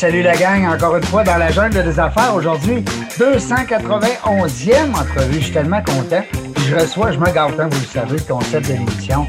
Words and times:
salut 0.00 0.22
la 0.22 0.34
gang, 0.34 0.64
encore 0.64 0.96
une 0.96 1.04
fois 1.04 1.22
dans 1.24 1.36
la 1.36 1.50
jungle 1.50 1.84
des 1.84 2.00
affaires. 2.00 2.34
Aujourd'hui, 2.34 2.82
291e 3.18 4.94
entrevue. 4.94 5.34
Je 5.34 5.40
suis 5.40 5.52
tellement 5.52 5.82
content. 5.82 6.24
Je 6.66 6.74
reçois, 6.74 7.12
je 7.12 7.18
me 7.18 7.30
garde, 7.30 7.60
hein, 7.60 7.68
vous 7.70 7.80
le 7.80 7.86
savez, 7.86 8.16
le 8.16 8.24
concept 8.24 8.68
de 8.68 8.72
l'émission. 8.72 9.26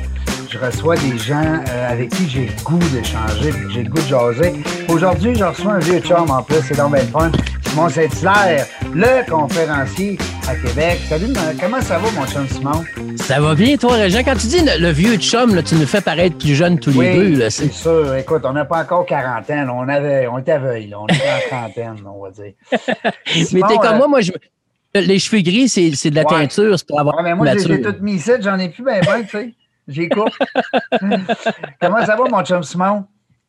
Je 0.50 0.58
reçois 0.58 0.96
des 0.96 1.18
gens 1.18 1.60
euh, 1.68 1.92
avec 1.92 2.12
qui 2.12 2.30
j'ai 2.30 2.46
le 2.46 2.64
goût 2.64 2.80
d'échanger, 2.94 3.52
j'ai 3.70 3.84
le 3.84 3.90
goût 3.90 4.02
de 4.02 4.08
jaser. 4.08 4.54
Aujourd'hui, 4.88 5.36
je 5.36 5.44
reçois 5.44 5.74
un 5.74 5.80
vieux 5.80 6.00
chum 6.00 6.32
en 6.32 6.42
plus, 6.42 6.62
c'est 6.66 6.78
dans 6.78 6.88
le 6.88 7.00
fun. 7.00 7.34
Simon 7.68 7.90
Saint-Hilaire, 7.90 8.66
le 8.94 9.30
conférencier 9.30 10.18
à 10.48 10.56
Québec. 10.56 11.02
Salut, 11.10 11.34
comment 11.60 11.82
ça 11.82 11.98
va, 11.98 12.10
mon 12.12 12.26
chum 12.28 12.48
Simon? 12.48 12.86
Ça 13.32 13.40
va 13.40 13.56
bien, 13.56 13.78
toi, 13.78 13.94
Régent? 13.94 14.24
Quand 14.26 14.36
tu 14.36 14.48
dis 14.48 14.60
le, 14.60 14.90
vieux 14.90 15.16
chum, 15.16 15.56
là, 15.56 15.64
tu 15.64 15.76
nous 15.76 15.86
fais 15.86 16.02
paraître 16.02 16.38
plus 16.38 16.54
jeunes 16.54 16.78
tous 16.78 17.00
les 17.00 17.16
deux. 17.16 17.50
C'est 17.50 17.72
sûr. 17.72 18.14
Écoute, 18.16 18.42
on 18.44 18.52
n'a 18.52 18.66
pas 18.66 18.82
encore 18.82 19.06
quarantaine. 19.06 19.70
On, 19.70 19.88
avait, 19.88 20.28
on 20.28 20.40
était 20.40 20.52
aveugle. 20.52 20.94
On 21.00 21.08
était 21.08 21.16
en 21.16 21.48
trentaine, 21.48 21.96
on 22.06 22.22
va 22.22 22.32
dire. 22.32 22.52
mais 23.54 23.62
t'es 23.70 23.78
comme 23.78 23.94
euh, 23.94 23.98
moi, 24.00 24.08
moi, 24.10 24.20
je, 24.20 24.34
les 24.94 25.18
cheveux 25.18 25.42
gris, 25.44 25.70
c'est 25.70 26.10
de 26.10 26.16
la 26.16 26.26
teinture. 26.26 26.78
C'est 26.78 26.86
pour 26.86 27.00
avoir 27.00 27.24
mais 27.24 27.34
moi, 27.34 27.56
j'ai 27.56 27.82
tout 27.82 27.96
mis 28.02 28.16
ici. 28.16 28.32
J'en 28.42 28.60
ai 28.60 28.68
plus 28.68 28.84
ben 28.84 29.02
ben, 29.06 29.22
tu 29.22 29.30
sais. 29.30 29.54
J'ai 29.88 30.10
coupé. 30.10 30.32
comment 31.80 32.06
ça 32.06 32.18
va, 32.18 32.24
mon 32.30 32.44
chum 32.44 32.64
Simon? 32.64 33.06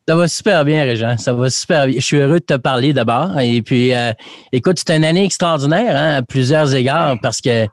Ça 0.08 0.14
va 0.14 0.28
super 0.28 0.64
bien, 0.64 0.84
Régent. 0.84 1.16
Ça 1.18 1.32
va 1.32 1.50
super 1.50 1.88
bien. 1.88 1.96
Je 1.98 2.04
suis 2.04 2.18
heureux 2.18 2.38
de 2.38 2.44
te 2.44 2.54
parler 2.54 2.92
d'abord. 2.92 3.36
Et 3.40 3.62
puis, 3.62 3.92
euh, 3.92 4.12
écoute, 4.52 4.78
c'est 4.78 4.96
une 4.96 5.04
année 5.04 5.24
extraordinaire 5.24 5.96
hein, 5.96 6.18
à 6.18 6.22
plusieurs 6.22 6.72
égards 6.72 7.16
parce 7.20 7.40
que 7.40 7.66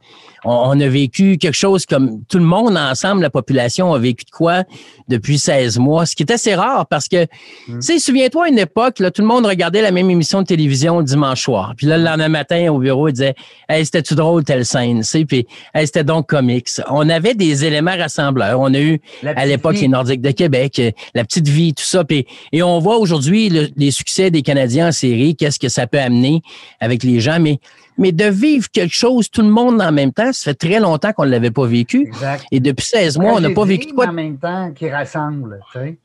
on, 0.45 0.79
a 0.79 0.87
vécu 0.87 1.37
quelque 1.37 1.55
chose 1.55 1.85
comme 1.85 2.23
tout 2.25 2.37
le 2.37 2.45
monde 2.45 2.77
ensemble, 2.77 3.21
la 3.21 3.29
population 3.29 3.93
a 3.93 3.99
vécu 3.99 4.25
de 4.25 4.31
quoi 4.31 4.63
depuis 5.07 5.39
16 5.39 5.79
mois, 5.79 6.05
ce 6.05 6.15
qui 6.15 6.23
est 6.23 6.31
assez 6.31 6.55
rare 6.55 6.85
parce 6.87 7.07
que, 7.07 7.23
mm. 7.23 7.79
tu 7.79 7.81
sais, 7.81 7.99
souviens-toi, 7.99 8.45
à 8.45 8.49
une 8.49 8.59
époque, 8.59 8.99
là, 8.99 9.11
tout 9.11 9.21
le 9.21 9.27
monde 9.27 9.45
regardait 9.45 9.81
la 9.81 9.91
même 9.91 10.09
émission 10.09 10.41
de 10.41 10.47
télévision 10.47 10.99
le 10.99 11.03
dimanche 11.03 11.43
soir. 11.43 11.73
Puis 11.75 11.87
là, 11.87 11.97
le 11.97 12.03
lendemain 12.03 12.29
matin, 12.29 12.71
au 12.71 12.79
bureau, 12.79 13.07
il 13.07 13.13
disait 13.13 13.35
Hey, 13.67 13.85
c'était-tu 13.85 14.15
drôle, 14.15 14.43
telle 14.43 14.65
scène, 14.65 14.99
tu 14.99 15.05
sais, 15.05 15.25
puis 15.25 15.47
hey, 15.73 15.85
c'était 15.85 16.03
donc 16.03 16.27
comics. 16.27 16.69
On 16.89 17.09
avait 17.09 17.33
des 17.33 17.65
éléments 17.65 17.97
rassembleurs. 17.97 18.59
On 18.59 18.73
a 18.73 18.79
eu, 18.79 19.01
à 19.23 19.45
l'époque, 19.45 19.77
les 19.79 19.87
Nordiques 19.87 20.21
de 20.21 20.31
Québec, 20.31 20.79
euh, 20.79 20.91
la 21.15 21.23
petite 21.23 21.47
vie, 21.47 21.73
tout 21.73 21.83
ça. 21.83 22.03
Puis, 22.03 22.25
et 22.51 22.63
on 22.63 22.79
voit 22.79 22.97
aujourd'hui 22.97 23.49
les 23.75 23.91
succès 23.91 24.31
des 24.31 24.41
Canadiens 24.41 24.89
en 24.89 24.91
série, 24.91 25.35
qu'est-ce 25.35 25.59
que 25.59 25.69
ça 25.69 25.87
peut 25.87 25.99
amener 25.99 26.41
avec 26.79 27.03
les 27.03 27.19
gens. 27.19 27.39
Mais 27.39 27.59
mais 27.99 28.13
de 28.13 28.25
vivre 28.25 28.67
quelque 28.71 28.95
chose, 28.95 29.29
tout 29.29 29.41
le 29.41 29.49
monde 29.49 29.81
en 29.81 29.91
même 29.91 30.13
temps, 30.13 30.31
ça 30.31 30.51
fait 30.51 30.55
très 30.55 30.79
longtemps 30.79 31.11
qu'on 31.11 31.25
ne 31.25 31.31
l'avait 31.31 31.51
pas 31.51 31.67
vécu. 31.67 32.07
Exact. 32.07 32.45
Et 32.51 32.59
depuis 32.59 32.85
16 32.85 33.19
mois, 33.19 33.33
on 33.33 33.41
n'a 33.41 33.51
pas 33.51 33.65
vécu 33.65 33.93
quoi. 33.93 34.07
en 34.07 34.13
même 34.13 34.37
temps 34.37 34.71
qui 34.71 34.89
rassemble, 34.89 35.59
tu 35.71 35.79
sais. 35.79 35.97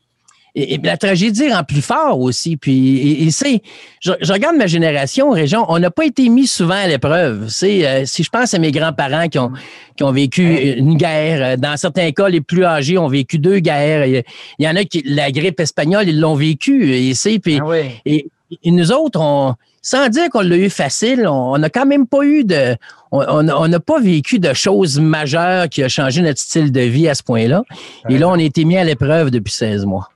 Et, 0.57 0.79
la 0.83 0.97
tragédie 0.97 1.53
rend 1.53 1.65
plus 1.65 1.83
fort 1.83 2.21
aussi. 2.21 2.57
Puis, 2.57 3.25
et, 3.27 3.31
c'est, 3.33 3.61
je, 4.01 4.13
regarde 4.33 4.57
ma 4.57 4.69
génération, 4.69 5.31
région, 5.31 5.67
on 5.69 5.81
n'a 5.81 5.91
pas 5.91 6.05
été 6.05 6.29
mis 6.29 6.47
souvent 6.47 6.75
à 6.75 6.87
l'épreuve. 6.87 7.49
C'est, 7.49 7.87
euh, 7.87 8.05
si 8.07 8.23
je 8.23 8.31
pense 8.31 8.55
à 8.55 8.61
mes 8.61 8.71
grands-parents 8.71 9.29
qui 9.29 9.39
ont, 9.41 9.51
qui 9.97 10.05
ont 10.05 10.13
vécu 10.13 10.45
une 10.77 10.97
guerre, 10.97 11.43
euh, 11.43 11.57
dans 11.57 11.77
certains 11.77 12.13
cas, 12.13 12.29
les 12.29 12.41
plus 12.41 12.65
âgés 12.65 12.99
ont 12.99 13.09
vécu 13.09 13.39
deux 13.39 13.59
guerres. 13.59 14.07
Il 14.07 14.25
y, 14.61 14.69
en 14.69 14.77
a 14.77 14.85
qui, 14.85 15.03
la 15.05 15.33
grippe 15.33 15.59
espagnole, 15.59 16.09
ils 16.09 16.21
l'ont 16.21 16.37
vécu. 16.37 16.93
Et 16.93 17.15
c'est, 17.15 17.41
puis, 17.41 17.59
ah 17.61 17.77
et, 18.05 18.29
et, 18.63 18.71
nous 18.71 18.93
autres, 18.93 19.21
on, 19.21 19.57
sans 19.85 20.09
dire 20.09 20.31
qu'on 20.31 20.41
l'a 20.41 20.57
eu 20.57 20.71
facile, 20.71 21.29
on 21.29 21.59
n'a 21.59 21.69
quand 21.69 21.85
même 21.85 22.07
pas 22.07 22.25
eu 22.25 22.43
de. 22.43 22.75
On 23.13 23.69
n'a 23.69 23.81
pas 23.81 24.01
vécu 24.01 24.41
de 24.41 24.53
choses 24.55 24.99
majeures 24.99 25.69
qui 25.69 25.85
ont 25.85 25.89
changé 25.89 26.23
notre 26.23 26.41
style 26.41 26.73
de 26.73 26.81
vie 26.81 27.07
à 27.09 27.15
ce 27.15 27.23
point-là. 27.23 27.63
Et 28.09 28.19
là, 28.19 28.29
on 28.29 28.35
a 28.35 28.43
été 28.43 28.65
mis 28.65 28.77
à 28.77 28.83
l'épreuve 28.83 29.31
depuis 29.31 29.53
16 29.53 29.85
mois. 29.85 30.09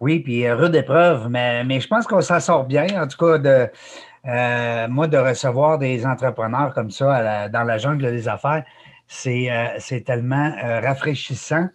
Oui, 0.00 0.20
puis 0.20 0.50
rude 0.50 0.74
épreuve, 0.74 1.28
mais, 1.28 1.62
mais 1.62 1.78
je 1.78 1.86
pense 1.86 2.06
qu'on 2.06 2.22
s'en 2.22 2.40
sort 2.40 2.64
bien, 2.64 2.86
en 3.00 3.06
tout 3.06 3.18
cas, 3.18 3.38
de. 3.38 3.68
Euh, 4.26 4.88
moi, 4.88 5.06
de 5.06 5.16
recevoir 5.16 5.78
des 5.78 6.04
entrepreneurs 6.04 6.74
comme 6.74 6.90
ça 6.90 7.48
dans 7.48 7.64
la 7.64 7.78
jungle 7.78 8.10
des 8.10 8.28
affaires, 8.28 8.64
c'est 9.06 9.50
euh, 9.50 10.00
tellement 10.04 10.52
euh, 10.64 10.80
rafraîchissant. 10.80 11.68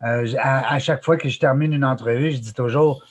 À, 0.00 0.74
à, 0.74 0.78
chaque 0.78 1.04
fois 1.04 1.16
que 1.16 1.28
je 1.28 1.40
termine 1.40 1.72
une 1.72 1.84
entrevue, 1.84 2.30
je 2.30 2.38
dis 2.38 2.54
toujours 2.54 3.02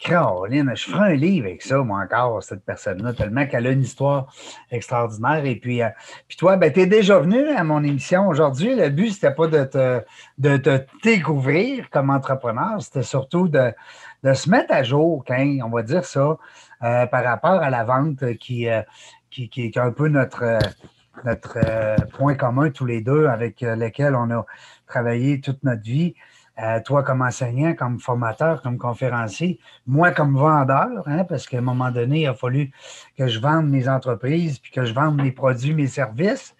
Caroline, 0.00 0.72
je 0.74 0.90
ferai 0.90 1.12
un 1.12 1.14
livre 1.14 1.46
avec 1.46 1.60
ça, 1.60 1.76
moi 1.78 2.00
encore, 2.02 2.42
cette 2.42 2.64
personne-là, 2.64 3.12
tellement 3.12 3.46
qu'elle 3.46 3.66
a 3.66 3.70
une 3.70 3.82
histoire 3.82 4.32
extraordinaire. 4.70 5.44
Et 5.44 5.56
puis, 5.56 5.82
euh, 5.82 5.90
puis 6.26 6.38
toi, 6.38 6.56
ben, 6.56 6.72
tu 6.72 6.80
es 6.80 6.86
déjà 6.86 7.18
venu 7.18 7.46
à 7.50 7.62
mon 7.64 7.84
émission 7.84 8.26
aujourd'hui. 8.26 8.74
Le 8.74 8.88
but, 8.88 9.10
c'était 9.10 9.34
pas 9.34 9.46
de 9.46 9.62
te, 9.64 10.02
de 10.38 10.56
te 10.56 10.80
découvrir 11.04 11.90
comme 11.90 12.08
entrepreneur, 12.08 12.80
c'était 12.80 13.02
surtout 13.02 13.48
de, 13.48 13.74
de, 14.24 14.32
se 14.32 14.48
mettre 14.48 14.72
à 14.72 14.82
jour, 14.82 15.22
hein, 15.28 15.58
on 15.62 15.68
va 15.68 15.82
dire 15.82 16.06
ça, 16.06 16.38
euh, 16.82 17.06
par 17.06 17.22
rapport 17.22 17.62
à 17.62 17.68
la 17.68 17.84
vente 17.84 18.38
qui, 18.38 18.70
euh, 18.70 18.80
qui, 19.30 19.50
qui, 19.50 19.66
est 19.66 19.76
un 19.76 19.92
peu 19.92 20.08
notre, 20.08 20.58
notre 21.26 21.58
point 22.16 22.36
commun 22.36 22.70
tous 22.70 22.86
les 22.86 23.02
deux 23.02 23.26
avec 23.26 23.60
lequel 23.60 24.14
on 24.14 24.30
a 24.30 24.46
travaillé 24.86 25.42
toute 25.42 25.62
notre 25.62 25.82
vie. 25.82 26.14
Euh, 26.62 26.80
toi 26.84 27.02
comme 27.02 27.22
enseignant, 27.22 27.74
comme 27.74 28.00
formateur, 28.00 28.60
comme 28.60 28.76
conférencier, 28.76 29.58
moi 29.86 30.10
comme 30.10 30.36
vendeur, 30.36 30.88
hein, 31.06 31.24
parce 31.24 31.46
qu'à 31.46 31.58
un 31.58 31.62
moment 31.62 31.90
donné, 31.90 32.22
il 32.22 32.26
a 32.26 32.34
fallu 32.34 32.70
que 33.16 33.28
je 33.28 33.40
vende 33.40 33.68
mes 33.68 33.88
entreprises, 33.88 34.58
puis 34.58 34.70
que 34.70 34.84
je 34.84 34.92
vende 34.92 35.16
mes 35.16 35.32
produits, 35.32 35.72
mes 35.72 35.86
services. 35.86 36.54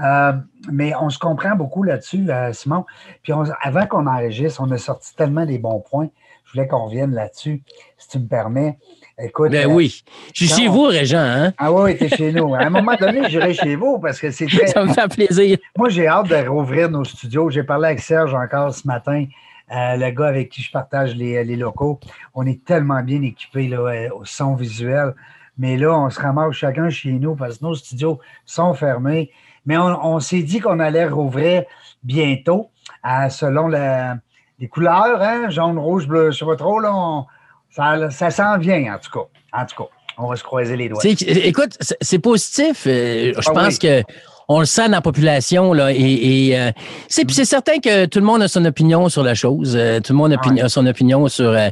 Euh, 0.00 0.32
mais 0.70 0.94
on 0.94 1.10
se 1.10 1.18
comprend 1.18 1.56
beaucoup 1.56 1.82
là-dessus, 1.82 2.30
euh, 2.30 2.52
Simon. 2.52 2.84
Puis 3.22 3.32
avant 3.60 3.86
qu'on 3.86 4.06
enregistre, 4.06 4.60
on 4.62 4.70
a 4.70 4.78
sorti 4.78 5.14
tellement 5.16 5.46
des 5.46 5.58
bons 5.58 5.80
points. 5.80 6.08
Je 6.44 6.52
voulais 6.52 6.68
qu'on 6.68 6.86
revienne 6.86 7.12
là-dessus, 7.12 7.62
si 7.96 8.08
tu 8.08 8.18
me 8.18 8.26
permets. 8.26 8.78
Écoute. 9.18 9.50
Ben 9.50 9.66
oui. 9.66 10.02
Je 10.34 10.44
suis 10.44 10.54
chez 10.54 10.68
vous, 10.68 10.84
Régent, 10.84 11.18
hein? 11.18 11.52
Ah 11.58 11.72
oui, 11.72 11.96
tu 11.96 12.04
es 12.04 12.08
chez 12.08 12.32
nous. 12.32 12.54
À 12.54 12.60
un 12.60 12.70
moment 12.70 12.94
donné, 12.98 13.28
j'irai 13.28 13.54
chez 13.54 13.76
vous 13.76 13.98
parce 13.98 14.18
que 14.18 14.30
c'est 14.30 14.46
très. 14.46 14.66
Ça 14.68 14.84
me 14.84 14.92
fait 14.92 15.08
plaisir. 15.08 15.58
Moi, 15.76 15.88
j'ai 15.88 16.06
hâte 16.06 16.28
de 16.28 16.48
rouvrir 16.48 16.90
nos 16.90 17.04
studios. 17.04 17.50
J'ai 17.50 17.62
parlé 17.62 17.88
avec 17.88 18.00
Serge 18.00 18.34
encore 18.34 18.74
ce 18.74 18.86
matin. 18.86 19.26
Euh, 19.72 19.96
le 19.96 20.10
gars 20.10 20.26
avec 20.26 20.50
qui 20.50 20.62
je 20.62 20.70
partage 20.70 21.14
les, 21.14 21.44
locaux. 21.56 22.00
On 22.34 22.44
est 22.44 22.64
tellement 22.64 23.02
bien 23.02 23.22
équipés 23.22 23.68
là, 23.68 23.78
euh, 23.78 24.08
au 24.14 24.24
son 24.24 24.54
visuel. 24.54 25.14
Mais 25.58 25.76
là, 25.76 25.96
on 25.96 26.10
se 26.10 26.18
ramasse 26.18 26.54
chacun 26.54 26.90
chez 26.90 27.12
nous 27.12 27.36
parce 27.36 27.58
que 27.58 27.64
nos 27.64 27.74
studios 27.74 28.18
sont 28.44 28.74
fermés. 28.74 29.30
Mais 29.66 29.76
on, 29.76 30.18
s'est 30.20 30.42
dit 30.42 30.58
qu'on 30.58 30.80
allait 30.80 31.06
rouvrir 31.06 31.64
bientôt 32.02 32.70
euh, 33.06 33.28
selon 33.28 33.68
les 33.68 34.68
couleurs, 34.68 35.20
hein, 35.20 35.50
jaune, 35.50 35.78
rouge, 35.78 36.08
bleu, 36.08 36.22
je 36.22 36.26
ne 36.28 36.32
sais 36.32 36.44
pas 36.46 36.56
trop. 36.56 36.80
Là, 36.80 37.26
ça, 37.70 38.10
ça 38.10 38.30
s'en 38.30 38.58
vient, 38.58 38.94
en 38.94 38.98
tout 38.98 39.10
cas. 39.10 39.26
En 39.52 39.66
tout 39.66 39.84
cas, 39.84 39.90
on 40.18 40.28
va 40.28 40.36
se 40.36 40.44
croiser 40.44 40.76
les 40.76 40.88
doigts. 40.88 41.02
Écoute, 41.04 41.76
c'est 42.00 42.18
positif. 42.18 42.82
Je 42.84 43.32
ah 43.36 43.52
pense 43.52 43.78
que 43.78 44.02
on 44.50 44.58
le 44.58 44.66
sent 44.66 44.86
dans 44.86 44.96
la 44.96 45.00
population. 45.00 45.72
Là, 45.72 45.92
et, 45.92 46.58
euh, 46.58 46.72
c'est, 47.08 47.30
certain 47.44 47.78
que 47.78 48.06
tout 48.06 48.18
le 48.18 48.24
monde 48.24 48.42
a 48.42 48.48
son 48.48 48.64
opinion 48.64 49.08
sur 49.08 49.22
la 49.22 49.34
chose. 49.34 49.76
Euh, 49.76 50.00
tout 50.00 50.12
le 50.12 50.18
monde 50.18 50.34
a, 50.34 50.68
son 50.68 50.86
opinion 50.86 51.28
sur. 51.28 51.50
Euh, 51.50 51.68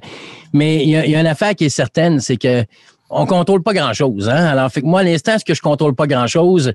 mais 0.53 0.85
il 0.85 0.89
y, 0.89 0.97
a, 0.97 1.21
une 1.21 1.27
affaire 1.27 1.57
qui 1.57 1.65
est 1.65 1.71
certaine, 1.71 2.21
c'est 2.21 2.37
que 2.37 2.65
on 3.11 3.27
contrôle 3.27 3.65
pas 3.65 3.75
grand-chose. 3.75 4.29
Hein? 4.29 4.47
Alors, 4.47 4.71
fait 4.71 4.83
que 4.83 4.87
moi, 4.87 5.01
à 5.01 5.03
l'instant, 5.03 5.37
ce 5.39 5.45
que 5.45 5.55
je 5.55 5.63
contrôle 5.63 5.97
pas 5.97 6.07
grand-chose, 6.07 6.73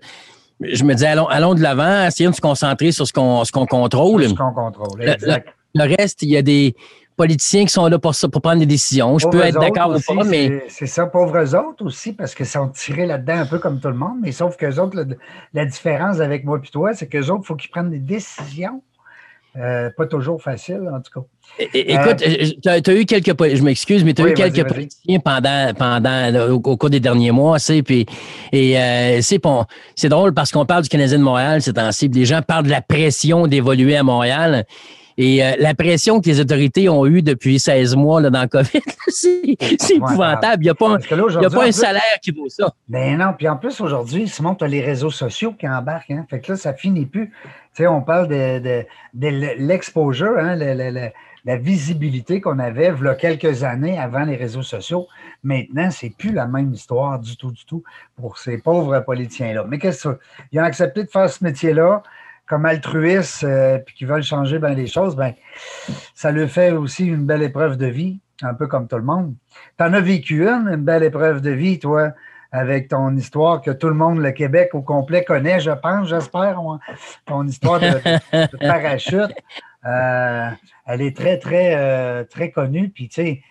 je 0.60 0.84
me 0.84 0.94
dis, 0.94 1.06
allons, 1.06 1.28
allons 1.28 1.54
de 1.54 1.62
l'avant, 1.62 2.06
essayons 2.06 2.32
de 2.32 2.36
se 2.36 2.42
concentrer 2.42 2.92
sur 2.92 3.08
ce 3.08 3.14
qu'on, 3.14 3.46
ce 3.46 3.54
qu'on 3.54 3.66
contrôle. 3.66 4.28
Ce 4.28 4.34
qu'on 4.34 4.52
contrôle, 4.52 5.08
exact. 5.08 5.48
le, 5.74 5.96
reste, 5.96 6.22
il 6.24 6.30
y 6.30 6.38
a 6.38 6.42
des, 6.42 6.76
politiciens 7.16 7.66
qui 7.66 7.72
sont 7.72 7.88
là 7.88 8.00
pour, 8.00 8.14
pour 8.32 8.42
prendre 8.42 8.60
des 8.60 8.66
décisions. 8.66 9.18
Je 9.18 9.28
peux 9.28 9.42
être 9.42 9.60
d'accord 9.60 9.96
ou 9.96 10.16
pas, 10.16 10.24
mais. 10.24 10.64
C'est 10.70 10.88
ça, 10.88 11.06
pauvres 11.06 11.56
autres 11.56 11.86
aussi, 11.86 12.14
parce 12.14 12.36
que 12.36 12.44
sont 12.44 12.70
tirés 12.70 13.06
là-dedans 13.06 13.40
un 13.40 13.46
peu 13.46 13.60
comme 13.60 13.80
tout 13.80 13.90
le 13.90 13.96
monde, 13.96 14.18
mais 14.22 14.32
sauf 14.32 14.58
qu'eux 14.58 14.80
autres, 14.80 15.06
la 15.54 15.66
différence 15.66 16.20
avec 16.20 16.46
moi 16.46 16.60
et 16.64 16.68
toi, 16.70 16.94
c'est 16.94 17.08
qu'eux 17.08 17.30
autres, 17.30 17.42
il 17.44 17.48
faut 17.48 17.56
qu'ils 17.56 17.72
prennent 17.72 17.90
des 17.90 18.00
décisions. 18.00 18.82
Euh, 19.56 19.92
pas 19.96 20.08
toujours 20.08 20.42
facile, 20.42 20.82
en 20.92 21.00
tout 21.00 21.22
cas. 21.22 21.68
Écoute, 21.76 22.24
euh, 22.26 22.80
tu 22.84 22.90
as, 22.90 22.96
eu 22.96 23.06
quelques, 23.06 23.56
je 23.56 23.62
m'excuse, 23.62 24.04
mais 24.04 24.16
tu 24.16 24.24
as 24.24 24.30
eu 24.30 24.34
quelques 24.34 24.68
politiciens 24.68 25.20
pendant, 25.20 25.72
pendant 25.78 26.50
au, 26.50 26.60
cours 26.60 26.90
des 26.90 27.00
derniers 27.00 27.30
mois, 27.30 27.60
c'est 27.60 27.84
puis 27.84 28.08
et 28.52 28.80
euh, 28.80 29.22
c'est 29.22 30.10
drôle 30.10 30.34
parce 30.34 30.52
qu'on 30.52 30.66
parle 30.66 30.82
du 30.82 30.90
Canadien 30.90 31.20
de 31.20 31.24
Montréal, 31.24 31.62
c'est 31.62 31.78
ainsi, 31.78 32.08
les 32.08 32.26
gens 32.26 32.42
parlent 32.42 32.66
de 32.66 32.72
la 32.72 32.82
pression 32.82 33.46
d'évoluer 33.46 33.96
à 33.96 34.02
Montréal. 34.02 34.66
Et 35.18 35.44
euh, 35.44 35.54
la 35.60 35.74
pression 35.74 36.20
que 36.20 36.28
les 36.28 36.40
autorités 36.40 36.90
ont 36.90 37.06
eue 37.06 37.22
depuis 37.22 37.60
16 37.60 37.96
mois 37.96 38.22
là, 38.22 38.30
dans 38.30 38.42
le 38.42 38.48
COVID, 38.48 38.82
c'est 39.08 39.96
épouvantable. 39.96 40.64
Il 40.64 40.66
n'y 40.66 40.70
a 40.70 40.76
pas, 40.76 40.96
a 40.96 41.50
pas 41.50 41.66
un 41.66 41.72
salaire 41.72 42.20
qui 42.22 42.32
vaut 42.32 42.50
ça. 42.50 42.74
Ben 42.88 43.18
non. 43.18 43.34
Puis 43.38 43.48
en 43.48 43.58
plus, 43.58 43.80
aujourd'hui, 43.82 44.28
Simon, 44.28 44.56
tu 44.56 44.64
as 44.64 44.68
les 44.68 44.82
réseaux 44.82 45.12
sociaux 45.12 45.54
qui 45.54 45.68
embarquent. 45.68 46.12
Hein? 46.12 46.26
Fait 46.30 46.40
que 46.40 46.54
là, 46.54 46.58
ça 46.58 46.74
finit 46.74 47.06
plus. 47.06 47.30
Tu 47.30 47.84
sais, 47.84 47.88
on 47.88 48.02
parle 48.02 48.28
de, 48.28 48.60
de, 48.60 48.86
de 49.14 49.28
l'exposure, 49.58 50.38
hein? 50.38 50.56
la 51.46 51.58
visibilité 51.58 52.40
qu'on 52.40 52.60
avait 52.60 52.94
il 52.98 53.04
y 53.04 53.08
a 53.08 53.16
quelques 53.16 53.64
années 53.64 54.00
avant 54.00 54.24
les 54.24 54.36
réseaux 54.36 54.62
sociaux. 54.62 55.08
Maintenant, 55.44 55.90
c'est 55.92 56.12
plus 56.12 56.32
la 56.32 56.48
même 56.48 56.72
histoire 56.72 57.20
du 57.20 57.36
tout, 57.36 57.52
du 57.52 57.66
tout 57.66 57.84
pour 58.16 58.38
ces 58.38 58.58
pauvres 58.60 59.00
politiciens-là. 59.00 59.66
Mais 59.68 59.78
qu'est-ce 59.78 60.10
que 60.10 60.20
Ils 60.52 60.60
ont 60.60 60.64
accepté 60.64 61.04
de 61.04 61.10
faire 61.10 61.30
ce 61.30 61.44
métier-là 61.44 62.04
comme 62.54 62.68
altruistes, 62.68 63.44
euh, 63.46 63.80
puis 63.80 63.96
qui 63.96 64.06
veulent 64.06 64.22
changer 64.22 64.60
bien 64.60 64.76
les 64.76 64.86
choses, 64.86 65.16
ben, 65.16 65.34
ça 66.14 66.32
leur 66.32 66.48
fait 66.48 66.72
aussi 66.72 67.08
une 67.08 67.26
belle 67.26 67.42
épreuve 67.42 67.78
de 67.78 67.88
vie. 67.88 68.20
un 68.44 68.54
peu 68.54 68.68
comme 68.68 68.88
tout 68.88 68.98
le 68.98 69.04
monde. 69.04 69.34
Tu 69.80 69.84
as 69.84 69.90
vécu 70.00 70.48
une, 70.48 70.68
une 70.68 70.84
belle 70.84 71.02
épreuve 71.02 71.42
de 71.42 71.50
vie, 71.50 71.80
toi, 71.80 72.12
avec 72.52 72.90
ton 72.90 73.16
histoire 73.16 73.60
que 73.60 73.72
tout 73.72 73.88
le 73.88 73.96
monde, 73.96 74.20
le 74.20 74.30
Québec 74.30 74.70
au 74.74 74.84
complet 74.84 75.24
connaît, 75.24 75.60
je 75.60 75.72
pense, 75.72 76.10
j'espère, 76.10 76.60
ton 77.26 77.48
histoire 77.48 77.80
de, 77.80 78.58
parachute. 78.68 79.34
Euh, 79.86 80.50
elle 80.86 81.02
est 81.02 81.18
très, 81.18 81.40
très, 81.40 81.74
euh, 81.76 82.24
très 82.24 82.52
connue. 82.52 82.90
Puis, 82.90 83.10
tu 83.10 83.16
sais, 83.16 83.42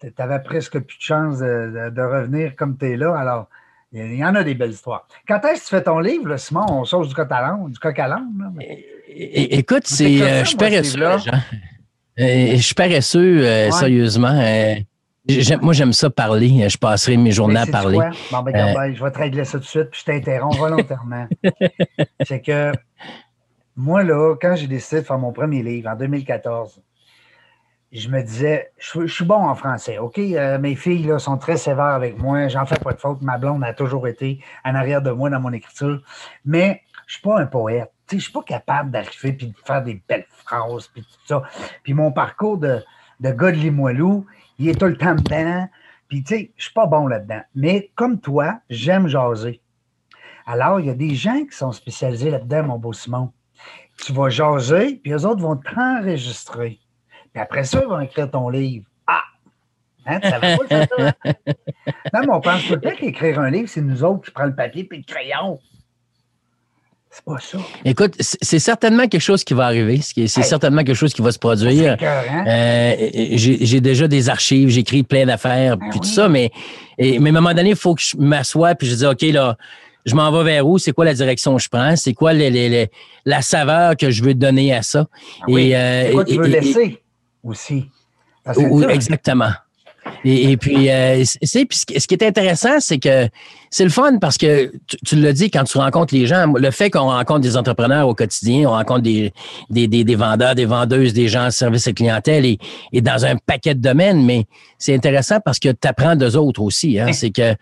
tu 0.00 0.22
avais 0.22 0.38
presque 0.38 0.78
plus 0.78 0.96
de 0.96 1.02
chance 1.02 1.38
de, 1.40 2.02
revenir 2.02 2.54
comme 2.54 2.78
tu 2.78 2.92
es 2.92 2.96
là. 2.96 3.16
Alors, 3.18 3.48
il 3.94 4.16
y 4.16 4.24
en 4.24 4.34
a 4.34 4.42
des 4.42 4.54
belles 4.54 4.72
histoires. 4.72 5.06
Quand 5.26 5.40
est-ce 5.44 5.60
que 5.60 5.68
tu 5.68 5.76
fais 5.76 5.82
ton 5.82 6.00
livre, 6.00 6.36
Simon? 6.36 6.66
On 6.68 6.84
sauce 6.84 7.08
du 7.08 7.14
coq 7.14 7.30
à 7.30 7.56
du 7.68 7.78
coq 7.78 7.98
à 7.98 8.20
Écoute, 9.08 9.86
c'est, 9.86 10.20
euh, 10.20 10.40
je 10.40 10.48
suis 10.48 10.56
paresseux, 10.56 10.98
Je 12.16 12.56
suis 12.56 12.74
paresseux, 12.74 13.70
sérieusement. 13.70 14.42
moi, 15.62 15.72
j'aime 15.72 15.92
ça 15.92 16.10
parler. 16.10 16.68
Je 16.68 16.76
passerai 16.76 17.16
mes 17.16 17.30
journées 17.30 17.60
à 17.60 17.66
parler. 17.66 17.98
Bon, 18.32 18.42
ben, 18.42 18.54
euh, 18.54 18.74
ben, 18.74 18.94
je 18.94 19.02
vais 19.02 19.10
te 19.10 19.18
régler 19.18 19.44
ça 19.44 19.58
tout 19.58 19.64
de 19.64 19.68
suite, 19.68 19.90
puis 19.90 20.00
je 20.00 20.12
t'interromps 20.12 20.58
volontairement. 20.58 21.28
c'est 22.26 22.40
que 22.40 22.72
moi, 23.76 24.02
là, 24.02 24.34
quand 24.40 24.56
j'ai 24.56 24.66
décidé 24.66 25.02
de 25.02 25.06
faire 25.06 25.18
mon 25.18 25.32
premier 25.32 25.62
livre 25.62 25.90
en 25.90 25.96
2014, 25.96 26.80
je 28.00 28.08
me 28.08 28.22
disais, 28.22 28.72
je, 28.78 29.06
suis 29.06 29.24
bon 29.24 29.36
en 29.36 29.54
français, 29.54 29.98
OK? 29.98 30.18
Euh, 30.18 30.58
mes 30.58 30.74
filles 30.74 31.14
sont 31.18 31.38
très 31.38 31.56
sévères 31.56 31.84
avec 31.84 32.18
moi, 32.18 32.48
j'en 32.48 32.66
fais 32.66 32.78
pas 32.78 32.92
de 32.92 33.00
faute. 33.00 33.22
Ma 33.22 33.38
blonde 33.38 33.62
a 33.64 33.72
toujours 33.72 34.08
été 34.08 34.40
en 34.64 34.74
arrière 34.74 35.00
de 35.00 35.10
moi 35.10 35.30
dans 35.30 35.40
mon 35.40 35.52
écriture. 35.52 36.00
Mais 36.44 36.82
je 37.06 37.14
suis 37.14 37.22
pas 37.22 37.40
un 37.40 37.46
poète. 37.46 37.92
Je 38.10 38.18
suis 38.18 38.32
pas 38.32 38.42
capable 38.42 38.90
d'arriver 38.90 39.32
puis 39.32 39.46
de 39.48 39.54
faire 39.64 39.82
des 39.82 40.02
belles 40.08 40.26
phrases 40.28 40.88
puis 40.88 41.02
tout 41.02 41.26
ça. 41.26 41.42
Puis 41.82 41.94
mon 41.94 42.12
parcours 42.12 42.58
de, 42.58 42.82
de 43.20 43.30
gars 43.30 43.50
de 43.50 43.56
Limoilou, 43.56 44.26
il 44.58 44.68
est 44.68 44.78
tout 44.78 44.86
le 44.86 44.96
temps 44.96 45.14
dedans. 45.14 45.68
Puis, 46.08 46.22
tu 46.22 46.34
sais, 46.34 46.52
je 46.56 46.64
suis 46.64 46.72
pas 46.72 46.86
bon 46.86 47.06
là-dedans. 47.06 47.40
Mais 47.54 47.90
comme 47.94 48.20
toi, 48.20 48.60
j'aime 48.68 49.08
jaser. 49.08 49.60
Alors, 50.46 50.80
il 50.80 50.86
y 50.86 50.90
a 50.90 50.94
des 50.94 51.14
gens 51.14 51.44
qui 51.44 51.56
sont 51.56 51.72
spécialisés 51.72 52.30
là-dedans, 52.30 52.64
mon 52.64 52.78
beau 52.78 52.92
Simon. 52.92 53.32
Tu 54.04 54.12
vas 54.12 54.28
jaser, 54.28 54.96
puis 54.96 55.12
les 55.12 55.24
autres 55.24 55.40
vont 55.40 55.56
t'enregistrer. 55.56 56.78
Puis 57.34 57.42
après 57.42 57.64
ça, 57.64 57.80
ils 57.82 57.88
vont 57.88 58.00
écrire 58.00 58.30
ton 58.30 58.48
livre. 58.48 58.86
Ah! 59.08 59.22
Hein, 60.06 60.20
ça 60.22 60.38
va 60.38 60.56
pas 60.56 60.68
ça, 60.68 60.86
hein? 60.98 61.32
Non, 62.14 62.20
mais 62.20 62.28
on 62.30 62.40
pense 62.40 62.64
tout 62.64 62.74
le 62.74 62.80
temps 62.80 62.94
qu'écrire 62.96 63.40
un 63.40 63.50
livre, 63.50 63.68
c'est 63.68 63.80
nous 63.80 64.04
autres 64.04 64.26
qui 64.26 64.30
prenons 64.30 64.50
le 64.50 64.54
papier 64.54 64.88
et 64.90 64.96
le 64.96 65.02
crayon. 65.02 65.58
C'est 67.10 67.24
pas 67.24 67.38
ça. 67.40 67.58
Écoute, 67.84 68.14
c'est 68.20 68.58
certainement 68.58 69.06
quelque 69.08 69.20
chose 69.20 69.44
qui 69.44 69.54
va 69.54 69.66
arriver. 69.66 70.00
C'est 70.00 70.26
certainement 70.28 70.82
quelque 70.82 70.96
chose 70.96 71.12
qui 71.12 71.22
va 71.22 71.32
se 71.32 71.38
produire. 71.38 71.96
Hein? 72.00 72.44
Euh, 72.46 73.08
j'ai 73.34 73.80
déjà 73.80 74.08
des 74.08 74.28
archives, 74.28 74.68
j'écris 74.68 75.02
plein 75.04 75.26
d'affaires, 75.26 75.76
ben 75.76 75.90
puis 75.90 76.00
tout 76.00 76.08
ça, 76.08 76.28
mais, 76.28 76.50
mais 76.98 77.16
à 77.16 77.28
un 77.28 77.32
moment 77.32 77.54
donné, 77.54 77.70
il 77.70 77.76
faut 77.76 77.94
que 77.94 78.02
je 78.02 78.16
m'assoie 78.16 78.74
puis 78.74 78.88
je 78.88 78.96
dis, 78.96 79.06
OK, 79.06 79.22
là, 79.22 79.56
je 80.04 80.14
m'en 80.14 80.30
vais 80.32 80.44
vers 80.44 80.66
où? 80.66 80.78
C'est 80.78 80.92
quoi 80.92 81.04
la 81.04 81.14
direction 81.14 81.56
que 81.56 81.62
je 81.62 81.68
prends? 81.68 81.96
C'est 81.96 82.14
quoi 82.14 82.32
la 82.32 83.42
saveur 83.42 83.96
que 83.96 84.10
je 84.10 84.22
veux 84.22 84.34
donner 84.34 84.74
à 84.74 84.82
ça? 84.82 85.06
Ah 85.40 85.44
et, 85.48 85.76
euh, 85.76 86.12
quoi 86.12 86.24
tu 86.24 86.36
veux 86.36 86.46
laisser? 86.46 87.00
Aussi? 87.44 87.90
exactement. 88.88 89.52
Et, 90.26 90.56
puis, 90.56 90.90
euh, 90.90 91.22
c'est, 91.42 91.66
puis 91.66 91.78
ce 91.78 92.06
qui 92.06 92.14
est 92.14 92.22
intéressant, 92.22 92.80
c'est 92.80 92.98
que 92.98 93.28
c'est 93.70 93.84
le 93.84 93.90
fun 93.90 94.18
parce 94.18 94.38
que 94.38 94.72
tu, 94.86 94.96
tu 95.04 95.16
l'as 95.16 95.32
dit 95.32 95.50
quand 95.50 95.64
tu 95.64 95.76
rencontres 95.76 96.14
les 96.14 96.26
gens, 96.26 96.46
le 96.46 96.70
fait 96.70 96.88
qu'on 96.90 97.10
rencontre 97.10 97.40
des 97.40 97.56
entrepreneurs 97.56 98.08
au 98.08 98.14
quotidien, 98.14 98.68
on 98.68 98.72
rencontre 98.72 99.02
des, 99.02 99.32
des, 99.68 99.86
des, 99.86 100.14
vendeurs, 100.14 100.54
des 100.54 100.64
vendeuses, 100.64 101.12
des 101.12 101.28
gens 101.28 101.46
en 101.46 101.50
service 101.50 101.86
à 101.88 101.92
clientèle 101.92 102.46
et, 102.46 102.58
et 102.92 103.02
dans 103.02 103.24
un 103.26 103.36
paquet 103.36 103.74
de 103.74 103.80
domaines, 103.80 104.24
mais 104.24 104.46
c'est 104.78 104.94
intéressant 104.94 105.40
parce 105.44 105.58
que 105.58 105.68
tu 105.68 105.88
apprends 105.88 106.16
d'eux 106.16 106.36
autres 106.36 106.62
aussi. 106.62 106.98
Hein, 106.98 107.12
c'est 107.12 107.30
que 107.30 107.54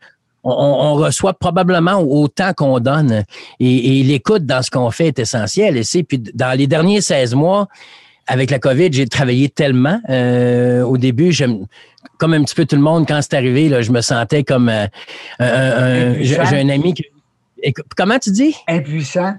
on, 0.45 0.51
on, 0.51 0.95
reçoit 0.95 1.35
probablement 1.35 2.01
autant 2.01 2.53
qu'on 2.53 2.81
donne 2.81 3.23
et, 3.61 4.01
et 4.01 4.03
l'écoute 4.03 4.45
dans 4.45 4.61
ce 4.63 4.71
qu'on 4.71 4.91
fait 4.91 5.07
est 5.07 5.21
essentielle. 5.21 5.77
Et 5.77 5.85
c'est 5.85 6.03
puis 6.03 6.19
dans 6.19 6.59
les 6.59 6.67
derniers 6.67 7.01
16 7.01 7.35
mois, 7.37 7.69
avec 8.27 8.51
la 8.51 8.59
COVID, 8.59 8.93
j'ai 8.93 9.07
travaillé 9.07 9.49
tellement. 9.49 10.01
Euh, 10.09 10.83
au 10.83 10.97
début, 10.97 11.33
j'aime 11.33 11.67
comme 12.19 12.35
un 12.35 12.43
petit 12.45 12.55
peu 12.55 12.65
tout 12.65 12.77
le 12.77 12.83
monde, 12.83 13.07
quand 13.07 13.21
c'est 13.23 13.35
arrivé, 13.35 13.69
là, 13.69 13.83
je 13.83 13.91
me 13.91 14.01
sentais 14.01 14.45
comme 14.45 14.69
euh, 14.69 14.87
un, 15.41 16.15
j'ai 16.21 16.39
un 16.39 16.69
ami 16.69 16.95
qui. 16.95 17.05
Comment 17.97 18.19
tu 18.19 18.31
dis? 18.31 18.55
Impuissant. 18.69 19.35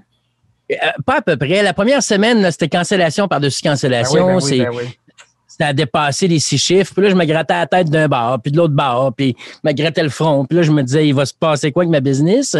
Euh, 0.72 0.76
pas 1.04 1.18
à 1.18 1.22
peu 1.22 1.36
près. 1.36 1.62
La 1.62 1.74
première 1.74 2.02
semaine, 2.02 2.50
c'était 2.50 2.68
cancellation 2.68 3.28
par-dessus 3.28 3.62
cancellation. 3.62 4.26
Ben 4.26 4.40
oui, 4.42 4.58
ben 4.60 4.70
oui, 4.70 4.82
ben 4.82 5.14
C'était 5.46 5.64
à 5.64 5.72
dépasser 5.74 6.26
les 6.26 6.38
six 6.38 6.58
chiffres. 6.58 6.92
Puis 6.94 7.02
là, 7.02 7.10
je 7.10 7.14
me 7.14 7.24
grattais 7.26 7.54
la 7.54 7.66
tête 7.66 7.90
d'un 7.90 8.08
bar, 8.08 8.40
puis 8.40 8.50
de 8.50 8.56
l'autre 8.56 8.74
bar, 8.74 9.12
puis 9.14 9.36
je 9.38 9.68
me 9.68 9.74
grattais 9.74 10.02
le 10.02 10.08
front. 10.08 10.46
Puis 10.46 10.56
là, 10.56 10.62
je 10.62 10.72
me 10.72 10.82
disais, 10.82 11.06
il 11.06 11.14
va 11.14 11.26
se 11.26 11.34
passer 11.34 11.70
quoi 11.70 11.82
avec 11.82 11.90
ma 11.90 12.00
business? 12.00 12.56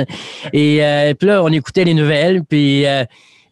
Et 0.52 1.14
puis 1.18 1.28
là, 1.28 1.42
on 1.42 1.48
écoutait 1.48 1.84
les 1.84 1.94
nouvelles, 1.94 2.44
puis 2.44 2.84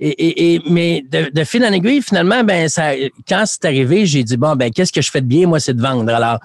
et, 0.05 0.61
mais 0.69 1.05
de, 1.09 1.45
fil 1.45 1.65
en 1.65 1.73
aiguille, 1.73 2.03
finalement, 2.03 2.43
ben 2.43 2.69
ça, 2.69 2.93
quand 3.29 3.45
c'est 3.47 3.65
arrivé, 3.65 4.05
j'ai 4.05 4.25
dit 4.25 4.37
bon, 4.37 4.57
ben 4.57 4.71
qu'est-ce 4.71 4.93
que 4.93 5.01
je 5.01 5.11
fais 5.11 5.21
de 5.21 5.27
bien, 5.27 5.47
moi, 5.47 5.61
c'est 5.61 5.75
de 5.75 5.81
vendre? 5.81 6.13
Alors, 6.13 6.41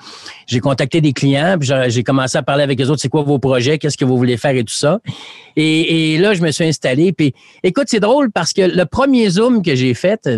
j'ai 0.45 0.59
contacté 0.59 1.01
des 1.01 1.12
clients, 1.12 1.57
puis 1.59 1.69
j'ai 1.88 2.04
commencé 2.04 2.38
à 2.38 2.44
parler 2.44 2.62
avec 2.62 2.77
les 2.77 2.89
autres, 2.92 3.01
c'est 3.01 3.09
quoi 3.09 3.24
vos 3.24 3.39
projets, 3.39 3.80
qu'est-ce 3.80 3.98
que 3.98 4.06
vous 4.06 4.15
voulez 4.18 4.38
faire 4.38 4.56
et 4.56 4.63
tout 4.63 4.75
ça. 4.75 5.00
Et, 5.56 6.19
là, 6.19 6.36
je 6.36 6.42
me 6.44 6.51
suis 6.51 6.65
installé. 6.65 7.13
Puis, 7.13 7.33
écoute, 7.63 7.86
c'est 7.88 8.00
drôle 8.00 8.31
parce 8.31 8.54
que 8.54 8.62
le 8.62 8.86
premier 8.86 9.27
zoom 9.30 9.63
que 9.63 9.74
j'ai 9.74 9.95
fait, 9.95 10.30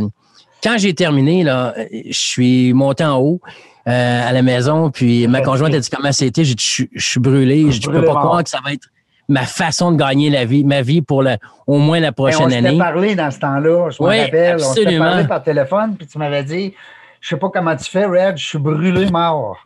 quand 0.64 0.78
j'ai 0.78 0.94
terminé, 0.94 1.44
là, 1.44 1.76
je 1.92 2.18
suis 2.18 2.74
monté 2.74 3.04
en 3.04 3.18
haut. 3.18 3.42
Euh, 3.88 4.30
à 4.30 4.34
la 4.34 4.44
maison, 4.44 4.92
puis 4.92 5.26
ma 5.28 5.42
conjointe 5.42 5.74
a 5.74 5.80
dit 5.80 5.90
comment 5.90 6.12
c'était? 6.12 6.44
J'ai 6.44 6.54
dit, 6.54 6.64
je, 6.94 7.02
suis 7.02 7.20
brûlé. 7.20 7.72
Je 7.72 7.90
ne 7.90 7.94
peux 7.94 8.06
pas 8.06 8.14
croire 8.14 8.44
que 8.44 8.50
ça 8.50 8.60
va 8.64 8.74
être 8.74 8.88
ma 9.30 9.46
façon 9.46 9.92
de 9.92 9.98
gagner 9.98 10.30
la 10.30 10.44
vie, 10.44 10.66
ma 10.66 10.82
vie 10.82 11.02
pour 11.02 11.24
au 11.68 11.78
moins 11.78 12.00
la 12.00 12.12
prochaine 12.12 12.52
année. 12.52 12.70
On 12.70 12.72
s'était 12.72 12.78
parlé 12.78 13.16
dans 13.16 13.32
ce 13.32 13.40
temps-là, 13.40 13.90
je 13.92 14.04
me 14.04 14.10
oui, 14.10 14.22
rappelle. 14.22 14.58
On 14.60 14.74
s'était 14.74 14.98
parlé 14.98 15.24
par 15.26 15.44
téléphone, 15.44 15.96
puis 15.98 16.08
tu 16.08 16.18
m'avais 16.18 16.44
dit, 16.44 16.74
je 17.22 17.30
sais 17.30 17.38
pas 17.38 17.50
comment 17.50 17.76
tu 17.76 17.90
fais, 17.90 18.06
Red, 18.06 18.38
je 18.38 18.46
suis 18.46 18.58
brûlé 18.58 19.10
mort. 19.10 19.58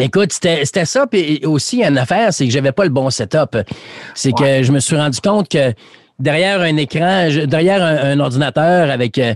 Écoute, 0.00 0.32
c'était 0.32 0.84
ça, 0.84 1.06
puis 1.06 1.44
aussi 1.44 1.82
une 1.82 1.98
affaire, 1.98 2.32
c'est 2.32 2.46
que 2.46 2.52
j'avais 2.52 2.72
pas 2.72 2.84
le 2.84 2.90
bon 2.90 3.10
setup. 3.10 3.58
C'est 4.14 4.32
que 4.32 4.62
je 4.62 4.72
me 4.72 4.78
suis 4.78 4.96
rendu 4.96 5.20
compte 5.20 5.48
que 5.50 5.74
derrière 6.18 6.60
un 6.60 6.76
écran, 6.76 7.28
derrière 7.46 7.82
un, 7.82 8.18
ordinateur 8.20 8.90
avec 8.90 9.18
euh, 9.18 9.34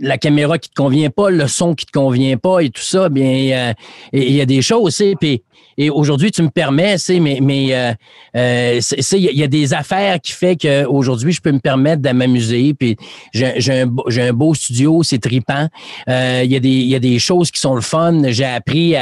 la 0.00 0.18
caméra 0.18 0.58
qui 0.58 0.70
te 0.70 0.74
convient 0.74 1.10
pas, 1.10 1.30
le 1.30 1.46
son 1.46 1.74
qui 1.74 1.86
te 1.86 1.92
convient 1.92 2.36
pas 2.36 2.60
et 2.60 2.70
tout 2.70 2.82
ça, 2.82 3.10
bien, 3.10 3.70
euh, 3.70 3.74
il 4.12 4.32
y 4.32 4.40
a 4.40 4.46
des 4.46 4.62
choses, 4.62 5.00
puis 5.20 5.44
et 5.78 5.90
aujourd'hui, 5.90 6.30
tu 6.30 6.42
me 6.42 6.50
permets, 6.50 6.98
c'est 6.98 7.20
mais 7.20 7.38
mais 7.40 7.74
euh, 7.74 7.92
euh 8.36 8.80
il 9.12 9.18
y, 9.18 9.42
a 9.42 9.46
des 9.46 9.74
affaires 9.74 10.20
qui 10.20 10.32
fait 10.32 10.56
qu'aujourd'hui, 10.56 11.32
je 11.32 11.40
peux 11.40 11.52
me 11.52 11.60
permettre 11.60 12.02
de 12.02 12.10
m'amuser. 12.10 12.74
Puis 12.74 12.96
j'ai 13.32 13.82
un, 13.82 13.88
un 14.06 14.32
beau 14.32 14.54
studio, 14.54 15.02
c'est 15.02 15.18
tripant. 15.18 15.68
Euh, 16.08 16.42
il 16.44 16.50
y 16.50 16.56
a 16.56 16.60
des 16.60 16.68
il 16.68 16.88
y 16.88 16.94
a 16.94 16.98
des 16.98 17.18
choses 17.18 17.50
qui 17.50 17.60
sont 17.60 17.74
le 17.74 17.80
fun. 17.80 18.22
J'ai 18.28 18.44
appris 18.44 18.94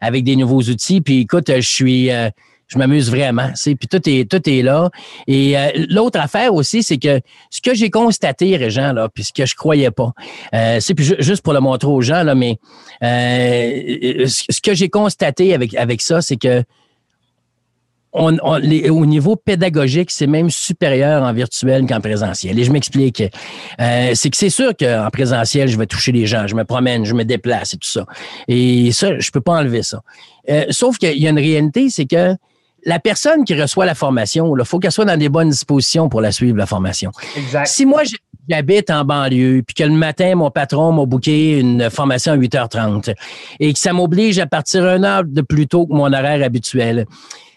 avec 0.00 0.24
des 0.24 0.36
nouveaux 0.36 0.62
outils. 0.62 1.00
Puis 1.00 1.20
écoute, 1.20 1.50
je 1.54 1.60
suis 1.60 2.10
euh, 2.10 2.30
je 2.68 2.78
m'amuse 2.78 3.10
vraiment. 3.10 3.50
Puis 3.62 3.88
tout 3.90 4.08
est, 4.08 4.30
tout 4.30 4.48
est 4.48 4.62
là. 4.62 4.90
Et 5.26 5.56
euh, 5.56 5.68
l'autre 5.88 6.18
affaire 6.18 6.54
aussi, 6.54 6.82
c'est 6.82 6.98
que 6.98 7.20
ce 7.50 7.60
que 7.60 7.74
j'ai 7.74 7.90
constaté, 7.90 8.56
Régent, 8.56 8.92
là, 8.92 9.08
puis 9.12 9.24
ce 9.24 9.32
que 9.32 9.46
je 9.46 9.54
croyais 9.54 9.90
pas, 9.90 10.12
euh, 10.54 10.78
c'est 10.80 10.98
juste 11.20 11.42
pour 11.42 11.52
le 11.52 11.60
montrer 11.60 11.88
aux 11.88 12.00
gens, 12.00 12.22
là, 12.22 12.34
mais 12.34 12.58
euh, 13.02 14.26
ce 14.26 14.60
que 14.60 14.74
j'ai 14.74 14.88
constaté 14.88 15.54
avec, 15.54 15.74
avec 15.74 16.00
ça, 16.00 16.22
c'est 16.22 16.36
que 16.36 16.62
on, 18.16 18.38
au 18.38 19.06
niveau 19.06 19.34
pédagogique, 19.34 20.12
c'est 20.12 20.28
même 20.28 20.48
supérieur 20.48 21.24
en 21.24 21.32
virtuel 21.32 21.84
qu'en 21.84 22.00
présentiel. 22.00 22.56
Et 22.56 22.62
je 22.62 22.70
m'explique. 22.70 23.24
c'est 23.76 24.30
que 24.30 24.36
c'est 24.36 24.50
sûr 24.50 24.70
qu'en 24.78 25.08
présentiel, 25.12 25.66
je 25.66 25.76
vais 25.76 25.86
toucher 25.86 26.12
les 26.12 26.24
gens, 26.24 26.46
je 26.46 26.54
me 26.54 26.62
promène, 26.62 27.04
je 27.04 27.12
me 27.12 27.24
déplace 27.24 27.74
et 27.74 27.76
tout 27.76 27.88
ça. 27.88 28.06
Et 28.46 28.92
ça, 28.92 29.18
je 29.18 29.30
peux 29.32 29.40
pas 29.40 29.54
enlever 29.54 29.82
ça. 29.82 30.00
sauf 30.70 30.96
qu'il 30.98 31.18
y 31.18 31.26
a 31.26 31.30
une 31.30 31.40
réalité, 31.40 31.90
c'est 31.90 32.06
que 32.06 32.36
la 32.84 32.98
personne 32.98 33.44
qui 33.44 33.60
reçoit 33.60 33.86
la 33.86 33.94
formation, 33.94 34.56
il 34.56 34.64
faut 34.64 34.78
qu'elle 34.78 34.92
soit 34.92 35.04
dans 35.04 35.16
des 35.16 35.28
bonnes 35.28 35.50
dispositions 35.50 36.08
pour 36.08 36.20
la 36.20 36.32
suivre, 36.32 36.56
la 36.56 36.66
formation. 36.66 37.10
Exact. 37.36 37.66
Si 37.66 37.86
moi, 37.86 38.02
j'habite 38.48 38.90
en 38.90 39.04
banlieue, 39.04 39.62
puis 39.66 39.74
que 39.74 39.84
le 39.84 39.90
matin, 39.90 40.34
mon 40.34 40.50
patron 40.50 40.92
m'a 40.92 41.06
booké 41.06 41.58
une 41.58 41.90
formation 41.90 42.32
à 42.32 42.36
8h30 42.36 43.14
et 43.60 43.72
que 43.72 43.78
ça 43.78 43.92
m'oblige 43.92 44.38
à 44.38 44.46
partir 44.46 44.86
une 44.86 45.04
heure 45.04 45.24
de 45.24 45.40
plus 45.40 45.66
tôt 45.66 45.86
que 45.86 45.92
mon 45.92 46.12
horaire 46.12 46.42
habituel, 46.44 47.06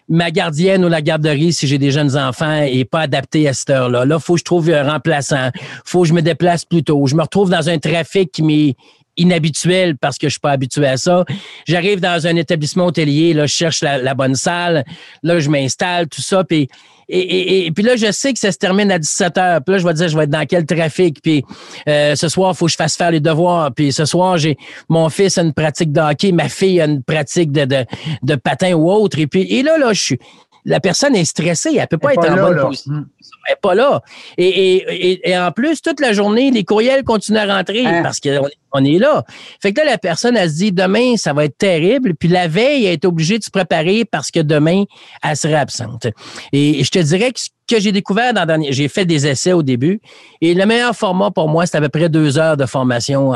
ma 0.09 0.31
gardienne 0.31 0.85
ou 0.85 0.89
la 0.89 1.01
garderie, 1.01 1.51
si 1.51 1.67
j'ai 1.67 1.77
des 1.77 1.91
jeunes 1.91 2.17
enfants, 2.17 2.61
est 2.61 2.85
pas 2.85 3.01
adaptée 3.01 3.47
à 3.47 3.53
cette 3.53 3.69
heure-là. 3.69 4.05
Là, 4.05 4.15
il 4.15 4.21
faut 4.21 4.33
que 4.33 4.39
je 4.39 4.45
trouve 4.45 4.69
un 4.69 4.89
remplaçant. 4.89 5.49
faut 5.83 6.03
que 6.03 6.07
je 6.07 6.13
me 6.13 6.21
déplace 6.21 6.63
plus 6.63 6.83
tôt. 6.83 7.05
Je 7.07 7.15
me 7.15 7.21
retrouve 7.21 7.49
dans 7.49 7.69
un 7.69 7.77
trafic 7.77 8.31
qui 8.31 8.43
m'est 8.43 8.75
inhabituel 9.17 9.97
parce 9.97 10.17
que 10.17 10.27
je 10.27 10.33
suis 10.33 10.39
pas 10.39 10.51
habitué 10.51 10.87
à 10.87 10.97
ça. 10.97 11.25
J'arrive 11.67 11.99
dans 11.99 12.27
un 12.27 12.35
établissement 12.35 12.85
hôtelier, 12.85 13.33
là, 13.33 13.45
je 13.45 13.53
cherche 13.53 13.81
la, 13.81 14.13
bonne 14.13 14.35
salle, 14.35 14.85
là, 15.23 15.39
je 15.39 15.49
m'installe, 15.49 16.07
tout 16.07 16.21
ça, 16.21 16.43
puis 16.43 16.69
et, 17.09 17.71
puis 17.73 17.85
là, 17.85 17.95
je 17.95 18.11
sais 18.11 18.33
que 18.33 18.39
ça 18.39 18.51
se 18.51 18.57
termine 18.57 18.91
à 18.91 18.99
17 18.99 19.37
heures. 19.37 19.61
Puis 19.63 19.71
là, 19.73 19.77
je 19.79 19.87
vais 19.87 19.93
dire, 19.93 20.09
je 20.09 20.17
vais 20.17 20.25
être 20.25 20.29
dans 20.29 20.45
quel 20.45 20.65
trafic. 20.65 21.21
Puis 21.21 21.45
euh, 21.87 22.15
ce 22.15 22.27
soir, 22.27 22.51
il 22.53 22.57
faut 22.57 22.65
que 22.65 22.71
je 22.71 22.75
fasse 22.75 22.97
faire 22.97 23.11
les 23.11 23.21
devoirs. 23.21 23.73
Puis 23.73 23.93
ce 23.93 24.03
soir, 24.03 24.37
j'ai 24.37 24.57
mon 24.89 25.07
fils 25.07 25.37
a 25.37 25.43
une 25.43 25.53
pratique 25.53 25.93
de 25.93 26.01
hockey, 26.01 26.33
ma 26.33 26.49
fille 26.49 26.81
a 26.81 26.85
une 26.85 27.01
pratique 27.01 27.53
de, 27.53 27.63
de, 27.63 27.85
de 28.23 28.35
patin 28.35 28.73
ou 28.73 28.91
autre. 28.91 29.19
Et 29.19 29.27
puis 29.27 29.43
et 29.43 29.63
là, 29.63 29.77
là, 29.77 29.93
je 29.93 30.01
suis 30.01 30.19
la 30.67 30.81
personne 30.81 31.15
est 31.15 31.25
stressée, 31.25 31.77
elle 31.79 31.87
peut 31.87 31.97
pas 31.97 32.13
être 32.13 32.29
en 32.29 32.35
bonne 32.35 32.59
position. 32.59 32.91
Mm. 32.91 33.07
Elle 33.47 33.53
n'est 33.53 33.59
pas 33.61 33.73
là. 33.73 34.01
Et, 34.37 35.37
en 35.37 35.51
plus, 35.53 35.81
toute 35.81 36.01
la 36.01 36.11
journée, 36.11 36.51
les 36.51 36.65
courriels 36.65 37.03
continuent 37.05 37.37
à 37.37 37.57
rentrer 37.57 37.85
hein? 37.85 38.03
parce 38.03 38.19
qu'on 38.19 38.47
on 38.73 38.83
est 38.83 38.99
là. 38.99 39.23
Fait 39.61 39.71
que 39.71 39.79
là, 39.79 39.85
la 39.91 39.97
personne, 39.97 40.35
elle 40.35 40.49
se 40.49 40.57
dit, 40.57 40.71
demain, 40.73 41.15
ça 41.15 41.31
va 41.31 41.45
être 41.45 41.57
terrible. 41.57 42.15
Puis 42.15 42.27
la 42.27 42.49
veille, 42.49 42.85
elle 42.85 42.93
est 42.93 43.05
obligée 43.05 43.39
de 43.39 43.43
se 43.45 43.49
préparer 43.49 44.03
parce 44.03 44.29
que 44.29 44.41
demain, 44.41 44.83
elle 45.23 45.37
serait 45.37 45.55
absente. 45.55 46.07
Et 46.51 46.83
je 46.83 46.91
te 46.91 46.99
dirais 46.99 47.31
que 47.31 47.39
ce 47.39 47.47
que 47.65 47.79
j'ai 47.79 47.93
découvert 47.93 48.33
dans 48.33 48.45
dernier, 48.45 48.73
j'ai 48.73 48.89
fait 48.89 49.05
des 49.05 49.25
essais 49.25 49.53
au 49.53 49.63
début. 49.63 50.01
Et 50.41 50.53
le 50.53 50.65
meilleur 50.65 50.93
format 50.93 51.31
pour 51.31 51.47
moi, 51.47 51.65
c'est 51.65 51.77
à 51.77 51.81
peu 51.81 51.89
près 51.89 52.09
deux 52.09 52.37
heures 52.37 52.57
de 52.57 52.65
formation. 52.65 53.31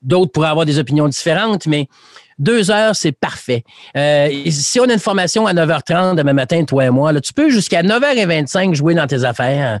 D'autres 0.00 0.32
pourraient 0.32 0.48
avoir 0.48 0.64
des 0.64 0.78
opinions 0.78 1.08
différentes, 1.08 1.66
mais 1.66 1.88
deux 2.38 2.70
heures, 2.70 2.94
c'est 2.94 3.12
parfait. 3.12 3.64
Euh, 3.96 4.28
si 4.50 4.78
on 4.78 4.84
a 4.84 4.92
une 4.92 4.98
formation 4.98 5.46
à 5.46 5.54
9h30 5.54 6.16
demain 6.16 6.34
matin, 6.34 6.64
toi 6.64 6.84
et 6.84 6.90
moi, 6.90 7.12
là, 7.12 7.20
tu 7.20 7.32
peux 7.32 7.48
jusqu'à 7.48 7.82
9h25 7.82 8.74
jouer 8.74 8.94
dans 8.94 9.06
tes 9.06 9.24
affaires. 9.24 9.80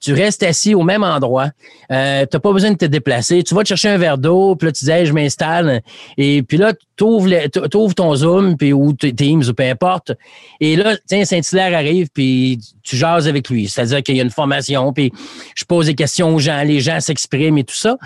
Tu 0.00 0.12
restes 0.12 0.42
assis 0.42 0.74
au 0.74 0.82
même 0.82 1.02
endroit. 1.02 1.48
Euh, 1.90 2.26
tu 2.26 2.36
n'as 2.36 2.40
pas 2.40 2.52
besoin 2.52 2.72
de 2.72 2.76
te 2.76 2.84
déplacer. 2.84 3.42
Tu 3.42 3.54
vas 3.54 3.62
te 3.62 3.68
chercher 3.68 3.88
un 3.88 3.96
verre 3.96 4.18
d'eau, 4.18 4.54
puis 4.54 4.66
là, 4.66 4.72
tu 4.72 4.84
dis 4.84 5.06
je 5.06 5.12
m'installe. 5.14 5.80
Et 6.18 6.42
puis 6.42 6.58
là, 6.58 6.74
tu 6.96 7.04
ouvres, 7.04 7.94
ton 7.94 8.14
Zoom, 8.14 8.58
puis 8.58 8.74
ou 8.74 8.92
Teams, 8.92 9.42
ou 9.48 9.54
peu 9.54 9.62
importe. 9.62 10.12
Et 10.60 10.76
là, 10.76 10.96
tiens, 11.06 11.24
Saint-Hilaire 11.24 11.74
arrive, 11.74 12.08
puis 12.12 12.58
tu 12.82 12.96
jases 12.96 13.26
avec 13.26 13.48
lui. 13.48 13.66
C'est-à-dire 13.66 14.02
qu'il 14.02 14.16
y 14.16 14.20
a 14.20 14.24
une 14.24 14.30
formation, 14.30 14.92
puis 14.92 15.10
je 15.54 15.64
pose 15.64 15.86
des 15.86 15.94
questions 15.94 16.34
aux 16.34 16.38
gens, 16.38 16.62
les 16.64 16.80
gens 16.80 17.00
s'expriment 17.00 17.56
et 17.56 17.64
tout 17.64 17.74
ça. 17.74 17.96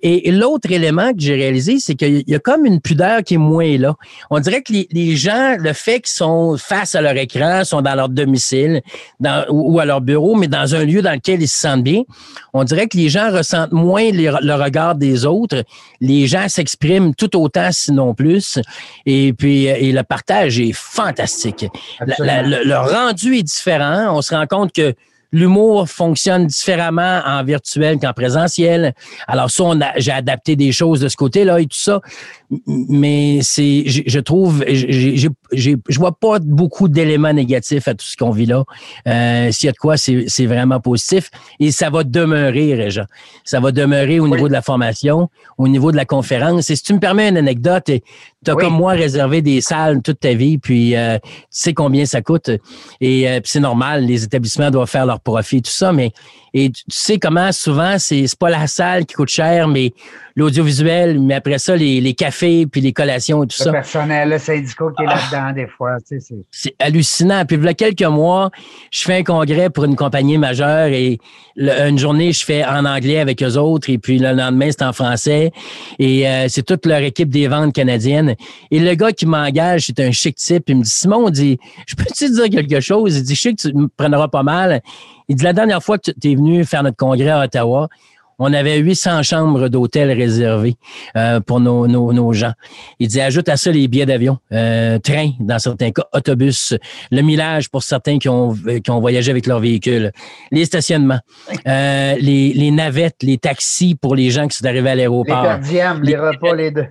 Et, 0.00 0.30
l'autre 0.30 0.70
élément 0.70 1.12
que 1.12 1.20
j'ai 1.20 1.34
réalisé, 1.34 1.78
c'est 1.80 1.94
qu'il 1.94 2.22
y 2.26 2.34
a 2.34 2.38
comme 2.38 2.64
une 2.64 2.80
pudeur 2.80 3.22
qui 3.24 3.34
est 3.34 3.38
moins 3.38 3.76
là. 3.78 3.96
On 4.30 4.38
dirait 4.38 4.62
que 4.62 4.72
les, 4.72 5.16
gens, 5.16 5.56
le 5.58 5.72
fait 5.72 6.00
qu'ils 6.00 6.14
sont 6.14 6.56
face 6.56 6.94
à 6.94 7.00
leur 7.00 7.16
écran, 7.16 7.64
sont 7.64 7.82
dans 7.82 7.94
leur 7.94 8.08
domicile 8.08 8.82
dans, 9.18 9.44
ou, 9.50 9.80
à 9.80 9.84
leur 9.84 10.00
bureau, 10.00 10.36
mais 10.36 10.46
dans 10.46 10.74
un 10.74 10.84
lieu 10.84 11.02
dans 11.02 11.12
lequel 11.12 11.42
ils 11.42 11.48
se 11.48 11.58
sentent 11.58 11.82
bien, 11.82 12.02
on 12.52 12.62
dirait 12.62 12.86
que 12.86 12.96
les 12.96 13.08
gens 13.08 13.32
ressentent 13.32 13.72
moins 13.72 14.10
le 14.12 14.54
regard 14.54 14.94
des 14.94 15.26
autres. 15.26 15.64
Les 16.00 16.26
gens 16.26 16.48
s'expriment 16.48 17.14
tout 17.14 17.36
autant, 17.36 17.70
sinon 17.72 18.14
plus. 18.14 18.58
Et 19.04 19.32
puis, 19.32 19.64
et 19.64 19.92
le 19.92 20.02
partage 20.04 20.60
est 20.60 20.72
fantastique. 20.72 21.66
le 22.00 22.76
rendu 22.76 23.36
est 23.36 23.42
différent. 23.42 24.16
On 24.16 24.22
se 24.22 24.34
rend 24.34 24.46
compte 24.46 24.72
que 24.72 24.94
L'humour 25.30 25.88
fonctionne 25.88 26.46
différemment 26.46 27.20
en 27.26 27.44
virtuel 27.44 27.98
qu'en 27.98 28.12
présentiel. 28.12 28.94
Alors 29.26 29.50
ça, 29.50 29.64
j'ai 29.96 30.12
adapté 30.12 30.56
des 30.56 30.72
choses 30.72 31.00
de 31.00 31.08
ce 31.08 31.16
côté-là 31.16 31.60
et 31.60 31.66
tout 31.66 31.78
ça. 31.78 32.00
Mais 32.66 33.40
c'est, 33.42 33.84
je, 33.86 34.20
trouve, 34.20 34.64
je 34.66 35.98
vois 35.98 36.18
pas 36.18 36.38
beaucoup 36.38 36.88
d'éléments 36.88 37.32
négatifs 37.34 37.88
à 37.88 37.94
tout 37.94 38.06
ce 38.06 38.16
qu'on 38.16 38.30
vit 38.30 38.46
là. 38.46 38.64
Euh, 39.06 39.50
S'il 39.52 39.66
y 39.66 39.68
a 39.68 39.72
de 39.72 39.76
quoi, 39.76 39.96
c'est 39.98 40.46
vraiment 40.46 40.80
positif 40.80 41.30
et 41.60 41.70
ça 41.70 41.90
va 41.90 42.04
demeurer, 42.04 42.74
Réjean. 42.74 43.04
Ça 43.44 43.60
va 43.60 43.70
demeurer 43.70 44.20
au 44.20 44.28
niveau 44.28 44.48
de 44.48 44.52
la 44.52 44.62
formation, 44.62 45.28
au 45.58 45.68
niveau 45.68 45.92
de 45.92 45.96
la 45.96 46.06
conférence. 46.06 46.70
Et 46.70 46.76
si 46.76 46.82
tu 46.82 46.94
me 46.94 47.00
permets 47.00 47.28
une 47.28 47.36
anecdote, 47.36 47.84
tu 47.84 48.50
as 48.50 48.54
comme 48.54 48.74
moi 48.74 48.92
réservé 48.92 49.42
des 49.42 49.60
salles 49.60 50.00
toute 50.02 50.20
ta 50.20 50.32
vie, 50.32 50.58
puis 50.58 50.96
euh, 50.96 51.18
tu 51.18 51.30
sais 51.50 51.74
combien 51.74 52.06
ça 52.06 52.22
coûte. 52.22 52.50
Et 53.00 53.28
euh, 53.28 53.40
c'est 53.44 53.60
normal, 53.60 54.04
les 54.04 54.24
établissements 54.24 54.70
doivent 54.70 54.88
faire 54.88 55.06
leur 55.06 55.17
profit, 55.18 55.62
tout 55.62 55.70
ça, 55.70 55.92
mais 55.92 56.12
et 56.58 56.70
tu 56.70 56.82
sais 56.88 57.18
comment 57.18 57.52
souvent, 57.52 57.96
c'est 57.98 58.26
pas 58.38 58.50
la 58.50 58.66
salle 58.66 59.06
qui 59.06 59.14
coûte 59.14 59.28
cher, 59.28 59.68
mais 59.68 59.92
l'audiovisuel, 60.34 61.20
mais 61.20 61.34
après 61.34 61.58
ça, 61.58 61.76
les, 61.76 62.14
cafés, 62.14 62.66
puis 62.66 62.80
les 62.80 62.92
collations 62.92 63.44
et 63.44 63.46
tout 63.46 63.56
ça. 63.56 63.66
Le 63.66 63.72
personnel, 63.72 64.28
le 64.28 64.38
syndicat 64.38 64.84
qui 64.96 65.02
est 65.02 65.06
ah! 65.08 65.14
là-dedans 65.14 65.52
des 65.52 65.66
fois. 65.66 65.96
Tu 66.06 66.20
sais, 66.20 66.34
c'est 66.50 66.74
hallucinant. 66.78 67.44
Puis 67.44 67.56
il 67.56 67.64
y 67.64 67.68
a 67.68 67.74
quelques 67.74 68.02
mois, 68.02 68.50
je 68.90 69.02
fais 69.02 69.18
un 69.18 69.22
congrès 69.22 69.70
pour 69.70 69.84
une 69.84 69.96
compagnie 69.96 70.38
majeure 70.38 70.86
et 70.86 71.18
une 71.56 71.98
journée, 71.98 72.32
je 72.32 72.44
fais 72.44 72.64
en 72.64 72.84
anglais 72.84 73.18
avec 73.18 73.42
eux 73.42 73.56
autres 73.56 73.90
et 73.90 73.98
puis 73.98 74.18
le 74.18 74.32
lendemain, 74.32 74.68
c'est 74.70 74.82
en 74.82 74.92
français. 74.92 75.50
Et 75.98 76.28
euh, 76.28 76.46
c'est 76.48 76.62
toute 76.62 76.86
leur 76.86 77.00
équipe 77.00 77.30
des 77.30 77.48
ventes 77.48 77.74
canadiennes. 77.74 78.34
Et 78.70 78.78
le 78.78 78.94
gars 78.94 79.12
qui 79.12 79.26
m'engage, 79.26 79.86
c'est 79.86 80.00
un 80.00 80.12
chic 80.12 80.36
type. 80.36 80.64
Il 80.68 80.78
me 80.78 80.82
dit, 80.82 80.90
Simon, 80.90 81.26
on 81.26 81.30
dit, 81.30 81.58
je 81.86 81.94
peux 81.94 82.04
te 82.04 82.32
dire 82.32 82.48
quelque 82.48 82.80
chose? 82.80 83.16
Il 83.16 83.22
dit, 83.24 83.34
je 83.34 83.40
sais 83.40 83.54
que 83.54 83.68
tu 83.68 83.74
me 83.74 83.88
prendras 83.88 84.28
pas 84.28 84.42
mal. 84.42 84.82
Il 85.28 85.36
dit, 85.36 85.44
la 85.44 85.52
dernière 85.52 85.82
fois 85.82 85.98
que 85.98 86.10
tu 86.10 86.32
es 86.32 86.34
venu 86.34 86.64
faire 86.64 86.82
notre 86.82 86.96
congrès 86.96 87.30
à 87.30 87.44
Ottawa, 87.44 87.88
on 88.38 88.52
avait 88.52 88.78
800 88.78 89.22
chambres 89.24 89.68
d'hôtel 89.68 90.12
réservées 90.12 90.76
euh, 91.16 91.40
pour 91.40 91.60
nos, 91.60 91.86
nos, 91.88 92.32
gens. 92.32 92.52
Il 93.00 93.08
dit, 93.08 93.20
ajoute 93.20 93.48
à 93.48 93.56
ça 93.56 93.70
les 93.70 93.88
billets 93.88 94.06
d'avion, 94.06 94.38
euh, 94.52 94.98
train 94.98 95.30
dans 95.40 95.58
certains 95.58 95.90
cas, 95.90 96.04
autobus, 96.12 96.74
le 97.10 97.22
millage 97.22 97.68
pour 97.68 97.82
certains 97.82 98.18
qui 98.18 98.28
ont, 98.28 98.54
qui 98.54 98.90
ont 98.90 99.00
voyagé 99.00 99.30
avec 99.30 99.46
leur 99.46 99.58
véhicule, 99.58 100.12
les 100.52 100.64
stationnements, 100.64 101.20
euh, 101.66 102.14
les, 102.20 102.52
les, 102.52 102.70
navettes, 102.70 103.22
les 103.22 103.38
taxis 103.38 103.96
pour 103.96 104.14
les 104.14 104.30
gens 104.30 104.46
qui 104.46 104.56
sont 104.56 104.66
arrivés 104.66 104.90
à 104.90 104.94
l'aéroport. 104.94 105.58
Les 105.70 105.82
les, 106.02 106.16
repas, 106.16 106.54
les 106.54 106.70
deux. 106.70 106.86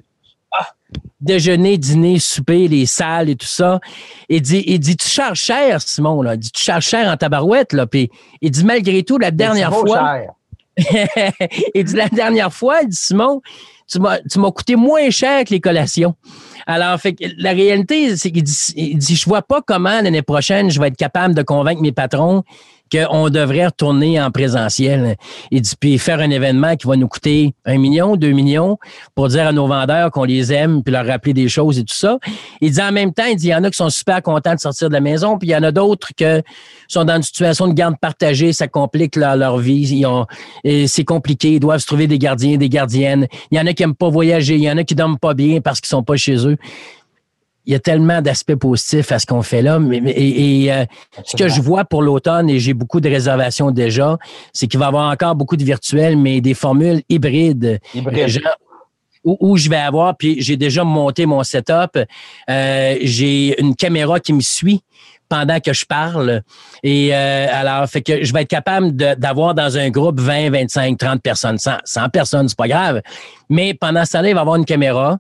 Déjeuner, 1.20 1.78
dîner, 1.78 2.20
souper, 2.20 2.68
les 2.68 2.86
salles 2.86 3.30
et 3.30 3.36
tout 3.36 3.48
ça. 3.48 3.80
Il 4.30 4.42
dit, 4.42 4.64
il 4.68 4.80
dit, 4.80 4.96
tu 4.96 5.08
charges 5.08 5.40
cher, 5.40 5.82
Simon, 5.82 6.22
là. 6.22 6.36
Il 6.36 6.40
dit, 6.40 6.52
tu 6.52 6.64
charges 6.64 6.86
cher 6.86 7.12
en 7.12 7.18
tabarouette, 7.18 7.74
là. 7.74 7.88
Puis 7.88 8.10
il 8.42 8.52
dit, 8.52 8.64
malgré 8.64 9.04
tout, 9.04 9.18
la 9.18 9.32
dernière 9.32 9.74
fois. 9.74 10.20
il 11.74 11.84
dit, 11.84 11.96
la 11.96 12.10
dernière 12.10 12.54
fois, 12.54 12.82
il 12.84 12.90
dit, 12.90 12.98
Simon, 12.98 13.42
tu 13.88 14.00
m'as 14.00 14.52
coûté 14.52 14.76
moins 14.76 15.10
cher 15.10 15.44
que 15.44 15.50
les 15.52 15.60
collations. 15.60 16.16
Alors, 16.68 17.00
fait 17.00 17.16
la 17.38 17.52
réalité, 17.52 18.16
c'est 18.18 18.32
qu'il 18.32 18.44
dit, 18.44 18.58
il 18.76 18.98
dit, 18.98 19.16
je 19.16 19.26
vois 19.26 19.42
pas 19.42 19.62
comment 19.62 20.02
l'année 20.02 20.22
prochaine 20.22 20.70
je 20.70 20.80
vais 20.80 20.90
être 20.90 20.98
capable 20.98 21.34
de 21.34 21.42
convaincre 21.42 21.82
mes 21.82 21.94
patrons 21.94 22.44
qu'on 22.92 23.30
devrait 23.30 23.68
retourner 23.68 24.22
en 24.22 24.32
présentiel. 24.32 25.16
Il 25.52 25.62
dit, 25.62 25.74
puis 25.80 25.98
faire 25.98 26.20
un 26.20 26.30
événement 26.30 26.76
qui 26.76 26.88
va 26.88 26.96
nous 26.96 27.08
coûter 27.08 27.54
un 27.66 27.78
million, 27.78 28.16
deux 28.16 28.32
millions 28.32 28.78
pour 29.16 29.28
dire 29.28 29.48
à 29.48 29.52
nos 29.52 29.68
vendeurs 29.68 30.12
qu'on 30.12 30.24
les 30.24 30.54
aime, 30.54 30.84
puis 30.84 30.92
leur 30.92 31.06
rappeler 31.06 31.34
des 31.34 31.50
choses 31.50 31.80
et 31.80 31.84
tout 31.84 31.96
ça. 31.96 32.18
Il 32.62 32.72
dit 32.72 32.82
en 32.82 32.92
même 32.92 33.14
temps, 33.14 33.26
il 33.26 33.36
dit, 33.36 33.48
il 33.48 33.52
y 33.52 33.56
en 33.56 33.64
a 33.64 33.70
qui 33.70 33.78
sont 33.78 33.90
super 33.90 34.22
contents 34.22 34.56
de 34.56 34.60
sortir 34.60 34.90
de 34.90 34.94
la 34.94 35.02
maison, 35.02 35.38
puis 35.38 35.50
il 35.50 35.52
y 35.52 35.56
en 35.56 35.64
a 35.64 35.72
d'autres 35.72 36.10
qui 36.16 36.26
sont 36.88 37.06
dans 37.06 37.16
une 37.16 37.24
situation 37.24 37.68
de 37.68 37.74
garde 37.74 37.96
partagée, 38.00 38.54
ça 38.54 38.68
complique 38.68 39.16
leur 39.16 39.58
vie. 39.58 40.06
C'est 40.88 41.04
compliqué, 41.04 41.54
ils 41.54 41.60
doivent 41.60 41.80
se 41.80 41.88
trouver 41.88 42.08
des 42.08 42.20
gardiens, 42.20 42.58
des 42.58 42.70
gardiennes. 42.70 43.28
Il 43.52 43.58
y 43.58 43.62
en 43.62 43.68
a 43.68 43.74
qui 43.74 43.84
aiment 43.84 43.96
pas 43.96 44.10
voyager, 44.10 44.56
il 44.56 44.64
y 44.64 44.72
en 44.72 44.78
a 44.78 44.84
qui 44.84 44.96
dorment 44.96 45.20
pas 45.20 45.34
bien 45.34 45.62
parce 45.62 45.82
qu'ils 45.82 45.90
sont 45.90 46.04
pas 46.04 46.16
chez 46.16 46.48
eux 46.48 46.58
il 47.68 47.74
y 47.74 47.76
a 47.76 47.80
tellement 47.80 48.22
d'aspects 48.22 48.56
positifs 48.56 49.12
à 49.12 49.20
ce 49.20 49.26
qu'on 49.26 49.42
fait 49.42 49.62
là. 49.62 49.78
Mais, 49.78 49.98
et, 49.98 50.72
euh, 50.72 50.86
ce 51.26 51.36
que 51.36 51.50
je 51.50 51.62
vois 51.62 51.84
pour 51.84 52.02
l'automne, 52.02 52.50
et 52.50 52.60
j'ai 52.60 52.74
beaucoup 52.74 53.02
de 53.02 53.10
réservations 53.10 53.72
déjà, 53.72 54.18
c'est 54.54 54.68
qu'il 54.68 54.80
va 54.80 54.86
y 54.86 54.88
avoir 54.88 55.12
encore 55.12 55.36
beaucoup 55.36 55.58
de 55.58 55.66
virtuels, 55.66 56.18
mais 56.18 56.40
des 56.40 56.54
formules 56.54 57.02
hybrides. 57.10 57.80
où, 59.26 59.58
je 59.58 59.70
vais 59.70 59.76
avoir, 59.76 60.16
puis 60.16 60.38
j'ai 60.40 60.56
déjà 60.56 60.86
monté 60.86 61.26
mon 61.26 61.44
setup. 61.44 62.00
Euh, 62.50 62.96
j'ai 63.02 63.60
une 63.60 63.76
caméra 63.76 64.22
qui 64.22 64.32
me 64.32 64.40
suit 64.40 64.82
pendant 65.28 65.60
que 65.60 65.74
je 65.74 65.86
parle. 65.86 66.44
Et 66.84 67.14
euh, 67.14 67.48
alors, 67.52 67.90
fait 67.90 68.02
que 68.02 68.24
je 68.24 68.32
vais 68.32 68.44
être 68.44 68.48
capable 68.48 68.94
d'avoir 68.94 69.54
dans 69.54 69.78
un 69.78 69.90
groupe 69.90 70.22
20, 70.22 70.52
25, 70.52 70.98
30 70.98 71.22
personnes, 71.22 71.58
100, 71.58 71.80
100 71.84 72.10
personnes, 72.10 72.48
c'est 72.48 72.58
pas 72.58 72.70
grave. 72.70 73.02
Mais 73.50 73.74
pendant 73.74 74.06
ce 74.06 74.14
temps-là, 74.14 74.30
il 74.30 74.34
va 74.34 74.40
y 74.40 74.42
avoir 74.42 74.56
une 74.56 74.64
caméra 74.64 75.18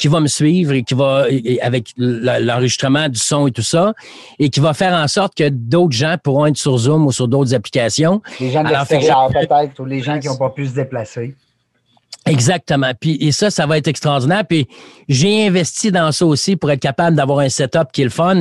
qui 0.00 0.08
va 0.08 0.18
me 0.20 0.26
suivre 0.26 0.72
et 0.72 0.82
qui 0.82 0.94
va, 0.94 1.26
avec 1.60 1.92
l'enregistrement 1.96 3.08
du 3.08 3.18
son 3.18 3.46
et 3.46 3.52
tout 3.52 3.62
ça, 3.62 3.92
et 4.38 4.48
qui 4.48 4.58
va 4.58 4.72
faire 4.72 4.94
en 4.94 5.06
sorte 5.06 5.34
que 5.36 5.48
d'autres 5.50 5.92
gens 5.92 6.16
pourront 6.22 6.46
être 6.46 6.56
sur 6.56 6.76
Zoom 6.78 7.06
ou 7.06 7.12
sur 7.12 7.28
d'autres 7.28 7.54
applications. 7.54 8.22
Les 8.40 8.50
gens 8.50 8.64
de 8.64 8.70
l'extérieur, 8.70 9.28
peut-être, 9.28 9.78
ou 9.78 9.84
les 9.84 10.00
gens 10.00 10.18
qui 10.18 10.26
n'ont 10.26 10.38
pas 10.38 10.50
pu 10.50 10.66
se 10.66 10.74
déplacer. 10.74 11.36
Exactement. 12.30 12.92
Puis 12.98 13.18
et 13.20 13.32
ça, 13.32 13.50
ça 13.50 13.66
va 13.66 13.76
être 13.76 13.88
extraordinaire. 13.88 14.44
Puis 14.46 14.68
j'ai 15.08 15.46
investi 15.46 15.90
dans 15.90 16.12
ça 16.12 16.24
aussi 16.24 16.56
pour 16.56 16.70
être 16.70 16.80
capable 16.80 17.16
d'avoir 17.16 17.40
un 17.40 17.48
setup 17.48 17.90
qui 17.92 18.02
est 18.02 18.04
le 18.04 18.10
fun, 18.10 18.40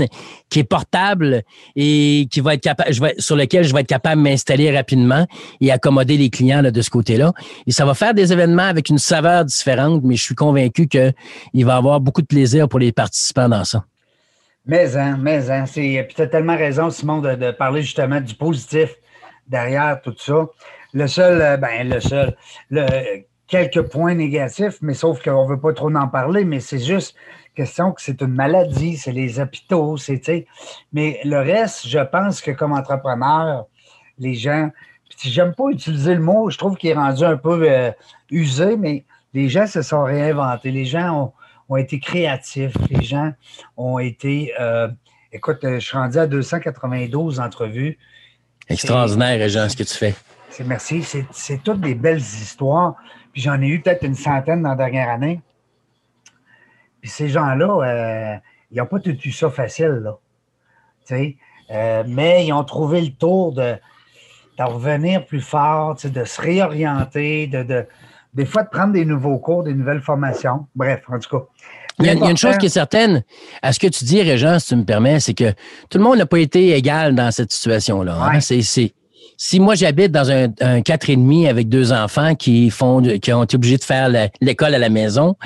qui 0.49 0.59
est 0.59 0.63
portable 0.63 1.41
et 1.75 2.27
qui 2.31 2.39
va 2.39 2.53
être 2.53 2.61
capable, 2.61 2.93
sur 3.17 3.35
lequel 3.35 3.63
je 3.63 3.73
vais 3.73 3.81
être 3.81 3.87
capable 3.87 4.21
de 4.21 4.29
m'installer 4.29 4.75
rapidement 4.75 5.25
et 5.59 5.71
accommoder 5.71 6.17
les 6.17 6.29
clients 6.29 6.61
de 6.61 6.81
ce 6.81 6.89
côté-là. 6.89 7.33
Et 7.65 7.71
ça 7.71 7.85
va 7.85 7.95
faire 7.95 8.13
des 8.13 8.31
événements 8.31 8.63
avec 8.63 8.89
une 8.89 8.99
saveur 8.99 9.43
différente, 9.45 10.03
mais 10.03 10.15
je 10.15 10.23
suis 10.23 10.35
convaincu 10.35 10.87
qu'il 10.87 11.65
va 11.65 11.75
avoir 11.75 11.99
beaucoup 11.99 12.21
de 12.21 12.27
plaisir 12.27 12.69
pour 12.69 12.79
les 12.79 12.91
participants 12.91 13.49
dans 13.49 13.63
ça. 13.63 13.85
Mais 14.65 14.95
hein, 14.97 15.17
mais 15.19 15.49
hein, 15.49 15.65
c'est, 15.65 16.07
tu 16.15 16.21
as 16.21 16.27
tellement 16.27 16.55
raison, 16.55 16.91
Simon, 16.91 17.21
de, 17.21 17.33
de 17.33 17.49
parler 17.49 17.81
justement 17.81 18.21
du 18.21 18.35
positif 18.35 18.89
derrière 19.47 19.99
tout 20.03 20.13
ça. 20.17 20.45
Le 20.93 21.07
seul, 21.07 21.41
euh, 21.41 21.57
ben 21.57 21.89
le 21.89 21.99
seul, 21.99 22.35
le, 22.69 22.85
quelques 23.49 23.81
points 23.81 24.13
négatifs, 24.13 24.77
mais 24.81 24.93
sauf 24.93 25.21
qu'on 25.23 25.43
ne 25.43 25.49
veut 25.49 25.59
pas 25.59 25.73
trop 25.73 25.93
en 25.93 26.07
parler, 26.07 26.45
mais 26.45 26.59
c'est 26.59 26.79
juste 26.79 27.15
question 27.55 27.91
que 27.91 28.01
c'est 28.01 28.21
une 28.21 28.33
maladie, 28.33 28.95
c'est 28.95 29.11
les 29.11 29.39
hôpitaux, 29.39 29.97
c'est, 29.97 30.47
mais 30.93 31.19
le 31.25 31.39
reste, 31.39 31.87
je 31.87 31.99
pense 31.99 32.41
que 32.41 32.51
comme 32.51 32.71
entrepreneur, 32.71 33.65
les 34.17 34.35
gens, 34.35 34.69
puis 35.17 35.29
j'aime 35.29 35.53
pas 35.53 35.69
utiliser 35.69 36.15
le 36.15 36.21
mot, 36.21 36.49
je 36.49 36.57
trouve 36.57 36.77
qu'il 36.77 36.91
est 36.91 36.93
rendu 36.93 37.23
un 37.23 37.35
peu 37.37 37.69
euh, 37.69 37.91
usé, 38.29 38.77
mais 38.77 39.03
les 39.33 39.49
gens 39.49 39.67
se 39.67 39.81
sont 39.81 40.03
réinventés, 40.03 40.71
les 40.71 40.85
gens 40.85 41.33
ont, 41.67 41.75
été 41.75 41.99
créatifs, 41.99 42.73
les 42.89 43.03
gens 43.03 43.33
ont 43.75 43.99
été, 43.99 44.53
euh, 44.59 44.87
écoute, 45.33 45.59
je 45.61 45.79
suis 45.79 45.97
rendu 45.97 46.17
à 46.17 46.27
292 46.27 47.39
entrevues. 47.39 47.97
Extraordinaire, 48.69 49.49
Jean, 49.49 49.67
ce 49.67 49.75
que 49.75 49.83
tu 49.83 49.95
fais. 49.95 50.15
Merci, 50.65 51.03
c'est 51.31 51.63
toutes 51.63 51.81
des 51.81 51.95
belles 51.95 52.17
histoires. 52.17 52.95
Puis 53.33 53.41
j'en 53.41 53.61
ai 53.61 53.67
eu 53.67 53.81
peut-être 53.81 54.03
une 54.03 54.15
centaine 54.15 54.63
dans 54.63 54.69
la 54.69 54.75
dernière 54.75 55.09
année. 55.09 55.41
Puis 57.01 57.09
ces 57.09 57.29
gens-là, 57.29 57.67
euh, 57.67 58.37
ils 58.71 58.77
n'ont 58.77 58.85
pas 58.85 58.99
tout 58.99 59.17
eu 59.23 59.31
ça 59.31 59.49
facile, 59.49 60.01
là. 60.03 60.17
Euh, 61.71 62.03
mais 62.07 62.45
ils 62.45 62.53
ont 62.53 62.63
trouvé 62.63 63.01
le 63.01 63.11
tour 63.11 63.53
de, 63.53 63.75
revenir 64.59 65.25
plus 65.25 65.41
fort, 65.41 65.95
de 66.03 66.23
se 66.23 66.41
réorienter, 66.41 67.47
de, 67.47 67.85
des 68.33 68.45
fois 68.45 68.63
de 68.63 68.69
prendre 68.69 68.93
des 68.93 69.05
nouveaux 69.05 69.37
cours, 69.39 69.63
des 69.63 69.73
nouvelles 69.73 70.01
formations. 70.01 70.67
Bref, 70.75 71.01
en 71.07 71.19
tout 71.19 71.39
cas. 71.39 71.45
Il 71.99 72.05
y, 72.05 72.09
a, 72.09 72.29
une 72.29 72.37
chose 72.37 72.57
qui 72.57 72.67
est 72.67 72.69
certaine, 72.69 73.23
à 73.61 73.73
ce 73.73 73.79
que 73.79 73.87
tu 73.87 74.05
dis, 74.05 74.21
Régent, 74.21 74.59
si 74.59 74.67
tu 74.67 74.75
me 74.77 74.85
permets, 74.85 75.19
c'est 75.19 75.33
que 75.33 75.51
tout 75.89 75.97
le 75.97 76.03
monde 76.03 76.17
n'a 76.17 76.25
pas 76.25 76.39
été 76.39 76.71
égal 76.71 77.13
dans 77.13 77.29
cette 77.31 77.51
situation-là. 77.51 78.15
Hein. 78.21 78.39
C'est, 78.39 78.93
si 79.41 79.61
moi 79.61 79.73
j'habite 79.73 80.11
dans 80.11 80.29
un, 80.29 80.47
un 80.59 80.81
quatre 80.81 81.09
et 81.09 81.15
demi 81.15 81.47
avec 81.47 81.69
deux 81.69 81.93
enfants 81.93 82.35
qui 82.35 82.69
font 82.69 83.01
qui 83.19 83.31
ont 83.31 83.43
été 83.43 83.55
obligés 83.55 83.77
de 83.77 83.83
faire 83.85 84.09
l'école 84.41 84.75
à 84.75 84.77
la 84.77 84.89
maison 84.89 85.37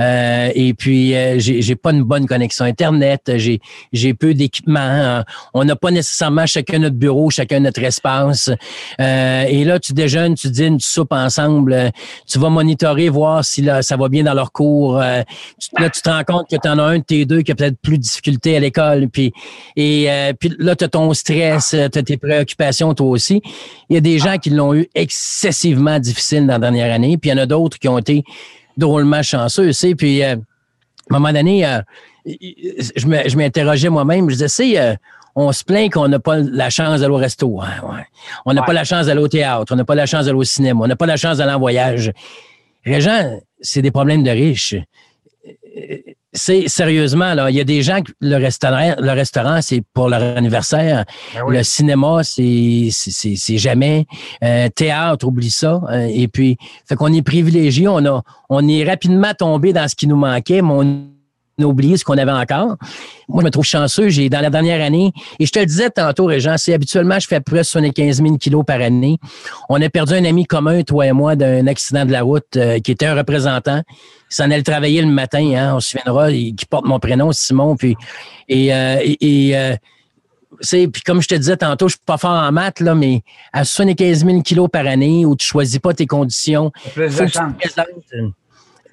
euh, 0.00 0.50
et 0.54 0.72
puis 0.72 1.14
euh, 1.14 1.38
j'ai 1.38 1.76
pas 1.76 1.90
une 1.90 2.02
bonne 2.02 2.26
connexion 2.26 2.64
internet 2.64 3.30
j'ai 3.36 3.60
j'ai 3.92 4.14
peu 4.14 4.32
d'équipement 4.32 4.80
hein. 4.80 5.24
on 5.52 5.66
n'a 5.66 5.76
pas 5.76 5.90
nécessairement 5.90 6.46
chacun 6.46 6.78
notre 6.78 6.96
bureau 6.96 7.28
chacun 7.28 7.60
notre 7.60 7.82
espace 7.82 8.50
euh, 9.00 9.44
et 9.46 9.64
là 9.64 9.78
tu 9.78 9.92
déjeunes 9.92 10.34
tu 10.34 10.48
dînes 10.48 10.78
tu 10.78 10.88
soupes 10.88 11.12
ensemble 11.12 11.90
tu 12.26 12.38
vas 12.38 12.48
monitorer 12.48 13.10
voir 13.10 13.44
si 13.44 13.60
là, 13.60 13.82
ça 13.82 13.98
va 13.98 14.08
bien 14.08 14.22
dans 14.22 14.34
leur 14.34 14.52
cours 14.52 14.96
là 14.96 15.24
tu 15.92 16.00
te 16.00 16.08
rends 16.08 16.24
compte 16.24 16.48
que 16.48 16.56
tu 16.56 16.68
en 16.70 16.78
as 16.78 16.84
un 16.84 16.98
de 17.00 17.04
tes 17.04 17.26
deux 17.26 17.42
qui 17.42 17.52
a 17.52 17.54
peut-être 17.54 17.78
plus 17.82 17.98
de 17.98 18.02
difficultés 18.02 18.56
à 18.56 18.60
l'école 18.60 19.10
puis 19.10 19.34
et 19.76 20.08
puis 20.40 20.54
là 20.58 20.74
tu 20.74 20.84
as 20.84 20.88
ton 20.88 21.12
stress 21.12 21.76
tu 21.92 21.98
as 21.98 22.02
tes 22.02 22.16
préoccupations 22.16 22.94
toi 22.94 23.08
aussi 23.08 23.41
il 23.88 23.94
y 23.94 23.96
a 23.96 24.00
des 24.00 24.18
gens 24.18 24.38
qui 24.38 24.50
l'ont 24.50 24.74
eu 24.74 24.88
excessivement 24.94 25.98
difficile 25.98 26.46
dans 26.46 26.54
la 26.54 26.58
dernière 26.58 26.92
année, 26.92 27.18
puis 27.18 27.30
il 27.30 27.34
y 27.34 27.38
en 27.38 27.42
a 27.42 27.46
d'autres 27.46 27.78
qui 27.78 27.88
ont 27.88 27.98
été 27.98 28.24
drôlement 28.76 29.22
chanceux. 29.22 29.70
Tu 29.72 29.96
puis 29.96 30.22
euh, 30.22 30.36
à 31.10 31.14
un 31.14 31.18
moment 31.18 31.32
donné, 31.32 31.66
euh, 31.66 31.80
je 32.24 33.36
m'interrogeais 33.36 33.88
moi-même, 33.88 34.30
je 34.30 34.36
disais, 34.36 34.80
euh, 34.80 34.94
on 35.34 35.50
se 35.52 35.64
plaint 35.64 35.92
qu'on 35.92 36.08
n'a 36.08 36.18
pas 36.18 36.38
la 36.38 36.70
chance 36.70 37.00
d'aller 37.00 37.12
au 37.12 37.16
resto. 37.16 37.60
Hein, 37.60 38.04
on 38.44 38.52
n'a 38.52 38.62
pas 38.62 38.72
la 38.72 38.84
chance 38.84 39.06
d'aller 39.06 39.20
au 39.20 39.28
théâtre, 39.28 39.72
on 39.72 39.76
n'a 39.76 39.84
pas 39.84 39.94
la 39.94 40.06
chance 40.06 40.26
d'aller 40.26 40.38
au 40.38 40.44
cinéma, 40.44 40.80
on 40.84 40.86
n'a 40.86 40.96
pas 40.96 41.06
la 41.06 41.16
chance 41.16 41.38
d'aller 41.38 41.52
en 41.52 41.58
voyage. 41.58 42.12
Régent, 42.84 43.40
c'est 43.60 43.82
des 43.82 43.90
problèmes 43.90 44.22
de 44.22 44.30
riches 44.30 44.76
c'est 46.32 46.68
sérieusement, 46.68 47.34
là, 47.34 47.50
il 47.50 47.56
y 47.56 47.60
a 47.60 47.64
des 47.64 47.82
gens 47.82 48.00
le 48.20 48.36
restaurant, 48.36 48.94
le 48.98 49.10
restaurant, 49.10 49.60
c'est 49.60 49.82
pour 49.92 50.08
leur 50.08 50.22
anniversaire. 50.36 51.04
Ben 51.34 51.42
le 51.48 51.62
cinéma, 51.62 52.20
c'est, 52.22 52.88
c'est, 52.90 53.58
jamais. 53.58 54.06
Euh, 54.42 54.68
théâtre, 54.74 55.26
oublie 55.26 55.50
ça. 55.50 55.82
Euh, 55.90 56.08
et 56.10 56.28
puis, 56.28 56.56
fait 56.88 56.96
qu'on 56.96 57.12
est 57.12 57.22
privilégié. 57.22 57.86
On 57.88 58.04
a, 58.06 58.22
on 58.48 58.66
est 58.66 58.84
rapidement 58.84 59.34
tombé 59.34 59.72
dans 59.72 59.86
ce 59.88 59.94
qui 59.94 60.06
nous 60.06 60.16
manquait, 60.16 60.62
mais 60.62 60.72
on 60.72 61.12
oublié 61.64 61.96
ce 61.96 62.04
qu'on 62.04 62.18
avait 62.18 62.32
encore. 62.32 62.76
Moi, 63.28 63.40
je 63.40 63.44
me 63.44 63.50
trouve 63.50 63.64
chanceux. 63.64 64.08
J'ai, 64.08 64.28
dans 64.28 64.40
la 64.40 64.50
dernière 64.50 64.84
année, 64.84 65.12
et 65.38 65.46
je 65.46 65.52
te 65.52 65.58
le 65.58 65.66
disais 65.66 65.90
tantôt, 65.90 66.26
Régent, 66.26 66.56
c'est 66.56 66.74
habituellement, 66.74 67.18
je 67.18 67.26
fais 67.26 67.36
à 67.36 67.40
peu 67.40 67.52
près 67.52 67.64
75 67.64 68.22
000 68.22 68.36
kilos 68.36 68.64
par 68.66 68.80
année. 68.80 69.18
On 69.68 69.80
a 69.80 69.88
perdu 69.88 70.14
un 70.14 70.24
ami 70.24 70.44
commun, 70.44 70.82
toi 70.82 71.06
et 71.06 71.12
moi, 71.12 71.36
d'un 71.36 71.66
accident 71.66 72.04
de 72.04 72.12
la 72.12 72.22
route, 72.22 72.56
euh, 72.56 72.78
qui 72.80 72.90
était 72.90 73.06
un 73.06 73.14
représentant. 73.14 73.82
Il 74.32 74.34
s'en 74.34 74.44
allait 74.44 74.62
travailler 74.62 75.02
le 75.02 75.08
matin, 75.08 75.44
hein, 75.54 75.74
on 75.76 75.80
se 75.80 75.90
souviendra, 75.90 76.32
qui 76.32 76.64
porte 76.68 76.86
mon 76.86 76.98
prénom, 76.98 77.32
Simon. 77.32 77.76
Puis, 77.76 77.96
et, 78.48 78.72
euh, 78.72 78.96
et, 79.04 79.54
euh, 79.54 79.76
puis 80.58 81.02
comme 81.04 81.20
je 81.20 81.28
te 81.28 81.34
disais 81.34 81.58
tantôt, 81.58 81.88
je 81.88 81.96
suis 81.96 82.04
pas 82.06 82.16
fort 82.16 82.30
en 82.30 82.50
maths, 82.50 82.80
là, 82.80 82.94
mais 82.94 83.20
à 83.52 83.64
75 83.64 84.24
000 84.24 84.40
kilos 84.40 84.70
par 84.72 84.86
année, 84.86 85.26
où 85.26 85.36
tu 85.36 85.46
choisis 85.46 85.78
pas 85.78 85.92
tes 85.92 86.06
conditions, 86.06 86.72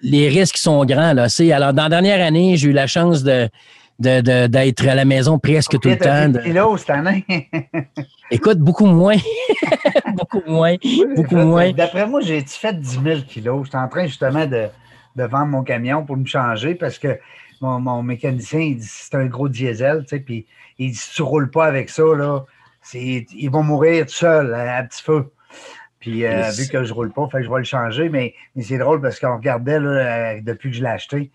les 0.01 0.27
risques 0.27 0.57
sont 0.57 0.83
grands. 0.83 1.13
Là. 1.13 1.27
alors, 1.53 1.71
dans 1.71 1.83
la 1.83 1.89
dernière 1.89 2.25
année, 2.25 2.57
j'ai 2.57 2.67
eu 2.67 2.73
la 2.73 2.87
chance 2.87 3.23
de, 3.23 3.49
d'être 3.97 4.87
à 4.89 4.95
la 4.95 5.05
maison 5.05 5.39
presque 5.39 5.79
tout 5.79 5.87
le 5.87 5.97
temps. 5.97 6.27
De... 6.27 6.39
kilos 6.39 6.81
cette 6.81 6.89
année? 6.89 7.25
Écoute, 8.31 8.59
beaucoup 8.59 8.87
moins. 8.87 9.15
beaucoup 10.15 10.43
moins. 10.47 10.75
beaucoup 11.15 11.37
moins. 11.37 11.71
D'après 11.71 12.05
moi, 12.05 12.19
j'ai 12.19 12.41
fait 12.41 12.77
10 12.77 12.99
000 13.01 13.21
kilos? 13.21 13.65
J'étais 13.65 13.77
en 13.77 13.87
train 13.87 14.05
justement 14.05 14.45
de, 14.45 14.67
vendre 15.15 15.47
mon 15.47 15.63
camion 15.63 16.05
pour 16.05 16.17
me 16.17 16.25
changer 16.25 16.75
parce 16.75 16.97
que 16.97 17.19
mon, 17.61 18.03
mécanicien, 18.03 18.59
il 18.59 18.77
dit 18.77 18.87
c'est 18.87 19.15
un 19.15 19.25
gros 19.25 19.49
diesel, 19.49 20.03
tu 20.03 20.09
sais, 20.09 20.19
puis 20.19 20.45
il 20.77 20.91
dit 20.91 20.97
si 20.97 21.13
tu 21.13 21.21
ne 21.21 21.27
roules 21.27 21.51
pas 21.51 21.65
avec 21.65 21.89
ça, 21.89 22.03
là, 22.03 22.45
ils 22.93 23.49
vont 23.49 23.63
mourir 23.63 24.05
tout 24.05 24.13
seuls 24.13 24.53
à 24.53 24.81
petit 24.83 25.03
feu. 25.03 25.31
Puis 25.99 26.25
euh, 26.25 26.49
vu 26.51 26.67
que 26.67 26.83
je 26.83 26.93
roule 26.93 27.11
pas, 27.11 27.27
fait 27.29 27.39
que 27.39 27.43
je 27.43 27.49
vais 27.49 27.57
le 27.57 27.63
changer. 27.63 28.09
Mais, 28.09 28.33
c'est 28.61 28.77
drôle 28.77 29.01
parce 29.01 29.19
qu'on 29.19 29.35
regardait 29.35 29.79
là, 29.79 29.89
euh, 29.89 30.39
depuis 30.41 30.71
que 30.71 30.77
je 30.77 30.81
l'ai 30.81 30.89
acheté, 30.89 31.31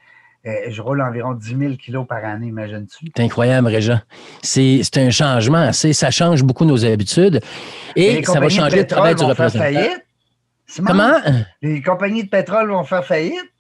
euh, 0.47 0.53
je 0.69 0.81
roule 0.81 1.03
environ 1.03 1.35
10 1.35 1.57
000 1.57 1.75
kilos 1.75 2.07
par 2.07 2.25
année, 2.25 2.47
imagine-tu? 2.47 3.11
C'est 3.15 3.23
incroyable, 3.23 3.69
Régent. 3.69 4.01
C'est 4.43 4.83
un 4.97 5.11
changement. 5.11 5.73
Ça 5.73 6.11
change 6.11 6.43
beaucoup 6.43 6.65
nos 6.65 6.85
habitudes. 6.85 7.41
Et, 7.97 8.23
ça 8.25 8.41
va 8.41 8.49
changer 8.49 8.79
le 8.79 8.87
travail 8.87 9.15
du 9.15 9.25
représentant. 9.25 9.65
Comment? 10.85 11.21
Les 11.63 11.83
compagnies 11.83 12.25
de 12.25 12.31
pétrole 12.31 12.71
vont 12.71 12.85
faire 12.85 13.05
faillite? 13.05 13.54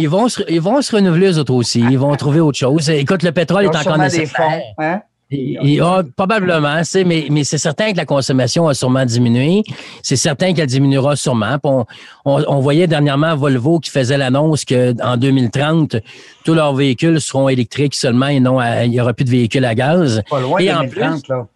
Ils 0.00 0.08
vont, 0.08 0.28
se, 0.28 0.42
ils 0.48 0.60
vont 0.60 0.80
se 0.80 0.94
renouveler 0.94 1.32
eux 1.32 1.38
autres 1.38 1.52
aussi. 1.52 1.80
Ils 1.80 1.98
vont 1.98 2.14
trouver 2.14 2.38
autre 2.38 2.56
chose. 2.56 2.88
Écoute, 2.88 3.24
le 3.24 3.32
pétrole 3.32 3.64
est 3.64 3.76
encore 3.76 3.98
nécessaire. 3.98 4.48
Des 4.48 4.60
fonds, 4.60 4.62
hein? 4.78 5.00
Et, 5.30 5.80
oh, 5.82 6.00
probablement, 6.16 6.80
mais, 7.04 7.26
mais 7.30 7.44
c'est 7.44 7.58
certain 7.58 7.92
que 7.92 7.96
la 7.98 8.06
consommation 8.06 8.68
a 8.68 8.74
sûrement 8.74 9.04
diminué. 9.04 9.62
C'est 10.02 10.16
certain 10.16 10.54
qu'elle 10.54 10.68
diminuera 10.68 11.16
sûrement. 11.16 11.58
On, 11.64 11.84
on, 12.24 12.60
voyait 12.60 12.86
dernièrement 12.86 13.36
Volvo 13.36 13.78
qui 13.80 13.90
faisait 13.90 14.16
l'annonce 14.16 14.64
qu'en 14.64 15.16
2030, 15.18 15.96
tous 16.44 16.54
leurs 16.54 16.74
véhicules 16.74 17.20
seront 17.20 17.50
électriques 17.50 17.94
seulement 17.94 18.28
et 18.28 18.40
non, 18.40 18.58
il 18.62 18.90
n'y 18.90 19.00
aura 19.00 19.12
plus 19.12 19.24
de 19.24 19.30
véhicules 19.30 19.66
à 19.66 19.74
gaz. 19.74 20.22
Pas 20.30 20.40
loin 20.40 20.60
et 20.60 20.72
en 20.72 20.88
plus, 20.88 21.28
là 21.28 21.46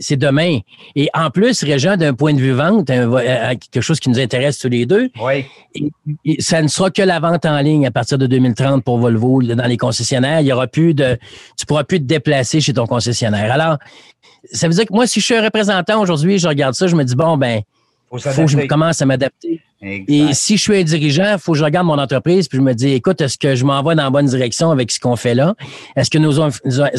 c'est 0.00 0.16
demain. 0.16 0.58
Et 0.94 1.08
en 1.14 1.30
plus, 1.30 1.62
Régent, 1.62 1.96
d'un 1.96 2.14
point 2.14 2.34
de 2.34 2.38
vue 2.38 2.52
vente, 2.52 2.86
quelque 2.86 3.80
chose 3.80 4.00
qui 4.00 4.10
nous 4.10 4.18
intéresse 4.18 4.58
tous 4.58 4.68
les 4.68 4.86
deux, 4.86 5.10
oui. 5.20 5.46
ça 6.38 6.62
ne 6.62 6.68
sera 6.68 6.90
que 6.90 7.02
la 7.02 7.20
vente 7.20 7.44
en 7.44 7.58
ligne 7.60 7.86
à 7.86 7.90
partir 7.90 8.18
de 8.18 8.26
2030 8.26 8.84
pour 8.84 8.98
Volvo 8.98 9.42
dans 9.42 9.66
les 9.66 9.76
concessionnaires. 9.76 10.40
Il 10.40 10.46
y 10.46 10.52
aura 10.52 10.66
plus 10.66 10.94
de, 10.94 11.18
tu 11.58 11.66
pourras 11.66 11.84
plus 11.84 11.98
te 11.98 12.04
déplacer 12.04 12.60
chez 12.60 12.72
ton 12.72 12.86
concessionnaire. 12.86 13.52
Alors, 13.52 13.78
ça 14.50 14.68
veut 14.68 14.74
dire 14.74 14.86
que 14.86 14.92
moi, 14.92 15.06
si 15.06 15.20
je 15.20 15.24
suis 15.24 15.34
un 15.34 15.42
représentant 15.42 16.00
aujourd'hui, 16.00 16.38
je 16.38 16.48
regarde 16.48 16.74
ça, 16.74 16.86
je 16.86 16.96
me 16.96 17.04
dis 17.04 17.14
bon 17.14 17.36
ben, 17.36 17.62
faut, 18.10 18.18
faut 18.18 18.44
que 18.44 18.50
je 18.50 18.66
commence 18.66 19.00
à 19.02 19.06
m'adapter. 19.06 19.60
Et 19.82 20.32
si 20.32 20.56
je 20.56 20.62
suis 20.62 20.76
un 20.76 20.82
dirigeant, 20.84 21.32
il 21.32 21.38
faut 21.38 21.52
que 21.52 21.58
je 21.58 21.64
regarde 21.64 21.86
mon 21.86 21.98
entreprise 21.98 22.46
puis 22.46 22.58
je 22.58 22.62
me 22.62 22.72
dis, 22.72 22.92
écoute, 22.92 23.20
est-ce 23.20 23.36
que 23.36 23.56
je 23.56 23.64
m'en 23.64 23.82
vais 23.82 23.96
dans 23.96 24.04
la 24.04 24.10
bonne 24.10 24.26
direction 24.26 24.70
avec 24.70 24.92
ce 24.92 25.00
qu'on 25.00 25.16
fait 25.16 25.34
là? 25.34 25.54
Est-ce 25.96 26.08
que 26.08 26.18
nos, 26.18 26.40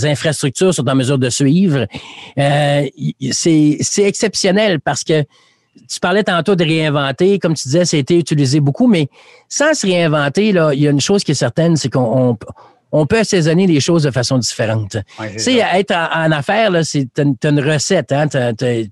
infrastructures 0.06 0.74
sont 0.74 0.88
en 0.88 0.96
mesure 0.96 1.17
de 1.17 1.30
suivre? 1.30 1.88
Euh, 2.38 2.86
c'est 3.32 3.80
exceptionnel 4.00 4.82
parce 4.82 5.04
que 5.06 5.24
tu 5.89 6.00
parlais 6.02 6.24
tantôt 6.24 6.56
de 6.56 6.63
réinventer, 6.63 7.39
comme 7.39 7.54
tu 7.54 7.67
disais, 7.67 7.86
ça 7.86 7.98
a 7.98 8.00
été 8.00 8.17
utilisé 8.17 8.60
beaucoup, 8.60 8.88
mais 8.88 9.08
sans 9.48 9.74
se 9.74 9.88
réinventer, 9.88 10.52
là, 10.52 10.74
il 10.74 10.82
y 10.82 10.88
a 10.88 10.91
une 10.91 11.02
chose 11.02 11.24
qui 11.24 11.32
est 11.32 11.36
certaine, 11.36 11.78
c'est 11.78 11.89
qu'on 11.89 12.38
on 12.95 13.08
peut 13.08 13.17
assaisonner 13.17 13.65
les 13.65 13.79
choses 13.79 14.03
de 14.03 14.12
façon 14.12 14.38
différente. 14.38 14.97
tu 15.19 15.39
sais, 15.39 15.56
être 15.58 15.93
en, 15.93 16.32
affaires, 16.32 16.69
là, 16.69 16.84
c'est 16.84 17.08
t'as 17.12 17.49
une 17.49 17.60
recette, 17.60 18.12
hein, 18.12 18.27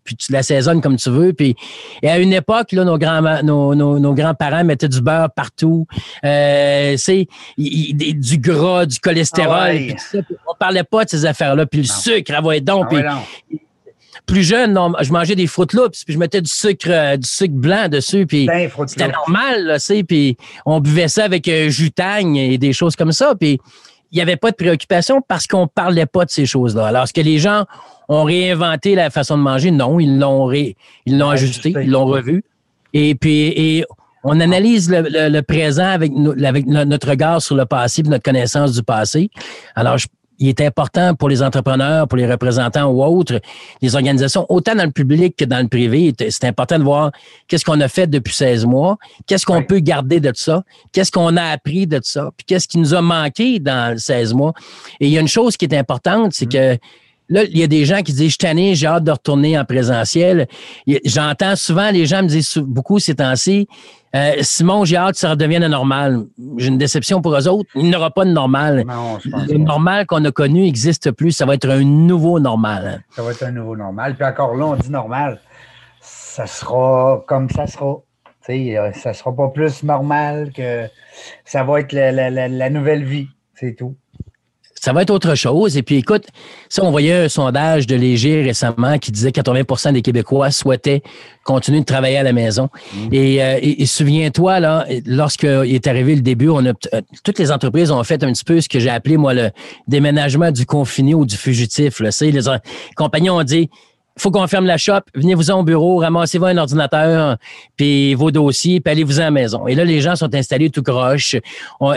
puis 0.03 0.15
tu 0.15 0.31
l'assaisonnes 0.31 0.81
comme 0.81 0.97
tu 0.97 1.11
veux. 1.11 1.33
Puis 1.33 1.55
et 2.01 2.09
à 2.09 2.17
une 2.17 2.33
époque, 2.33 2.71
là, 2.71 2.83
nos 2.83 2.97
grands 2.97 3.21
nos, 3.43 3.75
nos, 3.75 4.13
grands-parents 4.15 4.63
mettaient 4.63 4.89
du 4.89 5.01
beurre 5.01 5.29
partout, 5.31 5.85
euh, 6.25 6.95
c'est 6.97 7.27
du 7.57 8.37
gras, 8.39 8.87
du 8.87 8.99
cholestérol. 8.99 9.55
Ah 9.55 9.69
puis 9.69 9.95
ça, 9.97 10.17
on 10.49 10.55
parlait 10.55 10.83
pas 10.83 11.05
de 11.05 11.09
ces 11.11 11.25
affaires-là. 11.25 11.67
Puis 11.67 11.81
le 11.81 11.87
sucre, 11.87 12.33
ah 12.35 12.59
donc. 12.59 12.87
Ah 12.93 13.21
plus 14.27 14.43
jeune, 14.43 14.79
je 15.01 15.11
mangeais 15.11 15.35
des 15.35 15.47
Fruit 15.47 15.67
Loops, 15.73 16.05
puis 16.05 16.13
je 16.13 16.19
mettais 16.19 16.41
du 16.41 16.49
sucre, 16.49 16.89
euh, 16.89 17.17
du 17.17 17.27
sucre 17.27 17.53
blanc 17.53 17.89
dessus, 17.89 18.25
puis 18.25 18.47
c'était 18.87 19.09
normal, 19.09 19.65
là, 19.65 19.77
puis 20.07 20.37
on 20.65 20.79
buvait 20.79 21.07
ça 21.07 21.25
avec 21.25 21.47
un 21.47 21.67
euh, 21.67 21.69
jus 21.69 21.91
et 22.35 22.57
des 22.57 22.71
choses 22.71 22.95
comme 22.95 23.11
ça, 23.11 23.33
puis 23.35 23.59
il 24.11 24.15
n'y 24.15 24.21
avait 24.21 24.37
pas 24.37 24.51
de 24.51 24.55
préoccupation 24.55 25.21
parce 25.25 25.47
qu'on 25.47 25.61
ne 25.61 25.67
parlait 25.67 26.05
pas 26.05 26.25
de 26.25 26.29
ces 26.29 26.45
choses-là. 26.45 26.87
Alors, 26.87 27.03
est-ce 27.03 27.13
que 27.13 27.21
les 27.21 27.39
gens 27.39 27.65
ont 28.09 28.23
réinventé 28.23 28.95
la 28.95 29.09
façon 29.09 29.37
de 29.37 29.43
manger? 29.43 29.71
Non, 29.71 29.99
ils 29.99 30.19
l'ont 30.19 30.51
ils 30.51 30.75
l'ont 31.07 31.29
ajusté, 31.29 31.73
ils 31.81 31.89
l'ont 31.89 32.05
revu. 32.05 32.43
Et 32.93 33.15
puis, 33.15 33.53
et 33.55 33.85
On 34.23 34.39
analyse 34.39 34.89
le, 34.91 35.41
présent 35.41 35.87
avec, 35.87 36.11
avec, 36.45 36.67
notre 36.67 37.09
regard 37.09 37.41
sur 37.41 37.55
le 37.55 37.65
passé, 37.65 38.03
notre 38.03 38.23
connaissance 38.23 38.73
du 38.73 38.83
passé. 38.83 39.29
Alors, 39.75 39.97
il 40.41 40.49
est 40.49 40.59
important 40.59 41.13
pour 41.13 41.29
les 41.29 41.43
entrepreneurs, 41.43 42.07
pour 42.07 42.17
les 42.17 42.29
représentants 42.29 42.89
ou 42.89 43.03
autres, 43.03 43.39
les 43.81 43.95
organisations, 43.95 44.45
autant 44.49 44.73
dans 44.73 44.85
le 44.85 44.91
public 44.91 45.35
que 45.37 45.45
dans 45.45 45.59
le 45.61 45.67
privé, 45.67 46.13
c'est 46.17 46.45
important 46.45 46.79
de 46.79 46.83
voir 46.83 47.11
qu'est-ce 47.47 47.63
qu'on 47.63 47.79
a 47.79 47.87
fait 47.87 48.07
depuis 48.07 48.33
16 48.33 48.65
mois, 48.65 48.97
qu'est-ce 49.27 49.45
qu'on 49.45 49.63
peut 49.63 49.79
garder 49.79 50.19
de 50.19 50.31
ça, 50.33 50.63
qu'est-ce 50.91 51.11
qu'on 51.11 51.37
a 51.37 51.43
appris 51.43 51.85
de 51.85 51.99
ça, 52.03 52.31
puis 52.35 52.45
qu'est-ce 52.45 52.67
qui 52.67 52.79
nous 52.79 52.95
a 52.95 53.01
manqué 53.01 53.59
dans 53.59 53.95
16 53.95 54.33
mois. 54.33 54.53
Et 54.99 55.07
il 55.07 55.13
y 55.13 55.17
a 55.17 55.21
une 55.21 55.27
chose 55.27 55.55
qui 55.57 55.65
est 55.65 55.77
importante, 55.77 56.33
c'est 56.33 56.47
mm. 56.47 56.49
que 56.49 56.77
Là, 57.29 57.45
il 57.45 57.57
y 57.57 57.63
a 57.63 57.67
des 57.67 57.85
gens 57.85 58.01
qui 58.01 58.11
disent, 58.11 58.35
je 58.37 58.45
suis 58.45 58.75
j'ai 58.75 58.87
hâte 58.87 59.05
de 59.05 59.11
retourner 59.11 59.57
en 59.57 59.63
présentiel. 59.63 60.47
J'entends 61.05 61.55
souvent, 61.55 61.89
les 61.89 62.05
gens 62.05 62.23
me 62.23 62.27
disent 62.27 62.57
beaucoup 62.57 62.99
ces 62.99 63.15
temps-ci, 63.15 63.69
euh, 64.15 64.33
Simon, 64.41 64.83
j'ai 64.85 64.97
hâte 64.97 65.13
que 65.13 65.19
ça 65.19 65.29
redevienne 65.29 65.65
normal. 65.67 66.25
J'ai 66.57 66.67
une 66.67 66.77
déception 66.77 67.21
pour 67.21 67.35
eux 67.35 67.47
autres. 67.47 67.69
Il 67.75 67.85
n'y 67.85 67.95
aura 67.95 68.11
pas 68.11 68.25
de 68.25 68.31
normal. 68.31 68.85
le 69.25 69.57
normal 69.57 70.05
qu'on 70.05 70.23
a 70.25 70.31
connu 70.31 70.61
n'existe 70.61 71.11
plus. 71.11 71.31
Ça 71.31 71.45
va 71.45 71.55
être 71.55 71.69
un 71.69 71.83
nouveau 71.83 72.39
normal. 72.39 73.03
Ça 73.11 73.23
va 73.23 73.31
être 73.31 73.43
un 73.43 73.51
nouveau 73.51 73.75
normal. 73.75 74.15
Puis 74.15 74.25
encore 74.25 74.55
là, 74.55 74.65
on 74.65 74.75
dit 74.75 74.91
normal. 74.91 75.39
Ça 76.01 76.45
sera 76.47 77.23
comme 77.27 77.49
ça 77.49 77.67
sera. 77.67 77.97
euh, 78.49 78.91
ça 78.93 79.09
ne 79.09 79.13
sera 79.13 79.35
pas 79.35 79.49
plus 79.49 79.83
normal 79.83 80.51
que 80.53 80.87
ça 81.45 81.63
va 81.63 81.79
être 81.79 81.93
la 81.93 82.69
nouvelle 82.69 83.03
vie. 83.03 83.27
C'est 83.55 83.75
tout 83.75 83.95
ça 84.81 84.93
va 84.93 85.03
être 85.03 85.11
autre 85.11 85.35
chose. 85.35 85.77
Et 85.77 85.83
puis, 85.83 85.97
écoute, 85.97 86.25
ça, 86.67 86.83
on 86.83 86.89
voyait 86.89 87.13
un 87.13 87.29
sondage 87.29 87.85
de 87.85 87.95
Léger 87.95 88.41
récemment 88.41 88.97
qui 88.97 89.11
disait 89.11 89.31
que 89.31 89.39
80% 89.39 89.93
des 89.93 90.01
Québécois 90.01 90.49
souhaitaient 90.49 91.03
continuer 91.43 91.81
de 91.81 91.85
travailler 91.85 92.17
à 92.17 92.23
la 92.23 92.33
maison. 92.33 92.67
Mm. 92.95 93.09
Euh, 93.13 93.59
et, 93.61 93.85
souviens-toi, 93.85 94.59
là, 94.59 94.87
lorsqu'il 95.05 95.75
est 95.75 95.85
arrivé 95.85 96.15
le 96.15 96.21
début, 96.21 96.49
on 96.49 96.65
a, 96.65 96.69
euh, 96.93 97.01
toutes 97.23 97.37
les 97.37 97.51
entreprises 97.51 97.91
ont 97.91 98.03
fait 98.03 98.23
un 98.23 98.31
petit 98.31 98.43
peu 98.43 98.59
ce 98.59 98.67
que 98.67 98.79
j'ai 98.79 98.89
appelé, 98.89 99.17
moi, 99.17 99.35
le 99.35 99.51
déménagement 99.87 100.49
du 100.49 100.65
confiné 100.65 101.13
ou 101.13 101.27
du 101.27 101.37
fugitif. 101.37 101.99
Là. 101.99 102.09
Les 102.19 102.41
compagnies 102.95 103.29
ont 103.29 103.43
dit, 103.43 103.69
faut 104.17 104.31
qu'on 104.31 104.47
ferme 104.47 104.65
la 104.65 104.77
shop, 104.77 105.01
venez-vous 105.13 105.51
au 105.51 105.63
bureau, 105.63 105.97
ramassez-vous 105.97 106.45
un 106.45 106.57
ordinateur, 106.57 107.37
puis 107.77 108.15
vos 108.15 108.31
dossiers, 108.31 108.81
puis 108.81 108.91
allez-vous 108.91 109.19
à 109.19 109.25
la 109.25 109.31
maison. 109.31 109.67
Et 109.67 109.75
là, 109.75 109.85
les 109.85 110.01
gens 110.01 110.15
sont 110.15 110.33
installés 110.33 110.71
tout 110.71 110.81
croche. 110.81 111.35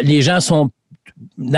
les 0.02 0.20
gens 0.20 0.40
sont 0.40 0.70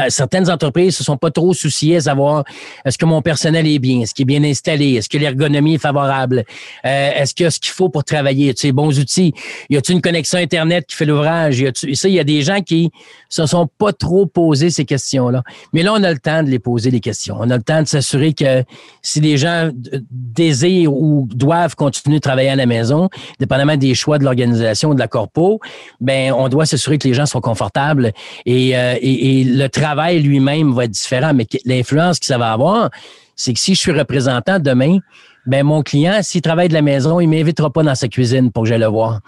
certaines 0.08 0.50
entreprises 0.50 0.96
se 0.96 1.04
sont 1.04 1.16
pas 1.16 1.30
trop 1.30 1.54
souciées 1.54 1.96
à 1.96 2.00
savoir 2.02 2.44
est-ce 2.84 2.98
que 2.98 3.06
mon 3.06 3.22
personnel 3.22 3.66
est 3.66 3.78
bien, 3.78 4.00
est-ce 4.00 4.14
qu'il 4.14 4.24
est 4.24 4.38
bien 4.38 4.44
installé, 4.44 4.94
est-ce 4.94 5.08
que 5.08 5.18
l'ergonomie 5.18 5.74
est 5.74 5.78
favorable, 5.78 6.44
euh, 6.84 7.10
est-ce 7.14 7.34
qu'il 7.34 7.44
y 7.44 7.46
a 7.46 7.50
ce 7.50 7.58
qu'il 7.58 7.72
faut 7.72 7.88
pour 7.88 8.04
travailler, 8.04 8.52
tu 8.54 8.62
sais, 8.62 8.72
bons 8.72 8.98
outils, 8.98 9.32
y 9.70 9.76
a-t-il 9.76 9.96
une 9.96 10.02
connexion 10.02 10.38
internet 10.38 10.86
qui 10.86 10.96
fait 10.96 11.04
l'ouvrage, 11.04 11.58
il 11.60 12.10
y 12.10 12.20
a 12.20 12.24
des 12.24 12.42
gens 12.42 12.60
qui 12.60 12.90
se 13.28 13.46
sont 13.46 13.68
pas 13.78 13.92
trop 13.92 14.26
posés 14.26 14.70
ces 14.70 14.84
questions-là. 14.84 15.42
Mais 15.72 15.82
là, 15.82 15.92
on 15.94 16.02
a 16.02 16.12
le 16.12 16.18
temps 16.18 16.42
de 16.42 16.48
les 16.48 16.58
poser 16.58 16.90
les 16.90 17.00
questions. 17.00 17.36
On 17.38 17.50
a 17.50 17.56
le 17.56 17.62
temps 17.62 17.82
de 17.82 17.88
s'assurer 17.88 18.34
que 18.34 18.64
si 19.02 19.20
les 19.20 19.36
gens 19.36 19.70
désirent 20.10 20.92
ou 20.92 21.28
doivent 21.32 21.74
continuer 21.74 22.16
de 22.16 22.22
travailler 22.22 22.50
à 22.50 22.56
la 22.56 22.66
maison, 22.66 23.08
dépendamment 23.38 23.76
des 23.76 23.94
choix 23.94 24.18
de 24.18 24.24
l'organisation 24.24 24.90
ou 24.90 24.94
de 24.94 25.00
la 25.00 25.08
corpo, 25.08 25.60
ben 26.00 26.32
on 26.32 26.48
doit 26.48 26.66
s'assurer 26.66 26.98
que 26.98 27.08
les 27.08 27.14
gens 27.14 27.26
sont 27.26 27.40
confortables 27.40 28.12
et, 28.44 28.76
euh, 28.76 28.96
le 29.46 29.68
travail 29.68 30.20
lui-même 30.20 30.72
va 30.72 30.84
être 30.84 30.90
différent, 30.90 31.32
mais 31.34 31.46
l'influence 31.64 32.18
que 32.18 32.26
ça 32.26 32.38
va 32.38 32.52
avoir, 32.52 32.90
c'est 33.34 33.52
que 33.52 33.60
si 33.60 33.74
je 33.74 33.80
suis 33.80 33.92
représentant 33.92 34.58
demain, 34.58 34.98
ben 35.46 35.64
mon 35.64 35.82
client, 35.82 36.18
s'il 36.22 36.42
travaille 36.42 36.68
de 36.68 36.74
la 36.74 36.82
maison, 36.82 37.20
il 37.20 37.28
m'invitera 37.28 37.70
pas 37.70 37.82
dans 37.82 37.94
sa 37.94 38.08
cuisine 38.08 38.50
pour 38.50 38.64
que 38.64 38.68
j'aille 38.68 38.80
le 38.80 38.86
voir. 38.86 39.20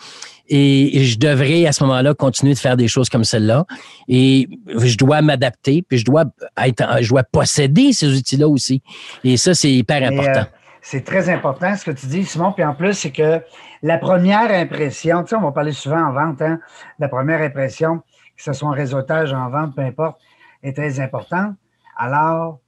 Et 0.48 1.04
je 1.04 1.18
devrais 1.18 1.66
à 1.66 1.72
ce 1.72 1.84
moment-là 1.84 2.14
continuer 2.14 2.54
de 2.54 2.58
faire 2.58 2.76
des 2.76 2.88
choses 2.88 3.10
comme 3.10 3.24
celle-là. 3.24 3.66
Et 4.08 4.48
je 4.78 4.96
dois 4.96 5.20
m'adapter, 5.20 5.84
puis 5.86 5.98
je 5.98 6.04
dois 6.04 6.24
être, 6.64 7.02
je 7.02 7.08
dois 7.10 7.22
posséder 7.22 7.92
ces 7.92 8.08
outils-là 8.08 8.48
aussi. 8.48 8.82
Et 9.24 9.36
ça, 9.36 9.54
c'est 9.54 9.70
hyper 9.70 10.02
important. 10.02 10.40
Euh, 10.40 10.58
c'est 10.80 11.04
très 11.04 11.28
important 11.28 11.76
ce 11.76 11.84
que 11.84 11.90
tu 11.90 12.06
dis, 12.06 12.24
Simon. 12.24 12.52
Puis 12.52 12.64
en 12.64 12.74
plus, 12.74 12.94
c'est 12.94 13.10
que 13.10 13.42
la 13.82 13.98
première 13.98 14.50
impression, 14.50 15.22
tu 15.22 15.30
sais, 15.30 15.36
on 15.36 15.42
va 15.42 15.52
parler 15.52 15.72
souvent 15.72 16.00
en 16.00 16.12
vente, 16.12 16.40
hein, 16.40 16.58
la 16.98 17.08
première 17.08 17.42
impression, 17.42 18.00
que 18.38 18.44
ce 18.44 18.52
soit 18.54 18.68
en 18.68 18.72
réseautage, 18.72 19.34
en 19.34 19.50
vente, 19.50 19.74
peu 19.74 19.82
importe, 19.82 20.18
est 20.62 20.72
très 20.72 21.00
importante. 21.00 21.56
Alors, 21.96 22.60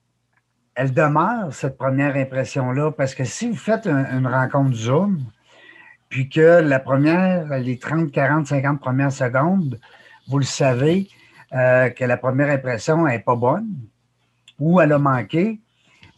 elle 0.74 0.92
demeure, 0.92 1.52
cette 1.52 1.78
première 1.78 2.16
impression-là, 2.16 2.90
parce 2.90 3.14
que 3.14 3.24
si 3.24 3.48
vous 3.48 3.56
faites 3.56 3.86
une 3.86 4.26
rencontre 4.26 4.74
Zoom, 4.74 5.20
puis 6.08 6.28
que 6.28 6.60
la 6.60 6.80
première, 6.80 7.46
les 7.58 7.78
30, 7.78 8.10
40, 8.10 8.48
50 8.48 8.80
premières 8.80 9.12
secondes, 9.12 9.78
vous 10.28 10.38
le 10.38 10.44
savez, 10.44 11.08
euh, 11.52 11.90
que 11.90 12.04
la 12.04 12.16
première 12.16 12.50
impression 12.50 13.06
n'est 13.06 13.20
pas 13.20 13.36
bonne 13.36 13.68
ou 14.58 14.80
elle 14.80 14.92
a 14.92 14.98
manqué, 14.98 15.60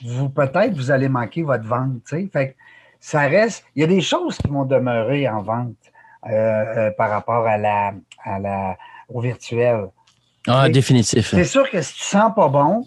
vous 0.05 0.29
peut-être 0.29 0.75
vous 0.75 0.91
allez 0.91 1.09
manquer 1.09 1.43
votre 1.43 1.65
vente. 1.65 2.09
Fait 2.09 2.57
ça 3.01 3.23
reste, 3.23 3.65
il 3.75 3.81
y 3.81 3.85
a 3.85 3.89
des 3.89 4.01
choses 4.01 4.37
qui 4.39 4.49
vont 4.49 4.65
demeurer 4.65 5.29
en 5.29 5.43
vente 5.43 5.77
euh, 6.27 6.31
euh, 6.31 6.91
par 6.93 7.11
rapport 7.11 7.47
à 7.47 7.59
la, 7.59 8.77
au 9.09 9.21
virtuel. 9.21 9.87
Ah, 10.47 10.69
définitif. 10.69 11.31
C'est 11.31 11.45
sûr 11.45 11.69
que 11.71 11.81
si 11.83 11.95
tu 11.95 12.05
sens 12.05 12.33
pas 12.35 12.49
bon, 12.49 12.87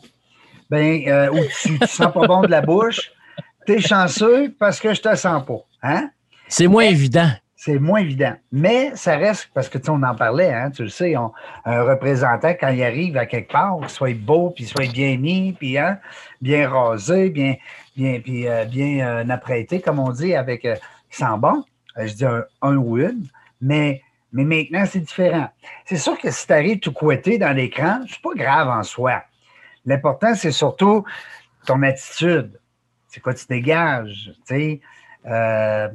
ben, 0.69 1.07
euh, 1.07 1.31
ou 1.31 1.39
tu, 1.61 1.79
tu 1.79 1.87
sens 1.87 2.11
pas 2.11 2.27
bon 2.27 2.41
de 2.41 2.47
la 2.47 2.61
bouche, 2.61 3.11
tu 3.65 3.73
es 3.73 3.81
chanceux 3.81 4.53
parce 4.59 4.79
que 4.79 4.93
je 4.93 5.01
te 5.01 5.15
sens 5.15 5.45
pas. 5.45 5.59
Hein? 5.83 6.09
C'est 6.47 6.67
moins 6.67 6.83
évident. 6.83 7.31
C'est 7.65 7.79
moins 7.79 7.99
évident. 7.99 8.35
Mais 8.51 8.91
ça 8.95 9.17
reste, 9.17 9.49
parce 9.53 9.69
que 9.69 9.79
tu 9.79 9.89
on 9.89 10.03
en 10.03 10.13
parlait, 10.13 10.53
hein, 10.53 10.69
tu 10.69 10.83
le 10.83 10.89
sais, 10.89 11.15
un 11.15 11.31
représentant, 11.83 12.49
quand 12.49 12.67
il 12.67 12.83
arrive 12.83 13.17
à 13.17 13.25
quelque 13.25 13.51
part, 13.51 13.79
qu'il 13.79 13.89
soit 13.89 14.13
beau, 14.13 14.51
puis 14.51 14.65
soit 14.65 14.91
bien 14.91 15.17
mis, 15.17 15.53
puis 15.53 15.77
hein, 15.77 15.97
bien 16.41 16.69
rasé, 16.69 17.31
bien, 17.31 17.55
bien, 17.97 18.19
puis, 18.19 18.47
euh, 18.47 18.65
bien 18.65 19.07
euh, 19.07 19.29
apprêté, 19.29 19.81
comme 19.81 19.97
on 19.97 20.11
dit, 20.11 20.35
avec 20.35 20.63
euh, 20.65 20.75
sent 21.09 21.25
bon. 21.39 21.63
je 21.97 22.13
dis 22.13 22.25
un, 22.25 22.43
un, 22.61 22.75
ou 22.75 22.99
une, 22.99 23.25
mais 23.61 24.03
mais 24.35 24.43
maintenant, 24.43 24.85
c'est 24.85 24.99
différent. 24.99 25.47
C'est 25.85 25.97
sûr 25.97 26.19
que 26.19 26.29
si 26.29 26.45
tu 26.45 26.51
arrives 26.51 26.79
tout 26.79 26.91
couetté 26.91 27.37
dans 27.37 27.55
l'écran, 27.55 28.01
c'est 28.09 28.21
pas 28.21 28.33
grave 28.35 28.67
en 28.67 28.83
soi. 28.83 29.23
L'important, 29.85 30.35
c'est 30.35 30.51
surtout 30.51 31.05
ton 31.65 31.81
attitude. 31.83 32.59
C'est 33.07 33.21
quoi 33.21 33.33
tu 33.33 33.45
dégages? 33.47 34.33
Euh, 35.25 35.87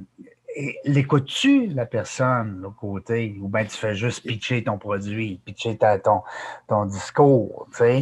L'écoutes-tu, 0.84 1.66
la 1.68 1.84
personne, 1.84 2.64
au 2.66 2.70
côté, 2.70 3.36
ou 3.40 3.48
bien 3.48 3.64
tu 3.64 3.76
fais 3.76 3.94
juste 3.94 4.26
pitcher 4.26 4.64
ton 4.64 4.78
produit, 4.78 5.40
pitcher 5.44 5.78
ton, 6.02 6.22
ton 6.66 6.86
discours, 6.86 7.68
euh, 7.80 8.00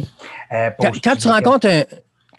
quand, 0.79 1.15
tu 1.15 1.27
rencontres 1.27 1.67
un, 1.67 1.83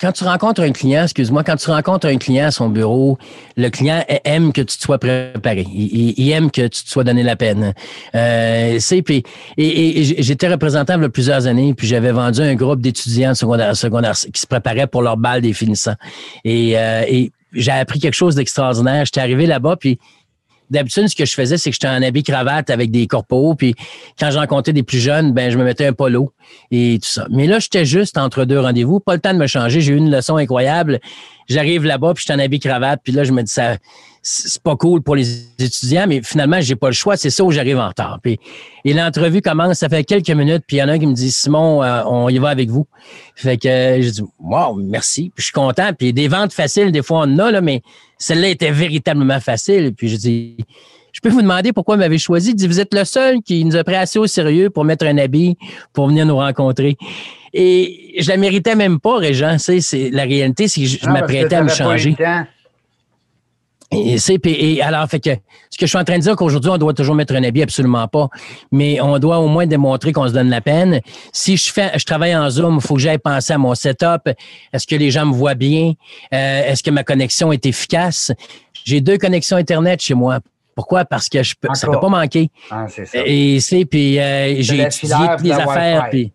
quand 0.00 0.12
tu 0.12 0.24
rencontres 0.24 0.62
un 0.62 0.72
client, 0.72 1.02
excuse-moi, 1.02 1.44
quand 1.44 1.56
tu 1.56 1.70
rencontres 1.70 2.06
un 2.06 2.16
client 2.16 2.46
à 2.46 2.50
son 2.50 2.70
bureau, 2.70 3.18
le 3.56 3.68
client 3.68 4.02
aime 4.24 4.52
que 4.52 4.62
tu 4.62 4.78
te 4.78 4.82
sois 4.82 4.98
préparé. 4.98 5.66
Il, 5.72 6.30
aime 6.30 6.50
que 6.50 6.62
tu 6.62 6.84
te 6.84 6.88
sois 6.88 7.04
donné 7.04 7.22
la 7.22 7.36
peine. 7.36 7.74
Euh, 8.14 8.78
et, 8.78 9.22
et, 9.58 10.22
j'étais 10.22 10.48
représentant 10.48 10.96
il 10.96 11.02
y 11.02 11.04
a 11.04 11.08
plusieurs 11.10 11.46
années, 11.46 11.74
puis 11.74 11.86
j'avais 11.86 12.12
vendu 12.12 12.40
un 12.40 12.54
groupe 12.54 12.80
d'étudiants 12.80 13.34
secondaire, 13.34 13.76
secondaire 13.76 14.14
qui 14.14 14.40
se 14.40 14.46
préparaient 14.46 14.86
pour 14.86 15.02
leur 15.02 15.18
balle 15.18 15.42
des 15.42 15.52
finissants. 15.52 15.96
Et, 16.44 16.78
euh, 16.78 17.04
et 17.06 17.30
j'ai 17.52 17.72
appris 17.72 17.98
quelque 17.98 18.14
chose 18.14 18.36
d'extraordinaire. 18.36 19.04
J'étais 19.04 19.20
arrivé 19.20 19.46
là-bas, 19.46 19.76
puis 19.76 19.98
d'habitude, 20.70 21.08
ce 21.08 21.16
que 21.16 21.24
je 21.24 21.34
faisais, 21.34 21.58
c'est 21.58 21.70
que 21.70 21.74
j'étais 21.74 21.88
en 21.88 22.02
habit 22.02 22.22
cravate 22.22 22.70
avec 22.70 22.90
des 22.90 23.06
corpos. 23.06 23.54
Puis 23.54 23.74
quand 24.18 24.30
je 24.30 24.38
rencontrais 24.38 24.72
des 24.72 24.82
plus 24.82 24.98
jeunes, 24.98 25.32
ben 25.32 25.50
je 25.50 25.58
me 25.58 25.64
mettais 25.64 25.86
un 25.86 25.92
polo 25.92 26.32
et 26.70 26.98
tout 27.02 27.08
ça. 27.08 27.26
Mais 27.30 27.46
là, 27.46 27.58
j'étais 27.58 27.84
juste 27.84 28.16
entre 28.16 28.44
deux 28.44 28.60
rendez-vous. 28.60 29.00
Pas 29.00 29.14
le 29.14 29.20
temps 29.20 29.34
de 29.34 29.38
me 29.38 29.46
changer. 29.46 29.80
J'ai 29.80 29.92
eu 29.92 29.96
une 29.96 30.10
leçon 30.10 30.36
incroyable. 30.36 31.00
J'arrive 31.48 31.84
là-bas, 31.84 32.14
puis 32.14 32.22
je 32.26 32.32
suis 32.32 32.40
en 32.40 32.42
habit 32.42 32.60
cravate. 32.60 33.00
Puis 33.02 33.12
là, 33.12 33.24
je 33.24 33.32
me 33.32 33.42
dis, 33.42 33.52
ça, 33.52 33.76
c'est 34.22 34.62
pas 34.62 34.76
cool 34.76 35.02
pour 35.02 35.16
les 35.16 35.46
étudiants, 35.58 36.06
mais 36.06 36.20
finalement, 36.22 36.60
j'ai 36.60 36.76
pas 36.76 36.88
le 36.88 36.94
choix. 36.94 37.16
C'est 37.16 37.30
ça 37.30 37.42
où 37.42 37.50
j'arrive 37.50 37.78
en 37.78 37.88
retard. 37.88 38.18
Puis, 38.22 38.38
et 38.84 38.92
l'entrevue 38.92 39.40
commence, 39.40 39.78
ça 39.78 39.88
fait 39.88 40.04
quelques 40.04 40.30
minutes, 40.30 40.64
puis 40.66 40.76
il 40.76 40.80
y 40.80 40.82
en 40.82 40.88
a 40.88 40.92
un 40.92 40.98
qui 40.98 41.06
me 41.06 41.14
dit, 41.14 41.30
Simon, 41.30 41.82
euh, 41.82 42.02
on 42.06 42.28
y 42.28 42.38
va 42.38 42.50
avec 42.50 42.68
vous. 42.68 42.86
Fait 43.34 43.56
que 43.56 43.68
euh, 43.68 44.02
je 44.02 44.10
dis, 44.10 44.22
wow, 44.38 44.74
merci. 44.74 45.32
Puis 45.34 45.42
je 45.42 45.44
suis 45.46 45.52
content. 45.52 45.92
Puis 45.98 46.12
des 46.12 46.28
ventes 46.28 46.52
faciles, 46.52 46.92
des 46.92 47.02
fois, 47.02 47.20
on 47.20 47.34
en 47.34 47.38
a, 47.38 47.50
là, 47.50 47.60
mais 47.60 47.82
celle-là 48.18 48.48
était 48.48 48.72
véritablement 48.72 49.40
facile. 49.40 49.94
Puis 49.96 50.08
je 50.08 50.16
dis, 50.16 50.56
je 51.12 51.20
peux 51.20 51.30
vous 51.30 51.42
demander 51.42 51.72
pourquoi 51.72 51.96
vous 51.96 52.00
m'avez 52.00 52.18
choisi? 52.18 52.50
Il 52.50 52.56
dit, 52.56 52.66
vous 52.66 52.80
êtes 52.80 52.94
le 52.94 53.04
seul 53.04 53.42
qui 53.42 53.64
nous 53.64 53.76
a 53.76 53.84
pris 53.84 53.96
assez 53.96 54.18
au 54.18 54.26
sérieux 54.26 54.70
pour 54.70 54.84
mettre 54.84 55.06
un 55.06 55.16
habit 55.18 55.56
pour 55.92 56.08
venir 56.08 56.26
nous 56.26 56.36
rencontrer. 56.36 56.96
Et 57.52 58.14
je 58.18 58.28
la 58.28 58.36
méritais 58.36 58.76
même 58.76 59.00
pas, 59.00 59.16
Régent. 59.16 59.56
C'est, 59.58 60.10
la 60.10 60.22
réalité, 60.22 60.68
c'est 60.68 60.82
que 60.82 60.86
je, 60.86 61.08
m'apprêtais 61.08 61.56
à 61.56 61.62
me 61.62 61.68
changer. 61.68 62.16
Et, 63.92 64.16
et 64.74 64.82
alors, 64.82 65.08
fait 65.08 65.18
que 65.18 65.30
ce 65.68 65.76
que 65.76 65.86
je 65.86 65.86
suis 65.86 65.98
en 65.98 66.04
train 66.04 66.16
de 66.16 66.22
dire 66.22 66.36
qu'aujourd'hui, 66.36 66.70
on 66.70 66.78
doit 66.78 66.94
toujours 66.94 67.14
mettre 67.16 67.34
un 67.34 67.42
habit, 67.42 67.62
absolument 67.62 68.06
pas. 68.06 68.28
Mais 68.70 69.00
on 69.00 69.18
doit 69.18 69.38
au 69.38 69.48
moins 69.48 69.66
démontrer 69.66 70.12
qu'on 70.12 70.28
se 70.28 70.32
donne 70.32 70.48
la 70.48 70.60
peine. 70.60 71.00
Si 71.32 71.56
je 71.56 71.72
fais, 71.72 71.90
je 71.98 72.04
travaille 72.04 72.36
en 72.36 72.48
Zoom, 72.50 72.76
il 72.76 72.80
faut 72.86 72.94
que 72.94 73.00
j'aille 73.00 73.18
penser 73.18 73.52
à 73.52 73.58
mon 73.58 73.74
setup. 73.74 74.30
Est-ce 74.72 74.86
que 74.86 74.94
les 74.94 75.10
gens 75.10 75.26
me 75.26 75.32
voient 75.32 75.54
bien? 75.54 75.94
Euh, 76.32 76.62
est-ce 76.70 76.82
que 76.84 76.90
ma 76.90 77.02
connexion 77.02 77.50
est 77.52 77.66
efficace? 77.66 78.30
J'ai 78.84 79.00
deux 79.00 79.18
connexions 79.18 79.56
Internet 79.56 80.00
chez 80.00 80.14
moi 80.14 80.38
Pourquoi? 80.74 81.04
Parce 81.04 81.28
que 81.28 81.42
je 81.42 81.54
peux, 81.60 81.68
ça 81.74 81.86
ne 81.88 81.92
peut 81.92 82.00
pas 82.00 82.08
manquer. 82.08 82.48
Ah, 82.70 82.86
c'est 82.88 83.06
ça. 83.06 83.18
Et 83.26 83.60
c'est, 83.60 83.84
puis 83.84 84.18
euh, 84.18 84.54
j'ai 84.60 84.82
étudié 84.82 85.16
toutes 85.36 85.44
les 85.44 85.52
affaires, 85.52 86.08
puis 86.10 86.32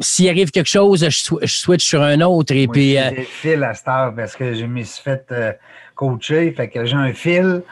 s'il 0.00 0.28
arrive 0.28 0.50
quelque 0.50 0.68
chose, 0.68 1.00
je, 1.00 1.08
sw- 1.08 1.38
je 1.42 1.52
switch 1.52 1.84
sur 1.84 2.00
un 2.00 2.20
autre, 2.20 2.54
et 2.54 2.68
puis... 2.68 2.96
euh, 2.96 3.10
fils 3.24 3.60
à 3.86 4.04
heure 4.06 4.14
parce 4.14 4.36
que 4.36 4.54
je 4.54 4.64
me 4.64 4.82
suis 4.84 5.02
fait 5.02 5.24
euh, 5.32 5.52
coacher. 6.00 6.52
Fait 6.52 6.68
que 6.68 6.84
j'ai 6.86 6.96
un 6.96 7.12
fil. 7.12 7.62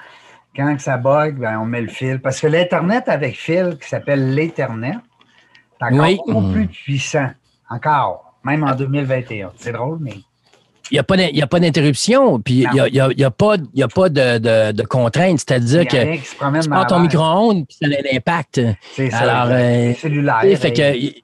Quand 0.54 0.78
ça 0.80 0.96
bug, 0.96 1.36
ben, 1.38 1.58
on 1.60 1.64
met 1.64 1.80
le 1.82 1.88
fil. 1.88 2.20
Parce 2.20 2.40
que 2.40 2.46
l'Internet 2.46 3.04
avec 3.08 3.36
fil, 3.36 3.76
qui 3.80 3.88
s'appelle 3.88 4.34
l'Ethernet, 4.34 4.94
c'est 5.80 5.86
encore 5.86 6.06
Oui. 6.36 6.52
plus 6.52 6.66
puissant. 6.66 7.30
Encore. 7.70 8.34
Même 8.44 8.64
en 8.64 8.74
2021. 8.74 9.52
C'est 9.56 9.72
drôle, 9.72 9.98
mais. 10.00 10.14
il 10.90 10.94
n'y 10.94 11.42
a 11.42 11.46
pas 11.46 11.60
d'interruption, 11.60 12.40
puis 12.40 12.54
il 12.64 12.70
n'y 12.70 12.80
a, 12.80 12.88
y 12.88 13.00
a- 13.00 13.08
il 13.12 13.20
y 13.20 13.24
a 13.24 13.30
pas, 13.30 13.56
il 13.56 13.78
y 13.80 13.82
a 13.82 13.88
pas 13.88 14.08
de, 14.08 14.38
de, 14.38 14.72
de 14.72 14.82
contrainte. 14.84 15.38
C'est-à-dire 15.38 15.86
que 15.86 16.16
tu 16.16 16.68
prends 16.70 16.84
ton 16.86 17.00
micro-ondes, 17.00 17.66
puis 17.66 17.76
ça 17.80 17.86
a 17.86 17.90
un 18.00 18.16
impact. 18.16 18.60
C'est 18.94 19.10
ça. 19.10 19.18
Alors, 19.18 19.48
euh, 19.54 19.92
cellulaire. 19.94 20.40
Fait 20.40 20.70
ben, 20.70 20.72
que, 20.72 20.96
y- 20.98 21.22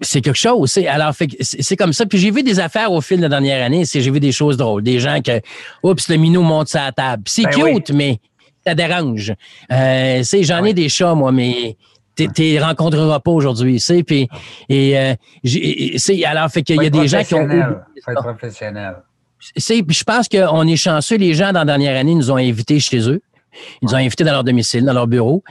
c'est 0.00 0.20
quelque 0.20 0.36
chose. 0.36 0.70
c'est- 0.70 0.86
Alors, 0.86 1.14
fait 1.14 1.28
c'est 1.40 1.62
c'est 1.62 1.76
comme 1.76 1.92
ça. 1.92 2.06
Puis 2.06 2.18
j'ai 2.18 2.30
vu 2.30 2.42
des 2.42 2.60
affaires 2.60 2.92
au 2.92 3.00
fil 3.00 3.16
de 3.18 3.22
la 3.22 3.28
dernière 3.28 3.64
année. 3.64 3.84
c'est- 3.84 4.00
J'ai 4.00 4.10
vu 4.10 4.20
des 4.20 4.32
choses 4.32 4.56
drôles. 4.56 4.82
Des 4.82 4.98
gens 5.00 5.20
que, 5.20 5.40
oups, 5.82 6.08
le 6.08 6.16
minou 6.16 6.42
monte 6.42 6.72
la 6.74 6.92
table. 6.92 7.22
C'est 7.26 7.42
Ben 7.44 7.50
cute, 7.74 7.90
mais 7.90 8.18
ça 8.66 8.74
dérange. 8.74 9.32
Euh, 9.72 10.22
sais, 10.22 10.42
J'en 10.44 10.64
ai 10.64 10.72
des 10.74 10.88
chats, 10.88 11.14
moi, 11.14 11.32
mais 11.32 11.76
tu 12.16 12.58
rencontreras 12.60 13.20
pas 13.20 13.30
aujourd'hui. 13.30 13.78
sais, 13.80 14.02
Puis, 14.02 14.28
et, 14.68 14.98
euh, 14.98 15.14
c'est- 15.96 16.24
alors, 16.24 16.48
fait 16.50 16.62
qu'il 16.62 16.82
y 16.82 16.86
a 16.86 16.90
des 16.90 17.06
gens 17.08 17.22
qui 17.24 17.34
ont. 17.34 17.48
Faut 18.04 18.10
être 18.12 18.22
professionnel. 18.22 18.96
C'est- 19.56 19.84
je 19.88 20.04
pense 20.04 20.28
qu'on 20.28 20.66
est 20.66 20.76
chanceux. 20.76 21.16
Les 21.16 21.32
gens, 21.34 21.52
dans 21.52 21.60
la 21.60 21.64
dernière 21.64 21.96
année, 21.96 22.14
nous 22.14 22.30
ont 22.30 22.36
invités 22.36 22.80
chez 22.80 23.08
eux. 23.08 23.20
Ils 23.80 23.86
nous 23.86 23.94
ont 23.94 23.98
invités 23.98 24.24
dans 24.24 24.32
leur 24.32 24.44
domicile, 24.44 24.84
dans 24.84 24.92
leur 24.92 25.06
bureau. 25.06 25.42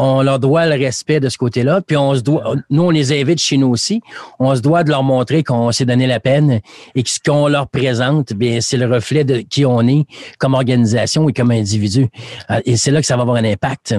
On 0.00 0.22
leur 0.22 0.38
doit 0.38 0.66
le 0.66 0.76
respect 0.76 1.18
de 1.18 1.28
ce 1.28 1.36
côté-là. 1.36 1.80
Puis 1.84 1.96
on 1.96 2.14
se 2.14 2.20
doit, 2.20 2.54
nous, 2.70 2.84
on 2.84 2.90
les 2.90 3.12
invite 3.20 3.40
chez 3.40 3.56
nous 3.56 3.68
aussi. 3.68 4.00
On 4.38 4.54
se 4.54 4.60
doit 4.60 4.84
de 4.84 4.90
leur 4.90 5.02
montrer 5.02 5.42
qu'on 5.42 5.72
s'est 5.72 5.84
donné 5.86 6.06
la 6.06 6.20
peine 6.20 6.60
et 6.94 7.02
que 7.02 7.10
ce 7.10 7.18
qu'on 7.18 7.48
leur 7.48 7.66
présente, 7.68 8.32
bien, 8.32 8.60
c'est 8.60 8.76
le 8.76 8.86
reflet 8.86 9.24
de 9.24 9.38
qui 9.38 9.66
on 9.66 9.80
est 9.88 10.06
comme 10.38 10.54
organisation 10.54 11.28
et 11.28 11.32
comme 11.32 11.50
individu. 11.50 12.06
Euh, 12.50 12.60
Et 12.64 12.76
c'est 12.76 12.92
là 12.92 13.00
que 13.00 13.06
ça 13.06 13.16
va 13.16 13.22
avoir 13.22 13.36
un 13.38 13.44
impact. 13.44 13.94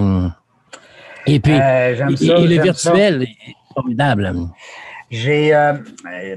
Et 1.26 1.38
puis, 1.38 1.52
Euh, 1.52 2.08
et, 2.08 2.16
ça, 2.16 2.24
et 2.38 2.46
le 2.46 2.54
j'aime 2.54 2.62
virtuel 2.62 3.22
est 3.24 3.54
formidable. 3.74 4.32
J'ai, 5.10 5.54
euh, 5.54 5.74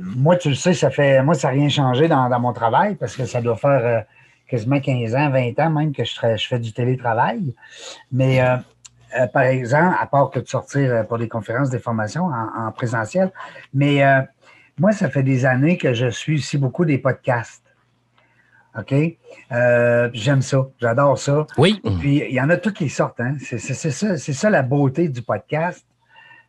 moi, 0.01 0.35
tu 0.35 0.49
le 0.49 0.55
sais, 0.55 0.73
ça 0.73 0.89
fait, 0.89 1.23
moi, 1.23 1.35
ça 1.35 1.47
n'a 1.47 1.53
rien 1.53 1.69
changé 1.69 2.07
dans, 2.07 2.27
dans 2.27 2.39
mon 2.39 2.53
travail 2.53 2.95
parce 2.95 3.15
que 3.15 3.25
ça 3.25 3.39
doit 3.39 3.55
faire 3.55 3.81
euh, 3.85 3.99
quasiment 4.49 4.79
15 4.79 5.15
ans, 5.15 5.29
20 5.29 5.59
ans 5.59 5.69
même 5.69 5.93
que 5.93 6.03
je, 6.03 6.11
je 6.35 6.47
fais 6.47 6.59
du 6.59 6.73
télétravail. 6.73 7.53
Mais, 8.11 8.41
euh, 9.19 9.27
par 9.27 9.43
exemple, 9.43 9.95
à 9.99 10.05
part 10.05 10.29
que 10.29 10.39
de 10.39 10.47
sortir 10.47 10.91
euh, 10.93 11.03
pour 11.03 11.17
des 11.17 11.27
conférences, 11.27 11.69
des 11.69 11.79
formations 11.79 12.25
en, 12.25 12.67
en 12.67 12.71
présentiel, 12.71 13.31
mais 13.73 14.03
euh, 14.03 14.21
moi, 14.79 14.91
ça 14.91 15.09
fait 15.09 15.23
des 15.23 15.45
années 15.45 15.77
que 15.77 15.93
je 15.93 16.07
suis 16.07 16.35
aussi 16.35 16.57
beaucoup 16.57 16.85
des 16.85 16.97
podcasts. 16.97 17.63
OK? 18.77 18.93
Euh, 19.51 20.09
J'aime 20.13 20.41
ça. 20.41 20.67
J'adore 20.81 21.17
ça. 21.19 21.45
Oui. 21.57 21.79
Puis 21.99 22.23
il 22.27 22.33
y 22.33 22.41
en 22.41 22.49
a 22.49 22.57
toutes 22.57 22.79
les 22.79 22.89
sortes. 22.89 23.19
Hein? 23.19 23.35
C'est 23.39 23.59
ça, 23.59 24.17
c'est 24.17 24.33
ça 24.33 24.49
la 24.49 24.63
beauté 24.63 25.09
du 25.09 25.21
podcast. 25.21 25.85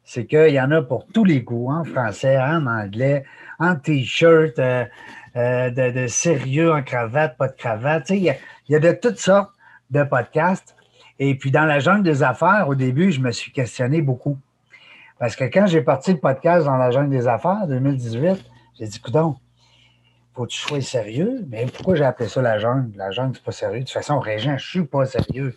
C'est 0.05 0.27
qu'il 0.27 0.51
y 0.55 0.61
en 0.61 0.71
a 0.71 0.83
pour 0.83 1.07
tous 1.07 1.25
les 1.25 1.43
goûts, 1.43 1.71
en 1.71 1.85
français, 1.85 2.39
en 2.39 2.67
anglais, 2.67 3.25
en 3.59 3.77
t-shirt, 3.77 4.59
euh, 4.59 4.85
euh, 5.37 5.71
de, 5.71 5.91
de 5.91 6.07
sérieux, 6.07 6.73
en 6.73 6.83
cravate, 6.83 7.37
pas 7.37 7.49
de 7.49 7.57
cravate. 7.57 8.05
Tu 8.07 8.15
sais, 8.15 8.19
Il 8.19 8.25
y, 8.25 8.31
a, 8.31 8.37
il 8.69 8.73
y 8.73 8.77
a 8.77 8.81
de 8.81 8.93
toutes 8.93 9.19
sortes 9.19 9.53
de 9.91 10.03
podcasts. 10.05 10.75
Et 11.19 11.37
puis 11.37 11.51
dans 11.51 11.65
la 11.65 11.79
jungle 11.81 12.03
des 12.03 12.23
affaires, 12.23 12.69
au 12.69 12.75
début, 12.75 13.13
je 13.13 13.21
me 13.21 13.31
suis 13.31 13.53
questionné 13.53 14.03
beaucoup. 14.03 14.39
Parce 15.19 15.37
que 15.37 15.45
quand 15.45 15.67
j'ai 15.67 15.81
parti 15.81 16.13
le 16.13 16.19
podcast 16.19 16.67
dans 16.67 16.77
la 16.77 16.91
jungle 16.91 17.11
des 17.11 17.29
affaires, 17.29 17.61
en 17.63 17.67
2018, 17.67 18.45
j'ai 18.79 18.87
dit, 18.87 19.01
coudon, 19.01 19.37
faut 20.35 20.45
que 20.45 20.51
tu 20.51 20.59
sois 20.59 20.81
sérieux? 20.81 21.45
Mais 21.49 21.67
pourquoi 21.67 21.95
j'ai 21.95 22.05
appelé 22.05 22.29
ça 22.29 22.43
la 22.43 22.59
jungle? 22.59 22.91
La 22.97 23.13
jungle, 23.13 23.37
c'est 23.37 23.45
pas 23.45 23.53
sérieux. 23.53 23.81
De 23.81 23.85
toute 23.85 23.93
façon, 23.93 24.19
Régent, 24.19 24.59
je 24.59 24.69
suis 24.69 24.85
pas 24.85 25.07
sérieux. 25.07 25.55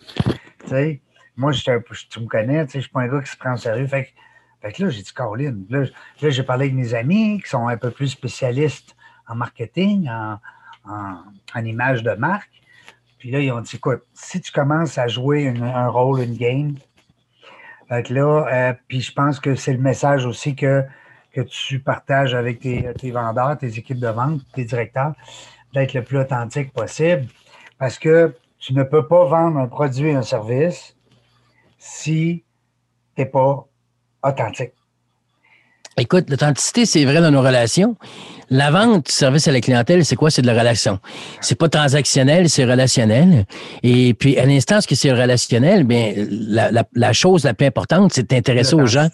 Tu 0.60 0.68
sais, 0.68 1.00
moi, 1.36 1.50
peu- 1.66 1.82
tu 2.08 2.20
me 2.20 2.26
connais, 2.26 2.64
tu 2.66 2.72
sais, 2.72 2.78
je 2.78 2.84
suis 2.84 2.92
pas 2.92 3.00
un 3.00 3.08
gars 3.08 3.20
qui 3.20 3.30
se 3.30 3.36
prend 3.36 3.54
au 3.54 3.56
sérieux. 3.56 3.86
Fait 3.88 4.04
que, 4.04 4.10
fait 4.62 4.72
que 4.72 4.84
là, 4.84 4.90
j'ai 4.90 5.02
dit, 5.02 5.12
Caroline, 5.12 5.66
là, 5.68 5.80
là, 6.22 6.30
j'ai 6.30 6.42
parlé 6.44 6.66
avec 6.66 6.74
mes 6.76 6.94
amis 6.94 7.40
qui 7.42 7.48
sont 7.48 7.66
un 7.66 7.76
peu 7.76 7.90
plus 7.90 8.08
spécialistes 8.08 8.94
en 9.26 9.34
marketing, 9.34 10.08
en, 10.08 10.38
en, 10.88 11.16
en 11.54 11.64
image 11.64 12.04
de 12.04 12.12
marque. 12.12 12.50
Puis 13.18 13.30
là, 13.30 13.40
ils 13.40 13.50
ont 13.50 13.60
dit, 13.60 13.76
écoute, 13.76 14.02
si 14.14 14.40
tu 14.40 14.52
commences 14.52 14.96
à 14.98 15.08
jouer 15.08 15.48
un 15.48 15.88
rôle, 15.88 16.20
une 16.20 16.36
game, 16.36 16.74
là, 17.90 18.46
euh, 18.46 18.72
puis 18.86 19.00
je 19.00 19.12
pense 19.12 19.40
que 19.40 19.54
c'est 19.54 19.72
le 19.72 19.80
message 19.80 20.26
aussi 20.26 20.54
que, 20.54 20.84
que 21.32 21.40
tu 21.40 21.80
partages 21.80 22.34
avec 22.34 22.60
tes, 22.60 22.92
tes 22.94 23.10
vendeurs, 23.10 23.56
tes 23.58 23.78
équipes 23.78 24.00
de 24.00 24.08
vente, 24.08 24.40
tes 24.54 24.64
directeurs, 24.64 25.14
d'être 25.74 25.94
le 25.94 26.02
plus 26.02 26.18
authentique 26.18 26.72
possible. 26.72 27.26
Parce 27.78 27.98
que 27.98 28.34
tu 28.58 28.74
ne 28.74 28.82
peux 28.82 29.06
pas 29.06 29.24
vendre 29.24 29.58
un 29.58 29.68
produit 29.68 30.10
un 30.10 30.22
service 30.22 30.96
si 31.78 32.44
tu 33.14 33.22
n'es 33.22 33.26
pas 33.26 33.66
authentique. 34.22 34.72
Écoute, 35.98 36.30
l'authenticité, 36.30 36.86
c'est 36.86 37.04
vrai 37.04 37.20
dans 37.20 37.30
nos 37.30 37.42
relations. 37.42 37.96
La 38.50 38.70
vente 38.70 39.06
du 39.06 39.12
service 39.12 39.46
à 39.46 39.52
la 39.52 39.60
clientèle, 39.60 40.06
c'est 40.06 40.16
quoi? 40.16 40.30
C'est 40.30 40.40
de 40.40 40.46
la 40.46 40.58
relation. 40.58 41.00
C'est 41.42 41.54
pas 41.54 41.68
transactionnel, 41.68 42.48
c'est 42.48 42.64
relationnel. 42.64 43.44
Et 43.82 44.14
puis, 44.14 44.38
à 44.38 44.46
l'instant, 44.46 44.80
ce 44.80 44.86
que 44.86 44.94
c'est 44.94 45.12
relationnel, 45.12 45.84
bien, 45.84 46.14
la, 46.30 46.70
la, 46.70 46.84
la 46.94 47.12
chose 47.12 47.44
la 47.44 47.52
plus 47.52 47.66
importante, 47.66 48.12
c'est 48.14 48.22
de 48.22 48.28
t'intéresser 48.28 48.74
aux 48.74 48.86
gens 48.86 49.08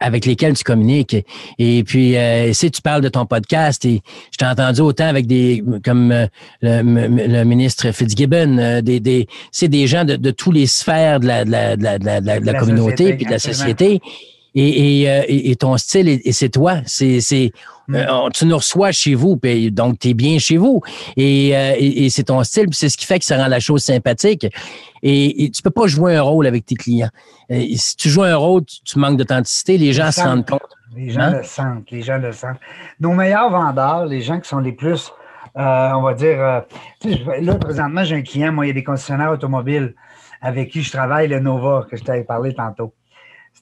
avec 0.00 0.26
lesquels 0.26 0.54
tu 0.54 0.64
communiques. 0.64 1.16
Et 1.58 1.82
puis, 1.84 2.16
euh, 2.16 2.52
si 2.52 2.70
tu 2.70 2.82
parles 2.82 3.00
de 3.00 3.08
ton 3.08 3.24
podcast, 3.24 3.86
et 3.86 4.02
je 4.30 4.36
t'ai 4.36 4.44
entendu 4.44 4.82
autant 4.82 5.06
avec 5.06 5.26
des, 5.26 5.64
comme 5.82 6.12
euh, 6.12 6.26
le, 6.60 6.82
le, 6.82 7.44
ministre 7.44 7.90
Fitzgibbon, 7.90 8.58
euh, 8.58 8.82
des, 8.82 9.00
des, 9.00 9.28
c'est 9.50 9.68
des 9.68 9.86
gens 9.86 10.04
de, 10.04 10.16
de 10.16 10.30
tous 10.30 10.52
les 10.52 10.66
sphères 10.66 11.20
de 11.20 11.26
la, 11.26 11.44
de 11.46 11.50
la, 11.50 11.76
de 11.76 11.84
la, 11.84 11.98
de 11.98 12.04
la, 12.04 12.20
de 12.20 12.26
la, 12.26 12.40
de 12.40 12.44
la 12.44 12.54
communauté 12.54 12.96
société, 12.96 13.16
puis 13.16 13.24
de 13.24 13.30
la 13.30 13.36
absolument. 13.36 13.60
société. 13.60 14.00
Et, 14.54 15.02
et, 15.02 15.10
euh, 15.10 15.22
et, 15.26 15.50
et 15.50 15.56
ton 15.56 15.76
style, 15.76 16.08
et, 16.08 16.20
et 16.24 16.32
c'est 16.32 16.48
toi. 16.50 16.76
C'est, 16.86 17.20
c'est, 17.20 17.50
Mm. 17.86 17.96
euh, 17.96 18.28
tu 18.32 18.46
nous 18.46 18.56
reçois 18.56 18.92
chez 18.92 19.14
vous, 19.14 19.36
puis 19.36 19.70
donc 19.70 19.98
tu 19.98 20.08
es 20.08 20.14
bien 20.14 20.38
chez 20.38 20.56
vous. 20.56 20.80
Et, 21.16 21.54
euh, 21.54 21.74
et, 21.78 22.08
c'est 22.08 22.24
ton 22.24 22.42
style, 22.42 22.64
puis 22.68 22.76
c'est 22.76 22.88
ce 22.88 22.96
qui 22.96 23.04
fait 23.04 23.18
que 23.18 23.24
ça 23.26 23.36
rend 23.36 23.46
la 23.48 23.60
chose 23.60 23.82
sympathique. 23.82 24.46
Et, 25.02 25.50
tu 25.54 25.60
peux 25.62 25.70
pas 25.70 25.86
jouer 25.86 26.16
un 26.16 26.22
rôle 26.22 26.46
avec 26.46 26.64
tes 26.64 26.76
clients. 26.76 27.10
Et 27.50 27.76
si 27.76 27.94
tu 27.96 28.08
joues 28.08 28.22
un 28.22 28.36
rôle, 28.36 28.64
tu, 28.64 28.80
tu 28.84 28.98
manques 28.98 29.18
d'authenticité, 29.18 29.76
les 29.76 29.92
gens 29.92 30.10
se 30.10 30.20
rendent 30.22 30.48
sentent. 30.48 30.60
compte. 30.60 30.70
Les 30.96 31.10
gens 31.10 31.20
Hein? 31.20 31.30
le 31.38 31.42
sentent, 31.42 31.90
les 31.90 32.02
gens 32.02 32.16
le 32.18 32.32
sentent. 32.32 32.56
Nos 33.00 33.12
meilleurs 33.12 33.50
vendeurs, 33.50 34.06
les 34.06 34.22
gens 34.22 34.40
qui 34.40 34.48
sont 34.48 34.60
les 34.60 34.72
plus, 34.72 35.12
euh, 35.58 35.90
on 35.94 36.00
va 36.02 36.14
dire, 36.14 36.40
euh, 36.40 36.60
là, 37.42 37.56
présentement, 37.56 38.02
j'ai 38.04 38.16
un 38.16 38.22
client, 38.22 38.50
moi, 38.52 38.64
il 38.64 38.68
y 38.68 38.70
a 38.70 38.74
des 38.74 38.84
concessionnaires 38.84 39.32
automobiles 39.32 39.94
avec 40.40 40.70
qui 40.70 40.82
je 40.82 40.90
travaille, 40.90 41.28
le 41.28 41.40
Nova, 41.40 41.86
que 41.90 41.96
je 41.98 42.02
t'avais 42.04 42.24
parlé 42.24 42.54
tantôt. 42.54 42.94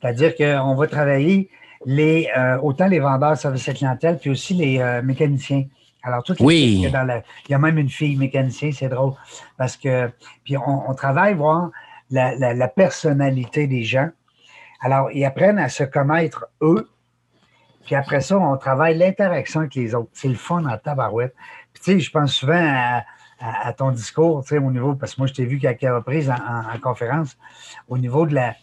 C'est-à-dire 0.03 0.35
qu'on 0.37 0.75
va 0.75 0.87
travailler 0.89 1.49
les, 1.87 2.29
euh, 2.37 2.59
autant 2.59 2.87
les 2.89 2.99
vendeurs 2.99 3.37
services 3.37 3.69
à 3.69 3.73
clientèle, 3.75 4.19
puis 4.19 4.31
aussi 4.31 4.55
les 4.55 4.81
euh, 4.81 5.01
mécaniciens. 5.03 5.65
Alors, 6.03 6.25
toutes 6.25 6.41
les 6.41 6.47
Oui. 6.47 6.91
dans 6.93 7.05
la- 7.05 7.23
il 7.49 7.53
y 7.53 7.55
a 7.55 7.59
même 7.59 7.79
une 7.79 7.89
fille 7.89 8.17
mécanicien, 8.17 8.73
c'est 8.73 8.89
drôle, 8.89 9.13
parce 9.57 9.77
que, 9.77 10.11
puis 10.45 10.57
on, 10.57 10.91
on 10.91 10.95
travaille 10.95 11.35
voir 11.35 11.71
la, 12.11 12.35
la- 12.35 12.55
la 12.55 12.69
personnalité 12.69 13.69
des 13.69 13.85
gens. 13.85 14.09
Alors, 14.81 15.11
ils 15.13 15.25
apprennent 15.25 15.61
à 15.61 15.69
se 15.69 15.85
connaître 15.85 16.47
eux, 16.61 16.89
puis 17.87 17.95
après 17.95 18.21
ça, 18.21 18.37
on 18.39 18.57
travaille 18.57 18.99
l'interaction 18.99 19.61
avec 19.61 19.75
les 19.77 19.95
autres. 19.95 20.11
C'est 20.13 20.29
le 20.29 20.35
fun 20.35 20.65
en 20.67 20.77
tabarouette. 20.77 21.35
Puis 21.73 21.83
tu 21.85 21.93
sais, 21.93 22.01
je 22.01 22.11
pense 22.11 22.33
souvent 22.35 22.55
à, 22.61 23.05
à- 23.41 23.69
à 23.69 23.73
ton 23.73 23.93
discours, 23.93 24.43
tu 24.43 24.51
sais, 24.51 24.59
au 24.59 24.71
niveau, 24.73 24.95
parce 24.95 25.15
que 25.15 25.21
moi, 25.21 25.29
je 25.29 25.35
t'ai 25.35 25.45
vu 25.45 25.59
quelques 25.59 25.83
reprises 25.83 26.29
en, 26.31 26.35
en- 26.35 26.75
en 26.75 26.79
conférence, 26.81 27.37
au 27.89 27.97
niveau 27.99 28.27
de 28.27 28.35
la 28.35 28.55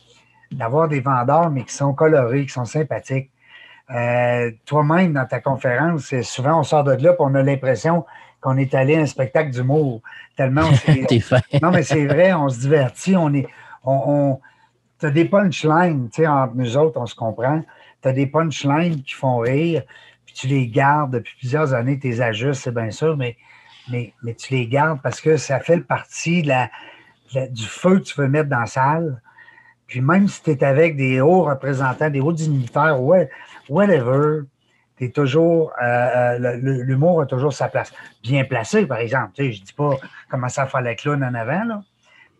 d'avoir 0.52 0.88
des 0.88 1.00
vendeurs, 1.00 1.50
mais 1.50 1.64
qui 1.64 1.74
sont 1.74 1.94
colorés, 1.94 2.46
qui 2.46 2.54
sont 2.54 2.66
sympathiques. 2.66 3.30
Euh, 3.92 4.52
Toi-même, 4.66 5.14
dans 5.14 5.26
ta 5.26 5.40
conférence, 5.40 6.14
souvent, 6.22 6.60
on 6.60 6.64
sort 6.64 6.84
de 6.84 6.92
là, 6.92 7.14
puis 7.14 7.22
on 7.22 7.34
a 7.36 7.42
l'impression 7.42 8.06
qu'on 8.42 8.58
est 8.58 8.74
allé 8.74 8.96
à 8.96 9.02
un 9.02 9.06
spectacle 9.06 9.50
d'humour. 9.52 10.02
Tellement 10.36 10.62
on 10.64 10.76
non, 11.62 11.72
mais 11.72 11.84
c'est 11.84 12.06
vrai, 12.06 12.34
on 12.34 12.50
se 12.50 12.60
divertit, 12.60 13.16
on 13.16 13.34
est. 13.34 13.48
On, 13.84 14.02
on, 14.06 14.40
T'as 15.00 15.12
des 15.12 15.26
punchlines, 15.26 16.10
tu 16.10 16.24
sais, 16.24 16.28
entre 16.28 16.56
nous 16.56 16.76
autres, 16.76 17.00
on 17.00 17.06
se 17.06 17.16
comprend. 17.16 17.64
Tu 18.02 18.08
as 18.10 18.12
des 18.12 18.28
punchlines 18.28 19.02
qui 19.02 19.14
font 19.14 19.38
rire, 19.38 19.84
puis 20.26 20.36
tu 20.36 20.48
les 20.48 20.68
gardes 20.68 21.12
depuis 21.12 21.36
plusieurs 21.40 21.74
années, 21.74 21.98
tu 21.98 22.08
les 22.10 22.22
ajustes, 22.22 22.64
c'est 22.64 22.74
bien 22.74 22.92
sûr, 22.92 23.16
mais, 23.16 23.38
mais, 23.90 24.14
mais 24.24 24.34
tu 24.34 24.54
les 24.54 24.68
gardes 24.68 25.02
parce 25.02 25.22
que 25.22 25.38
ça 25.38 25.62
fait 25.62 25.80
partie 25.80 26.42
de 26.44 26.50
la, 26.50 26.66
de 27.34 27.40
la- 27.40 27.48
du 27.48 27.64
feu 27.66 28.00
que 28.00 28.04
tu 28.04 28.20
veux 28.20 28.28
mettre 28.28 28.50
dans 28.50 28.60
la 28.60 28.66
salle. 28.66 29.22
Puis 29.90 30.02
même 30.02 30.28
si 30.28 30.42
tu 30.44 30.52
es 30.52 30.64
avec 30.64 30.96
des 30.96 31.20
hauts 31.20 31.44
représentants, 31.44 32.10
des 32.10 32.22
hauts 32.22 32.32
dignitaires, 32.32 33.02
ouais, 33.02 33.28
whatever, 33.68 34.44
es 35.02 35.10
toujours. 35.10 35.72
euh, 35.82 36.38
euh, 36.40 36.56
L'humour 36.84 37.22
a 37.22 37.26
toujours 37.26 37.54
sa 37.54 37.70
place. 37.70 37.92
Bien 38.22 38.44
placé, 38.44 38.86
par 38.86 39.00
exemple. 39.00 39.32
Tu 39.36 39.46
sais, 39.46 39.52
je 39.54 39.64
dis 39.64 39.74
pas 39.74 39.98
commencer 40.30 40.62
à 40.62 40.68
faire 40.68 40.82
la 40.82 40.94
clown 40.94 41.24
en 41.24 41.34
avant, 41.34 41.64
là. 41.64 41.82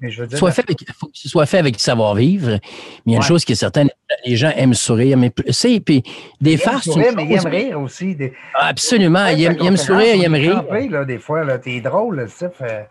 Mais 0.02 0.12
je 0.12 0.22
veux 0.22 0.28
dire, 0.28 0.38
soit 0.38 0.52
fait 0.52 0.62
avec, 0.62 0.80
faut 0.94 1.08
que 1.08 1.18
ce 1.18 1.28
soit 1.28 1.46
fait 1.46 1.58
avec 1.58 1.78
savoir-vivre. 1.78 2.52
Mais 2.52 2.60
il 3.06 3.12
y 3.12 3.16
a 3.16 3.18
une 3.18 3.24
chose 3.24 3.44
qui 3.44 3.52
est 3.52 3.56
certaine, 3.56 3.90
les 4.26 4.38
gens 4.38 4.52
aiment 4.56 4.74
sourire. 4.74 5.18
Mais 5.18 5.30
c'est 5.50 5.82
puis 5.82 6.04
des 6.40 6.56
farces. 6.56 6.86
Ils 6.86 7.02
aiment 7.02 7.16
mais 7.16 7.26
ils 7.26 7.34
aiment 7.34 7.48
rire 7.48 7.82
aussi. 7.82 8.18
Absolument. 8.54 9.26
Ils 9.28 9.44
aiment, 9.44 9.76
sourire, 9.76 10.16
ils 10.16 10.24
aiment 10.24 10.36
rire. 10.36 10.64
Là, 10.90 11.04
des 11.04 11.18
fois, 11.18 11.58
t'es 11.58 11.82
drôle, 11.82 12.30
ça 12.30 12.50
fait. 12.50 12.88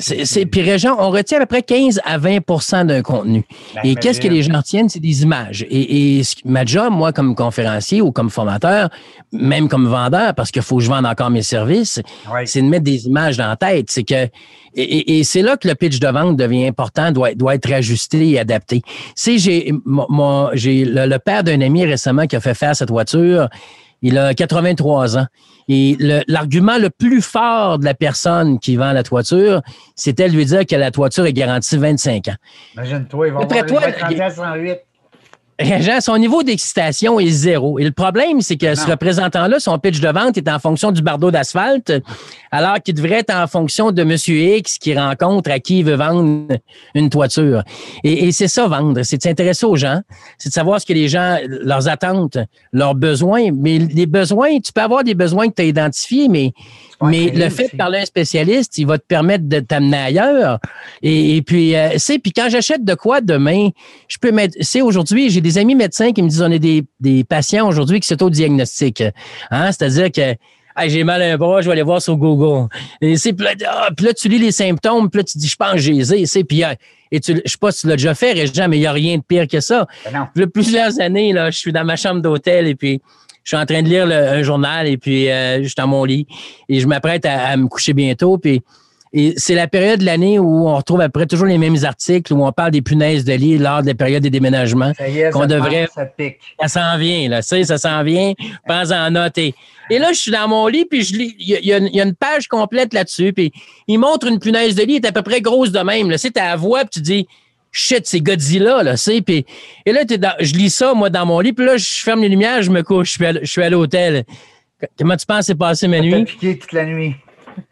C'est, 0.00 0.46
puis 0.46 0.62
Régent, 0.62 0.96
on 0.98 1.10
retient 1.10 1.38
à 1.38 1.40
peu 1.40 1.46
près 1.46 1.62
15 1.62 2.00
à 2.04 2.18
20% 2.18 2.86
d'un 2.86 3.02
contenu. 3.02 3.44
Ben, 3.74 3.82
et 3.84 3.94
qu'est-ce 3.94 4.20
que 4.20 4.28
les 4.28 4.42
gens 4.42 4.56
retiennent? 4.56 4.88
C'est 4.88 5.00
des 5.00 5.22
images. 5.22 5.66
Et, 5.68 6.18
et, 6.18 6.22
ma 6.44 6.64
job, 6.64 6.92
moi, 6.92 7.12
comme 7.12 7.34
conférencier 7.34 8.00
ou 8.00 8.12
comme 8.12 8.30
formateur, 8.30 8.90
même 9.32 9.68
comme 9.68 9.86
vendeur, 9.86 10.34
parce 10.34 10.50
qu'il 10.50 10.62
faut 10.62 10.78
que 10.78 10.84
je 10.84 10.88
vende 10.88 11.06
encore 11.06 11.30
mes 11.30 11.42
services, 11.42 12.00
c'est 12.44 12.62
de 12.62 12.66
mettre 12.66 12.84
des 12.84 13.06
images 13.06 13.36
dans 13.36 13.48
la 13.48 13.56
tête. 13.56 13.90
C'est 13.90 14.04
que 14.04 14.28
et, 14.74 15.24
c'est 15.24 15.42
là 15.42 15.56
que 15.56 15.66
le 15.66 15.74
pitch 15.74 15.98
de 15.98 16.08
vente 16.08 16.36
devient 16.36 16.66
important, 16.66 17.10
doit, 17.10 17.34
doit 17.34 17.54
être 17.54 17.72
ajusté 17.72 18.30
et 18.30 18.38
adapté. 18.38 18.82
Si 19.16 19.38
j'ai, 19.38 19.72
j'ai 20.52 20.84
le, 20.84 21.06
le 21.06 21.18
père 21.18 21.42
d'un 21.42 21.60
ami 21.60 21.84
récemment 21.84 22.26
qui 22.26 22.36
a 22.36 22.40
fait 22.40 22.54
faire 22.54 22.76
cette 22.76 22.90
voiture, 22.90 23.48
il 24.02 24.18
a 24.18 24.34
83 24.34 25.18
ans. 25.18 25.26
Et 25.68 25.96
l'argument 26.26 26.78
le, 26.78 26.88
plus 26.88 27.20
fort 27.20 27.78
de 27.78 27.84
la 27.84 27.94
personne 27.94 28.58
qui 28.58 28.76
vend 28.76 28.92
la 28.92 29.02
toiture, 29.02 29.60
c'était 29.94 30.28
de 30.28 30.34
lui 30.34 30.46
dire 30.46 30.64
que 30.66 30.76
la 30.76 30.90
toiture 30.90 31.26
est 31.26 31.32
garantie 31.32 31.76
25 31.76 32.28
ans. 32.28 32.34
Imagine-toi, 32.74 33.26
il 33.28 33.32
va 33.34 33.40
Après 33.40 33.66
toi, 33.66 33.82
il, 34.10 34.16
108. 34.16 34.78
Son 36.00 36.16
niveau 36.18 36.42
d'excitation 36.42 37.18
est 37.18 37.30
zéro. 37.30 37.78
Et 37.78 37.84
le 37.84 37.90
problème, 37.90 38.40
c'est 38.40 38.56
que 38.56 38.74
ce 38.74 38.86
représentant-là, 38.86 39.58
son 39.58 39.78
pitch 39.78 40.00
de 40.00 40.08
vente 40.08 40.36
est 40.36 40.48
en 40.48 40.58
fonction 40.58 40.92
du 40.92 41.02
bardeau 41.02 41.30
d'asphalte, 41.30 41.92
alors 42.52 42.76
qu'il 42.82 42.94
devrait 42.94 43.20
être 43.20 43.34
en 43.34 43.46
fonction 43.46 43.90
de 43.90 44.04
Monsieur 44.04 44.36
X 44.36 44.78
qui 44.78 44.96
rencontre 44.96 45.50
à 45.50 45.58
qui 45.58 45.80
il 45.80 45.84
veut 45.84 45.96
vendre 45.96 46.46
une 46.94 47.10
toiture. 47.10 47.62
Et, 48.04 48.30
c'est 48.32 48.48
ça, 48.48 48.68
vendre. 48.68 49.02
C'est 49.02 49.16
de 49.16 49.22
s'intéresser 49.22 49.66
aux 49.66 49.76
gens. 49.76 50.00
C'est 50.38 50.50
de 50.50 50.54
savoir 50.54 50.80
ce 50.80 50.86
que 50.86 50.92
les 50.92 51.08
gens, 51.08 51.38
leurs 51.46 51.88
attentes, 51.88 52.38
leurs 52.72 52.94
besoins. 52.94 53.50
Mais 53.52 53.78
les 53.78 54.06
besoins, 54.06 54.60
tu 54.60 54.72
peux 54.72 54.82
avoir 54.82 55.02
des 55.02 55.14
besoins 55.14 55.48
que 55.48 55.54
tu 55.54 55.62
as 55.62 55.66
identifiés, 55.66 56.28
mais 56.28 56.52
mais 57.02 57.30
le 57.30 57.48
fait 57.48 57.70
de 57.72 57.76
parler 57.76 57.98
à 57.98 58.02
un 58.02 58.04
spécialiste, 58.04 58.76
il 58.78 58.86
va 58.86 58.98
te 58.98 59.04
permettre 59.06 59.48
de 59.48 59.60
t'amener 59.60 59.96
ailleurs. 59.96 60.58
Et, 61.02 61.42
puis, 61.42 61.76
euh, 61.76 61.90
c'est 61.96 62.18
puis 62.18 62.32
quand 62.32 62.48
j'achète 62.48 62.84
de 62.84 62.94
quoi 62.94 63.20
demain, 63.20 63.68
je 64.08 64.18
peux 64.18 64.32
mettre. 64.32 64.56
C'est 64.60 64.80
aujourd'hui, 64.80 65.30
j'ai 65.30 65.40
des 65.40 65.58
amis 65.58 65.74
médecins 65.74 66.12
qui 66.12 66.22
me 66.22 66.28
disent 66.28 66.42
on 66.42 66.50
a 66.50 66.58
des, 66.58 66.84
des 67.00 67.24
patients 67.24 67.68
aujourd'hui 67.68 68.00
qui 68.00 68.08
s'auto-diagnostiquent. 68.08 69.04
Hein? 69.50 69.70
C'est-à-dire 69.72 70.10
que 70.10 70.36
j'ai 70.86 71.04
mal 71.04 71.22
à 71.22 71.32
un 71.32 71.36
bras, 71.36 71.60
je 71.60 71.66
vais 71.66 71.72
aller 71.72 71.82
voir 71.82 72.00
sur 72.00 72.16
Google. 72.16 72.68
Et 73.00 73.16
c'est 73.16 73.32
puis, 73.32 73.46
ah, 73.66 73.88
là, 74.00 74.14
tu 74.14 74.28
lis 74.28 74.38
les 74.38 74.52
symptômes, 74.52 75.10
puis 75.10 75.20
là, 75.20 75.24
tu 75.24 75.38
dis, 75.38 75.48
je 75.48 75.56
pense 75.56 75.72
que 75.72 75.78
j'ai 75.78 76.26
c'est 76.26 76.44
puis 76.44 76.64
euh, 76.64 76.74
et 77.10 77.20
tu, 77.20 77.40
je 77.44 77.50
sais 77.50 77.58
pas 77.58 77.72
si 77.72 77.82
tu 77.82 77.86
l'as 77.86 77.96
déjà 77.96 78.14
fait, 78.14 78.32
Régent, 78.32 78.68
mais 78.68 78.76
il 78.76 78.80
n'y 78.80 78.86
a 78.86 78.92
rien 78.92 79.16
de 79.16 79.22
pire 79.22 79.48
que 79.48 79.60
ça. 79.60 79.86
Ben 80.12 80.28
plusieurs 80.46 81.00
années, 81.00 81.32
là, 81.32 81.50
je 81.50 81.58
suis 81.58 81.72
dans 81.72 81.84
ma 81.84 81.96
chambre 81.96 82.20
d'hôtel 82.20 82.66
et 82.66 82.74
puis 82.74 83.00
je 83.48 83.56
suis 83.56 83.62
en 83.62 83.64
train 83.64 83.82
de 83.82 83.88
lire 83.88 84.06
un 84.06 84.42
journal 84.42 84.86
et 84.86 84.98
puis 84.98 85.30
euh, 85.30 85.62
je 85.62 85.68
suis 85.68 85.74
dans 85.74 85.86
mon 85.86 86.04
lit 86.04 86.26
et 86.68 86.80
je 86.80 86.86
m'apprête 86.86 87.24
à, 87.24 87.56
me 87.56 87.66
coucher 87.66 87.94
bientôt. 87.94 88.36
Puis 88.36 88.60
et 89.14 89.32
c'est 89.38 89.54
la 89.54 89.66
période 89.66 90.00
de 90.00 90.04
l'année 90.04 90.38
où 90.38 90.68
on 90.68 90.76
retrouve 90.76 91.00
après 91.00 91.24
toujours 91.24 91.46
les 91.46 91.56
mêmes 91.56 91.82
articles 91.82 92.30
où 92.34 92.44
on 92.44 92.52
parle 92.52 92.72
des 92.72 92.82
punaises 92.82 93.24
de 93.24 93.32
lit 93.32 93.56
lors 93.56 93.80
de 93.80 93.86
la 93.86 93.94
période 93.94 94.22
des 94.22 94.28
déménagements. 94.28 94.92
qu'on 95.32 95.46
devrait. 95.46 95.88
ça 95.94 96.04
pique. 96.04 96.40
Ça 96.60 96.68
s'en 96.68 96.98
vient, 96.98 97.30
là. 97.30 97.40
Tu 97.40 97.48
sais, 97.48 97.64
ça 97.64 97.78
s'en 97.78 98.02
vient. 98.02 98.34
Pense 98.66 98.90
en 98.90 99.10
note. 99.12 99.38
Et, 99.38 99.54
là, 99.88 100.12
je 100.12 100.18
suis 100.18 100.30
dans 100.30 100.46
mon 100.46 100.66
lit, 100.66 100.84
puis 100.84 101.00
je 101.00 101.16
lis. 101.16 101.34
Il 101.38 101.64
y, 101.64 101.72
a 101.72 102.04
une 102.04 102.14
page 102.14 102.48
complète 102.48 102.92
là-dessus. 102.92 103.32
Puis 103.32 103.50
il 103.86 103.96
montre 103.98 104.26
une 104.26 104.40
punaise 104.40 104.74
de 104.74 104.82
lit, 104.82 104.96
elle 104.96 105.06
est 105.06 105.08
à 105.08 105.12
peu 105.12 105.22
près 105.22 105.40
grosse 105.40 105.72
de 105.72 105.80
même. 105.80 106.10
Tu 106.10 106.18
sais, 106.18 106.38
à 106.38 106.50
la 106.50 106.56
voix, 106.56 106.80
puis 106.80 106.90
tu 106.90 107.00
dis 107.00 107.28
shit, 107.72 108.06
c'est 108.06 108.20
Godzilla, 108.20 108.82
là, 108.82 108.96
c'est. 108.96 109.20
Puis, 109.22 109.44
et 109.86 109.92
là, 109.92 110.02
je 110.40 110.54
lis 110.54 110.70
ça, 110.70 110.94
moi, 110.94 111.10
dans 111.10 111.26
mon 111.26 111.40
lit, 111.40 111.52
puis 111.52 111.66
là, 111.66 111.76
je 111.76 112.02
ferme 112.02 112.22
les 112.22 112.28
lumières, 112.28 112.62
je 112.62 112.70
me 112.70 112.82
couche, 112.82 113.18
je 113.18 113.44
suis 113.44 113.62
à, 113.62 113.70
l'hôtel. 113.70 114.24
Comment 114.98 115.16
tu 115.16 115.26
penses 115.26 115.46
c'est 115.46 115.54
passé 115.54 115.88
ma 115.88 116.00
nuit? 116.00 116.24
piqué 116.24 116.58
toute 116.58 116.72
la 116.72 116.84
nuit. 116.84 117.14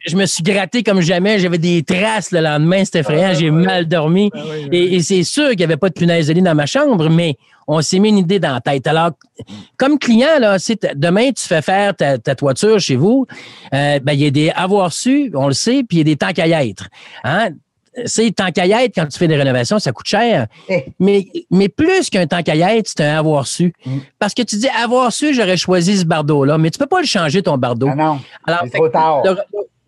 Je 0.05 0.17
me 0.17 0.27
suis 0.27 0.43
gratté 0.43 0.83
comme 0.83 1.01
jamais. 1.01 1.39
J'avais 1.39 1.59
des 1.59 1.85
traces 1.85 2.33
le 2.33 2.41
lendemain. 2.41 2.85
C'était 2.85 3.01
effrayant. 3.01 3.35
J'ai 3.35 3.53
mal 3.53 3.87
dormi. 3.87 4.31
Ah 4.35 4.39
et, 4.73 5.01
c'est 5.01 5.23
sûr 5.23 5.51
qu'il 5.51 5.59
n'y 5.59 5.65
avait 5.65 5.77
pas 5.77 5.89
de 5.89 5.95
punaise 5.95 6.27
de 6.27 6.33
lit 6.33 6.43
dans 6.43 6.57
ma 6.57 6.67
chambre, 6.67 7.09
mais 7.09 7.37
on 7.69 7.81
s'est 7.83 7.99
mis 7.99 8.09
une 8.09 8.19
idée 8.19 8.39
dans 8.39 8.53
la 8.53 8.61
tête. 8.61 8.87
Alors, 8.87 9.11
comme 9.77 9.99
client, 9.99 10.39
là, 10.41 10.57
demain, 10.95 11.31
tu 11.33 11.47
fais 11.47 11.63
faire 11.63 11.95
ta, 11.95 12.19
toiture 12.19 12.79
chez 12.79 12.97
vous, 12.97 13.27
euh, 13.75 13.99
ben, 14.01 14.13
il 14.13 14.21
y 14.21 14.27
a 14.27 14.31
des 14.31 14.51
avoir 14.51 14.93
su, 14.93 15.31
on 15.35 15.49
le 15.49 15.55
sait, 15.55 15.83
puis 15.89 15.99
il 15.99 15.99
y 15.99 16.01
a 16.01 16.05
des 16.05 16.17
temps 16.17 16.33
qu'à 16.33 16.47
y 16.47 16.53
être. 16.53 16.89
Hein? 17.25 17.51
C'est 18.05 18.31
tant 18.35 18.51
qu'à 18.51 18.67
être, 18.67 18.95
quand 18.95 19.07
tu 19.07 19.19
fais 19.19 19.29
des 19.29 19.37
rénovations, 19.37 19.79
ça 19.79 19.93
coûte 19.93 20.07
cher. 20.07 20.47
Mais, 20.99 21.27
mais 21.51 21.69
plus 21.69 22.11
qu'un 22.11 22.27
tant 22.27 22.43
qu'à 22.43 22.55
être, 22.77 22.89
c'est 22.89 23.05
un 23.05 23.19
avoir 23.19 23.47
su. 23.47 23.73
Mm. 23.85 23.99
Parce 24.19 24.35
que 24.35 24.43
tu 24.43 24.57
dis 24.57 24.69
avoir 24.69 25.13
su, 25.13 25.35
j'aurais 25.35 25.57
choisi 25.57 25.99
ce 25.99 26.05
bardeau-là, 26.05 26.59
mais 26.59 26.71
tu 26.71 26.79
peux 26.79 26.87
pas 26.87 27.01
le 27.01 27.07
changer, 27.07 27.43
ton 27.43 27.57
bardeau. 27.57 27.89
Ah 27.91 27.97
non. 27.97 28.21
Alors, 28.47 28.65
trop 28.73 28.89
tard 28.89 29.23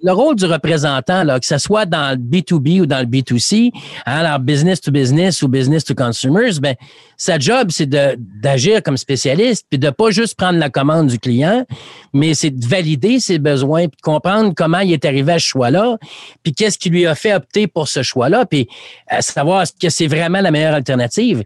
le 0.02 0.12
rôle 0.12 0.36
du 0.36 0.44
représentant, 0.44 1.24
là, 1.24 1.40
que 1.40 1.46
ce 1.46 1.58
soit 1.58 1.86
dans 1.86 2.16
le 2.16 2.16
B2B 2.16 2.82
ou 2.82 2.86
dans 2.86 3.00
le 3.00 3.06
B2C, 3.06 3.70
hein, 3.74 3.80
alors 4.04 4.38
business 4.38 4.80
to 4.80 4.92
business 4.92 5.42
ou 5.42 5.48
business 5.48 5.84
to 5.84 5.94
consumers, 5.94 6.60
ben, 6.60 6.76
sa 7.20 7.36
job, 7.38 7.68
c'est 7.70 7.88
d'agir 7.88 8.80
comme 8.82 8.96
spécialiste, 8.96 9.66
puis 9.68 9.78
de 9.78 9.90
pas 9.90 10.10
juste 10.10 10.36
prendre 10.36 10.58
la 10.58 10.70
commande 10.70 11.08
du 11.08 11.18
client, 11.18 11.66
mais 12.14 12.32
c'est 12.32 12.50
de 12.50 12.64
valider 12.64 13.18
ses 13.18 13.40
besoins, 13.40 13.88
puis 13.88 13.96
de 13.96 14.02
comprendre 14.02 14.54
comment 14.56 14.78
il 14.78 14.92
est 14.92 15.04
arrivé 15.04 15.32
à 15.32 15.38
ce 15.40 15.46
choix-là, 15.46 15.98
puis 16.44 16.52
qu'est-ce 16.52 16.78
qui 16.78 16.90
lui 16.90 17.06
a 17.06 17.16
fait 17.16 17.34
opter 17.34 17.66
pour 17.66 17.88
ce 17.88 18.04
choix-là, 18.04 18.46
puis 18.46 18.68
à 19.08 19.20
savoir 19.20 19.66
que 19.80 19.90
c'est 19.90 20.06
vraiment 20.06 20.40
la 20.40 20.52
meilleure 20.52 20.74
alternative. 20.74 21.42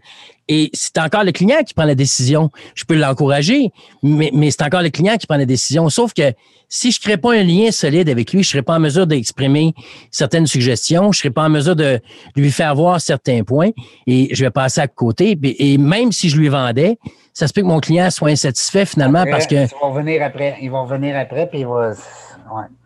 Et 0.47 0.69
c'est 0.73 0.97
encore 0.99 1.23
le 1.23 1.31
client 1.31 1.63
qui 1.65 1.73
prend 1.73 1.85
la 1.85 1.95
décision. 1.95 2.51
Je 2.75 2.83
peux 2.83 2.95
l'encourager, 2.95 3.71
mais, 4.03 4.29
mais 4.33 4.51
c'est 4.51 4.63
encore 4.63 4.81
le 4.81 4.89
client 4.89 5.15
qui 5.17 5.25
prend 5.25 5.37
la 5.37 5.45
décision. 5.45 5.89
Sauf 5.89 6.13
que 6.13 6.33
si 6.67 6.91
je 6.91 6.99
ne 6.99 7.01
crée 7.03 7.17
pas 7.17 7.33
un 7.33 7.43
lien 7.43 7.71
solide 7.71 8.09
avec 8.09 8.33
lui, 8.33 8.41
je 8.41 8.49
ne 8.49 8.51
serai 8.51 8.61
pas 8.63 8.75
en 8.75 8.79
mesure 8.79 9.05
d'exprimer 9.05 9.73
certaines 10.09 10.47
suggestions, 10.47 11.03
je 11.11 11.19
ne 11.19 11.21
serai 11.21 11.29
pas 11.29 11.43
en 11.43 11.49
mesure 11.49 11.75
de 11.75 11.99
lui 12.35 12.51
faire 12.51 12.73
voir 12.73 12.99
certains 12.99 13.43
points 13.43 13.69
et 14.07 14.33
je 14.33 14.43
vais 14.43 14.49
passer 14.49 14.81
à 14.81 14.87
côté. 14.87 15.37
Même 15.77 16.11
si 16.11 16.29
je 16.29 16.37
lui 16.37 16.49
vendais, 16.49 16.97
ça 17.33 17.47
se 17.47 17.53
peut 17.53 17.61
que 17.61 17.67
mon 17.67 17.79
client 17.79 18.09
soit 18.11 18.29
insatisfait 18.29 18.85
finalement 18.85 19.25
parce 19.29 19.47
que. 19.47 19.65
Ils 19.65 19.81
vont 19.81 19.91
venir 19.91 20.23
après. 20.23 20.57
Ils 20.61 20.71
vont 20.71 20.85
venir 20.85 21.17
après, 21.17 21.47
puis 21.47 21.61
il 21.61 21.67
va. 21.67 21.93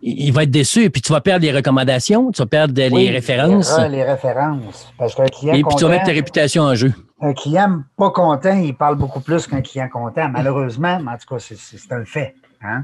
Il 0.01 0.31
va 0.31 0.43
être 0.43 0.51
déçu, 0.51 0.89
puis 0.89 1.01
tu 1.01 1.11
vas 1.11 1.19
perdre 1.19 1.45
les 1.45 1.51
recommandations, 1.51 2.31
tu 2.31 2.41
vas 2.41 2.45
perdre 2.45 2.73
les 2.73 3.09
références. 3.09 3.77
les 3.89 4.03
références. 4.03 4.93
Parce 4.97 5.13
qu'un 5.15 5.25
client. 5.25 5.55
Et 5.55 5.63
puis 5.63 5.75
tu 5.75 5.83
vas 5.83 5.89
mettre 5.89 6.05
ta 6.05 6.13
réputation 6.13 6.63
en 6.63 6.75
jeu. 6.75 6.93
Un 7.19 7.33
client 7.33 7.81
pas 7.97 8.11
content, 8.11 8.55
il 8.57 8.75
parle 8.75 8.95
beaucoup 8.95 9.19
plus 9.19 9.47
qu'un 9.47 9.61
client 9.61 9.89
content, 9.89 10.29
malheureusement, 10.29 10.99
mais 11.01 11.11
en 11.11 11.17
tout 11.17 11.35
cas, 11.35 11.39
c'est 11.39 11.91
un 11.91 12.05
fait. 12.05 12.35
Hein? 12.61 12.83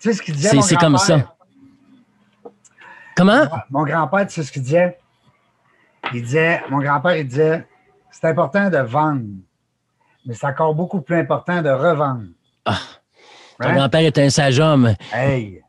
Tu 0.00 0.08
sais 0.08 0.14
ce 0.14 0.22
qu'il 0.22 0.34
disait? 0.34 0.60
C'est 0.62 0.76
comme 0.76 0.98
ça. 0.98 1.34
Comment? 3.14 3.44
Mon 3.70 3.84
grand-père, 3.84 4.26
tu 4.26 4.34
sais 4.34 4.42
ce 4.42 4.50
qu'il 4.50 4.62
disait? 4.62 4.98
Il 6.12 6.22
disait, 6.22 6.62
mon 6.70 6.78
grand-père, 6.78 7.16
il 7.16 7.28
disait, 7.28 7.64
c'est 8.20 8.28
important 8.28 8.70
de 8.70 8.78
vendre, 8.78 9.24
mais 10.26 10.34
c'est 10.34 10.46
encore 10.46 10.74
beaucoup 10.74 11.00
plus 11.00 11.16
important 11.16 11.62
de 11.62 11.70
revendre. 11.70 12.24
Ah, 12.64 12.78
ton 13.60 13.68
hein? 13.68 13.74
grand-père 13.74 14.00
est 14.00 14.18
un 14.18 14.30
sage 14.30 14.58
homme. 14.58 14.94
Hey! 15.12 15.62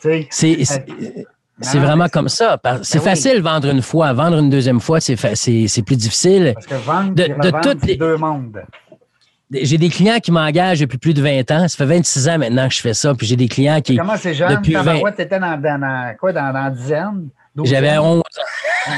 C'est 0.00 1.78
vraiment 1.78 2.08
comme 2.08 2.28
ça. 2.28 2.58
C'est 2.82 2.98
ben 2.98 3.04
facile 3.04 3.40
vendre 3.40 3.68
une 3.68 3.82
fois. 3.82 4.12
Vendre 4.12 4.38
une 4.38 4.50
deuxième 4.50 4.80
fois, 4.80 5.00
c'est 5.00 5.14
plus 5.14 5.96
difficile. 5.96 6.52
Parce 6.54 6.66
que 6.66 6.74
vendre 6.74 7.14
de, 7.14 7.24
de 7.24 7.62
toutes 7.62 7.86
les 7.86 7.96
deux 7.96 8.16
mondes 8.16 8.62
j'ai 9.52 9.78
des 9.78 9.88
clients 9.88 10.18
qui 10.18 10.32
m'engagent 10.32 10.80
depuis 10.80 10.98
plus 10.98 11.14
de 11.14 11.22
20 11.22 11.50
ans. 11.50 11.68
Ça 11.68 11.76
fait 11.76 11.84
26 11.84 12.28
ans 12.28 12.38
maintenant 12.38 12.68
que 12.68 12.74
je 12.74 12.80
fais 12.80 12.94
ça. 12.94 13.14
Puis 13.14 13.26
j'ai 13.26 13.36
des 13.36 13.48
clients 13.48 13.80
qui. 13.80 13.96
Comment 13.96 14.16
c'est 14.16 14.34
jeune? 14.34 14.54
Depuis 14.56 14.74
20... 14.74 15.12
Tu 15.12 15.22
étais 15.22 15.38
dans, 15.38 15.60
dans, 15.60 16.14
quoi, 16.18 16.32
dans, 16.32 16.52
dans 16.52 16.70
dizaine? 16.70 17.28
J'avais 17.64 17.98
11 17.98 18.20
ans. 18.20 18.92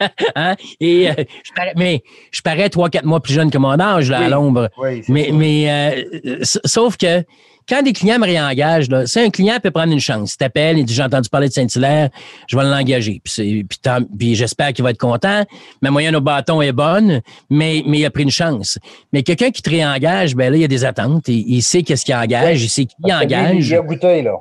hein? 0.34 0.56
Et, 0.80 1.10
euh, 1.10 1.14
je 1.44 1.52
parais, 1.52 1.72
mais 1.76 2.02
je 2.30 2.40
parais 2.40 2.68
3-4 2.68 3.04
mois 3.04 3.20
plus 3.20 3.34
jeune 3.34 3.50
que 3.50 3.58
mon 3.58 3.78
âge 3.78 4.10
là, 4.10 4.20
à 4.20 4.28
l'ombre. 4.28 4.68
Oui, 4.78 5.02
mais 5.08 5.30
mais 5.32 6.04
euh, 6.24 6.44
sauf 6.64 6.96
que 6.96 7.24
quand 7.68 7.82
des 7.82 7.92
clients 7.92 8.18
me 8.18 8.24
réengagent, 8.24 8.88
là, 8.88 9.06
si 9.06 9.20
un 9.20 9.28
client 9.28 9.58
peut 9.62 9.70
prendre 9.70 9.92
une 9.92 10.00
chance, 10.00 10.34
il 10.34 10.36
t'appelle, 10.38 10.78
il 10.78 10.84
dit 10.84 10.94
j'ai 10.94 11.02
entendu 11.02 11.28
parler 11.28 11.48
de 11.48 11.52
Saint-Hilaire, 11.52 12.08
je 12.46 12.56
vais 12.56 12.64
l'engager. 12.64 13.20
Puis, 13.22 13.64
puis, 13.64 13.78
puis 14.18 14.34
j'espère 14.34 14.72
qu'il 14.72 14.82
va 14.82 14.90
être 14.90 14.98
content. 14.98 15.44
Ma 15.82 15.90
moyenne 15.90 16.16
au 16.16 16.20
bâton 16.20 16.62
est 16.62 16.72
bonne, 16.72 17.20
mais, 17.50 17.82
mais 17.86 17.98
il 17.98 18.06
a 18.06 18.10
pris 18.10 18.22
une 18.22 18.30
chance. 18.30 18.78
Mais 19.12 19.22
quelqu'un 19.22 19.50
qui 19.50 19.60
te 19.60 19.68
réengage, 19.68 20.34
ben 20.34 20.50
là, 20.50 20.56
il 20.56 20.62
y 20.62 20.64
a 20.64 20.68
des 20.68 20.84
attentes. 20.84 21.28
Il, 21.28 21.44
il 21.46 21.62
sait 21.62 21.82
qu'est-ce 21.82 22.04
qu'il 22.04 22.14
engage, 22.14 22.62
il 22.62 22.70
sait 22.70 22.86
qui 22.86 23.12
engage. 23.12 23.68
Il 23.68 23.74
a 23.74 23.82
goûté, 23.82 24.22
là. 24.22 24.36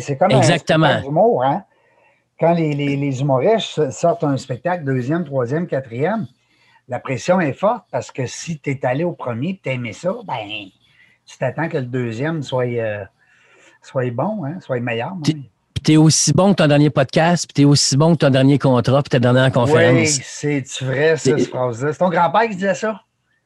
C'est 0.00 0.18
comme 0.18 0.32
Exactement. 0.32 0.86
un 0.86 1.42
hein? 1.44 1.64
Quand 2.42 2.54
les, 2.54 2.74
les, 2.74 2.96
les 2.96 3.20
humoristes 3.20 3.92
sortent 3.92 4.24
un 4.24 4.36
spectacle, 4.36 4.82
deuxième, 4.82 5.24
troisième, 5.24 5.68
quatrième, 5.68 6.26
la 6.88 6.98
pression 6.98 7.40
est 7.40 7.52
forte 7.52 7.84
parce 7.92 8.10
que 8.10 8.26
si 8.26 8.58
tu 8.58 8.70
es 8.70 8.84
allé 8.84 9.04
au 9.04 9.12
premier 9.12 9.50
et 9.50 9.60
tu 9.62 9.70
aimé 9.70 9.92
ça, 9.92 10.12
ben 10.26 10.48
tu 11.24 11.38
t'attends 11.38 11.68
que 11.68 11.78
le 11.78 11.84
deuxième 11.84 12.42
soit, 12.42 12.64
euh, 12.64 13.04
soit 13.80 14.10
bon, 14.10 14.44
hein, 14.44 14.58
soit 14.58 14.80
meilleur. 14.80 15.12
Tu 15.22 15.34
tu 15.84 15.92
es 15.92 15.96
aussi 15.96 16.32
bon 16.32 16.50
que 16.50 16.62
ton 16.62 16.66
dernier 16.66 16.90
podcast, 16.90 17.46
puis 17.46 17.54
tu 17.54 17.62
es 17.62 17.64
aussi 17.64 17.96
bon 17.96 18.14
que 18.14 18.18
ton 18.18 18.30
dernier 18.30 18.58
contrat, 18.58 19.02
puis 19.02 19.10
ta 19.10 19.20
dernière 19.20 19.52
conférence. 19.52 20.18
Oui, 20.42 20.62
c'est 20.66 20.84
vrai, 20.84 21.16
ça, 21.16 21.38
cette 21.38 21.48
phrase-là? 21.48 21.92
C'est 21.92 21.98
ton 21.98 22.08
grand-père 22.08 22.48
qui 22.48 22.56
disait 22.56 22.74
ça? 22.74 23.02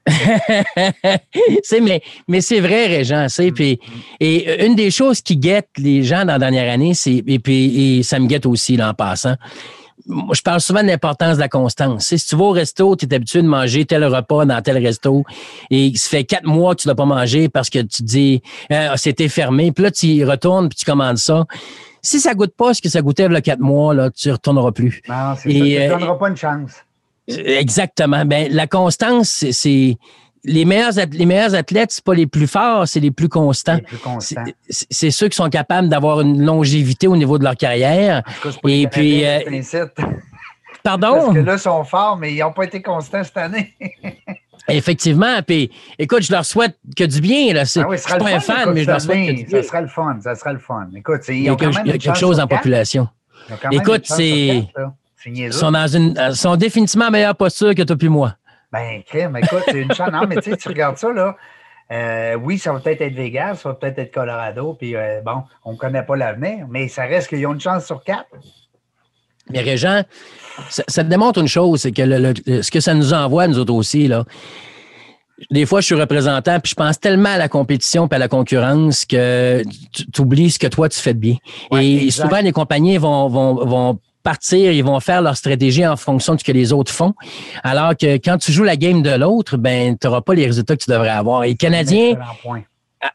mais 1.83 2.03
mais 2.29 2.41
c'est 2.41 2.61
vrai, 2.61 2.87
Régent. 2.87 3.27
Puis, 3.55 3.81
et 4.21 4.67
une 4.67 4.75
des 4.75 4.91
choses 4.91 5.21
qui 5.21 5.37
guette 5.37 5.69
les 5.79 6.03
gens 6.03 6.25
dans 6.25 6.35
la 6.35 6.39
dernière 6.39 6.73
année, 6.73 6.95
c'est 6.95 7.23
et 7.27 7.39
puis 7.39 7.99
et 7.99 8.03
ça 8.03 8.19
me 8.19 8.27
guette 8.27 8.47
aussi 8.47 8.77
là, 8.77 8.91
en 8.91 8.95
passant. 8.95 9.35
Je 10.09 10.41
parle 10.41 10.61
souvent 10.61 10.83
de 10.83 10.87
l'importance 10.87 11.37
de 11.37 11.41
la 11.41 11.49
constance. 11.49 12.07
Si 12.07 12.25
tu 12.25 12.37
vas 12.37 12.45
au 12.45 12.51
resto, 12.53 12.95
tu 12.95 13.07
es 13.07 13.15
habitué 13.15 13.43
de 13.43 13.49
manger 13.49 13.85
tel 13.85 14.05
repas 14.05 14.45
dans 14.45 14.63
tel 14.63 14.79
resto 14.79 15.25
et 15.71 15.93
ça 15.97 16.09
fait 16.11 16.25
quatre 16.25 16.47
mois 16.47 16.77
que 16.77 16.83
tu 16.83 16.89
ne 16.89 16.93
l'as 16.93 16.97
pas 16.97 17.07
mangé 17.07 17.49
parce 17.49 17.71
que 17.71 17.81
tu 17.81 18.03
te 18.03 18.03
dis 18.05 18.43
euh, 18.71 18.91
c'était 18.97 19.29
fermé. 19.29 19.73
Puis 19.73 19.83
là, 19.83 19.91
tu 19.91 20.07
y 20.07 20.25
retournes 20.25 20.69
puis 20.69 20.79
tu 20.79 20.85
commandes 20.85 21.19
ça. 21.19 21.45
Si 22.03 22.21
ça 22.21 22.35
goûte 22.35 22.55
pas 22.57 22.73
ce 22.73 22.81
que 22.81 22.89
ça 22.89 23.03
goûtait 23.03 23.27
il 23.27 23.33
y 23.33 23.37
a 23.37 23.41
quatre 23.41 23.59
mois, 23.59 23.93
là, 23.93 24.11
tu 24.11 24.29
ne 24.29 24.35
retourneras 24.35 24.71
plus. 24.71 25.03
Non, 25.09 25.35
c'est 25.37 25.51
ça. 25.51 25.59
Tu 25.59 25.61
ne 25.61 25.79
euh, 25.79 25.89
donneras 25.89 26.15
pas 26.15 26.29
une 26.29 26.37
chance. 26.37 26.86
Exactement. 27.29 28.25
Ben, 28.25 28.53
la 28.53 28.67
constance, 28.67 29.45
c'est 29.51 29.97
les 30.47 30.65
meilleurs, 30.65 30.93
les 31.13 31.27
meilleurs 31.27 31.55
athlètes, 31.55 31.91
c'est 31.91 32.05
pas 32.05 32.15
les 32.15 32.27
plus 32.27 32.47
forts, 32.47 32.87
c'est 32.87 33.01
les 33.01 33.11
plus 33.11 33.29
constants. 33.29 33.79
C'est 34.71 35.11
ceux 35.11 35.29
qui 35.29 35.37
sont 35.37 35.51
capables 35.51 35.89
d'avoir 35.89 36.21
une 36.21 36.45
longévité 36.45 37.09
au 37.09 37.17
niveau 37.17 37.39
de 37.39 37.45
leur 37.45 37.57
carrière. 37.57 38.23
Et 38.67 38.87
puis. 38.87 39.25
Euh, 39.27 39.41
pardon? 40.83 41.15
Parce 41.15 41.35
que 41.35 41.41
là, 41.41 41.55
ils 41.55 41.59
sont 41.59 41.85
forts, 41.85 42.17
mais 42.17 42.33
ils 42.33 42.39
n'ont 42.39 42.53
pas 42.53 42.65
été 42.65 42.81
constants 42.81 43.25
cette 43.25 43.37
année. 43.37 43.75
Effectivement. 44.69 45.43
Puis, 45.47 45.71
écoute, 45.99 46.23
je 46.23 46.33
leur 46.33 46.45
souhaite 46.45 46.77
que 46.97 47.05
du 47.05 47.21
bien. 47.21 47.53
Là. 47.55 47.63
Ah 47.63 47.65
suis 47.65 47.79
pas 47.79 48.29
un 48.29 48.41
fan, 48.41 48.73
mais 48.73 48.83
je 48.83 48.91
leur 48.91 49.01
souhaite 49.01 49.27
que 49.27 49.33
du 49.33 49.45
bien. 49.45 49.63
Ça 49.63 49.69
sera 49.69 49.81
le 49.81 49.89
fun. 49.89 50.19
Ça 50.23 50.35
sera 50.35 50.53
le 50.53 50.59
fun. 50.59 50.89
Écoute, 50.95 51.21
il 51.29 51.43
y 51.43 51.49
a, 51.49 51.57
quelque, 51.57 52.15
chose 52.15 52.41
en 52.41 52.47
population. 52.47 53.09
Écoute, 53.71 54.07
c'est. 54.07 54.65
Ils 55.27 55.53
sont, 55.53 55.73
dans 55.73 55.89
une, 55.89 56.33
sont 56.35 56.57
définitivement 56.57 57.07
en 57.07 57.11
meilleure 57.11 57.37
posture 57.37 57.75
que 57.75 57.83
toi 57.83 57.97
puis 57.97 58.09
moi. 58.09 58.37
Ben, 58.73 59.03
crème, 59.05 59.37
écoute, 59.37 59.63
c'est 59.67 59.81
une 59.81 59.93
chance. 59.93 60.11
Non, 60.13 60.27
mais 60.29 60.37
tu 60.37 60.51
sais, 60.51 60.57
tu 60.57 60.69
regardes 60.69 60.99
ça, 60.99 61.13
là. 61.13 61.37
Euh, 61.93 62.35
oui, 62.35 62.59
ça 62.59 62.73
va 62.73 62.81
peut-être 62.81 63.01
être 63.01 63.15
Vegas, 63.15 63.57
ça 63.57 63.69
va 63.69 63.75
peut-être 63.77 63.99
être 63.99 64.13
Colorado, 64.13 64.75
puis 64.75 64.97
euh, 64.97 65.21
bon, 65.25 65.45
on 65.65 65.73
ne 65.73 65.77
connaît 65.77 66.03
pas 66.03 66.17
l'avenir, 66.17 66.67
mais 66.69 66.89
ça 66.89 67.05
reste 67.05 67.29
qu'ils 67.29 67.47
ont 67.47 67.55
une 67.55 67.61
chance 67.61 67.87
sur 67.87 68.03
quatre. 68.03 68.27
Mais 69.51 69.61
Régent, 69.61 70.03
ça, 70.69 71.05
te 71.05 71.09
démontre 71.09 71.39
une 71.39 71.47
chose, 71.47 71.83
c'est 71.83 71.93
que 71.93 72.03
ce 72.63 72.71
que 72.71 72.81
ça 72.81 72.93
nous 72.95 73.13
envoie, 73.13 73.47
nous 73.47 73.61
autres 73.61 73.73
aussi, 73.73 74.09
là, 74.09 74.25
des 75.51 75.67
fois, 75.67 75.81
je 75.81 75.87
suis 75.87 75.95
représentant, 75.95 76.59
puis 76.59 76.71
je 76.71 76.75
pense 76.75 76.99
tellement 76.99 77.29
à 77.29 77.37
la 77.37 77.49
compétition 77.49 78.09
et 78.09 78.15
à 78.15 78.19
la 78.19 78.27
concurrence 78.27 79.05
que 79.05 79.63
tu 79.93 80.21
oublies 80.21 80.51
ce 80.51 80.59
que 80.59 80.67
toi, 80.67 80.89
tu 80.89 80.99
fais 80.99 81.15
de 81.15 81.19
bien. 81.19 81.37
et 81.73 82.11
souvent, 82.11 82.41
les 82.41 82.53
compagnies 82.53 82.97
vont, 82.97 83.29
vont, 83.29 83.55
vont 83.65 84.01
partir, 84.27 84.73
ils 84.73 84.83
vont 84.83 84.99
faire 84.99 85.23
leur 85.23 85.37
stratégie 85.37 85.87
en 85.87 85.97
fonction 85.97 86.35
de 86.35 86.41
ce 86.41 86.45
que 86.45 86.51
les 86.51 86.73
autres 86.73 86.93
font. 86.93 87.15
Alors 87.63 87.97
que 87.97 88.17
quand 88.17 88.39
tu 88.39 88.51
joues 88.51 88.65
la 88.65 88.77
game 88.77 89.01
de 89.01 89.11
l'autre, 89.11 89.57
ben, 89.57 89.97
tu 89.97 90.05
n'auras 90.05 90.21
pas 90.21 90.35
les 90.35 90.47
résultats 90.47 90.77
que 90.77 90.83
tu 90.83 90.91
devrais 90.91 91.11
avoir. 91.11 91.45
Et 91.45 91.51
les 91.51 91.55
Canadiens, 91.55 92.17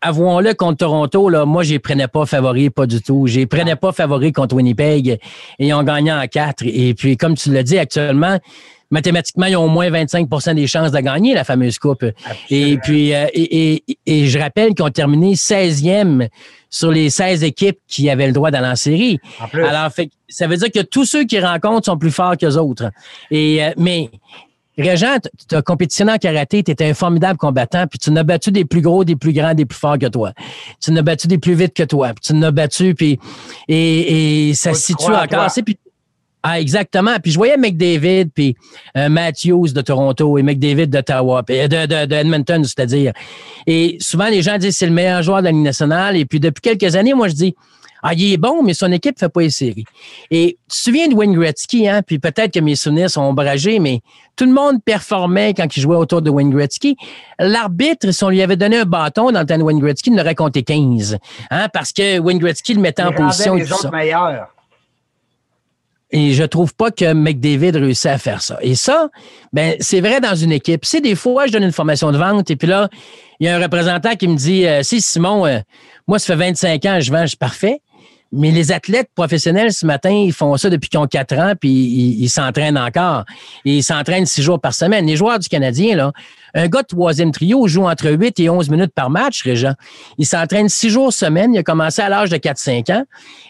avouons-le, 0.01 0.53
contre 0.53 0.77
Toronto, 0.77 1.27
là, 1.27 1.43
moi, 1.43 1.63
je 1.63 1.71
les 1.71 1.79
prenais 1.79 2.07
pas 2.07 2.25
favoris, 2.25 2.69
pas 2.69 2.85
du 2.85 3.01
tout. 3.01 3.27
Je 3.27 3.39
les 3.39 3.45
prenais 3.45 3.75
pas 3.75 3.91
favoris 3.91 4.31
contre 4.31 4.55
Winnipeg 4.55 5.19
et 5.59 5.73
ont 5.73 5.83
gagné 5.83 6.13
en 6.13 6.25
quatre. 6.27 6.63
Et 6.65 6.93
puis, 6.93 7.17
comme 7.17 7.35
tu 7.35 7.51
l'as 7.51 7.63
dit, 7.63 7.77
actuellement, 7.77 8.39
mathématiquement, 8.91 9.47
ils 9.47 9.55
ont 9.55 9.65
au 9.65 9.69
moins 9.69 9.89
25% 9.89 10.53
des 10.53 10.67
chances 10.67 10.91
de 10.91 10.99
gagner 10.99 11.33
la 11.33 11.43
fameuse 11.43 11.79
coupe. 11.79 12.05
Et 12.49 12.77
puis, 12.77 13.13
euh, 13.13 13.25
et, 13.33 13.83
et, 14.05 14.27
je 14.27 14.37
rappelle 14.37 14.73
qu'ils 14.75 14.85
ont 14.85 14.89
terminé 14.89 15.33
16e 15.33 16.27
sur 16.69 16.91
les 16.91 17.09
16 17.09 17.43
équipes 17.43 17.79
qui 17.87 18.09
avaient 18.09 18.27
le 18.27 18.33
droit 18.33 18.51
d'aller 18.51 18.67
en 18.67 18.75
série. 18.75 19.19
Alors, 19.53 19.91
fait, 19.91 20.09
ça 20.29 20.47
veut 20.47 20.57
dire 20.57 20.71
que 20.71 20.81
tous 20.81 21.05
ceux 21.05 21.25
qui 21.25 21.39
rencontrent 21.39 21.85
sont 21.85 21.97
plus 21.97 22.11
forts 22.11 22.37
que 22.37 22.45
les 22.45 22.57
autres. 22.57 22.91
Et, 23.31 23.63
euh, 23.63 23.71
mais, 23.77 24.09
Régent, 24.77 25.17
tu 25.49 25.55
as 25.55 25.61
compétitionné 25.61 26.13
en 26.13 26.17
karaté, 26.17 26.63
tu 26.63 26.71
étais 26.71 26.89
un 26.89 26.93
formidable 26.93 27.37
combattant, 27.37 27.87
puis 27.87 27.99
tu 27.99 28.11
n'as 28.11 28.23
battu 28.23 28.51
des 28.51 28.65
plus 28.65 28.81
gros, 28.81 29.03
des 29.03 29.15
plus 29.15 29.33
grands, 29.33 29.53
des 29.53 29.65
plus 29.65 29.77
forts 29.77 29.97
que 29.97 30.07
toi. 30.07 30.31
Tu 30.81 30.91
n'as 30.91 31.01
battu 31.01 31.27
des 31.27 31.37
plus 31.37 31.53
vite 31.53 31.73
que 31.73 31.83
toi, 31.83 32.09
puis 32.09 32.21
tu 32.23 32.33
n'as 32.33 32.51
battu, 32.51 32.95
puis 32.95 33.19
et, 33.67 34.49
et 34.49 34.53
ça 34.53 34.73
se 34.73 34.81
situe 34.81 35.11
encore. 35.11 35.47
Puis, 35.65 35.77
ah, 36.43 36.59
exactement. 36.59 37.17
Puis 37.21 37.31
je 37.31 37.37
voyais 37.37 37.57
McDavid, 37.57 38.29
puis 38.33 38.55
euh, 38.97 39.09
Matthews 39.09 39.69
de 39.73 39.81
Toronto 39.81 40.37
et 40.37 40.43
McDavid 40.43 40.87
d'Ottawa, 40.87 41.43
de, 41.47 41.67
de, 41.67 42.05
de, 42.05 42.15
Edmonton, 42.15 42.63
c'est-à-dire. 42.63 43.13
Et 43.67 43.97
souvent, 43.99 44.27
les 44.27 44.41
gens 44.41 44.57
disent 44.57 44.77
c'est 44.77 44.87
le 44.87 44.93
meilleur 44.93 45.21
joueur 45.21 45.39
de 45.39 45.45
la 45.45 45.51
Ligue 45.51 45.61
nationale. 45.61 46.17
Et 46.17 46.25
puis 46.25 46.39
depuis 46.39 46.61
quelques 46.61 46.95
années, 46.95 47.13
moi, 47.13 47.27
je 47.27 47.33
dis 47.33 47.55
ah, 48.03 48.13
il 48.15 48.33
est 48.33 48.37
bon, 48.37 48.63
mais 48.63 48.73
son 48.73 48.91
équipe 48.91 49.15
ne 49.15 49.19
fait 49.19 49.29
pas 49.29 49.41
les 49.41 49.51
séries. 49.51 49.85
Et 50.31 50.57
tu 50.67 50.77
te 50.77 50.83
souviens 50.83 51.07
de 51.07 51.13
Wayne 51.13 51.33
Gretzky, 51.33 51.87
hein? 51.87 52.01
Puis 52.01 52.17
peut-être 52.17 52.51
que 52.51 52.59
mes 52.59 52.75
souvenirs 52.75 53.11
sont 53.11 53.21
ombragés, 53.21 53.77
mais 53.77 54.01
tout 54.35 54.45
le 54.45 54.53
monde 54.53 54.83
performait 54.83 55.53
quand 55.53 55.75
il 55.75 55.81
jouait 55.81 55.95
autour 55.95 56.23
de 56.23 56.31
Wayne 56.31 56.49
Gretzky. 56.49 56.97
L'arbitre, 57.37 58.09
si 58.11 58.23
on 58.23 58.29
lui 58.29 58.41
avait 58.41 58.55
donné 58.55 58.77
un 58.77 58.85
bâton 58.85 59.31
dans 59.31 59.41
le 59.41 59.45
temps 59.45 59.57
de 59.57 59.63
Wayne 59.63 59.79
Gretzky, 59.79 60.09
il 60.09 60.15
n'aurait 60.15 60.33
compté 60.33 60.63
15. 60.63 61.19
Hein? 61.51 61.67
Parce 61.71 61.91
que 61.91 62.17
Wayne 62.17 62.39
Gretzky 62.39 62.73
le 62.73 62.81
mettait 62.81 63.03
en 63.03 63.11
position. 63.11 63.53
Les 63.53 63.71
autres 63.71 63.91
meilleurs. 63.91 64.47
Et 66.11 66.33
je 66.33 66.43
trouve 66.43 66.73
pas 66.73 66.91
que 66.91 67.13
McDavid 67.13 67.71
réussit 67.71 68.07
à 68.07 68.17
faire 68.17 68.41
ça. 68.41 68.57
Et 68.61 68.75
ça, 68.75 69.09
ben, 69.53 69.75
c'est 69.79 70.01
vrai 70.01 70.19
dans 70.19 70.35
une 70.35 70.51
équipe. 70.51 70.83
C'est 70.83 71.01
des 71.01 71.15
fois, 71.15 71.47
je 71.47 71.53
donne 71.53 71.63
une 71.63 71.71
formation 71.71 72.11
de 72.11 72.17
vente 72.17 72.51
et 72.51 72.55
puis 72.55 72.67
là, 72.67 72.89
il 73.39 73.47
y 73.47 73.49
a 73.49 73.55
un 73.55 73.61
représentant 73.61 74.15
qui 74.15 74.27
me 74.27 74.35
dit, 74.35 74.67
euh, 74.67 74.83
si 74.83 75.01
Simon, 75.01 75.45
euh, 75.45 75.59
moi, 76.07 76.19
ça 76.19 76.33
fait 76.33 76.39
25 76.51 76.85
ans, 76.85 76.99
je 76.99 77.11
vends, 77.11 77.21
je 77.21 77.27
suis 77.27 77.37
parfait. 77.37 77.81
Mais 78.33 78.51
les 78.51 78.71
athlètes 78.71 79.09
professionnels, 79.13 79.73
ce 79.73 79.85
matin, 79.85 80.09
ils 80.09 80.31
font 80.31 80.55
ça 80.55 80.69
depuis 80.69 80.89
qu'ils 80.89 80.99
ont 80.99 81.07
quatre 81.07 81.35
ans, 81.37 81.53
puis 81.59 81.69
ils 81.69 82.29
s'entraînent 82.29 82.77
encore. 82.77 83.25
ils 83.65 83.83
s'entraînent 83.83 84.25
six 84.25 84.41
jours 84.41 84.59
par 84.59 84.73
semaine. 84.73 85.05
Les 85.05 85.17
joueurs 85.17 85.37
du 85.37 85.49
Canadien, 85.49 85.97
là, 85.97 86.13
un 86.53 86.67
gars 86.67 86.81
de 86.81 86.87
troisième 86.87 87.31
trio 87.31 87.67
joue 87.67 87.85
entre 87.85 88.09
8 88.09 88.39
et 88.39 88.49
11 88.49 88.69
minutes 88.69 88.93
par 88.93 89.09
match, 89.09 89.43
Régent. 89.43 89.73
Il 90.17 90.25
s'entraîne 90.25 90.69
six 90.69 90.89
jours 90.89 91.13
semaine. 91.13 91.53
Il 91.53 91.59
a 91.59 91.63
commencé 91.63 92.01
à 92.01 92.09
l'âge 92.09 92.29
de 92.29 92.37
4-5 92.37 92.91
ans. 92.91 93.03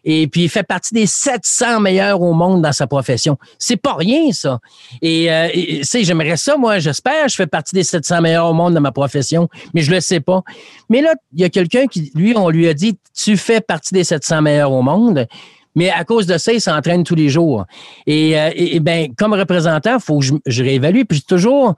Et 0.04 0.28
puis, 0.28 0.43
il 0.43 0.49
fait 0.49 0.64
partie 0.64 0.93
des 0.93 1.06
700 1.06 1.80
meilleurs 1.80 2.22
au 2.22 2.34
monde 2.34 2.62
dans 2.62 2.72
sa 2.72 2.88
profession. 2.88 3.38
C'est 3.58 3.78
pas 3.78 3.95
rien, 3.95 4.32
ça. 4.32 4.60
Et, 5.02 5.32
euh, 5.32 5.47
sais, 5.84 6.04
j'aimerais 6.04 6.38
ça, 6.38 6.58
moi, 6.58 6.80
j'espère. 6.80 7.28
Je 7.28 7.36
fais 7.36 7.47
partie 7.47 7.76
des 7.76 7.84
700 7.84 8.22
meilleurs 8.22 8.47
au 8.47 8.54
monde 8.54 8.74
dans 8.74 8.82
ma 8.82 8.91
profession, 8.91 9.49
mais 9.74 9.82
je 9.82 9.91
le 9.91 9.99
sais 9.99 10.20
pas. 10.20 10.43
Mais 10.89 11.02
là, 11.02 11.14
il 11.34 11.41
y 11.41 11.43
a 11.43 11.49
quelqu'un 11.49 11.88
qui, 11.88 12.12
lui, 12.16 12.34
on 12.36 12.49
lui 12.49 12.68
a 12.68 12.74
dit, 12.74 12.97
tu 13.14 13.38
fais 13.38 13.62
partie 13.62 13.93
des 13.93 14.04
700 14.04 14.41
meilleurs 14.41 14.72
au 14.72 14.82
monde. 14.82 15.28
Mais 15.76 15.89
à 15.89 16.04
cause 16.04 16.26
de 16.26 16.38
ça, 16.38 16.52
il 16.52 16.60
s'entraîne 16.60 17.04
tous 17.04 17.16
les 17.16 17.30
jours. 17.30 17.66
Et, 18.06 18.38
euh, 18.38 18.80
ben, 18.82 19.14
comme 19.16 19.34
représentant, 19.34 19.95
il 19.95 20.02
faut 20.02 20.20
que 20.20 20.26
je, 20.26 20.34
je 20.45 20.64
réévalue. 20.64 21.04
Puis 21.08 21.22
toujours, 21.22 21.76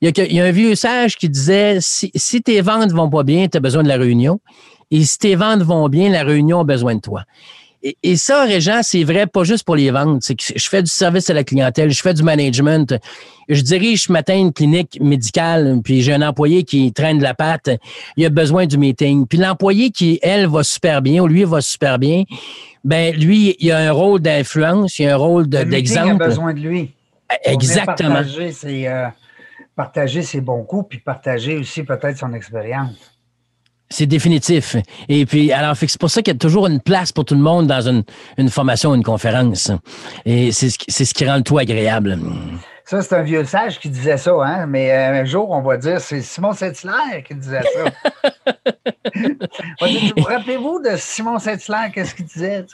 il 0.00 0.12
y, 0.32 0.40
a, 0.40 0.44
un 0.44 0.50
vieux 0.50 0.74
sage 0.74 1.16
qui 1.16 1.28
disait 1.28 1.78
si, 1.80 2.42
tes 2.42 2.60
ventes 2.60 2.92
vont 2.92 3.08
pas 3.08 3.22
bien, 3.22 3.48
tu 3.48 3.56
as 3.56 3.60
besoin 3.60 3.82
de 3.82 3.88
la 3.88 3.96
réunion. 3.96 4.40
Et 4.90 5.04
si 5.04 5.18
tes 5.18 5.34
ventes 5.34 5.62
vont 5.62 5.88
bien, 5.88 6.10
la 6.10 6.22
réunion 6.22 6.60
a 6.60 6.64
besoin 6.64 6.94
de 6.94 7.00
toi. 7.00 7.24
Et, 8.02 8.16
ça, 8.16 8.44
Régent, 8.44 8.80
c'est 8.82 9.04
vrai 9.04 9.26
pas 9.26 9.44
juste 9.44 9.64
pour 9.64 9.76
les 9.76 9.90
ventes. 9.90 10.22
C'est 10.22 10.34
que 10.34 10.42
je 10.56 10.68
fais 10.68 10.82
du 10.82 10.90
service 10.90 11.30
à 11.30 11.34
la 11.34 11.44
clientèle, 11.44 11.90
je 11.90 12.02
fais 12.02 12.14
du 12.14 12.22
management. 12.22 12.98
Je 13.48 13.62
dirige 13.62 14.04
ce 14.04 14.12
matin 14.12 14.36
une 14.36 14.52
clinique 14.52 14.98
médicale, 15.00 15.80
puis 15.84 16.02
j'ai 16.02 16.12
un 16.12 16.22
employé 16.22 16.64
qui 16.64 16.92
traîne 16.92 17.18
de 17.18 17.22
la 17.22 17.34
patte. 17.34 17.70
Il 18.16 18.24
a 18.24 18.30
besoin 18.30 18.66
du 18.66 18.76
meeting. 18.76 19.26
Puis 19.26 19.38
l'employé 19.38 19.90
qui, 19.90 20.18
elle, 20.22 20.48
va 20.48 20.64
super 20.64 21.00
bien, 21.00 21.22
ou 21.22 21.28
lui 21.28 21.44
va 21.44 21.60
super 21.60 21.98
bien, 21.98 22.24
ben 22.82 23.14
lui, 23.14 23.56
il 23.60 23.70
a 23.70 23.78
un 23.78 23.92
rôle 23.92 24.20
d'influence, 24.20 24.98
il 24.98 25.06
a 25.06 25.14
un 25.14 25.16
rôle 25.16 25.48
d'exemple. 25.48 26.16
il 26.18 26.22
a 26.22 26.26
besoin 26.26 26.54
de 26.54 26.60
lui. 26.60 26.90
Exactement. 27.44 28.22
C'est 28.52 28.88
partager 29.76 30.22
ses 30.22 30.40
bons 30.40 30.64
coups, 30.64 30.88
puis 30.88 30.98
partager 30.98 31.56
aussi 31.56 31.84
peut-être 31.84 32.16
son 32.16 32.32
expérience. 32.32 33.12
C'est 33.88 34.06
définitif. 34.06 34.74
Et 35.08 35.26
puis, 35.26 35.52
alors, 35.52 35.76
c'est 35.76 35.98
pour 36.00 36.10
ça 36.10 36.20
qu'il 36.20 36.34
y 36.34 36.36
a 36.36 36.38
toujours 36.38 36.66
une 36.66 36.80
place 36.80 37.12
pour 37.12 37.24
tout 37.24 37.34
le 37.34 37.40
monde 37.40 37.68
dans 37.68 37.86
une, 37.86 38.02
une 38.36 38.50
formation, 38.50 38.94
une 38.96 39.04
conférence. 39.04 39.70
Et 40.24 40.50
c'est 40.50 40.70
ce, 40.70 41.04
ce 41.04 41.14
qui 41.14 41.24
rend 41.24 41.36
le 41.36 41.42
tout 41.42 41.58
agréable. 41.58 42.18
Ça, 42.84 43.02
c'est 43.02 43.14
un 43.14 43.22
vieux 43.22 43.44
sage 43.44 43.78
qui 43.78 43.88
disait 43.88 44.16
ça, 44.16 44.32
hein? 44.44 44.66
mais 44.66 44.92
euh, 44.92 45.20
un 45.20 45.24
jour, 45.24 45.50
on 45.50 45.60
va 45.60 45.76
dire 45.76 46.00
c'est 46.00 46.20
Simon 46.22 46.52
Saint-Hilaire 46.52 47.22
qui 47.26 47.34
disait 47.34 47.62
ça. 47.62 48.52
vous 50.16 50.22
rappelez-vous 50.22 50.82
de 50.82 50.96
Simon 50.96 51.38
Saint-Hilaire, 51.38 51.90
qu'est-ce 51.92 52.14
qu'il 52.14 52.26
disait? 52.26 52.64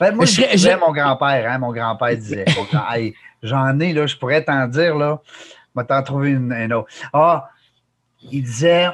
Ben, 0.00 0.14
moi, 0.14 0.24
je, 0.24 0.52
disais 0.52 0.76
mon 0.76 0.92
grand-père, 0.92 1.50
hein? 1.50 1.58
mon 1.58 1.72
grand-père 1.72 2.16
disait. 2.16 2.46
J'en 3.42 3.78
ai, 3.80 3.92
là, 3.92 4.06
je 4.06 4.16
pourrais 4.16 4.42
t'en 4.42 4.66
dire, 4.68 4.96
là, 4.96 5.20
vais 5.76 5.84
t'en 5.84 6.02
trouver 6.02 6.30
une, 6.30 6.72
autre. 6.72 6.88
Ah, 7.12 7.48
il 8.30 8.42
disait 8.42 8.88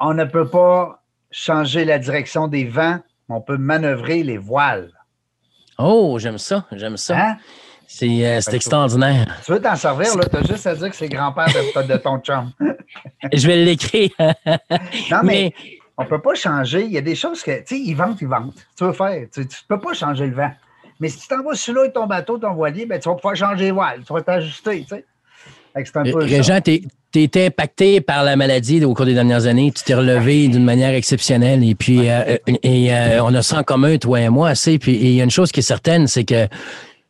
on 0.00 0.14
ne 0.14 0.24
peut 0.24 0.48
pas 0.48 1.02
changer 1.30 1.84
la 1.84 1.98
direction 1.98 2.48
des 2.48 2.64
vents, 2.64 2.98
on 3.28 3.40
peut 3.40 3.58
manœuvrer 3.58 4.22
les 4.22 4.38
voiles. 4.38 4.92
Oh, 5.78 6.18
j'aime 6.18 6.38
ça, 6.38 6.66
j'aime 6.72 6.96
ça. 6.96 7.18
Hein? 7.18 7.36
C'est 7.86 8.26
euh, 8.26 8.40
extraordinaire. 8.52 9.38
Tu 9.44 9.52
veux 9.52 9.60
t'en 9.60 9.74
servir, 9.74 10.14
là? 10.16 10.24
Tu 10.26 10.36
as 10.36 10.42
juste 10.42 10.66
à 10.66 10.74
dire 10.74 10.90
que 10.90 10.96
c'est 10.96 11.08
grand-père 11.08 11.46
de, 11.46 11.96
ton 11.96 12.18
chum. 12.18 12.52
Je 13.32 13.46
vais 13.46 13.64
l'écrire. 13.64 14.10
non, 15.10 15.20
mais, 15.24 15.54
on 15.96 16.04
ne 16.04 16.08
peut 16.08 16.20
pas 16.20 16.34
changer. 16.34 16.84
Il 16.84 16.92
y 16.92 16.98
a 16.98 17.00
des 17.00 17.14
choses 17.14 17.42
que, 17.42 17.58
tu 17.60 17.76
sais, 17.76 17.80
ils 17.80 17.94
vendent, 17.94 18.18
ils 18.20 18.28
vendent. 18.28 18.52
Tu 18.76 18.84
veux 18.84 18.92
faire, 18.92 19.26
tu 19.32 19.40
ne 19.40 19.46
peux 19.68 19.80
pas 19.80 19.94
changer 19.94 20.26
le 20.26 20.34
vent. 20.34 20.50
Mais 21.00 21.08
si 21.08 21.20
tu 21.20 21.28
t'en 21.28 21.42
vas 21.42 21.54
sur 21.54 21.74
là 21.74 21.86
et 21.86 21.92
ton 21.92 22.06
bateau, 22.06 22.38
ton 22.38 22.52
voilier, 22.54 22.84
ben, 22.84 23.00
tu 23.00 23.08
vas 23.08 23.14
pouvoir 23.14 23.36
changer 23.36 23.66
les 23.66 23.70
voiles, 23.70 24.04
tu 24.04 24.12
vas 24.12 24.22
t'ajuster, 24.22 24.82
tu 24.82 24.88
sais. 24.88 25.04
Régent, 26.16 26.60
tu 26.60 26.82
été 27.14 27.46
impacté 27.46 28.00
par 28.00 28.22
la 28.22 28.36
maladie 28.36 28.84
au 28.84 28.94
cours 28.94 29.06
des 29.06 29.14
dernières 29.14 29.46
années. 29.46 29.72
Tu 29.74 29.82
t'es 29.82 29.94
relevé 29.94 30.48
d'une 30.48 30.64
manière 30.64 30.94
exceptionnelle. 30.94 31.64
Et 31.64 31.74
puis, 31.74 32.10
euh, 32.10 32.36
et, 32.62 32.92
euh, 32.92 33.22
on 33.22 33.34
a 33.34 33.42
ça 33.42 33.60
en 33.60 33.62
commun, 33.62 33.96
toi 33.98 34.20
et 34.20 34.28
moi, 34.28 34.50
assez. 34.50 34.78
Puis, 34.78 34.96
il 34.96 35.12
y 35.12 35.20
a 35.20 35.24
une 35.24 35.30
chose 35.30 35.50
qui 35.50 35.60
est 35.60 35.62
certaine, 35.62 36.06
c'est 36.06 36.24
que 36.24 36.46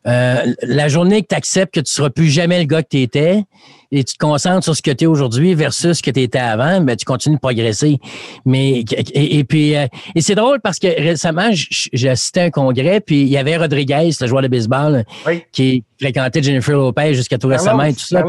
euh, 0.09 0.53
la 0.63 0.87
journée 0.87 1.21
que 1.21 1.27
tu 1.27 1.35
acceptes 1.35 1.73
que 1.73 1.79
tu 1.79 1.91
ne 1.91 1.95
seras 1.95 2.09
plus 2.09 2.29
jamais 2.29 2.59
le 2.59 2.65
gars 2.65 2.81
que 2.81 2.89
tu 2.89 3.01
étais 3.01 3.43
et 3.91 4.03
tu 4.03 4.13
te 4.13 4.17
concentres 4.19 4.63
sur 4.63 4.75
ce 4.75 4.81
que 4.81 4.91
tu 4.91 5.05
es 5.05 5.07
aujourd'hui 5.07 5.53
versus 5.53 5.97
ce 5.97 6.03
que 6.03 6.11
tu 6.11 6.21
étais 6.21 6.39
avant, 6.39 6.81
ben, 6.81 6.95
tu 6.95 7.05
continues 7.05 7.35
de 7.35 7.39
progresser. 7.39 7.99
Mais 8.45 8.83
et, 9.13 9.43
puis 9.43 9.75
euh, 9.75 9.87
et 10.15 10.21
c'est 10.21 10.35
drôle 10.35 10.59
parce 10.61 10.79
que 10.79 10.87
récemment, 10.87 11.49
j'ai 11.51 12.09
assisté 12.09 12.41
à 12.41 12.43
un 12.43 12.49
congrès, 12.49 13.01
puis 13.01 13.21
il 13.21 13.29
y 13.29 13.37
avait 13.37 13.57
Rodriguez, 13.57 14.11
le 14.19 14.27
joueur 14.27 14.41
de 14.41 14.47
baseball, 14.47 15.05
qui 15.51 15.83
fréquentait 15.99 16.43
Jennifer 16.43 16.75
Lopez 16.75 17.13
jusqu'à 17.13 17.37
tout 17.37 17.47
récemment 17.47 17.83
et 17.83 17.93
tout 17.93 17.99
ça. 17.99 18.23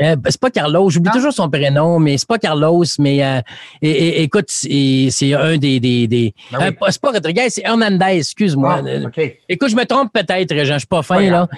Euh, 0.00 0.16
ben, 0.16 0.30
c'est 0.30 0.40
pas 0.40 0.50
Carlos, 0.50 0.90
j'oublie 0.90 1.10
toujours 1.10 1.32
son 1.32 1.50
prénom, 1.50 1.98
mais 1.98 2.18
c'est 2.18 2.28
pas 2.28 2.38
Carlos, 2.38 2.84
mais 2.98 3.24
euh, 3.24 3.40
écoute, 3.82 4.46
c'est 4.48 5.34
un 5.34 5.56
des. 5.56 5.80
des, 5.80 6.06
des 6.06 6.34
ben 6.52 6.60
euh, 6.60 6.86
c'est 6.88 7.00
pas 7.00 7.10
Rodriguez, 7.10 7.50
c'est 7.50 7.62
Hernandez, 7.64 8.18
excuse-moi. 8.18 8.82
Ah, 8.84 9.20
écoute, 9.48 9.70
je 9.70 9.76
me 9.76 9.84
trompe 9.84 10.12
peut-être, 10.12 10.54
Jean, 10.64 10.74
je 10.74 10.78
suis 10.78 10.86
pas 10.86 11.02
fin, 11.02 11.28
là. 11.28 11.48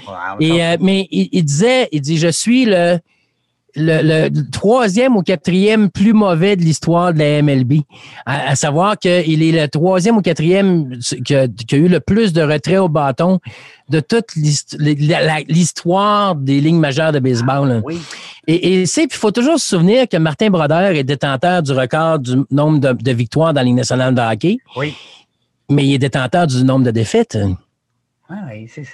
Et, 0.41 0.61
mais 0.81 1.07
il, 1.11 1.29
il, 1.33 1.45
disait, 1.45 1.89
il 1.93 2.01
dit, 2.01 2.19
je 2.19 2.29
suis 2.29 2.65
le 2.65 2.99
le, 3.77 4.29
troisième 4.51 5.17
ou 5.17 5.23
quatrième 5.23 5.91
plus 5.91 6.13
mauvais 6.13 6.57
de 6.57 6.63
l'histoire 6.63 7.13
de 7.13 7.19
la 7.19 7.43
MLB. 7.43 7.81
À, 8.27 8.57
savoir 8.57 8.99
qu'il 8.99 9.43
est 9.43 9.53
le 9.53 9.69
troisième 9.69 10.17
ou 10.17 10.23
quatrième 10.23 10.99
qui 11.25 11.35
a, 11.35 11.47
eu 11.73 11.89
le 11.89 12.01
plus 12.01 12.33
de 12.33 12.43
retraits 12.43 12.79
au 12.79 12.89
bâton 12.89 13.41
de 13.89 14.01
toute 14.01 14.35
l'histoire 14.37 16.35
des 16.37 16.61
lignes 16.61 16.79
majeures 16.79 17.13
de 17.13 17.19
baseball. 17.19 17.83
Ah, 17.85 17.93
et, 18.47 18.87
c'est, 18.87 19.05
il 19.05 19.13
faut 19.13 19.31
toujours 19.31 19.59
se 19.59 19.69
souvenir 19.69 20.09
que 20.09 20.17
Martin 20.17 20.51
Brodeur 20.51 20.91
est 20.91 21.05
détenteur 21.05 21.63
du 21.63 21.73
record 21.73 22.19
du 22.19 22.37
nombre 22.51 22.79
de, 22.79 23.13
victoires 23.13 23.53
dans 23.53 23.61
la 23.61 23.65
Ligue 23.65 23.77
nationale 23.77 24.15
de 24.15 24.21
hockey. 24.21 24.59
Oui. 24.77 24.95
Mais 25.69 25.87
il 25.87 25.95
est 25.95 25.99
détenteur 25.99 26.47
du 26.47 26.65
nombre 26.65 26.85
de 26.85 26.91
défaites. 26.91 27.39
Ah 28.29 28.47
oui, 28.51 28.69
c'est 28.69 28.85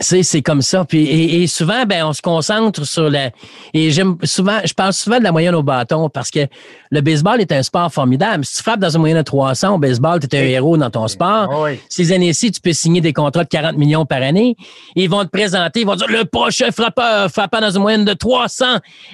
c'est 0.00 0.42
comme 0.42 0.62
ça. 0.62 0.84
Puis, 0.84 1.42
et, 1.42 1.46
souvent, 1.46 1.84
ben, 1.86 2.04
on 2.04 2.12
se 2.12 2.22
concentre 2.22 2.84
sur 2.84 3.08
la. 3.08 3.30
Et 3.72 3.90
j'aime 3.90 4.16
souvent, 4.24 4.58
je 4.64 4.74
parle 4.74 4.92
souvent 4.92 5.18
de 5.18 5.24
la 5.24 5.32
moyenne 5.32 5.54
au 5.54 5.62
bâton 5.62 6.08
parce 6.08 6.30
que 6.30 6.46
le 6.90 7.00
baseball 7.00 7.40
est 7.40 7.52
un 7.52 7.62
sport 7.62 7.92
formidable. 7.92 8.44
Si 8.44 8.56
tu 8.56 8.62
frappes 8.62 8.80
dans 8.80 8.90
une 8.90 9.00
moyenne 9.00 9.18
de 9.18 9.22
300 9.22 9.74
au 9.74 9.78
baseball, 9.78 10.20
tu 10.20 10.36
es 10.36 10.40
un 10.40 10.44
héros 10.44 10.76
dans 10.76 10.90
ton 10.90 11.08
sport. 11.08 11.50
Ah 11.50 11.70
Ces 11.88 12.12
années-ci, 12.12 12.52
tu 12.52 12.60
peux 12.60 12.72
signer 12.72 13.00
des 13.00 13.12
contrats 13.12 13.44
de 13.44 13.48
40 13.48 13.76
millions 13.76 14.06
par 14.06 14.22
année. 14.22 14.56
Ils 14.94 15.08
vont 15.08 15.24
te 15.24 15.30
présenter, 15.30 15.80
ils 15.80 15.86
vont 15.86 15.96
dire 15.96 16.08
le 16.08 16.24
prochain 16.24 16.70
frappeur 16.70 17.30
frappant 17.30 17.60
dans 17.60 17.70
une 17.70 17.82
moyenne 17.82 18.04
de 18.04 18.14
300, 18.14 18.64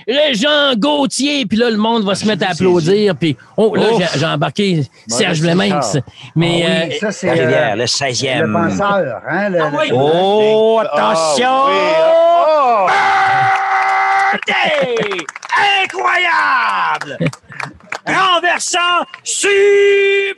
Régent 0.06 0.74
Gauthier. 0.76 1.46
Puis 1.46 1.58
là, 1.58 1.70
le 1.70 1.76
monde 1.76 2.04
va 2.04 2.14
se 2.14 2.26
mettre 2.26 2.46
à 2.46 2.52
applaudir. 2.52 3.16
Puis, 3.16 3.36
oh, 3.56 3.74
là, 3.74 3.86
j'ai 4.16 4.26
embarqué 4.26 4.82
Serge 5.06 5.42
Leminx. 5.42 5.98
Mais. 6.34 6.64
Ah 6.66 6.86
oui, 6.88 6.94
euh, 6.94 6.98
ça, 7.00 7.12
c'est. 7.12 7.30
Euh, 7.30 7.76
le 7.76 7.84
16e. 7.84 8.46
Le 8.46 8.52
penseur, 8.52 9.20
hein? 9.28 9.48
Le, 9.48 9.60
ah 9.60 9.70
oh! 9.92 10.39
Oh, 10.42 10.78
attention! 10.80 11.66
Birthday! 14.32 14.96
Incroyable! 15.82 17.18
Renversant, 18.06 19.04
superbe! 19.22 20.36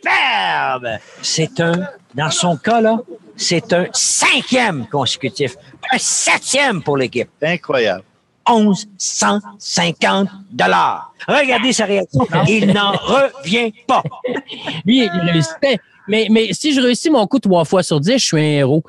C'est 1.22 1.60
un, 1.60 1.86
dans 2.14 2.30
son 2.30 2.56
cas, 2.56 2.80
là, 2.80 2.98
c'est 3.36 3.72
un 3.72 3.86
cinquième 3.92 4.86
consécutif. 4.88 5.56
Un 5.92 5.98
septième 5.98 6.82
pour 6.82 6.96
l'équipe. 6.96 7.28
Incroyable. 7.40 8.02
1150 8.48 10.28
dollars. 10.50 11.12
Regardez 11.28 11.72
sa 11.72 11.84
réaction. 11.84 12.26
Il 12.48 12.72
n'en 12.72 12.90
revient 12.90 13.72
pas. 13.86 14.02
Lui, 14.84 15.04
il 15.04 15.30
réussissait. 15.30 15.78
Mais, 16.08 16.26
mais 16.28 16.52
si 16.52 16.74
je 16.74 16.80
réussis 16.80 17.10
mon 17.10 17.24
coup 17.28 17.38
trois 17.38 17.64
fois 17.64 17.84
sur 17.84 18.00
dix, 18.00 18.18
je 18.18 18.24
suis 18.24 18.40
un 18.40 18.58
héros. 18.58 18.82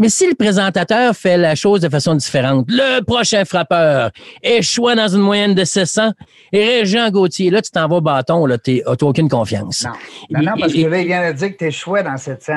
Mais 0.00 0.08
si 0.08 0.26
le 0.26 0.34
présentateur 0.34 1.14
fait 1.14 1.36
la 1.36 1.54
chose 1.54 1.82
de 1.82 1.88
façon 1.90 2.14
différente, 2.14 2.64
le 2.68 3.02
prochain 3.02 3.44
frappeur 3.44 4.10
échoue 4.42 4.94
dans 4.94 5.08
une 5.08 5.20
moyenne 5.20 5.54
de 5.54 5.62
700 5.62 6.12
et 6.52 6.64
Régent 6.80 7.10
Gauthier, 7.10 7.50
là, 7.50 7.60
tu 7.60 7.70
t'en 7.70 7.86
vas 7.86 7.96
au 7.96 8.00
bâton, 8.00 8.46
là, 8.46 8.56
tu 8.56 8.82
n'as 8.84 8.96
aucune 9.02 9.28
confiance. 9.28 9.86
Non, 10.30 10.40
non, 10.40 10.52
parce 10.58 10.72
qu'il 10.72 10.88
vient 10.88 11.30
de 11.30 11.36
dire 11.36 11.52
que 11.52 11.58
tu 11.58 11.66
échouais 11.66 12.02
dans 12.02 12.16
700. 12.16 12.54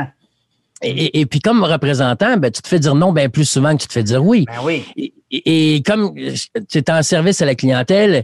Et, 0.83 1.19
et, 1.19 1.25
puis 1.25 1.41
comme 1.41 1.63
représentant, 1.63 2.37
ben, 2.37 2.49
tu 2.49 2.61
te 2.61 2.67
fais 2.67 2.79
dire 2.79 2.95
non 2.95 3.11
bien 3.11 3.27
plus 3.27 3.45
souvent 3.45 3.75
que 3.75 3.81
tu 3.81 3.87
te 3.87 3.93
fais 3.93 4.03
dire 4.03 4.25
oui. 4.25 4.45
Ben 4.47 4.59
oui. 4.63 4.85
Et, 4.95 5.75
et 5.75 5.81
comme 5.81 6.13
tu 6.15 6.77
es 6.77 6.91
en 6.91 7.03
service 7.03 7.41
à 7.41 7.45
la 7.45 7.55
clientèle, 7.55 8.23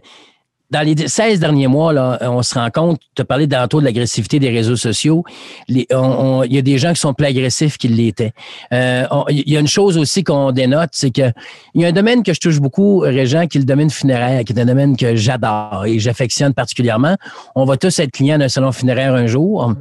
dans 0.72 0.82
les 0.82 1.08
16 1.08 1.40
derniers 1.40 1.68
mois, 1.68 1.94
là, 1.94 2.20
on 2.22 2.44
se 2.44 2.54
rend 2.54 2.70
compte, 2.70 3.00
tu 3.16 3.22
as 3.22 3.26
parlé 3.26 3.48
tantôt 3.48 3.80
de 3.80 3.86
l'agressivité 3.86 4.40
des 4.40 4.50
réseaux 4.50 4.76
sociaux. 4.76 5.24
Il 5.68 5.86
y 5.90 6.58
a 6.58 6.62
des 6.62 6.78
gens 6.78 6.94
qui 6.94 7.00
sont 7.00 7.14
plus 7.14 7.26
agressifs 7.26 7.78
qu'ils 7.78 7.96
l'étaient. 7.96 8.34
Euh, 8.72 9.06
il 9.30 9.50
y 9.50 9.58
a 9.58 9.60
une 9.60 9.68
chose 9.68 9.98
aussi 9.98 10.24
qu'on 10.24 10.52
dénote, 10.52 10.90
c'est 10.94 11.12
que 11.12 11.32
il 11.74 11.82
y 11.82 11.86
a 11.86 11.88
un 11.88 11.94
domaine 11.94 12.24
que 12.24 12.34
je 12.34 12.40
touche 12.40 12.60
beaucoup, 12.60 13.00
Régent, 13.00 13.48
qui 13.48 13.58
est 13.58 13.62
le 13.62 13.66
domaine 13.66 13.90
funéraire, 13.90 14.44
qui 14.44 14.54
est 14.54 14.60
un 14.60 14.66
domaine 14.66 14.96
que 14.96 15.16
j'adore 15.16 15.86
et 15.88 15.98
j'affectionne 16.00 16.54
particulièrement. 16.54 17.16
On 17.56 17.66
va 17.66 17.78
tous 17.78 17.98
être 18.00 18.12
clients 18.12 18.38
d'un 18.38 18.50
salon 18.50 18.72
funéraire 18.72 19.14
un 19.16 19.28
jour. 19.28 19.74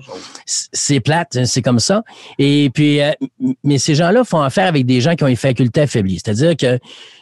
C'est 0.47 1.01
plate, 1.01 1.36
hein, 1.36 1.45
c'est 1.45 1.62
comme 1.62 1.80
ça. 1.80 2.03
Et 2.39 2.70
puis, 2.72 3.03
euh, 3.03 3.12
mais 3.62 3.78
ces 3.78 3.95
gens-là 3.95 4.24
font 4.24 4.41
affaire 4.41 4.66
avec 4.66 4.86
des 4.86 5.01
gens 5.01 5.14
qui 5.14 5.24
ont 5.24 5.28
une 5.28 5.36
faculté 5.36 5.82
affaiblies. 5.82 6.20
C'est-à-dire 6.24 6.57
que 6.57 6.78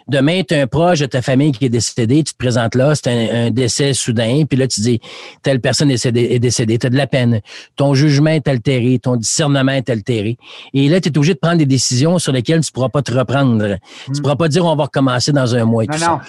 Demain, 0.09 0.43
tu 0.47 0.55
as 0.55 0.63
un 0.63 0.67
proche 0.69 1.01
de 1.01 1.07
ta 1.07 1.21
famille 1.21 1.51
qui 1.51 1.65
est 1.65 1.69
décédé, 1.69 2.23
tu 2.23 2.33
te 2.33 2.39
présentes 2.39 2.77
là, 2.77 2.95
c'est 2.95 3.09
un, 3.09 3.51
décès 3.51 3.93
soudain, 3.93 4.45
puis 4.49 4.57
là, 4.57 4.69
tu 4.69 4.81
dis, 4.81 5.01
telle 5.43 5.61
personne 5.61 5.91
est 5.91 6.39
décédée, 6.39 6.79
tu 6.79 6.87
as 6.87 6.91
de 6.91 6.97
la 6.97 7.09
peine. 7.09 7.41
Ton 7.75 7.95
jugement 7.95 8.31
est 8.31 8.47
altéré, 8.47 9.01
ton 9.01 9.17
discernement 9.17 9.73
est 9.73 9.91
altéré. 9.91 10.37
Et 10.75 10.89
là, 10.89 11.01
tu 11.01 11.09
es 11.09 11.19
obligé 11.19 11.35
de 11.35 11.39
prendre 11.39 11.59
des 11.59 11.67
décisions 11.67 12.19
sur 12.21 12.33
lesquelles 12.33 12.61
tu 12.61 12.71
ne 12.71 12.75
pourras 12.75 12.89
pas 12.89 13.03
te 13.03 13.13
reprendre. 13.13 13.79
Tu 14.05 14.13
ne 14.13 14.21
pourras 14.21 14.37
pas 14.37 14.49
dire, 14.49 14.65
on 14.65 14.77
va 14.77 14.85
recommencer 14.85 15.33
dans 15.33 15.55
un 15.57 15.65
mois 15.65 15.85
et 15.85 15.87
tout 15.89 15.99
ça. 15.99 16.21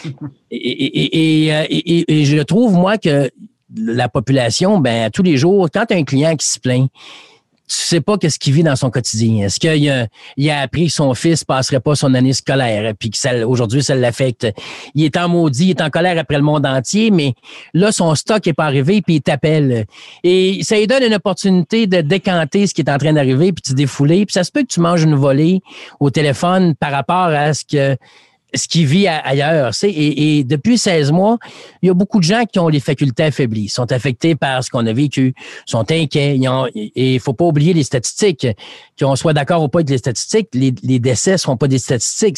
Et, 0.49 1.47
et, 1.47 2.21
et, 2.21 2.25
je 2.25 2.41
trouve, 2.41 2.73
moi, 2.73 2.97
que 2.97 3.29
la 3.75 4.09
population, 4.09 4.79
ben, 4.79 5.11
tous 5.11 5.23
les 5.23 5.37
jours, 5.37 5.67
quand 5.71 5.85
tu 5.85 5.93
as 5.93 5.97
un 5.97 6.03
client 6.03 6.35
qui 6.35 6.47
se 6.47 6.59
plaint, 6.59 6.89
tu 7.67 7.75
sais 7.75 8.01
pas 8.01 8.17
qu'est-ce 8.17 8.39
qu'il 8.39 8.53
vit 8.53 8.63
dans 8.63 8.75
son 8.75 8.89
quotidien. 8.89 9.45
Est-ce 9.45 9.59
qu'il 9.59 9.89
a, 9.89 10.07
il 10.37 10.49
a 10.49 10.61
appris 10.61 10.87
que 10.87 10.93
son 10.93 11.13
fils 11.13 11.43
passerait 11.43 11.81
pas 11.81 11.95
son 11.95 12.13
année 12.13 12.33
scolaire, 12.33 12.93
puis 12.97 13.09
que 13.09 13.17
ça, 13.17 13.45
aujourd'hui, 13.47 13.83
ça 13.83 13.93
l'affecte? 13.95 14.47
Il 14.95 15.03
est 15.03 15.17
en 15.17 15.27
maudit, 15.27 15.65
il 15.65 15.69
est 15.71 15.81
en 15.81 15.89
colère 15.89 16.17
après 16.17 16.37
le 16.37 16.43
monde 16.43 16.65
entier, 16.65 17.11
mais 17.11 17.33
là, 17.73 17.91
son 17.91 18.15
stock 18.15 18.47
est 18.47 18.53
pas 18.53 18.65
arrivé, 18.65 19.01
puis 19.01 19.15
il 19.15 19.21
t'appelle. 19.21 19.85
Et 20.23 20.59
ça 20.63 20.77
lui 20.77 20.87
donne 20.87 21.03
une 21.03 21.15
opportunité 21.15 21.87
de 21.87 22.01
décanter 22.01 22.67
ce 22.67 22.73
qui 22.73 22.81
est 22.81 22.89
en 22.89 22.97
train 22.97 23.13
d'arriver, 23.13 23.51
puis 23.51 23.63
de 23.69 23.75
défouler. 23.75 24.25
Puis 24.25 24.33
ça 24.33 24.43
se 24.45 24.51
peut 24.51 24.61
que 24.61 24.67
tu 24.67 24.79
manges 24.79 25.03
une 25.03 25.15
volée 25.15 25.61
au 25.99 26.09
téléphone 26.09 26.73
par 26.75 26.91
rapport 26.91 27.27
à 27.27 27.53
ce 27.53 27.65
que 27.65 27.97
ce 28.53 28.67
qui 28.67 28.85
vit 28.85 29.07
ailleurs. 29.07 29.71
Et, 29.83 30.39
et, 30.39 30.43
depuis 30.43 30.77
16 30.77 31.11
mois, 31.11 31.37
il 31.81 31.87
y 31.87 31.89
a 31.89 31.93
beaucoup 31.93 32.19
de 32.19 32.23
gens 32.23 32.43
qui 32.45 32.59
ont 32.59 32.69
les 32.69 32.79
facultés 32.79 33.23
affaiblies, 33.23 33.69
sont 33.69 33.91
affectés 33.91 34.35
par 34.35 34.63
ce 34.63 34.69
qu'on 34.69 34.85
a 34.85 34.93
vécu, 34.93 35.33
sont 35.65 35.89
inquiets. 35.91 36.39
et 36.75 37.13
il 37.15 37.19
faut 37.19 37.33
pas 37.33 37.45
oublier 37.45 37.73
les 37.73 37.83
statistiques. 37.83 38.47
Qu'on 38.99 39.15
soit 39.15 39.33
d'accord 39.33 39.63
ou 39.63 39.67
pas 39.67 39.79
avec 39.79 39.89
les 39.89 39.97
statistiques, 39.97 40.49
les, 40.53 40.73
les 40.83 40.99
décès 40.99 41.37
sont 41.37 41.57
pas 41.57 41.67
des 41.67 41.79
statistiques, 41.79 42.37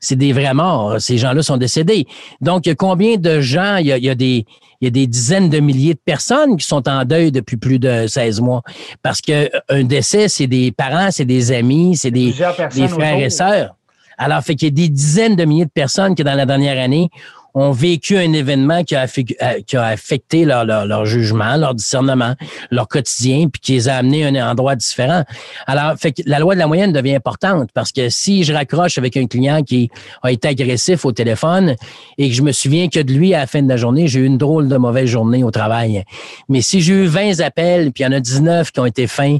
c'est 0.00 0.16
des 0.16 0.32
vrais 0.32 0.54
morts. 0.54 1.00
Ces 1.00 1.18
gens-là 1.18 1.42
sont 1.42 1.56
décédés. 1.56 2.06
Donc, 2.40 2.64
combien 2.78 3.16
de 3.16 3.40
gens, 3.40 3.76
il 3.76 3.86
y 3.86 3.92
a, 3.92 3.98
il 3.98 4.04
y 4.04 4.10
a 4.10 4.14
des 4.14 4.46
il 4.80 4.86
y 4.86 4.88
a 4.88 4.90
des 4.90 5.06
dizaines 5.06 5.50
de 5.50 5.60
milliers 5.60 5.92
de 5.92 6.00
personnes 6.02 6.56
qui 6.56 6.66
sont 6.66 6.88
en 6.88 7.04
deuil 7.04 7.30
depuis 7.30 7.58
plus 7.58 7.78
de 7.78 8.06
16 8.06 8.40
mois. 8.40 8.62
Parce 9.02 9.20
que 9.20 9.50
un 9.68 9.84
décès, 9.84 10.28
c'est 10.28 10.46
des 10.46 10.72
parents, 10.72 11.10
c'est 11.10 11.26
des 11.26 11.52
amis, 11.52 11.96
c'est 11.96 12.10
des, 12.10 12.32
des 12.74 12.88
frères 12.88 13.18
et 13.18 13.28
sœurs. 13.28 13.74
Alors, 14.20 14.42
fait 14.42 14.54
qu'il 14.54 14.68
y 14.68 14.70
a 14.70 14.74
des 14.74 14.90
dizaines 14.90 15.34
de 15.34 15.44
milliers 15.46 15.64
de 15.64 15.70
personnes 15.70 16.14
qui, 16.14 16.22
dans 16.22 16.34
la 16.34 16.44
dernière 16.44 16.78
année, 16.78 17.08
ont 17.54 17.70
vécu 17.70 18.18
un 18.18 18.32
événement 18.34 18.84
qui 18.84 18.94
a, 18.94 19.06
euh, 19.06 19.78
affecté 19.80 20.44
leur, 20.44 20.64
leur, 20.64 21.06
jugement, 21.06 21.56
leur 21.56 21.74
discernement, 21.74 22.34
leur 22.70 22.86
quotidien, 22.86 23.48
puis 23.48 23.60
qui 23.60 23.72
les 23.72 23.88
a 23.88 23.96
amenés 23.96 24.24
à 24.24 24.28
un 24.28 24.50
endroit 24.50 24.76
différent. 24.76 25.24
Alors, 25.66 25.96
fait 25.96 26.12
que 26.12 26.22
la 26.26 26.38
loi 26.38 26.54
de 26.54 26.60
la 26.60 26.66
moyenne 26.66 26.92
devient 26.92 27.14
importante 27.14 27.70
parce 27.72 27.92
que 27.92 28.10
si 28.10 28.44
je 28.44 28.52
raccroche 28.52 28.98
avec 28.98 29.16
un 29.16 29.26
client 29.26 29.62
qui 29.62 29.90
a 30.22 30.30
été 30.30 30.48
agressif 30.48 31.04
au 31.06 31.12
téléphone 31.12 31.74
et 32.18 32.28
que 32.28 32.34
je 32.34 32.42
me 32.42 32.52
souviens 32.52 32.88
que 32.88 33.00
de 33.00 33.12
lui 33.12 33.34
à 33.34 33.40
la 33.40 33.46
fin 33.46 33.62
de 33.62 33.68
la 33.68 33.78
journée, 33.78 34.06
j'ai 34.06 34.20
eu 34.20 34.26
une 34.26 34.38
drôle 34.38 34.68
de 34.68 34.76
mauvaise 34.76 35.08
journée 35.08 35.42
au 35.42 35.50
travail. 35.50 36.04
Mais 36.48 36.60
si 36.60 36.82
j'ai 36.82 36.92
eu 36.92 37.06
20 37.06 37.40
appels, 37.40 37.90
puis 37.90 38.04
il 38.04 38.06
y 38.06 38.08
en 38.08 38.12
a 38.12 38.20
19 38.20 38.70
qui 38.70 38.80
ont 38.80 38.86
été 38.86 39.06
fins, 39.06 39.38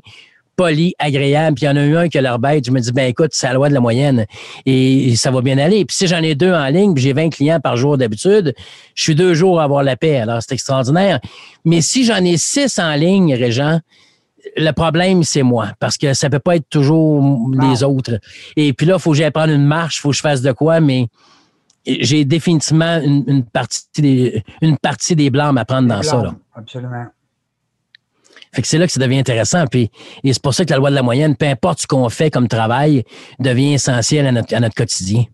polis, 0.60 0.92
agréables. 0.98 1.54
Puis 1.54 1.64
il 1.64 1.68
y 1.68 1.70
en 1.70 1.76
a 1.76 1.84
eu 1.84 1.96
un 1.96 2.08
qui 2.08 2.18
a 2.18 2.20
l'air 2.20 2.38
bête. 2.38 2.66
Je 2.66 2.70
me 2.70 2.80
dis, 2.80 2.92
ben 2.92 3.08
écoute, 3.08 3.30
c'est 3.32 3.46
la 3.46 3.54
loi 3.54 3.70
de 3.70 3.74
la 3.74 3.80
moyenne 3.80 4.26
et, 4.66 5.16
ça 5.16 5.30
va 5.30 5.40
bien 5.40 5.56
aller. 5.56 5.86
Puis 5.86 5.96
si 5.96 6.06
j'en 6.06 6.22
ai 6.22 6.34
deux 6.34 6.52
en 6.52 6.66
ligne, 6.66 6.92
puis 6.92 7.02
j'ai 7.02 7.14
20 7.14 7.30
clients 7.30 7.60
par 7.60 7.78
jour 7.78 7.96
d'habitude, 7.96 8.54
je 8.94 9.02
suis 9.02 9.14
deux 9.14 9.32
jours 9.32 9.58
à 9.60 9.64
avoir 9.64 9.82
la 9.82 9.96
paix. 9.96 10.18
Alors, 10.18 10.42
c'est 10.42 10.52
extraordinaire. 10.52 11.18
Mais 11.64 11.80
si 11.80 12.04
j'en 12.04 12.22
ai 12.22 12.36
six 12.36 12.78
en 12.78 12.94
ligne, 12.94 13.34
Régent, 13.34 13.80
le 14.56 14.70
problème, 14.72 15.22
c'est 15.22 15.42
moi, 15.42 15.68
parce 15.78 15.96
que 15.96 16.12
ça 16.12 16.28
peut 16.28 16.38
pas 16.38 16.56
être 16.56 16.68
toujours 16.68 17.50
les 17.58 17.82
autres. 17.82 18.18
Et 18.56 18.74
puis 18.74 18.86
là, 18.86 18.96
il 18.96 19.00
faut 19.00 19.12
que 19.12 19.16
j'aille 19.16 19.30
prendre 19.30 19.52
une 19.52 19.66
marche, 19.66 19.98
il 19.98 20.00
faut 20.00 20.10
que 20.10 20.16
je 20.16 20.20
fasse 20.20 20.42
de 20.42 20.52
quoi, 20.52 20.80
mais 20.80 21.08
j'ai 21.86 22.26
définitivement 22.26 23.00
une, 23.02 23.44
partie 23.44 23.84
des, 23.98 24.44
une 24.60 24.76
partie 24.76 25.16
des 25.16 25.30
blancs 25.30 25.56
à 25.56 25.64
prendre 25.64 25.88
dans 25.88 26.02
ça. 26.02 26.22
Là. 26.22 26.34
Absolument. 26.54 27.06
Fait 28.52 28.62
que 28.62 28.68
c'est 28.68 28.78
là 28.78 28.86
que 28.86 28.92
ça 28.92 29.00
devient 29.00 29.18
intéressant. 29.18 29.66
Puis, 29.66 29.90
et 30.24 30.32
c'est 30.32 30.42
pour 30.42 30.54
ça 30.54 30.64
que 30.64 30.70
la 30.70 30.78
loi 30.78 30.90
de 30.90 30.94
la 30.94 31.02
moyenne, 31.02 31.36
peu 31.36 31.46
importe 31.46 31.80
ce 31.80 31.86
qu'on 31.86 32.08
fait 32.08 32.30
comme 32.30 32.48
travail, 32.48 33.04
devient 33.38 33.74
essentiel 33.74 34.26
à 34.26 34.32
notre, 34.32 34.54
à 34.54 34.60
notre 34.60 34.74
quotidien. 34.74 35.24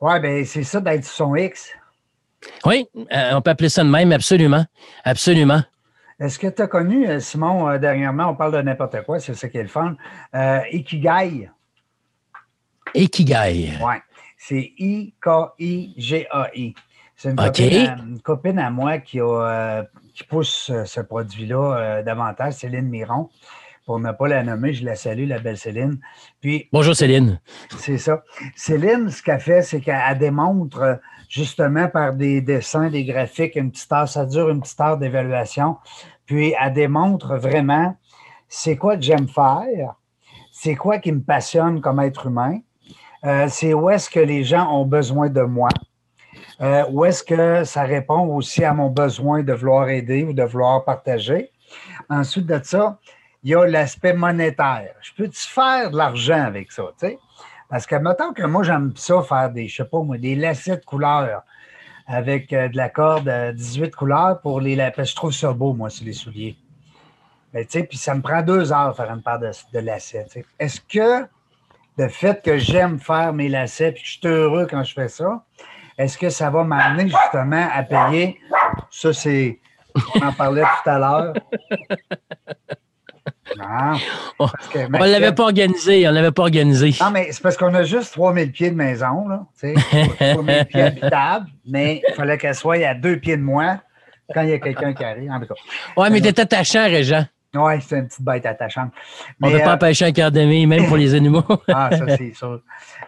Oui, 0.00 0.20
bien, 0.20 0.44
c'est 0.44 0.62
ça 0.62 0.80
d'être 0.80 1.04
son 1.04 1.34
X. 1.34 1.70
Oui, 2.64 2.88
euh, 2.96 3.32
on 3.34 3.42
peut 3.42 3.50
appeler 3.50 3.68
ça 3.68 3.82
de 3.82 3.88
même, 3.88 4.12
absolument. 4.12 4.64
Absolument. 5.04 5.60
Est-ce 6.20 6.38
que 6.38 6.46
tu 6.46 6.62
as 6.62 6.66
connu, 6.66 7.08
euh, 7.08 7.20
Simon, 7.20 7.68
euh, 7.68 7.78
dernièrement, 7.78 8.28
on 8.28 8.34
parle 8.34 8.52
de 8.52 8.62
n'importe 8.62 9.02
quoi, 9.02 9.20
c'est 9.20 9.34
ça 9.34 9.48
qui 9.48 9.58
est 9.58 9.62
le 9.62 9.68
fun, 9.68 9.96
Ikigai? 10.72 11.50
Ikigai. 12.94 13.72
Oui, 13.80 13.94
c'est 14.36 14.72
I-K-I-G-A-I. 14.78 16.74
C'est 17.16 17.30
une, 17.30 18.20
copine 18.22 18.60
à 18.60 18.70
moi 18.70 18.98
qui 18.98 19.18
a 19.20 19.84
qui 20.18 20.24
pousse 20.24 20.70
euh, 20.70 20.84
ce 20.84 21.00
produit-là 21.00 21.76
euh, 21.76 22.02
davantage, 22.02 22.54
Céline 22.54 22.88
Miron. 22.88 23.28
Pour 23.86 24.00
ne 24.00 24.10
pas 24.10 24.26
la 24.26 24.42
nommer, 24.42 24.74
je 24.74 24.84
la 24.84 24.96
salue, 24.96 25.28
la 25.28 25.38
belle 25.38 25.56
Céline. 25.56 25.98
Puis, 26.40 26.68
Bonjour 26.72 26.94
Céline. 26.94 27.40
C'est 27.78 27.98
ça. 27.98 28.22
Céline, 28.56 29.10
ce 29.10 29.22
qu'elle 29.22 29.40
fait, 29.40 29.62
c'est 29.62 29.80
qu'elle 29.80 30.18
démontre 30.18 31.00
justement 31.28 31.88
par 31.88 32.14
des 32.14 32.40
dessins, 32.40 32.90
des 32.90 33.04
graphiques, 33.04 33.54
une 33.54 33.70
petite 33.70 33.92
heure, 33.92 34.08
ça 34.08 34.26
dure 34.26 34.50
une 34.50 34.60
petite 34.60 34.80
heure 34.80 34.98
d'évaluation. 34.98 35.76
Puis 36.26 36.52
elle 36.60 36.72
démontre 36.72 37.36
vraiment 37.36 37.96
c'est 38.48 38.76
quoi 38.76 38.96
que 38.96 39.02
j'aime 39.02 39.28
faire, 39.28 39.94
c'est 40.52 40.74
quoi 40.74 40.98
qui 40.98 41.12
me 41.12 41.22
passionne 41.22 41.80
comme 41.80 42.00
être 42.00 42.26
humain, 42.26 42.58
euh, 43.24 43.46
c'est 43.48 43.72
où 43.72 43.88
est-ce 43.88 44.10
que 44.10 44.20
les 44.20 44.42
gens 44.42 44.70
ont 44.70 44.84
besoin 44.84 45.28
de 45.28 45.42
moi. 45.42 45.68
Euh, 46.60 46.84
ou 46.90 47.04
est-ce 47.04 47.22
que 47.22 47.64
ça 47.64 47.82
répond 47.82 48.26
aussi 48.34 48.64
à 48.64 48.74
mon 48.74 48.90
besoin 48.90 49.42
de 49.42 49.52
vouloir 49.52 49.88
aider 49.88 50.24
ou 50.24 50.32
de 50.32 50.42
vouloir 50.42 50.84
partager? 50.84 51.50
Ensuite 52.08 52.46
de 52.46 52.60
ça, 52.62 52.98
il 53.44 53.50
y 53.50 53.54
a 53.54 53.66
l'aspect 53.66 54.12
monétaire. 54.12 54.94
Je 55.00 55.12
peux-tu 55.16 55.46
faire 55.46 55.90
de 55.90 55.96
l'argent 55.96 56.42
avec 56.42 56.72
ça? 56.72 56.84
sais? 56.96 57.18
Parce 57.68 57.86
que 57.86 57.96
maintenant 57.96 58.32
que 58.32 58.42
moi, 58.44 58.62
j'aime 58.62 58.92
ça 58.96 59.22
faire 59.22 59.50
des, 59.50 59.68
je 59.68 59.76
sais 59.76 59.84
pas 59.84 60.00
moi, 60.02 60.18
des 60.18 60.34
lacets 60.34 60.78
de 60.78 60.84
couleurs 60.84 61.42
avec 62.06 62.52
euh, 62.52 62.68
de 62.68 62.76
la 62.76 62.88
corde 62.88 63.30
18 63.54 63.94
couleurs 63.94 64.40
pour 64.40 64.60
les 64.60 64.76
Parce 64.96 65.10
je 65.10 65.16
trouve 65.16 65.32
ça 65.32 65.52
beau, 65.52 65.74
moi, 65.74 65.90
sur 65.90 66.06
les 66.06 66.14
souliers. 66.14 66.56
Ben, 67.52 67.64
puis 67.66 67.96
ça 67.96 68.14
me 68.14 68.20
prend 68.20 68.42
deux 68.42 68.72
heures 68.72 68.96
faire 68.96 69.10
une 69.10 69.22
paire 69.22 69.38
de, 69.38 69.78
lacets. 69.78 70.26
Est-ce 70.58 70.80
que 70.80 71.26
le 71.96 72.08
fait 72.08 72.42
que 72.42 72.58
j'aime 72.58 72.98
faire 72.98 73.32
mes 73.32 73.48
lacets 73.48 73.90
et 73.90 73.94
que 73.94 74.00
je 74.02 74.18
suis 74.18 74.26
heureux 74.26 74.66
quand 74.68 74.84
je 74.84 74.94
fais 74.94 75.08
ça, 75.08 75.44
est-ce 75.98 76.16
que 76.16 76.30
ça 76.30 76.48
va 76.50 76.64
m'amener 76.64 77.08
justement 77.08 77.68
à 77.72 77.82
payer? 77.82 78.38
Ça, 78.90 79.12
c'est. 79.12 79.58
On 80.14 80.26
en 80.26 80.32
parlait 80.32 80.62
tout 80.62 80.90
à 80.90 80.98
l'heure. 80.98 81.34
Non. 83.56 83.98
on 84.38 84.46
ne 84.84 85.10
l'avait 85.10 85.32
pas 85.32 85.44
organisé. 85.44 86.06
On 86.06 86.12
l'avait 86.12 86.30
pas 86.30 86.42
organisé. 86.42 86.94
Non, 87.00 87.10
mais 87.10 87.32
c'est 87.32 87.42
parce 87.42 87.56
qu'on 87.56 87.74
a 87.74 87.82
juste 87.82 88.12
3000 88.12 88.52
pieds 88.52 88.70
de 88.70 88.76
maison, 88.76 89.26
là. 89.26 89.46
3000 90.20 90.66
pieds 90.66 90.82
habitables, 90.82 91.46
mais 91.66 92.02
il 92.06 92.14
fallait 92.14 92.38
qu'elle 92.38 92.54
soit 92.54 92.86
à 92.86 92.94
deux 92.94 93.18
pieds 93.18 93.36
de 93.36 93.42
moi 93.42 93.80
quand 94.32 94.42
il 94.42 94.50
y 94.50 94.52
a 94.52 94.58
quelqu'un 94.58 94.92
qui 94.92 95.02
arrive. 95.02 95.32
Oui, 95.96 96.08
mais 96.10 96.20
t'es 96.20 96.38
attachant, 96.38 96.84
Régent. 96.84 97.24
Oui, 97.54 97.80
c'est 97.80 97.98
une 97.98 98.08
petite 98.08 98.22
bête 98.22 98.44
attachante. 98.44 98.92
On 99.42 99.48
ne 99.48 99.56
peut 99.56 99.62
pas 99.62 99.70
euh, 99.70 99.74
empêcher 99.74 100.04
un 100.04 100.12
cœur 100.12 100.30
d'aimer, 100.30 100.66
même 100.66 100.86
pour 100.86 100.98
les 100.98 101.14
animaux. 101.14 101.44
ah, 101.68 101.88
ça, 101.96 102.16
c'est 102.16 102.34
sûr. 102.34 102.60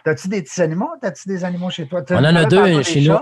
T'as-tu 0.03 0.27
des 0.29 0.41
petits 0.41 0.61
animaux? 0.61 0.89
T'as-tu 0.99 1.27
des 1.27 1.43
animaux 1.43 1.69
chez 1.69 1.87
toi? 1.87 2.03
On 2.09 2.15
en 2.15 2.35
a 2.35 2.45
deux 2.45 2.81
chez 2.81 3.01
nous. 3.01 3.17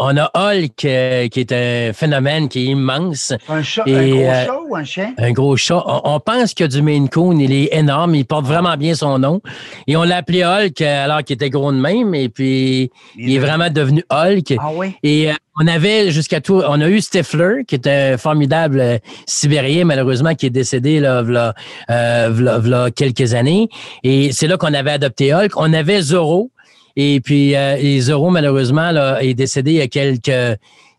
On 0.00 0.16
a 0.16 0.30
Hulk, 0.32 0.84
euh, 0.84 1.26
qui 1.26 1.40
est 1.40 1.52
un 1.52 1.92
phénomène 1.92 2.48
qui 2.48 2.60
est 2.60 2.64
immense. 2.66 3.32
Un, 3.48 3.62
chat, 3.64 3.82
un 3.84 4.08
gros 4.08 4.20
euh, 4.20 4.46
chat 4.46 4.60
ou 4.68 4.76
un 4.76 4.84
chien? 4.84 5.14
Un 5.18 5.32
gros 5.32 5.56
chat. 5.56 5.82
On, 6.04 6.20
pense 6.20 6.54
que 6.54 6.62
du 6.62 6.82
Maine 6.82 7.08
Coon, 7.08 7.36
il 7.40 7.52
est 7.52 7.70
énorme, 7.72 8.14
il 8.14 8.24
porte 8.24 8.46
vraiment 8.46 8.76
bien 8.76 8.94
son 8.94 9.18
nom. 9.18 9.40
Et 9.88 9.96
on 9.96 10.04
l'a 10.04 10.18
appelé 10.18 10.44
Hulk 10.44 10.80
alors 10.82 11.24
qu'il 11.24 11.34
était 11.34 11.50
gros 11.50 11.72
de 11.72 11.78
même. 11.78 12.14
Et 12.14 12.28
puis, 12.28 12.92
il, 13.16 13.34
est 13.34 13.40
vraiment 13.40 13.70
devenu 13.70 14.04
Hulk. 14.08 14.54
Ah 14.60 14.68
oui? 14.72 14.94
Et 15.02 15.30
on 15.60 15.66
avait 15.66 16.12
jusqu'à 16.12 16.40
tout, 16.40 16.62
on 16.66 16.80
a 16.80 16.88
eu 16.88 17.00
Stifler, 17.00 17.64
qui 17.66 17.74
était 17.74 18.12
un 18.12 18.18
formidable 18.18 18.80
euh, 18.80 18.98
Sibérien, 19.26 19.84
malheureusement, 19.84 20.34
qui 20.36 20.46
est 20.46 20.50
décédé 20.50 21.00
là, 21.00 21.22
là, 21.22 21.54
euh, 21.90 22.90
quelques 22.90 23.34
années. 23.34 23.68
Et 24.04 24.30
c'est 24.30 24.46
là 24.46 24.56
qu'on 24.56 24.72
avait 24.72 24.92
adopté 24.92 25.32
Hulk. 25.32 25.52
On 25.56 25.72
avait 25.72 26.00
Zoro. 26.00 26.52
Et 27.00 27.20
puis, 27.20 27.54
euh, 27.54 27.76
et 27.78 28.00
Zoro, 28.00 28.28
malheureusement, 28.28 28.90
là, 28.90 29.22
est 29.22 29.34
décédé 29.34 29.70
il 29.70 29.76
y 29.76 29.80
a 29.80 29.86
quelques 29.86 30.58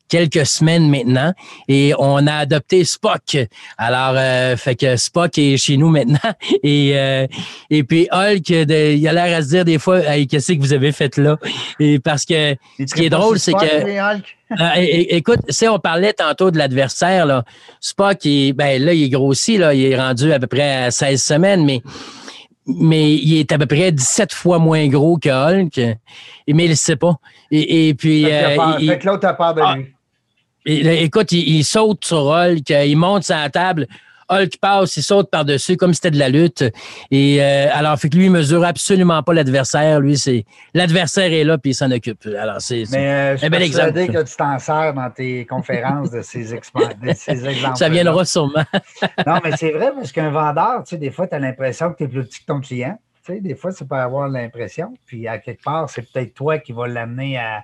quelques 0.10 0.46
semaines 0.46 0.90
maintenant. 0.90 1.34
Et 1.68 1.94
on 2.00 2.26
a 2.28 2.34
adopté 2.34 2.84
Spock. 2.84 3.38
Alors, 3.78 4.16
euh, 4.18 4.58
fait 4.58 4.76
que 4.76 4.98
Spock 4.98 5.38
est 5.38 5.58
chez 5.58 5.78
nous 5.78 5.90
maintenant. 5.90 6.18
Et 6.64 6.94
euh, 6.96 7.28
et 7.70 7.84
puis 7.84 8.08
Hulk, 8.12 8.50
il 8.50 9.08
a 9.08 9.14
l'air 9.14 9.38
à 9.38 9.42
se 9.44 9.50
dire 9.50 9.66
des 9.66 9.78
fois, 9.78 10.00
hey, 10.00 10.26
qu'est-ce 10.26 10.54
que 10.54 10.60
vous 10.60 10.74
avez 10.74 10.92
fait 10.92 11.18
là? 11.18 11.38
Et 11.80 12.00
parce 12.00 12.26
que 12.26 12.56
ce 12.80 12.94
qui 12.94 13.06
est 13.06 13.10
drôle, 13.10 13.38
c'est 13.38 13.54
que 13.54 14.18
euh, 14.52 14.68
écoute, 14.78 15.40
si 15.50 15.68
on 15.68 15.78
parlait 15.78 16.14
tantôt 16.14 16.50
de 16.50 16.58
l'adversaire 16.58 17.26
là, 17.26 17.44
Spock, 17.80 18.26
il, 18.26 18.54
ben 18.54 18.82
là, 18.82 18.94
il 18.94 19.04
est 19.04 19.10
grossi 19.10 19.58
là, 19.58 19.74
il 19.74 19.86
est 19.86 20.00
rendu 20.00 20.34
à 20.34 20.40
peu 20.40 20.48
près 20.48 20.86
à 20.86 20.92
16 20.92 21.22
semaines, 21.22 21.66
mais 21.66 21.82
mais 22.78 23.14
il 23.14 23.40
est 23.40 23.52
à 23.52 23.58
peu 23.58 23.66
près 23.66 23.92
17 23.92 24.34
fois 24.34 24.60
moins 24.60 24.88
gros 24.88 25.18
que 25.18 25.30
Hulk, 25.30 25.78
mais 25.78 26.66
il 26.66 26.70
ne 26.70 26.76
sait 26.76 26.96
pas. 26.96 27.16
Et, 27.52 27.94
puis. 27.96 28.26
Fait, 28.26 29.00
que 29.00 29.08
l'autre 29.08 29.28
a 29.28 29.34
peur 29.34 29.54
de 29.54 29.62
ah, 29.64 29.76
lui 29.76 29.94
écoute, 30.66 31.32
il, 31.32 31.64
saute 31.64 32.06
sur 32.06 32.28
Hulk, 32.28 32.70
il 32.70 32.96
monte 32.96 33.24
sur 33.24 33.36
la 33.36 33.50
table. 33.50 33.88
Hulk 34.30 34.58
passe, 34.60 34.98
il 34.98 35.04
saute 35.04 35.30
par-dessus 35.30 35.78
comme 35.78 35.94
si 35.94 35.98
c'était 35.98 36.12
de 36.12 36.20
la 36.20 36.30
lutte. 36.30 36.64
Et 37.12 37.42
euh, 37.42 37.68
alors, 37.74 37.98
fait 37.98 38.10
que 38.10 38.18
lui, 38.18 38.26
il 38.26 38.32
mesure 38.32 38.64
absolument 38.64 39.24
pas 39.24 39.34
l'adversaire. 39.34 40.00
Lui, 40.00 40.18
c'est 40.18 40.46
l'adversaire 40.74 41.32
est 41.32 41.44
là 41.44 41.58
puis 41.58 41.72
il 41.72 41.74
s'en 41.74 41.92
occupe. 41.92 42.26
Alors, 42.38 42.62
c'est 42.62 42.84
Mais 42.92 43.36
euh, 43.36 43.38
un 43.42 43.50
bel 43.50 43.64
exemple. 43.64 43.94
que 43.94 44.24
tu 44.24 44.36
t'en 44.36 44.60
sers 44.60 44.94
dans 44.94 45.10
tes 45.10 45.46
conférences 45.46 46.12
de 46.12 46.22
ces, 46.22 46.44
de 46.44 47.14
ces 47.16 47.48
exemples. 47.48 47.78
Ça 47.78 47.90
viendra 47.90 48.26
sûrement. 48.26 48.64
non, 49.28 49.40
mais 49.44 49.56
c'est 49.58 49.72
vrai 49.72 49.92
parce 49.96 50.12
qu'un 50.12 50.30
vendeur, 50.30 50.84
tu 50.84 50.92
sais, 50.92 50.98
des 50.98 51.12
fois, 51.12 51.28
tu 51.28 51.36
as 51.36 51.40
l'impression 51.40 51.92
que 51.92 51.98
tu 51.98 52.04
es 52.04 52.08
plus 52.08 52.26
petit 52.26 52.42
que 52.42 52.46
ton 52.46 52.60
client. 52.60 52.98
Tu 53.26 53.34
sais, 53.34 53.42
des 53.42 53.56
fois, 53.56 53.72
ça 53.72 53.86
peut 53.86 53.96
avoir 53.96 54.28
l'impression. 54.28 54.94
Puis 55.06 55.28
à 55.28 55.40
quelque 55.40 55.64
part, 55.64 55.90
c'est 55.90 56.12
peut-être 56.12 56.34
toi 56.34 56.58
qui 56.60 56.72
vas 56.72 56.88
l'amener 56.88 57.38
à 57.38 57.64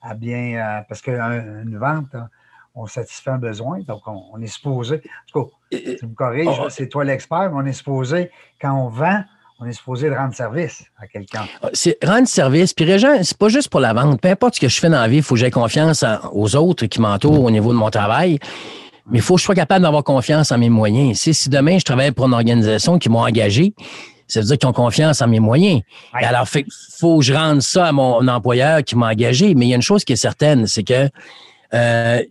à 0.00 0.14
bien. 0.14 0.54
Euh, 0.56 0.82
parce 0.88 1.02
qu'une 1.02 1.78
vente, 1.78 2.16
on 2.74 2.86
satisfait 2.86 3.30
un 3.30 3.38
besoin, 3.38 3.80
donc 3.80 4.02
on, 4.06 4.40
est 4.40 4.46
supposé. 4.46 4.96
En 4.96 5.32
tout 5.32 5.44
cas, 5.44 5.56
tu 5.98 6.06
me 6.06 6.14
corriges, 6.14 6.48
oh, 6.60 6.68
c'est 6.68 6.88
toi 6.88 7.04
l'expert, 7.04 7.50
mais 7.52 7.62
on 7.62 7.66
est 7.66 7.72
supposé, 7.72 8.30
quand 8.60 8.72
on 8.72 8.88
vend, 8.88 9.22
on 9.60 9.66
est 9.66 9.72
supposé 9.72 10.10
de 10.10 10.14
rendre 10.14 10.34
service 10.34 10.84
à 11.00 11.06
quelqu'un. 11.06 11.44
Ah, 11.62 11.68
c'est 11.72 11.96
rendre 12.04 12.26
service. 12.26 12.74
Puis, 12.74 12.84
Régent, 12.84 13.22
c'est 13.22 13.38
pas 13.38 13.48
juste 13.48 13.68
pour 13.68 13.80
la 13.80 13.92
vente. 13.92 14.20
Peu 14.20 14.28
importe 14.28 14.56
ce 14.56 14.60
que 14.60 14.68
je 14.68 14.80
fais 14.80 14.88
dans 14.88 15.00
la 15.00 15.08
vie, 15.08 15.18
il 15.18 15.22
faut 15.22 15.34
que 15.34 15.40
j'aie 15.40 15.50
confiance 15.50 16.04
aux 16.32 16.56
autres 16.56 16.86
qui 16.86 17.00
m'entourent 17.00 17.44
au 17.44 17.50
niveau 17.50 17.72
de 17.72 17.78
mon 17.78 17.90
travail. 17.90 18.38
Mais 19.10 19.18
il 19.18 19.22
faut 19.22 19.34
que 19.34 19.40
je 19.40 19.44
sois 19.44 19.54
capable 19.54 19.82
d'avoir 19.82 20.04
confiance 20.04 20.52
en 20.52 20.58
mes 20.58 20.70
moyens. 20.70 21.18
si 21.18 21.48
demain, 21.48 21.78
je 21.78 21.84
travaille 21.84 22.12
pour 22.12 22.26
une 22.26 22.34
organisation 22.34 22.98
qui 22.98 23.08
m'a 23.08 23.20
engagé, 23.20 23.74
ça 24.26 24.40
veut 24.40 24.46
dire 24.46 24.58
qu'ils 24.58 24.68
ont 24.68 24.72
confiance 24.72 25.20
en 25.20 25.28
mes 25.28 25.40
moyens. 25.40 25.82
Alors, 26.12 26.46
il 26.54 26.64
faut 26.98 27.18
que 27.18 27.24
je 27.24 27.34
rende 27.34 27.60
ça 27.60 27.86
à 27.86 27.92
mon 27.92 28.26
employeur 28.26 28.82
qui 28.82 28.96
m'a 28.96 29.10
engagé. 29.10 29.54
Mais 29.54 29.66
il 29.66 29.68
y 29.68 29.72
a 29.72 29.76
une 29.76 29.82
chose 29.82 30.04
qui 30.04 30.14
est 30.14 30.16
certaine, 30.16 30.66
c'est 30.66 30.84
que 30.84 31.08
euh, 31.74 32.22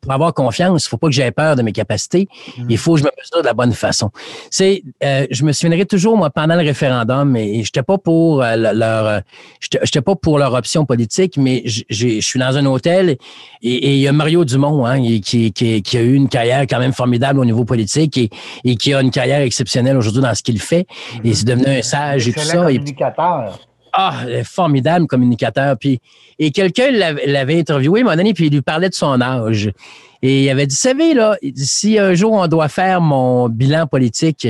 pour 0.00 0.12
avoir 0.12 0.34
confiance, 0.34 0.84
il 0.84 0.88
faut 0.88 0.98
pas 0.98 1.06
que 1.06 1.14
j'aie 1.14 1.30
peur 1.30 1.56
de 1.56 1.62
mes 1.62 1.72
capacités. 1.72 2.28
Mm. 2.58 2.66
Il 2.68 2.78
faut 2.78 2.94
que 2.94 3.00
je 3.00 3.04
me 3.04 3.10
mesure 3.18 3.40
de 3.40 3.46
la 3.46 3.54
bonne 3.54 3.72
façon. 3.72 4.10
C'est, 4.50 4.82
euh, 5.02 5.26
je 5.30 5.44
me 5.44 5.52
souviendrai 5.52 5.86
toujours, 5.86 6.16
moi, 6.16 6.30
pendant 6.30 6.56
le 6.56 6.62
référendum, 6.62 7.36
et 7.36 7.64
j'étais 7.64 7.82
pas 7.82 7.96
pour 7.96 8.42
euh, 8.42 8.56
leur, 8.56 9.22
j'étais 9.60 10.02
pas 10.02 10.14
pour 10.14 10.38
leur 10.38 10.52
option 10.54 10.84
politique, 10.84 11.36
mais 11.36 11.62
je 11.64 12.20
suis 12.20 12.38
dans 12.38 12.56
un 12.56 12.66
hôtel 12.66 13.16
et 13.62 13.94
il 13.94 14.00
y 14.00 14.08
a 14.08 14.12
Mario 14.12 14.44
Dumont, 14.44 14.84
hein, 14.84 15.00
qui, 15.20 15.52
qui, 15.52 15.96
a 15.96 16.00
eu 16.00 16.14
une 16.14 16.28
carrière 16.28 16.62
quand 16.62 16.78
même 16.78 16.92
formidable 16.92 17.40
au 17.40 17.44
niveau 17.44 17.64
politique 17.64 18.16
et, 18.18 18.30
et 18.64 18.76
qui 18.76 18.94
a 18.94 19.00
une 19.00 19.10
carrière 19.10 19.40
exceptionnelle 19.40 19.96
aujourd'hui 19.96 20.22
dans 20.22 20.34
ce 20.34 20.42
qu'il 20.42 20.60
fait. 20.60 20.86
Et 21.24 21.34
c'est 21.34 21.46
devenu 21.46 21.66
un 21.66 21.82
sage 21.82 22.28
et 22.28 22.32
tout 22.32 22.40
ça. 22.40 22.64
Communicateur. 22.64 23.58
Ah, 23.92 24.14
formidable 24.44 25.06
communicateur. 25.06 25.76
Puis, 25.76 26.00
et 26.40 26.52
quelqu'un 26.52 26.90
l'avait 26.90 27.60
interviewé 27.60 28.00
à 28.00 28.02
un 28.02 28.04
moment 28.04 28.16
donné, 28.16 28.32
puis 28.32 28.46
il 28.46 28.52
lui 28.52 28.62
parlait 28.62 28.88
de 28.88 28.94
son 28.94 29.20
âge. 29.20 29.70
Et 30.22 30.44
il 30.44 30.50
avait 30.50 30.66
dit, 30.66 30.74
savez, 30.74 31.14
là, 31.14 31.36
si 31.56 31.98
un 31.98 32.12
jour 32.14 32.32
on 32.32 32.46
doit 32.46 32.68
faire 32.68 33.00
mon 33.00 33.48
bilan 33.48 33.86
politique 33.86 34.46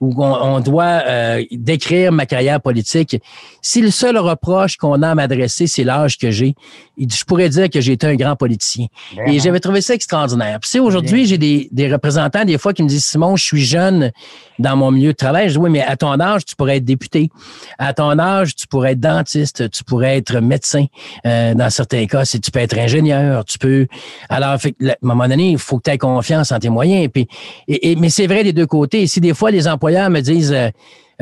ou 0.00 0.12
on, 0.22 0.60
doit 0.60 1.02
euh, 1.06 1.42
décrire 1.50 2.12
ma 2.12 2.26
carrière 2.26 2.60
politique, 2.60 3.16
si 3.62 3.80
le 3.80 3.90
seul 3.90 4.18
reproche 4.18 4.76
qu'on 4.76 5.00
a 5.00 5.10
à 5.10 5.14
m'adresser, 5.14 5.66
c'est 5.66 5.84
l'âge 5.84 6.18
que 6.18 6.30
j'ai, 6.30 6.54
je 6.98 7.24
pourrais 7.24 7.48
dire 7.48 7.70
que 7.70 7.80
j'ai 7.80 7.92
été 7.92 8.06
un 8.06 8.16
grand 8.16 8.36
politicien. 8.36 8.86
Et 9.26 9.38
j'avais 9.38 9.60
trouvé 9.60 9.80
ça 9.80 9.94
extraordinaire. 9.94 10.58
Puis 10.60 10.78
aujourd'hui, 10.78 11.26
j'ai 11.26 11.38
des, 11.38 11.68
des, 11.72 11.90
représentants 11.90 12.44
des 12.44 12.58
fois 12.58 12.74
qui 12.74 12.82
me 12.82 12.88
disent, 12.88 13.06
Simon, 13.06 13.36
je 13.36 13.44
suis 13.44 13.64
jeune 13.64 14.12
dans 14.58 14.76
mon 14.76 14.90
milieu 14.90 15.12
de 15.12 15.16
travail. 15.16 15.48
Je 15.48 15.54
dis, 15.54 15.58
oui, 15.58 15.70
mais 15.70 15.82
à 15.82 15.96
ton 15.96 16.20
âge, 16.20 16.44
tu 16.44 16.54
pourrais 16.54 16.76
être 16.76 16.84
député. 16.84 17.30
À 17.78 17.94
ton 17.94 18.18
âge, 18.18 18.54
tu 18.54 18.66
pourrais 18.66 18.92
être 18.92 19.00
dentiste, 19.00 19.70
tu 19.70 19.84
pourrais 19.84 20.18
être 20.18 20.40
médecin. 20.40 20.84
Euh, 21.26 21.33
dans 21.54 21.70
certains 21.70 22.06
cas, 22.06 22.24
si 22.24 22.40
tu 22.40 22.50
peux 22.50 22.60
être 22.60 22.78
ingénieur, 22.78 23.44
tu 23.44 23.58
peux. 23.58 23.86
Alors, 24.28 24.50
à 24.50 24.54
un 24.54 24.94
moment 25.02 25.28
donné, 25.28 25.50
il 25.50 25.58
faut 25.58 25.78
que 25.78 25.84
tu 25.84 25.90
aies 25.90 25.98
confiance 25.98 26.52
en 26.52 26.58
tes 26.58 26.70
moyens. 26.70 27.08
Puis, 27.12 27.28
et, 27.68 27.96
mais 27.96 28.10
c'est 28.10 28.26
vrai 28.26 28.44
des 28.44 28.52
deux 28.52 28.66
côtés. 28.66 29.06
Si 29.06 29.20
des 29.20 29.34
fois 29.34 29.50
les 29.50 29.68
employeurs 29.68 30.10
me 30.10 30.20
disent 30.20 30.52
euh, 30.52 30.68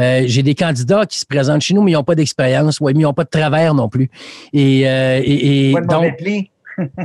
euh, 0.01 0.23
j'ai 0.27 0.43
des 0.43 0.55
candidats 0.55 1.07
qui 1.07 1.19
se 1.19 1.27
présentent 1.27 1.61
chez 1.61 1.75
nous, 1.75 1.83
mais 1.83 1.93
ils 1.93 1.95
n'ont 1.95 2.05
pas 2.05 2.15
d'expérience, 2.15 2.81
ouais, 2.81 2.93
mais 2.95 3.01
ils 3.01 3.05
n'ont 3.05 3.13
pas 3.13 3.25
de 3.25 3.31
travers 3.31 3.75
non 3.75 3.89
plus. 3.89 4.11
Et, 4.53 4.89
euh, 4.89 5.21
et, 5.25 5.73
donc, 5.73 6.15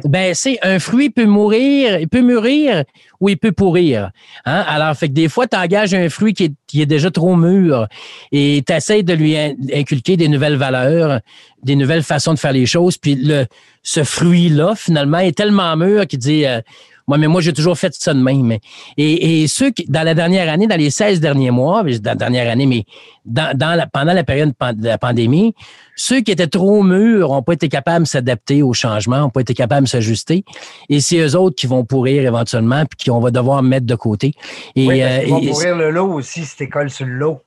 ben, 0.05 0.34
c'est 0.34 0.59
un 0.63 0.80
fruit 0.80 1.09
peut 1.09 1.26
mourir, 1.26 1.99
il 1.99 2.07
peut 2.07 2.22
mûrir 2.22 2.84
ou 3.20 3.30
il 3.30 3.38
peut 3.38 3.51
pourrir. 3.51 4.11
Hein? 4.45 4.63
Alors, 4.68 4.95
fait 4.95 5.09
que 5.09 5.13
des 5.13 5.30
fois, 5.30 5.47
tu 5.47 5.57
engages 5.57 5.93
un 5.93 6.09
fruit 6.09 6.34
qui 6.34 6.82
est, 6.82 6.86
déjà 6.86 7.11
trop 7.11 7.36
mûr 7.36 7.88
et 8.32 8.63
tu 8.65 8.74
essaies 8.74 9.03
de 9.03 9.13
lui 9.13 9.36
inculquer 9.38 10.18
des 10.18 10.28
nouvelles 10.28 10.55
valeurs, 10.55 11.20
des 11.63 11.76
nouvelles 11.76 12.03
façons 12.03 12.34
de 12.34 12.39
faire 12.39 12.53
les 12.53 12.65
choses. 12.65 12.97
Puis 12.97 13.15
le, 13.15 13.45
ce 13.84 14.03
fruit-là, 14.03 14.74
finalement, 14.76 15.20
est 15.20 15.36
tellement 15.36 15.76
mûr 15.76 16.07
qu'il 16.07 16.20
dit 16.20 16.45
euh, 16.45 16.61
moi, 17.08 17.18
mais 17.18 17.28
moi, 17.28 17.39
j'ai 17.39 17.53
toujours 17.53 17.78
fait 17.78 17.93
ça 17.93 18.14
de 18.14 18.22
même. 18.22 18.51
Et, 18.97 19.41
et 19.43 19.47
ceux 19.47 19.72
qui, 19.72 19.86
dans 19.88 20.03
la 20.03 20.14
dernière 20.14 20.51
année, 20.51 20.68
dans 20.68 20.76
les 20.76 20.89
16 20.89 21.22
derniers 21.22 21.51
mois, 21.51 21.84
dans 21.84 22.12
la 22.12 22.16
dernière 22.16 22.51
année, 22.51 22.66
mais 22.66 22.84
dans, 23.26 23.58
dans 23.58 23.76
la, 23.76 23.88
pendant 23.88 24.12
la 24.12 24.26
période 24.26 24.53
de 24.74 24.86
la 24.86 24.97
pandémie, 24.97 25.55
ceux 25.95 26.20
qui 26.20 26.32
étaient 26.32 26.47
trop 26.47 26.84
mûrs 26.84 27.30
n'ont 27.30 27.43
pas 27.43 27.53
été 27.53 27.70
capables 27.70 28.03
de 28.03 28.10
s'adapter 28.10 28.62
au 28.62 28.74
changement, 28.74 29.20
n'ont 29.20 29.30
pas 29.30 29.41
été 29.41 29.53
capables 29.53 29.86
de 29.86 29.89
s'ajuster. 29.89 30.43
Et 30.89 30.99
c'est 30.99 31.18
eux 31.18 31.36
autres 31.38 31.55
qui 31.55 31.66
vont 31.66 31.86
pourrir 31.86 32.24
éventuellement, 32.26 32.84
puis 32.86 33.10
qu'on 33.10 33.22
va 33.22 33.32
devoir 33.32 33.64
mettre 33.64 33.86
de 33.86 33.95
côté. 33.95 34.34
Et, 34.76 34.88
oui, 34.88 35.01
euh, 35.01 35.24
ils 35.24 35.30
vont 35.30 35.41
pourrir 35.41 35.78
le 35.78 35.91
lot 35.91 36.12
aussi 36.14 36.43
si 36.43 36.58
tu 36.58 36.68
colles 36.68 36.89
sur 36.89 37.05
le 37.05 37.14
lot. 37.14 37.41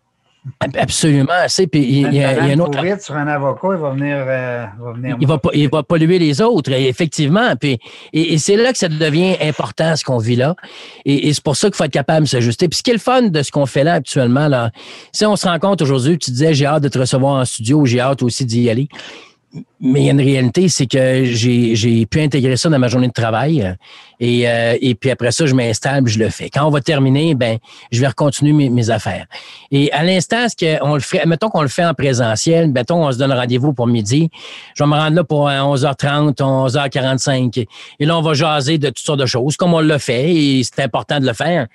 Absolument. 0.58 1.46
Puis 1.70 1.80
il 1.82 2.14
y, 2.14 2.24
a, 2.24 2.42
un 2.42 2.58
autre. 2.58 2.80
sur 3.02 3.14
un 3.14 3.28
avocat, 3.28 3.68
il 3.72 3.78
va 3.78 3.90
venir. 3.90 4.16
Euh, 4.16 4.66
il, 5.20 5.26
va, 5.26 5.38
il 5.52 5.68
va 5.68 5.82
polluer 5.82 6.18
les 6.18 6.40
autres, 6.40 6.72
effectivement. 6.72 7.54
Puis, 7.56 7.78
et, 8.14 8.38
c'est 8.38 8.56
là 8.56 8.72
que 8.72 8.78
ça 8.78 8.88
devient 8.88 9.36
important, 9.42 9.94
ce 9.96 10.04
qu'on 10.04 10.16
vit 10.18 10.36
là. 10.36 10.56
Et, 11.04 11.32
c'est 11.34 11.42
pour 11.42 11.56
ça 11.56 11.68
qu'il 11.68 11.76
faut 11.76 11.84
être 11.84 11.92
capable 11.92 12.24
de 12.24 12.28
s'ajuster. 12.30 12.68
Puis 12.68 12.78
ce 12.78 12.82
qui 12.82 12.90
est 12.90 12.94
le 12.94 13.00
fun 13.00 13.22
de 13.22 13.42
ce 13.42 13.50
qu'on 13.50 13.66
fait 13.66 13.84
là 13.84 13.94
actuellement, 13.94 14.48
là, 14.48 14.70
si 15.12 15.26
on 15.26 15.36
se 15.36 15.46
rend 15.46 15.58
compte 15.58 15.82
aujourd'hui, 15.82 16.16
tu 16.18 16.30
disais, 16.30 16.54
j'ai 16.54 16.66
hâte 16.66 16.82
de 16.82 16.88
te 16.88 16.98
recevoir 16.98 17.34
en 17.34 17.44
studio, 17.44 17.84
j'ai 17.84 18.00
hâte 18.00 18.22
aussi 18.22 18.46
d'y 18.46 18.70
aller 18.70 18.88
mais 19.80 20.00
il 20.02 20.06
y 20.06 20.08
a 20.08 20.12
une 20.12 20.20
réalité, 20.20 20.68
c'est 20.68 20.86
que 20.86 21.24
j'ai 21.24 22.06
pu 22.06 22.20
intégrer 22.20 22.56
ça 22.56 22.68
dans 22.68 22.78
ma 22.78 22.88
journée 22.88 23.08
de 23.08 23.12
travail. 23.12 23.74
Et, 24.20 24.48
euh, 24.48 24.76
et 24.80 24.94
puis 24.94 25.10
après 25.10 25.32
ça, 25.32 25.46
je 25.46 25.54
m'installe, 25.54 26.06
je 26.06 26.18
le 26.18 26.28
fais. 26.28 26.50
Quand 26.50 26.66
on 26.66 26.70
va 26.70 26.80
terminer, 26.80 27.34
ben, 27.34 27.58
je 27.90 28.00
vais 28.00 28.06
recontinuer 28.06 28.52
mes, 28.52 28.68
mes 28.68 28.90
affaires. 28.90 29.26
Et 29.72 29.90
à 29.92 30.04
l'instant, 30.04 30.46
ce 30.48 30.78
qu'on 30.78 30.94
le 30.94 31.00
fait, 31.00 31.24
mettons 31.26 31.48
qu'on 31.48 31.62
le 31.62 31.68
fait 31.68 31.84
en 31.84 31.94
présentiel, 31.94 32.70
mettons, 32.70 33.06
on 33.06 33.12
se 33.12 33.18
donne 33.18 33.32
rendez-vous 33.32 33.72
pour 33.72 33.86
midi. 33.86 34.30
Je 34.74 34.84
vais 34.84 34.88
me 34.88 34.94
rendre 34.94 35.16
là 35.16 35.24
pour 35.24 35.48
11h30, 35.48 36.36
11h45. 36.36 37.66
Et 37.98 38.04
là, 38.04 38.18
on 38.18 38.22
va 38.22 38.34
jaser 38.34 38.78
de 38.78 38.88
toutes 38.88 38.98
sortes 38.98 39.20
de 39.20 39.26
choses, 39.26 39.56
comme 39.56 39.74
on 39.74 39.80
l'a 39.80 39.98
fait, 39.98 40.32
et 40.32 40.62
c'est 40.62 40.80
important 40.80 41.18
de 41.18 41.26
le 41.26 41.32
faire. 41.32 41.66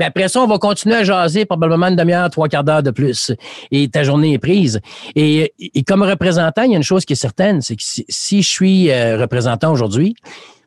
Puis 0.00 0.06
après 0.06 0.28
ça, 0.28 0.40
on 0.40 0.46
va 0.46 0.56
continuer 0.56 0.96
à 0.96 1.04
jaser 1.04 1.44
probablement 1.44 1.88
une 1.88 1.96
demi-heure, 1.96 2.30
trois 2.30 2.48
quarts 2.48 2.64
d'heure 2.64 2.82
de 2.82 2.90
plus. 2.90 3.32
Et 3.70 3.86
ta 3.86 4.02
journée 4.02 4.32
est 4.32 4.38
prise. 4.38 4.80
Et, 5.14 5.52
comme 5.86 6.02
représentant, 6.02 6.62
il 6.62 6.70
y 6.70 6.74
a 6.74 6.78
une 6.78 6.82
chose 6.82 7.04
qui 7.04 7.12
est 7.12 7.16
certaine, 7.16 7.60
c'est 7.60 7.76
que 7.76 7.82
si, 7.82 8.42
je 8.42 8.48
suis 8.48 8.90
euh, 8.90 9.18
représentant 9.18 9.70
aujourd'hui, 9.70 10.16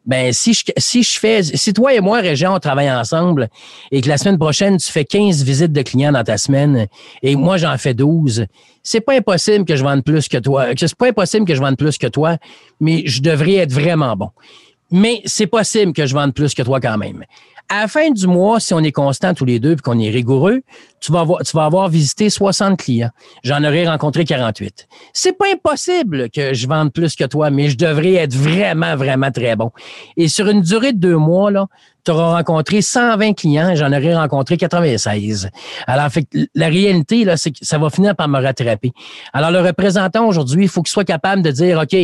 ben 0.05 0.31
si 0.33 0.53
je 0.53 0.63
si 0.77 1.01
je 1.01 1.17
fais 1.17 1.41
si 1.41 1.71
toi 1.71 1.93
et 1.93 2.01
moi 2.01 2.19
Région 2.19 2.53
on 2.53 2.59
travaille 2.59 2.91
ensemble 2.91 3.47
et 3.89 4.01
que 4.01 4.09
la 4.09 4.17
semaine 4.17 4.37
prochaine 4.37 4.75
tu 4.75 4.91
fais 4.91 5.05
15 5.05 5.45
visites 5.45 5.71
de 5.71 5.81
clients 5.81 6.11
dans 6.11 6.25
ta 6.25 6.37
semaine 6.37 6.87
et 7.21 7.37
moi 7.37 7.55
j'en 7.55 7.77
fais 7.77 7.93
12, 7.93 8.45
c'est 8.83 8.99
pas 8.99 9.13
impossible 9.13 9.63
que 9.63 9.77
je 9.77 9.83
vende 9.83 10.03
plus 10.03 10.27
que 10.27 10.37
toi, 10.37 10.65
c'est 10.75 10.95
pas 10.95 11.07
impossible 11.07 11.45
que 11.45 11.55
je 11.55 11.61
vende 11.61 11.77
plus 11.77 11.97
que 11.97 12.07
toi, 12.07 12.35
mais 12.81 13.03
je 13.05 13.21
devrais 13.21 13.55
être 13.55 13.71
vraiment 13.71 14.17
bon. 14.17 14.29
Mais 14.91 15.21
c'est 15.23 15.47
possible 15.47 15.93
que 15.93 16.05
je 16.05 16.13
vende 16.13 16.33
plus 16.33 16.53
que 16.53 16.63
toi 16.63 16.81
quand 16.81 16.97
même 16.97 17.23
à 17.73 17.81
la 17.81 17.87
fin 17.87 18.11
du 18.11 18.27
mois, 18.27 18.59
si 18.59 18.71
on 18.75 18.79
est 18.81 18.91
constant 18.91 19.33
tous 19.33 19.45
les 19.45 19.59
deux 19.59 19.71
et 19.71 19.75
qu'on 19.77 19.97
est 19.97 20.11
rigoureux, 20.11 20.61
tu 20.99 21.11
vas, 21.11 21.21
avoir, 21.21 21.41
tu 21.41 21.57
vas 21.57 21.65
avoir 21.65 21.89
visité 21.89 22.29
60 22.29 22.77
clients. 22.77 23.09
J'en 23.43 23.63
aurais 23.63 23.87
rencontré 23.87 24.25
48. 24.25 24.87
C'est 25.11 25.35
pas 25.35 25.45
impossible 25.51 26.29
que 26.29 26.53
je 26.53 26.67
vende 26.67 26.93
plus 26.93 27.15
que 27.15 27.23
toi, 27.23 27.49
mais 27.49 27.69
je 27.69 27.77
devrais 27.77 28.13
être 28.13 28.35
vraiment, 28.35 28.95
vraiment 28.95 29.31
très 29.31 29.55
bon. 29.55 29.71
Et 30.17 30.27
sur 30.27 30.49
une 30.49 30.61
durée 30.61 30.93
de 30.93 30.99
deux 30.99 31.17
mois, 31.17 31.49
là, 31.49 31.65
tu 32.05 32.11
auras 32.11 32.35
rencontré 32.35 32.83
120 32.83 33.33
clients, 33.33 33.73
j'en 33.73 33.91
aurais 33.91 34.15
rencontré 34.15 34.55
96. 34.55 35.49
Alors, 35.87 36.09
fait, 36.09 36.27
la 36.53 36.67
réalité, 36.67 37.25
là, 37.25 37.37
c'est 37.37 37.49
que 37.49 37.57
ça 37.63 37.79
va 37.79 37.89
finir 37.89 38.15
par 38.15 38.27
me 38.27 38.39
rattraper. 38.39 38.91
Alors, 39.33 39.49
le 39.49 39.61
représentant 39.61 40.27
aujourd'hui, 40.27 40.65
il 40.65 40.69
faut 40.69 40.83
qu'il 40.83 40.91
soit 40.91 41.05
capable 41.05 41.41
de 41.41 41.49
dire, 41.49 41.79
OK, 41.79 41.97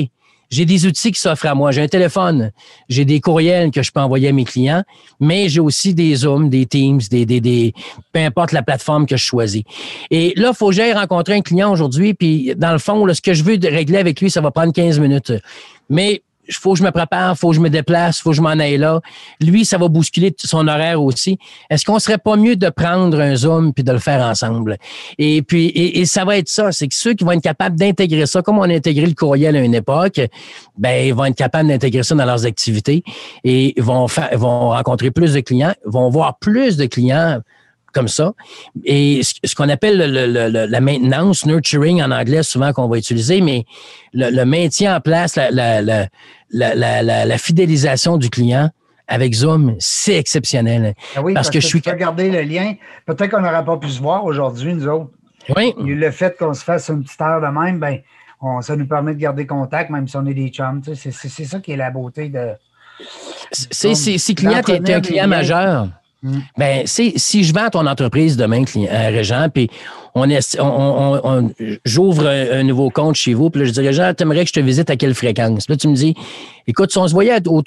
j'ai 0.49 0.65
des 0.65 0.85
outils 0.85 1.11
qui 1.11 1.19
s'offrent 1.19 1.45
à 1.45 1.55
moi. 1.55 1.71
J'ai 1.71 1.81
un 1.81 1.87
téléphone, 1.87 2.51
j'ai 2.89 3.05
des 3.05 3.19
courriels 3.19 3.71
que 3.71 3.83
je 3.83 3.91
peux 3.91 3.99
envoyer 3.99 4.29
à 4.29 4.31
mes 4.31 4.45
clients, 4.45 4.83
mais 5.19 5.49
j'ai 5.49 5.59
aussi 5.59 5.93
des 5.93 6.15
Zooms, 6.15 6.49
des 6.49 6.65
Teams, 6.65 7.01
des, 7.09 7.25
des, 7.25 7.41
des, 7.41 7.73
peu 8.11 8.19
importe 8.19 8.51
la 8.51 8.63
plateforme 8.63 9.05
que 9.05 9.17
je 9.17 9.23
choisis. 9.23 9.63
Et 10.09 10.33
là, 10.35 10.51
il 10.53 10.57
faut 10.57 10.69
que 10.69 10.75
j'aille 10.75 10.93
rencontrer 10.93 11.35
un 11.35 11.41
client 11.41 11.71
aujourd'hui, 11.71 12.13
puis 12.13 12.53
dans 12.55 12.71
le 12.71 12.79
fond, 12.79 13.05
là, 13.05 13.13
ce 13.13 13.21
que 13.21 13.33
je 13.33 13.43
veux 13.43 13.57
régler 13.61 13.97
avec 13.97 14.19
lui, 14.21 14.29
ça 14.29 14.41
va 14.41 14.51
prendre 14.51 14.73
15 14.73 14.99
minutes. 14.99 15.33
Mais 15.89 16.21
faut 16.51 16.73
que 16.73 16.79
je 16.79 16.83
me 16.83 16.91
prépare, 16.91 17.37
faut 17.37 17.49
que 17.49 17.55
je 17.55 17.61
me 17.61 17.69
déplace, 17.69 18.19
faut 18.19 18.31
que 18.31 18.35
je 18.35 18.41
m'en 18.41 18.49
aille 18.49 18.77
là. 18.77 19.01
Lui, 19.41 19.65
ça 19.65 19.77
va 19.77 19.87
bousculer 19.87 20.33
son 20.37 20.67
horaire 20.67 21.01
aussi. 21.01 21.37
Est-ce 21.69 21.85
qu'on 21.85 21.99
serait 21.99 22.17
pas 22.17 22.35
mieux 22.35 22.55
de 22.55 22.69
prendre 22.69 23.19
un 23.19 23.35
Zoom 23.35 23.73
puis 23.73 23.83
de 23.83 23.91
le 23.91 23.99
faire 23.99 24.21
ensemble? 24.21 24.77
Et 25.17 25.41
puis, 25.41 25.67
et, 25.67 26.05
ça 26.05 26.25
va 26.25 26.37
être 26.37 26.49
ça. 26.49 26.71
C'est 26.71 26.87
que 26.87 26.95
ceux 26.95 27.13
qui 27.13 27.23
vont 27.23 27.31
être 27.31 27.43
capables 27.43 27.77
d'intégrer 27.77 28.25
ça, 28.25 28.41
comme 28.41 28.57
on 28.57 28.63
a 28.63 28.73
intégré 28.73 29.05
le 29.05 29.13
courriel 29.13 29.55
à 29.55 29.59
une 29.59 29.75
époque, 29.75 30.21
ben, 30.77 31.07
ils 31.07 31.13
vont 31.13 31.25
être 31.25 31.35
capables 31.35 31.69
d'intégrer 31.69 32.03
ça 32.03 32.15
dans 32.15 32.25
leurs 32.25 32.45
activités 32.45 33.03
et 33.43 33.73
vont 33.77 34.07
faire, 34.07 34.29
vont 34.37 34.69
rencontrer 34.69 35.11
plus 35.11 35.33
de 35.33 35.39
clients, 35.41 35.73
vont 35.85 36.09
voir 36.09 36.39
plus 36.39 36.77
de 36.77 36.85
clients 36.85 37.41
comme 37.93 38.07
ça. 38.07 38.33
Et 38.83 39.21
ce, 39.23 39.55
qu'on 39.55 39.69
appelle 39.69 39.97
la 39.97 40.81
maintenance, 40.81 41.45
nurturing 41.45 42.01
en 42.01 42.11
anglais, 42.11 42.43
souvent 42.43 42.73
qu'on 42.73 42.87
va 42.87 42.97
utiliser, 42.97 43.41
mais 43.41 43.65
le, 44.13 44.43
maintien 44.43 44.97
en 44.97 45.01
place, 45.01 45.35
la, 45.35 45.81
la, 45.81 47.37
fidélisation 47.37 48.17
du 48.17 48.29
client 48.29 48.69
avec 49.07 49.33
Zoom, 49.33 49.75
c'est 49.79 50.17
exceptionnel. 50.17 50.93
Ah 51.15 51.21
oui, 51.21 51.33
parce, 51.33 51.49
que, 51.49 51.59
je 51.59 51.65
suis. 51.65 51.81
Tu 51.81 51.95
garder 51.95 52.29
le 52.29 52.41
lien. 52.41 52.75
Peut-être 53.05 53.31
qu'on 53.31 53.41
n'aurait 53.41 53.65
pas 53.65 53.77
pu 53.77 53.89
se 53.89 53.99
voir 53.99 54.23
aujourd'hui, 54.23 54.73
nous 54.73 54.87
autres. 54.87 55.09
Oui. 55.55 55.73
Le 55.79 56.11
fait 56.11 56.37
qu'on 56.37 56.53
se 56.53 56.63
fasse 56.63 56.89
une 56.89 57.03
petite 57.03 57.19
heure 57.21 57.41
de 57.41 57.47
même, 57.47 57.79
ben, 57.79 57.99
ça 58.61 58.75
nous 58.75 58.85
permet 58.85 59.15
de 59.15 59.19
garder 59.19 59.47
contact, 59.47 59.89
même 59.89 60.07
si 60.07 60.15
on 60.15 60.25
est 60.27 60.33
des 60.33 60.49
chums. 60.49 60.81
C'est 60.93 61.11
ça 61.11 61.59
qui 61.59 61.71
est 61.71 61.77
la 61.77 61.89
beauté 61.89 62.29
de. 62.29 62.51
C'est, 63.51 63.95
si 63.95 64.35
client 64.35 64.61
est 64.67 64.89
un 64.89 65.01
client 65.01 65.27
majeur, 65.27 65.87
Mm. 66.21 66.39
Ben, 66.57 66.83
si 66.85 67.43
je 67.43 67.53
vends 67.53 67.69
ton 67.69 67.85
entreprise 67.85 68.35
demain, 68.35 68.63
euh, 68.75 69.09
Régent, 69.09 69.47
puis 69.53 69.69
on, 70.15 70.27
on, 70.59 71.51
j'ouvre 71.85 72.27
un, 72.27 72.63
nouveau 72.63 72.89
compte 72.89 73.15
chez 73.15 73.33
vous, 73.33 73.49
puis 73.49 73.61
là, 73.61 73.67
je 73.67 73.71
dis, 73.71 73.79
Régent, 73.79 74.13
t'aimerais 74.13 74.43
que 74.43 74.49
je 74.49 74.53
te 74.53 74.59
visite 74.59 74.89
à 74.89 74.97
quelle 74.97 75.13
fréquence? 75.13 75.65
Puis 75.65 75.73
là, 75.73 75.77
tu 75.77 75.87
me 75.87 75.95
dis, 75.95 76.15
écoute, 76.67 76.91
si 76.91 76.97
on 76.97 77.07
se 77.07 77.13
voyait 77.13 77.39
tous 77.41 77.63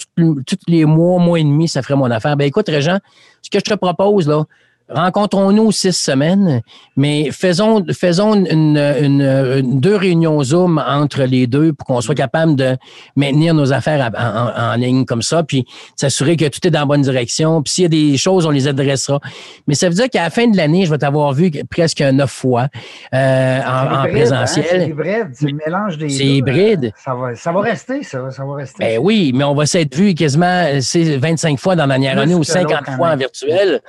les 0.69 0.85
mois, 0.85 1.19
mois 1.19 1.41
et 1.41 1.45
demi, 1.45 1.69
ça 1.69 1.83
ferait 1.83 1.97
mon 1.97 2.11
affaire. 2.11 2.37
Ben, 2.37 2.45
écoute, 2.45 2.69
Régent, 2.69 2.99
ce 3.41 3.51
que 3.51 3.59
je 3.59 3.65
te 3.65 3.75
propose, 3.75 4.29
là, 4.29 4.45
rencontrons-nous 4.89 5.73
six 5.73 5.93
semaines, 5.93 6.63
mais 6.97 7.31
faisons, 7.31 7.85
faisons 7.93 8.35
une, 8.35 9.81
deux 9.81 9.97
réunions 9.97 10.43
Zoom 10.43 10.83
entre 10.87 11.23
les 11.23 11.47
deux 11.47 11.73
pour 11.73 11.87
qu'on 11.87 12.01
soit 12.01 12.15
capable 12.15 12.57
de 12.57 12.77
maintenir 13.17 13.55
nos 13.55 13.73
affaires 13.73 14.11
en, 14.17 14.75
ligne 14.77 15.05
comme 15.05 15.23
ça, 15.23 15.43
puis 15.43 15.67
s'assurer 15.97 16.37
que 16.37 16.47
tout 16.47 16.67
est 16.67 16.71
dans 16.71 16.81
la 16.81 16.87
bonne 16.87 17.03
direction. 17.03 17.63
Puis 17.63 17.73
s'il 17.73 17.83
y 17.83 17.87
a 17.87 17.89
des 17.89 18.17
choses, 18.17 18.47
on 18.47 18.51
les 18.51 18.69
adressera. 18.69 19.21
Mais 19.67 19.75
ça 19.75 19.89
veut 19.89 19.95
dire 19.95 20.09
qu'à 20.11 20.25
la 20.25 20.31
fin 20.31 20.47
de 20.49 20.57
l'année, 20.57 20.87
je 20.87 20.91
vais 20.91 20.99
t'avoir 20.99 21.33
vu 21.33 21.51
presque 21.71 22.01
neuf 22.01 22.31
fois 22.31 22.69
euh, 23.15 23.61
en, 23.61 24.09
présentiel. 24.09 24.67
c'est 24.69 24.89
hybride, 24.89 25.29
c'est 25.33 25.47
le 25.47 25.59
mélange 25.65 25.99
des 25.99 26.09
C'est 26.09 26.27
hybride. 26.27 26.93
Ça 26.97 27.15
va, 27.15 27.35
ça 27.35 27.53
va 27.53 27.61
rester, 27.61 28.03
ça, 28.03 28.31
ça 28.31 28.45
va 28.45 28.55
rester. 28.55 28.85
Ben 28.85 28.99
oui, 29.01 29.33
mais 29.35 29.45
on 29.45 29.55
va 29.55 29.67
s'être 29.67 29.95
vu 29.95 30.15
quasiment 30.15 30.65
25 30.73 31.59
fois 31.59 31.77
dans 31.77 31.87
la 31.87 31.99
dernière 31.99 32.19
année 32.19 32.35
ou 32.35 32.45
50 32.45 32.91
fois 32.97 33.11
en 33.11 33.17
virtuel. 33.17 33.81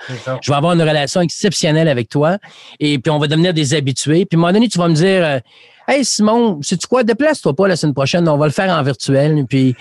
Je 0.41 0.51
vais 0.51 0.57
avoir 0.57 0.73
une 0.73 0.82
relation 0.83 1.21
exceptionnelle 1.21 1.87
avec 1.87 2.09
toi. 2.09 2.37
Et 2.79 2.99
puis, 2.99 3.11
on 3.11 3.19
va 3.19 3.27
devenir 3.27 3.53
des 3.53 3.73
habitués. 3.73 4.25
Puis, 4.25 4.35
à 4.35 4.37
un 4.37 4.41
moment 4.41 4.53
donné, 4.53 4.67
tu 4.67 4.77
vas 4.77 4.87
me 4.87 4.95
dire, 4.95 5.23
euh, 5.23 5.39
Hey 5.85 6.05
Simon, 6.05 6.61
sais-tu 6.61 6.87
quoi? 6.87 7.03
Déplace-toi 7.03 7.53
pas 7.53 7.67
la 7.67 7.75
semaine 7.75 7.93
prochaine, 7.93 8.27
on 8.29 8.37
va 8.37 8.45
le 8.45 8.53
faire 8.53 8.73
en 8.73 8.81
virtuel, 8.83 9.45
puis 9.49 9.75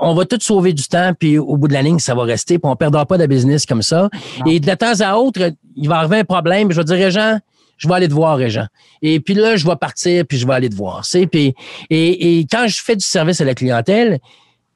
on 0.00 0.14
va 0.14 0.24
tout 0.24 0.38
sauver 0.40 0.72
du 0.72 0.84
temps, 0.84 1.12
puis 1.18 1.38
au 1.38 1.56
bout 1.56 1.66
de 1.66 1.72
la 1.72 1.82
ligne, 1.82 1.98
ça 1.98 2.14
va 2.14 2.22
rester, 2.22 2.60
puis 2.60 2.70
on 2.70 2.76
perdra 2.76 3.04
pas 3.04 3.18
de 3.18 3.26
business 3.26 3.66
comme 3.66 3.82
ça. 3.82 4.08
Et 4.46 4.60
de 4.60 4.74
temps 4.74 5.00
à 5.00 5.16
autre, 5.16 5.50
il 5.74 5.88
va 5.88 5.96
arriver 5.96 6.18
un 6.18 6.24
problème, 6.24 6.70
je 6.70 6.80
vais 6.80 6.84
dire, 6.84 7.10
Jean, 7.10 7.40
je 7.78 7.88
vais 7.88 7.94
aller 7.94 8.08
te 8.08 8.12
voir, 8.12 8.36
Régent. 8.36 8.66
Et 9.02 9.18
puis 9.18 9.34
là, 9.34 9.56
je 9.56 9.66
vais 9.66 9.74
partir, 9.74 10.24
puis 10.24 10.38
je 10.38 10.46
vais 10.46 10.52
aller 10.52 10.68
te 10.68 10.76
voir. 10.76 11.02
Puis, 11.32 11.54
et, 11.88 12.38
et 12.38 12.46
quand 12.48 12.68
je 12.68 12.80
fais 12.80 12.94
du 12.94 13.04
service 13.04 13.40
à 13.40 13.44
la 13.44 13.54
clientèle, 13.54 14.20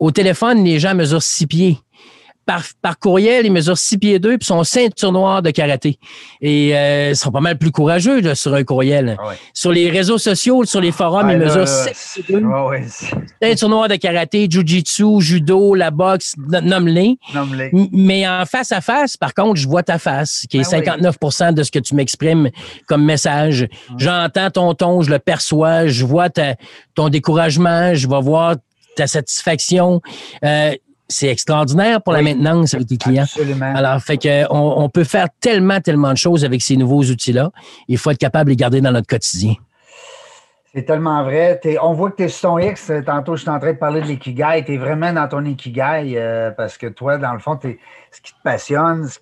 au 0.01 0.11
téléphone, 0.11 0.65
les 0.65 0.81
gens 0.81 0.95
mesurent 0.95 1.23
six 1.23 1.47
pieds 1.47 1.79
par, 2.47 2.63
par 2.83 2.99
courriel, 2.99 3.47
ils 3.47 3.53
mesurent 3.53 3.79
6 3.79 3.99
pieds 3.99 4.19
2 4.19 4.39
puis 4.39 4.47
sont 4.47 4.63
ceinture 4.65 5.13
noire 5.13 5.43
de 5.43 5.51
karaté. 5.51 5.99
Et 6.41 6.77
euh, 6.77 7.11
ils 7.11 7.17
sont 7.17 7.31
pas 7.31 7.41
mal 7.41 7.59
plus 7.59 7.71
courageux 7.71 8.21
là, 8.21 8.35
sur 8.35 8.55
un 8.55 8.65
courriel. 8.65 9.17
Ah 9.19 9.33
sur 9.53 9.73
les 9.73 9.91
réseaux 9.91 10.19
sociaux, 10.19 10.65
sur 10.65 10.81
les 10.81 10.93
forums, 10.93 11.31
ils 11.31 11.39
mesurent 11.39 11.69
7 11.69 12.25
pieds 12.25 12.41
2. 12.41 12.43
Ah 12.53 12.71
ceinture 13.43 13.69
noire 13.69 13.89
de 13.89 13.97
karaté, 13.97 14.47
jujitsu, 14.51 15.21
judo, 15.21 15.75
la 15.75 15.91
boxe, 15.91 16.35
nomme-les. 16.39 17.19
Mais 17.93 18.29
en 18.29 18.45
face 18.47 18.73
à 18.73 18.81
face, 18.81 19.17
par 19.17 19.35
contre, 19.35 19.57
je 19.57 19.69
vois 19.69 19.83
ta 19.83 19.99
face, 19.99 20.47
qui 20.49 20.59
est 20.59 20.65
59 20.65 21.17
ah 21.41 21.53
de 21.53 21.63
ce 21.63 21.71
que 21.71 21.79
tu 21.79 21.95
m'exprimes 21.95 22.51
comme 22.87 23.05
message. 23.05 23.69
J'entends 23.99 24.51
ton 24.51 24.75
ton, 24.75 25.03
je 25.03 25.11
le 25.11 25.19
perçois, 25.19 25.87
je 25.87 26.05
vois 26.05 26.31
ta, 26.31 26.55
ton 26.95 27.09
découragement, 27.09 27.95
je 27.95 28.09
vais 28.09 28.21
voir 28.21 28.57
ta 28.97 29.07
satisfaction. 29.07 30.01
Euh, 30.45 30.73
c'est 31.09 31.29
extraordinaire 31.29 32.03
pour 32.03 32.13
la 32.13 32.23
maintenance 32.23 32.75
avec 32.75 32.87
tes 32.87 32.97
clients. 32.97 33.25
Absolument. 33.25 33.73
Alors, 33.75 34.01
fait 34.01 34.17
que 34.17 34.45
on, 34.51 34.89
peut 34.89 35.05
faire 35.05 35.29
tellement, 35.41 35.81
tellement 35.81 36.13
de 36.13 36.19
choses 36.19 36.45
avec 36.45 36.63
ces 36.63 36.77
nouveaux 36.77 37.03
outils-là. 37.03 37.51
Il 37.89 37.99
faut 37.99 38.11
être 38.11 38.19
capable 38.19 38.47
de 38.47 38.51
les 38.51 38.57
garder 38.57 38.81
dans 38.81 38.93
notre 38.93 39.07
quotidien. 39.07 39.55
C'est 40.75 40.85
tellement 40.85 41.23
vrai. 41.23 41.61
on 41.83 41.93
voit 41.93 42.11
que 42.11 42.17
tu 42.17 42.23
es 42.25 42.29
sur 42.29 42.51
ton 42.51 42.59
X. 42.59 42.91
Tantôt, 43.07 43.37
je 43.37 43.43
suis 43.43 43.51
en 43.51 43.61
train 43.61 43.75
de 43.75 43.79
parler 43.79 44.01
de 44.01 44.07
l'ikigai. 44.07 44.65
Tu 44.67 44.75
es 44.75 44.77
vraiment 44.77 45.13
dans 45.13 45.29
ton 45.29 45.45
ikigai 45.45 46.15
euh, 46.17 46.51
parce 46.51 46.77
que 46.77 46.89
toi, 46.89 47.17
dans 47.17 47.33
le 47.33 47.39
fond, 47.39 47.57
ce 47.63 48.21
qui 48.21 48.33
te 48.33 48.43
passionne, 48.43 49.07
ce 49.07 49.19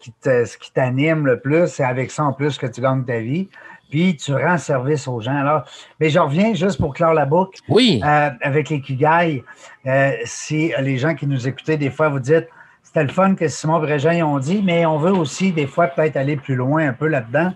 qui 0.56 0.72
t'anime 0.72 1.26
le 1.26 1.40
plus, 1.40 1.66
c'est 1.66 1.84
avec 1.84 2.10
ça 2.10 2.24
en 2.24 2.32
plus 2.32 2.56
que 2.56 2.66
tu 2.66 2.80
gagnes 2.80 3.04
ta 3.04 3.18
vie 3.18 3.50
puis 3.92 4.16
tu 4.16 4.34
rends 4.34 4.56
service 4.56 5.06
aux 5.06 5.20
gens. 5.20 5.36
Alors, 5.36 5.64
mais 6.00 6.08
je 6.08 6.18
reviens 6.18 6.54
juste 6.54 6.80
pour 6.80 6.94
clore 6.94 7.12
la 7.12 7.26
boucle. 7.26 7.60
Oui. 7.68 8.00
Euh, 8.02 8.30
avec 8.40 8.70
les 8.70 8.80
Kigai, 8.80 9.44
euh, 9.84 10.12
si 10.24 10.72
les 10.80 10.96
gens 10.96 11.14
qui 11.14 11.26
nous 11.26 11.46
écoutaient, 11.46 11.76
des 11.76 11.90
fois, 11.90 12.08
vous 12.08 12.18
dites, 12.18 12.48
c'était 12.82 13.02
le 13.02 13.10
fun 13.10 13.34
que 13.34 13.48
Simon 13.48 13.84
et 13.84 13.98
Jean 13.98 14.22
ont 14.22 14.38
dit, 14.38 14.62
mais 14.64 14.86
on 14.86 14.96
veut 14.96 15.12
aussi, 15.12 15.52
des 15.52 15.66
fois, 15.66 15.88
peut-être 15.88 16.16
aller 16.16 16.38
plus 16.38 16.54
loin 16.54 16.88
un 16.88 16.94
peu 16.94 17.06
là-dedans, 17.06 17.52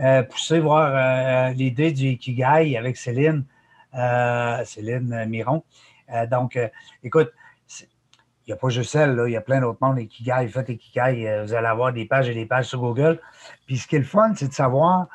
euh, 0.00 0.22
pousser 0.22 0.60
voir 0.60 0.92
euh, 0.94 1.52
l'idée 1.52 1.92
du 1.92 2.16
Kigai 2.16 2.78
avec 2.78 2.96
Céline, 2.96 3.44
Céline 4.64 5.26
Miron. 5.28 5.62
donc, 6.30 6.58
écoute, 7.04 7.32
il 8.46 8.50
n'y 8.50 8.52
a 8.54 8.56
pas 8.56 8.68
juste 8.70 8.94
elle, 8.94 9.22
il 9.26 9.32
y 9.32 9.36
a 9.36 9.42
plein 9.42 9.60
d'autres 9.60 9.78
mondes, 9.82 9.98
les 9.98 10.06
Kigai, 10.06 10.48
faites 10.48 10.68
les 10.68 10.78
Kigai, 10.78 11.42
vous 11.44 11.52
allez 11.52 11.66
avoir 11.66 11.92
des 11.92 12.06
pages 12.06 12.30
et 12.30 12.34
des 12.34 12.46
pages 12.46 12.66
sur 12.66 12.80
Google. 12.80 13.20
Puis 13.66 13.76
ce 13.76 13.86
qui 13.86 13.96
est 13.96 14.00
le 14.00 14.06
fun, 14.06 14.32
c'est 14.36 14.48
de 14.48 14.54
savoir 14.54 15.08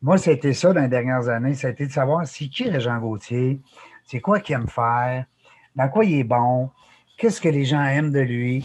moi, 0.00 0.16
c'était 0.18 0.52
ça 0.52 0.72
dans 0.72 0.82
les 0.82 0.88
dernières 0.88 1.28
années. 1.28 1.52
Été 1.52 1.86
de 1.86 1.92
savoir 1.92 2.26
c'est 2.26 2.48
qui 2.48 2.80
Jean 2.80 2.98
Gauthier, 2.98 3.60
c'est 4.04 4.20
quoi 4.20 4.40
qu'il 4.40 4.54
aime 4.54 4.68
faire, 4.68 5.24
dans 5.74 5.88
quoi 5.88 6.04
il 6.04 6.20
est 6.20 6.24
bon, 6.24 6.70
qu'est-ce 7.16 7.40
que 7.40 7.48
les 7.48 7.64
gens 7.64 7.84
aiment 7.84 8.12
de 8.12 8.20
lui, 8.20 8.64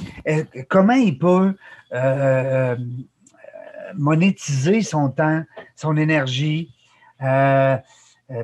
comment 0.70 0.94
il 0.94 1.18
peut 1.18 1.56
euh, 1.94 1.96
euh, 1.96 2.76
monétiser 3.96 4.82
son 4.82 5.10
temps, 5.10 5.44
son 5.76 5.98
énergie? 5.98 6.74
Euh, 7.22 7.78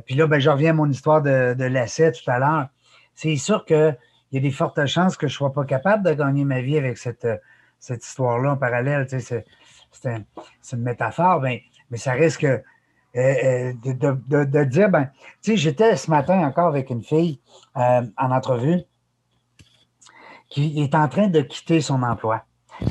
puis 0.05 0.15
là, 0.15 0.27
ben, 0.27 0.39
je 0.39 0.49
reviens 0.49 0.71
à 0.71 0.73
mon 0.73 0.89
histoire 0.89 1.21
de, 1.21 1.63
lacet 1.63 2.11
tout 2.11 2.29
à 2.29 2.39
l'heure. 2.39 2.67
C'est 3.13 3.35
sûr 3.37 3.65
qu'il 3.65 3.97
y 4.31 4.37
a 4.37 4.41
des 4.41 4.51
fortes 4.51 4.83
chances 4.87 5.15
que 5.15 5.27
je 5.27 5.33
ne 5.33 5.37
sois 5.37 5.53
pas 5.53 5.63
capable 5.63 6.03
de 6.03 6.13
gagner 6.13 6.43
ma 6.43 6.61
vie 6.61 6.77
avec 6.77 6.97
cette, 6.97 7.27
cette 7.79 8.03
histoire-là 8.03 8.53
en 8.53 8.57
parallèle. 8.57 9.07
c'est, 9.09 9.45
une 10.05 10.81
métaphore, 10.81 11.41
mais, 11.41 11.63
mais 11.91 11.97
ça 11.97 12.13
risque 12.13 12.47
euh, 13.15 13.19
euh, 13.19 13.73
de, 13.83 14.63
dire, 14.65 14.89
ben, 14.89 15.09
tu 15.41 15.51
sais, 15.51 15.57
j'étais 15.57 15.95
ce 15.95 16.11
matin 16.11 16.45
encore 16.45 16.67
avec 16.67 16.91
une 16.91 17.01
fille 17.01 17.39
euh, 17.75 18.01
en 18.17 18.31
entrevue 18.31 18.81
qui 20.49 20.81
est 20.81 20.93
en 20.93 21.07
train 21.07 21.27
de 21.27 21.41
quitter 21.41 21.81
son 21.81 22.03
emploi 22.03 22.43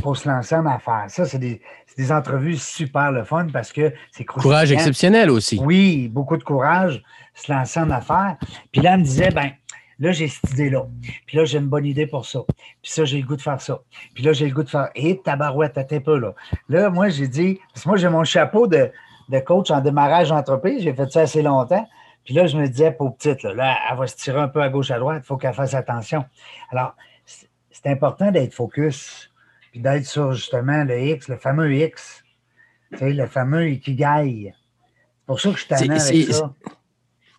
pour 0.03 0.17
se 0.17 0.29
lancer 0.29 0.57
en 0.57 0.67
affaires. 0.67 1.05
Ça, 1.09 1.25
c'est 1.25 1.39
des, 1.39 1.63
des, 1.97 2.13
entrevues 2.13 2.57
super 2.57 3.13
le 3.13 3.25
fun 3.25 3.47
parce 3.53 3.73
que 3.73 3.93
c'est 4.11 4.25
Courage 4.25 4.73
exceptionnel 4.73 5.31
aussi. 5.31 5.61
Oui, 5.63 6.09
beaucoup 6.09 6.37
de 6.37 6.45
courage, 6.45 7.03
se 7.35 7.53
lancer 7.53 7.81
en 7.81 7.91
affaires. 7.91 8.37
Puis 8.73 8.83
là, 8.83 8.95
elle 8.95 9.01
me 9.01 9.05
disait, 9.05 9.31
ben, 9.31 9.53
là, 10.01 10.11
j'ai 10.11 10.27
cette 10.27 10.51
idée-là. 10.51 10.85
Puis 11.27 11.37
là, 11.37 11.45
j'ai 11.45 11.59
une 11.59 11.69
bonne 11.69 11.87
idée 11.87 12.07
pour 12.07 12.27
ça. 12.27 12.41
Puis 12.83 12.91
ça, 12.91 13.05
j'ai 13.05 13.21
le 13.21 13.27
goût 13.27 13.37
de 13.37 13.43
faire 13.43 13.61
ça. 13.61 13.81
Puis 14.15 14.25
là, 14.25 14.33
j'ai 14.33 14.47
le 14.47 14.55
goût 14.55 14.65
de 14.65 14.69
faire. 14.69 14.91
Et 14.97 15.21
tabarouette, 15.21 15.75
t'es 15.75 15.97
un 15.97 16.01
peu 16.01 16.19
là. 16.19 16.35
Là, 16.69 16.91
moi, 16.91 17.09
j'ai 17.09 17.29
dit, 17.29 17.61
parce 17.73 17.85
que 17.85 17.89
moi, 17.89 17.99
j'ai 17.99 18.09
mon 18.09 18.25
chapeau 18.25 18.67
de, 18.67 18.91
de 19.29 19.39
coach 19.41 19.71
en 19.71 19.81
démarrage 19.81 20.31
d'entreprise. 20.31 20.83
J'ai 20.83 20.95
fait 20.95 21.11
ça 21.11 21.21
assez 21.23 21.43
longtemps. 21.43 21.87
Puis 22.25 22.35
là, 22.35 22.47
je 22.47 22.59
me 22.59 22.69
disais, 22.69 22.93
pour 22.93 23.17
petite, 23.17 23.43
là, 23.43 23.79
elle 23.91 23.97
va 23.97 24.07
se 24.07 24.17
tirer 24.17 24.41
un 24.41 24.49
peu 24.49 24.61
à 24.61 24.69
gauche, 24.69 24.91
à 24.91 24.99
droite, 24.99 25.23
il 25.25 25.27
faut 25.27 25.37
qu'elle 25.37 25.55
fasse 25.55 25.75
attention. 25.75 26.25
Alors, 26.71 26.95
c'est 27.25 27.87
important 27.87 28.31
d'être 28.31 28.53
focus, 28.53 29.33
puis 29.71 29.81
d'être 29.81 30.05
sur 30.05 30.33
justement 30.33 30.85
le 30.85 31.01
X, 31.01 31.29
le 31.29 31.37
fameux 31.37 31.73
X, 31.73 32.23
tu 32.93 32.99
sais, 32.99 33.13
le 33.13 33.27
fameux 33.27 33.71
Ikigai. 33.71 34.53
C'est 34.53 35.27
pour 35.27 35.41
ça 35.41 35.51
que 35.51 35.57
je 35.57 35.65
suis 35.65 35.75
avec 35.75 36.33
ça. 36.33 36.53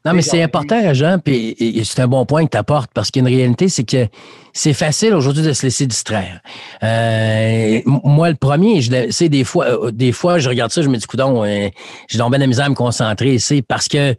Non, 0.06 0.14
mais 0.14 0.22
c'est 0.22 0.42
important, 0.42 0.94
Jean, 0.94 1.20
puis 1.20 1.56
c'est 1.84 2.00
un 2.02 2.08
bon 2.08 2.26
point 2.26 2.46
que 2.46 2.52
tu 2.52 2.58
apportes, 2.58 2.90
parce 2.94 3.12
qu'une 3.12 3.28
réalité, 3.28 3.68
c'est 3.68 3.84
que 3.84 4.08
c'est 4.54 4.74
facile 4.74 5.14
aujourd'hui 5.14 5.44
de 5.44 5.52
se 5.52 5.64
laisser 5.64 5.86
distraire. 5.88 6.40
Euh, 6.84 7.82
moi, 7.86 8.30
le 8.30 8.36
premier, 8.36 8.82
je 8.82 9.12
sais, 9.12 9.28
des 9.28 9.44
fois, 9.44 9.66
euh, 9.66 9.92
des 9.92 10.14
fois, 10.14 10.40
je 10.40 10.48
regarde 10.48 10.72
ça, 10.72 10.82
je 10.82 10.88
me 10.88 10.96
dis, 10.96 11.06
coudon, 11.06 11.44
euh, 11.44 11.68
j'ai 12.08 12.18
donc 12.18 12.30
bien 12.32 12.40
la 12.40 12.48
misère 12.48 12.66
à 12.66 12.70
me 12.70 12.76
concentrer, 12.76 13.40
c'est 13.40 13.62
parce 13.62 13.90
que 13.90 14.16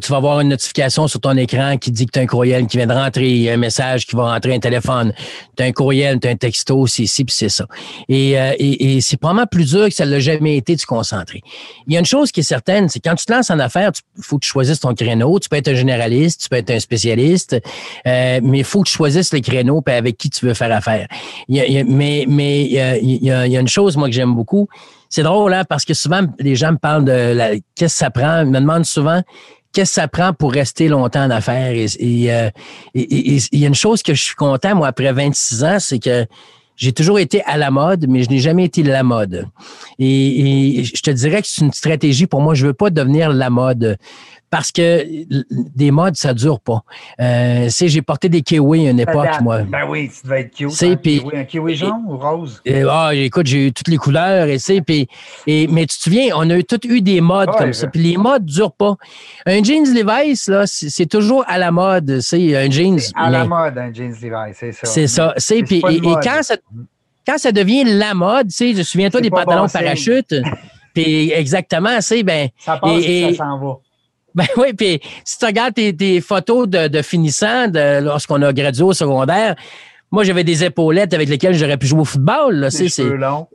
tu 0.00 0.10
vas 0.10 0.18
avoir 0.18 0.40
une 0.40 0.48
notification 0.48 1.08
sur 1.08 1.20
ton 1.20 1.36
écran 1.36 1.76
qui 1.78 1.90
dit 1.90 2.06
que 2.06 2.12
tu 2.12 2.18
as 2.18 2.22
un 2.22 2.26
courriel 2.26 2.66
qui 2.66 2.76
vient 2.76 2.86
de 2.86 2.92
rentrer, 2.92 3.50
un 3.50 3.56
message 3.56 4.06
qui 4.06 4.16
va 4.16 4.32
rentrer, 4.32 4.54
un 4.54 4.58
téléphone, 4.58 5.12
tu 5.56 5.62
as 5.62 5.66
un 5.66 5.72
courriel, 5.72 6.20
tu 6.20 6.28
as 6.28 6.30
un 6.32 6.36
texto, 6.36 6.86
c'est 6.86 7.04
ici, 7.04 7.24
puis 7.24 7.34
c'est 7.34 7.48
ça. 7.48 7.66
Et, 8.08 8.38
euh, 8.38 8.52
et, 8.58 8.96
et 8.96 9.00
c'est 9.00 9.16
probablement 9.16 9.46
plus 9.46 9.70
dur 9.70 9.88
que 9.88 9.94
ça 9.94 10.06
ne 10.06 10.10
l'a 10.10 10.20
jamais 10.20 10.56
été 10.56 10.74
de 10.74 10.80
se 10.80 10.86
concentrer. 10.86 11.42
Il 11.86 11.92
y 11.92 11.96
a 11.96 12.00
une 12.00 12.06
chose 12.06 12.32
qui 12.32 12.40
est 12.40 12.44
certaine, 12.44 12.88
c'est 12.88 13.00
quand 13.00 13.14
tu 13.14 13.26
te 13.26 13.32
lances 13.32 13.50
en 13.50 13.58
affaires, 13.58 13.90
il 14.16 14.22
faut 14.22 14.38
que 14.38 14.44
tu 14.44 14.50
choisisses 14.50 14.80
ton 14.80 14.94
créneau. 14.94 15.38
Tu 15.38 15.48
peux 15.48 15.56
être 15.56 15.68
un 15.68 15.74
généraliste, 15.74 16.42
tu 16.42 16.48
peux 16.48 16.56
être 16.56 16.70
un 16.70 16.80
spécialiste, 16.80 17.56
euh, 18.06 18.40
mais 18.42 18.58
il 18.58 18.64
faut 18.64 18.82
que 18.82 18.88
tu 18.88 18.94
choisisses 18.94 19.32
le 19.32 19.40
créneau 19.40 19.82
avec 19.86 20.16
qui 20.16 20.30
tu 20.30 20.46
veux 20.46 20.54
faire 20.54 20.72
affaire. 20.72 21.06
mais 21.48 22.24
mais 22.28 22.64
il 22.64 22.72
y, 22.72 22.80
a, 22.80 22.96
il 22.96 23.52
y 23.52 23.56
a 23.56 23.60
une 23.60 23.68
chose, 23.68 23.96
moi, 23.96 24.08
que 24.08 24.14
j'aime 24.14 24.34
beaucoup, 24.34 24.68
c'est 25.08 25.22
drôle, 25.22 25.54
hein, 25.54 25.64
parce 25.68 25.84
que 25.84 25.94
souvent, 25.94 26.22
les 26.38 26.56
gens 26.56 26.72
me 26.72 26.78
parlent 26.78 27.04
de 27.04 27.60
qu'est-ce 27.74 27.94
que 27.94 27.98
ça 27.98 28.10
prend? 28.10 28.40
Ils 28.40 28.50
me 28.50 28.60
demandent 28.60 28.84
souvent 28.84 29.22
qu'est-ce 29.76 29.90
que 29.90 30.00
ça 30.00 30.08
prend 30.08 30.32
pour 30.32 30.52
rester 30.52 30.88
longtemps 30.88 31.24
en 31.24 31.30
affaires? 31.30 31.74
Et 31.74 32.32
euh, 32.32 32.50
il 32.94 33.38
y 33.52 33.64
a 33.64 33.68
une 33.68 33.74
chose 33.74 34.02
que 34.02 34.14
je 34.14 34.22
suis 34.22 34.34
content, 34.34 34.74
moi, 34.74 34.88
après 34.88 35.12
26 35.12 35.64
ans, 35.64 35.76
c'est 35.78 35.98
que 35.98 36.24
j'ai 36.76 36.92
toujours 36.92 37.18
été 37.18 37.42
à 37.44 37.58
la 37.58 37.70
mode, 37.70 38.06
mais 38.08 38.22
je 38.22 38.30
n'ai 38.30 38.38
jamais 38.38 38.64
été 38.64 38.82
la 38.82 39.02
mode. 39.02 39.46
Et, 39.98 40.78
et, 40.78 40.84
je 40.84 41.02
te 41.02 41.10
dirais 41.10 41.42
que 41.42 41.48
c'est 41.48 41.62
une 41.62 41.72
stratégie 41.72 42.26
pour 42.26 42.40
moi. 42.40 42.54
Je 42.54 42.66
veux 42.66 42.72
pas 42.72 42.88
devenir 42.88 43.30
la 43.30 43.50
mode 43.50 43.98
parce 44.56 44.72
que 44.72 45.04
des 45.76 45.90
modes, 45.90 46.16
ça 46.16 46.32
dure 46.32 46.60
pas. 46.60 46.82
Euh, 47.20 47.68
j'ai 47.68 48.00
porté 48.00 48.30
des 48.30 48.40
kiwis 48.40 48.86
à 48.86 48.90
une 48.90 49.00
époque, 49.00 49.28
moi. 49.42 49.64
Ben 49.64 49.82
oui, 49.86 50.08
tu 50.08 50.26
devais 50.26 50.40
être 50.40 50.54
cute. 50.54 50.82
Hein, 50.82 50.96
pis, 50.96 51.22
un 51.34 51.44
kiwi 51.44 51.76
jaune 51.76 52.04
ou 52.08 52.16
rose? 52.16 52.62
ah, 52.90 53.10
écoute, 53.14 53.46
j'ai 53.46 53.66
eu 53.66 53.72
toutes 53.74 53.88
les 53.88 53.98
couleurs, 53.98 54.48
et, 54.48 54.80
puis, 54.80 55.08
et, 55.46 55.66
mais 55.66 55.82
tu 55.82 55.98
te 55.98 56.02
souviens, 56.04 56.34
on 56.36 56.48
a 56.48 56.62
tous 56.62 56.88
eu 56.88 57.02
des 57.02 57.20
modes 57.20 57.50
comme 57.50 57.74
ça. 57.74 57.86
Puis 57.88 58.02
les 58.02 58.16
modes 58.16 58.46
durent 58.46 58.72
pas. 58.72 58.94
Un 59.44 59.62
jeans 59.62 59.92
Levi's, 59.92 60.48
là, 60.48 60.62
c'est 60.66 61.06
toujours 61.06 61.44
à 61.46 61.58
la 61.58 61.70
mode. 61.70 62.20
C'est 62.20 62.56
un 62.56 62.70
jeans. 62.70 62.98
À 63.14 63.28
la 63.28 63.44
mode, 63.44 63.76
un 63.76 63.92
jeans 63.92 64.14
Levi's, 64.22 64.56
c'est 64.56 64.72
ça. 64.72 64.86
C'est 64.86 65.06
ça. 65.06 65.34
C'est, 65.36 65.62
puis, 65.64 65.82
et, 65.86 66.00
quand 66.00 66.40
ça 66.40 66.56
quand 67.26 67.36
ça 67.36 67.52
devient 67.52 67.84
la 67.84 68.14
mode, 68.14 68.48
tu 68.48 68.54
sais, 68.54 68.74
je 68.74 68.82
souviens-toi 68.82 69.20
des 69.20 69.30
pantalons 69.30 69.68
parachute. 69.68 70.34
puis 70.94 71.30
exactement, 71.32 72.00
c'est 72.00 72.22
ben. 72.22 72.48
Ça 72.56 72.78
passe 72.78 73.02
et, 73.04 73.34
ça 73.34 73.44
s'en 73.44 73.58
va. 73.58 73.80
Ben 74.36 74.46
oui, 74.58 74.74
puis 74.74 75.00
si 75.24 75.38
tu 75.38 75.46
regardes 75.46 75.74
tes, 75.74 76.20
photos 76.20 76.68
de, 76.68 76.88
de 76.88 77.02
finissants 77.02 77.68
de, 77.68 78.00
lorsqu'on 78.00 78.40
a 78.42 78.52
gradué 78.52 78.84
au 78.84 78.92
secondaire, 78.92 79.56
moi, 80.12 80.22
j'avais 80.22 80.44
des 80.44 80.62
épaulettes 80.62 81.14
avec 81.14 81.28
lesquelles 81.28 81.54
j'aurais 81.54 81.78
pu 81.78 81.86
jouer 81.86 82.00
au 82.00 82.04
football. 82.04 82.56
Là, 82.56 82.70
c'est, 82.70 83.02
long. 83.02 83.48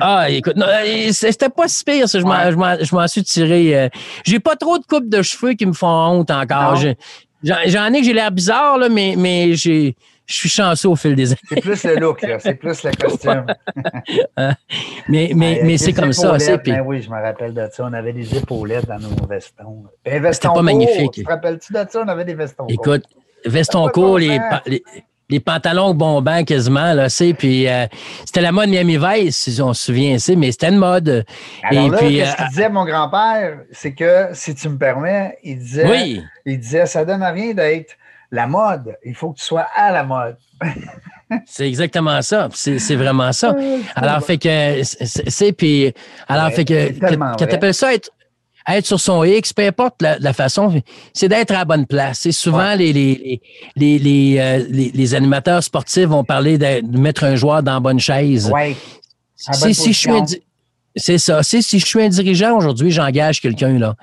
Ah, 0.00 0.28
écoute, 0.30 0.54
euh, 0.56 1.08
c'était 1.12 1.50
pas 1.50 1.68
si 1.68 1.84
pire, 1.84 2.08
ça. 2.08 2.18
Je 2.18 2.94
m'en 2.94 3.08
suis 3.08 3.22
tiré. 3.22 3.78
Euh, 3.78 3.88
j'ai 4.24 4.40
pas 4.40 4.56
trop 4.56 4.78
de 4.78 4.84
coupes 4.84 5.08
de 5.08 5.22
cheveux 5.22 5.52
qui 5.52 5.66
me 5.66 5.72
font 5.72 5.86
honte 5.86 6.30
encore. 6.30 6.76
J'en 7.42 7.92
ai 7.92 8.00
que 8.00 8.06
j'ai 8.06 8.12
l'air 8.12 8.32
bizarre, 8.32 8.78
là, 8.78 8.88
mais, 8.88 9.14
mais 9.16 9.54
j'ai. 9.54 9.94
Je 10.26 10.34
suis 10.34 10.48
chanceux 10.48 10.88
au 10.88 10.96
fil 10.96 11.14
des 11.14 11.32
années. 11.32 11.40
C'est 11.48 11.60
plus 11.60 11.84
le 11.84 11.96
look. 11.96 12.24
C'est 12.38 12.54
plus 12.54 12.82
le 12.82 12.90
costume. 13.00 13.46
mais 15.08 15.32
mais, 15.34 15.60
mais 15.64 15.78
c'est 15.78 15.92
comme 15.92 16.12
ça. 16.12 16.36
Puis... 16.38 16.72
ben 16.72 16.82
oui, 16.84 17.02
je 17.02 17.10
me 17.10 17.20
rappelle 17.20 17.52
de 17.52 17.68
ça. 17.70 17.84
On 17.84 17.92
avait 17.92 18.12
des 18.12 18.36
épaulettes 18.36 18.86
dans 18.86 18.98
nos 18.98 19.26
vestons. 19.26 19.84
Un 20.06 20.20
veston 20.20 20.48
pas 20.48 20.54
court, 20.54 20.62
magnifique. 20.62 21.12
Tu 21.12 21.24
te 21.24 21.28
rappelles-tu 21.30 21.72
de 21.72 21.84
ça? 21.88 22.02
On 22.04 22.08
avait 22.08 22.24
des 22.24 22.34
vestons 22.34 22.66
Écoute, 22.68 23.04
veston 23.44 23.88
court, 23.88 24.18
les, 24.18 24.38
les, 24.66 24.82
les 25.30 25.40
pantalons 25.40 25.94
bombants 25.94 26.44
quasiment, 26.44 26.92
là, 26.92 27.08
c'est, 27.08 27.34
puis 27.34 27.66
euh, 27.68 27.86
c'était 28.24 28.42
la 28.42 28.52
mode 28.52 28.68
Miami 28.68 28.98
Vice, 28.98 29.36
si 29.36 29.62
on 29.62 29.72
se 29.72 29.86
souvient, 29.86 30.18
c'est, 30.18 30.36
mais 30.36 30.52
c'était 30.52 30.68
une 30.68 30.76
mode. 30.76 31.24
Alors 31.62 31.86
Et 31.86 31.90
là, 31.90 31.98
puis, 31.98 32.16
qu'est-ce 32.16 32.32
euh, 32.32 32.34
qu'il 32.34 32.48
disait 32.48 32.68
mon 32.68 32.84
grand-père? 32.84 33.58
C'est 33.72 33.94
que, 33.94 34.28
si 34.32 34.54
tu 34.54 34.68
me 34.68 34.76
permets, 34.76 35.38
il 35.42 35.58
disait, 35.58 35.88
Oui. 35.88 36.22
il 36.44 36.58
disait, 36.58 36.86
ça 36.86 37.04
donne 37.04 37.22
à 37.22 37.30
rien 37.30 37.54
d'être 37.54 37.94
la 38.30 38.46
mode. 38.46 38.96
Il 39.04 39.14
faut 39.14 39.32
que 39.32 39.38
tu 39.38 39.44
sois 39.44 39.66
à 39.76 39.90
la 39.92 40.04
mode. 40.04 40.36
C'est 41.46 41.66
exactement 41.68 42.20
ça. 42.22 42.48
C'est 42.52 42.94
vraiment 42.96 43.32
ça. 43.32 43.54
Alors, 43.96 44.22
fait 44.24 44.38
que, 44.38 44.82
c'est, 44.84 45.52
puis, 45.52 45.92
alors, 46.28 46.46
Ouais, 46.46 46.52
fait 46.52 46.64
que, 46.64 46.92
que 46.92 47.16
vrai. 47.16 47.36
t'appelles 47.46 47.74
ça 47.74 47.92
être, 47.94 48.10
être 48.68 48.86
sur 48.86 49.00
son 49.00 49.24
X, 49.24 49.52
peu 49.52 49.66
importe 49.66 50.00
la, 50.02 50.18
la 50.18 50.32
façon, 50.32 50.80
c'est 51.12 51.28
d'être 51.28 51.50
à 51.50 51.58
la 51.58 51.64
bonne 51.64 51.86
place. 51.86 52.20
C'est 52.20 52.32
souvent 52.32 52.58
Ouais. 52.58 52.76
les, 52.76 52.92
les, 52.92 53.40
les, 53.76 53.98
les, 53.98 53.98
les, 53.98 54.38
euh, 54.38 54.64
les- 54.68 54.90
les 54.94 55.14
animateurs 55.14 55.62
sportifs 55.62 56.06
vont 56.06 56.24
parler 56.24 56.56
de, 56.58 56.98
mettre 56.98 57.24
un 57.24 57.36
joueur 57.36 57.62
dans 57.62 57.74
la 57.74 57.80
bonne 57.80 58.00
chaise. 58.00 58.50
Ouais. 58.50 58.76
À 59.46 59.52
C'est 59.54 59.72
si 59.74 59.92
je 59.92 59.98
suis 59.98 60.10
ça. 61.18 61.42
C'est 61.42 61.60
si 61.62 61.78
je 61.80 61.84
suis 61.84 62.02
un 62.02 62.08
dirigeant 62.08 62.56
aujourd'hui, 62.56 62.90
j'engage 62.90 63.40
quelqu'un 63.40 63.78
là. 63.78 63.96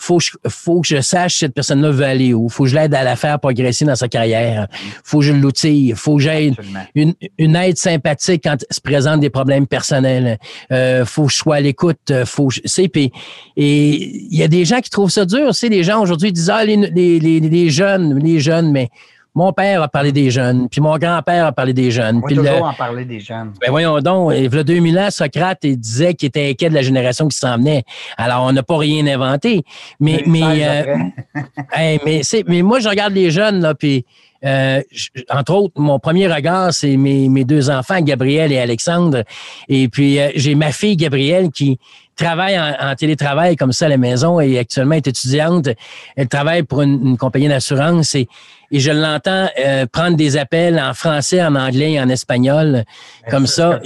Faut 0.00 0.18
que, 0.18 0.24
je, 0.24 0.30
faut 0.48 0.80
que 0.80 0.88
je 0.88 1.00
sache 1.00 1.34
si 1.34 1.38
cette 1.40 1.54
personne-là 1.54 1.90
veut 1.90 2.04
aller 2.04 2.34
où. 2.34 2.48
Faut 2.48 2.64
que 2.64 2.70
je 2.70 2.74
l'aide 2.74 2.94
à 2.94 3.04
la 3.04 3.16
faire 3.16 3.38
progresser 3.38 3.84
dans 3.84 3.94
sa 3.94 4.08
carrière. 4.08 4.66
Faut 5.04 5.18
que 5.18 5.24
je 5.26 5.32
l'outille. 5.32 5.92
Faut 5.94 6.16
que 6.16 6.22
j'aide 6.22 6.54
une, 6.94 7.14
une 7.38 7.54
aide 7.56 7.76
sympathique 7.76 8.42
quand 8.44 8.56
se 8.70 8.80
présentent 8.80 9.20
des 9.20 9.30
problèmes 9.30 9.66
personnels. 9.66 10.38
Euh, 10.72 11.04
faut 11.04 11.26
que 11.26 11.32
je 11.32 11.36
sois 11.36 11.56
à 11.56 11.60
l'écoute. 11.60 12.12
Faut 12.24 12.48
que 12.48 12.54
je- 12.54 12.86
puis 12.88 13.12
et 13.56 14.26
il 14.30 14.36
y 14.36 14.42
a 14.42 14.48
des 14.48 14.64
gens 14.64 14.80
qui 14.80 14.90
trouvent 14.90 15.10
ça 15.10 15.24
dur. 15.26 15.54
C'est 15.54 15.68
les 15.68 15.84
gens 15.84 16.00
aujourd'hui 16.00 16.32
disent 16.32 16.50
ah 16.50 16.64
les, 16.64 16.76
les, 16.76 17.20
les, 17.20 17.40
les 17.40 17.70
jeunes, 17.70 18.18
les 18.18 18.40
jeunes, 18.40 18.72
mais 18.72 18.88
mon 19.34 19.52
père 19.52 19.82
a 19.82 19.88
parlé 19.88 20.12
des 20.12 20.30
jeunes, 20.30 20.68
puis 20.68 20.80
mon 20.80 20.96
grand-père 20.98 21.46
a 21.46 21.52
parlé 21.52 21.72
des 21.72 21.90
jeunes. 21.90 22.20
Puis 22.22 22.34
le- 22.34 22.42
toujours 22.42 22.64
en 22.64 22.74
parler 22.74 23.04
des 23.04 23.20
jeunes. 23.20 23.52
ben 23.60 23.70
voyons 23.70 23.98
donc, 24.00 24.32
il 24.34 24.52
y 24.52 24.58
a 24.58 24.62
2000 24.64 24.98
ans, 24.98 25.10
Socrate 25.10 25.66
disait 25.66 26.14
qu'il 26.14 26.28
était 26.28 26.50
inquiet 26.50 26.68
de 26.68 26.74
la 26.74 26.82
génération 26.82 27.28
qui 27.28 27.38
s'en 27.38 27.56
venait. 27.56 27.84
Alors, 28.16 28.44
on 28.44 28.52
n'a 28.52 28.62
pas 28.62 28.76
rien 28.76 29.06
inventé. 29.06 29.62
Mais, 30.00 30.22
mais, 30.26 30.40
2016 30.40 30.86
euh, 30.86 31.42
hey, 31.72 32.00
mais, 32.04 32.22
c'est, 32.22 32.44
mais 32.46 32.62
moi, 32.62 32.80
je 32.80 32.88
regarde 32.88 33.12
les 33.12 33.30
jeunes, 33.30 33.60
là, 33.60 33.74
puis, 33.74 34.04
euh, 34.44 34.80
entre 35.28 35.54
autres, 35.54 35.74
mon 35.76 35.98
premier 35.98 36.26
regard, 36.32 36.72
c'est 36.72 36.96
mes, 36.96 37.28
mes 37.28 37.44
deux 37.44 37.70
enfants, 37.70 38.00
Gabriel 38.00 38.52
et 38.52 38.58
Alexandre. 38.58 39.22
Et 39.68 39.88
puis, 39.88 40.18
euh, 40.18 40.30
j'ai 40.34 40.54
ma 40.54 40.72
fille, 40.72 40.96
Gabrielle, 40.96 41.50
qui 41.50 41.78
travaille 42.24 42.58
en, 42.58 42.74
en 42.80 42.94
télétravail 42.94 43.56
comme 43.56 43.72
ça 43.72 43.86
à 43.86 43.88
la 43.88 43.96
maison 43.96 44.38
et 44.40 44.58
actuellement 44.58 44.94
est 44.94 45.06
étudiante. 45.06 45.68
Elle 46.16 46.28
travaille 46.28 46.62
pour 46.62 46.82
une, 46.82 47.00
une 47.08 47.16
compagnie 47.18 47.48
d'assurance 47.48 48.14
et, 48.14 48.28
et 48.70 48.78
je 48.80 48.90
l'entends 48.92 49.48
euh, 49.58 49.86
prendre 49.90 50.16
des 50.16 50.36
appels 50.36 50.78
en 50.78 50.94
français, 50.94 51.42
en 51.42 51.54
anglais 51.56 51.92
et 51.92 52.00
en 52.00 52.08
espagnol 52.08 52.84
comme 53.30 53.46
c'est 53.46 53.56
ça. 53.62 53.80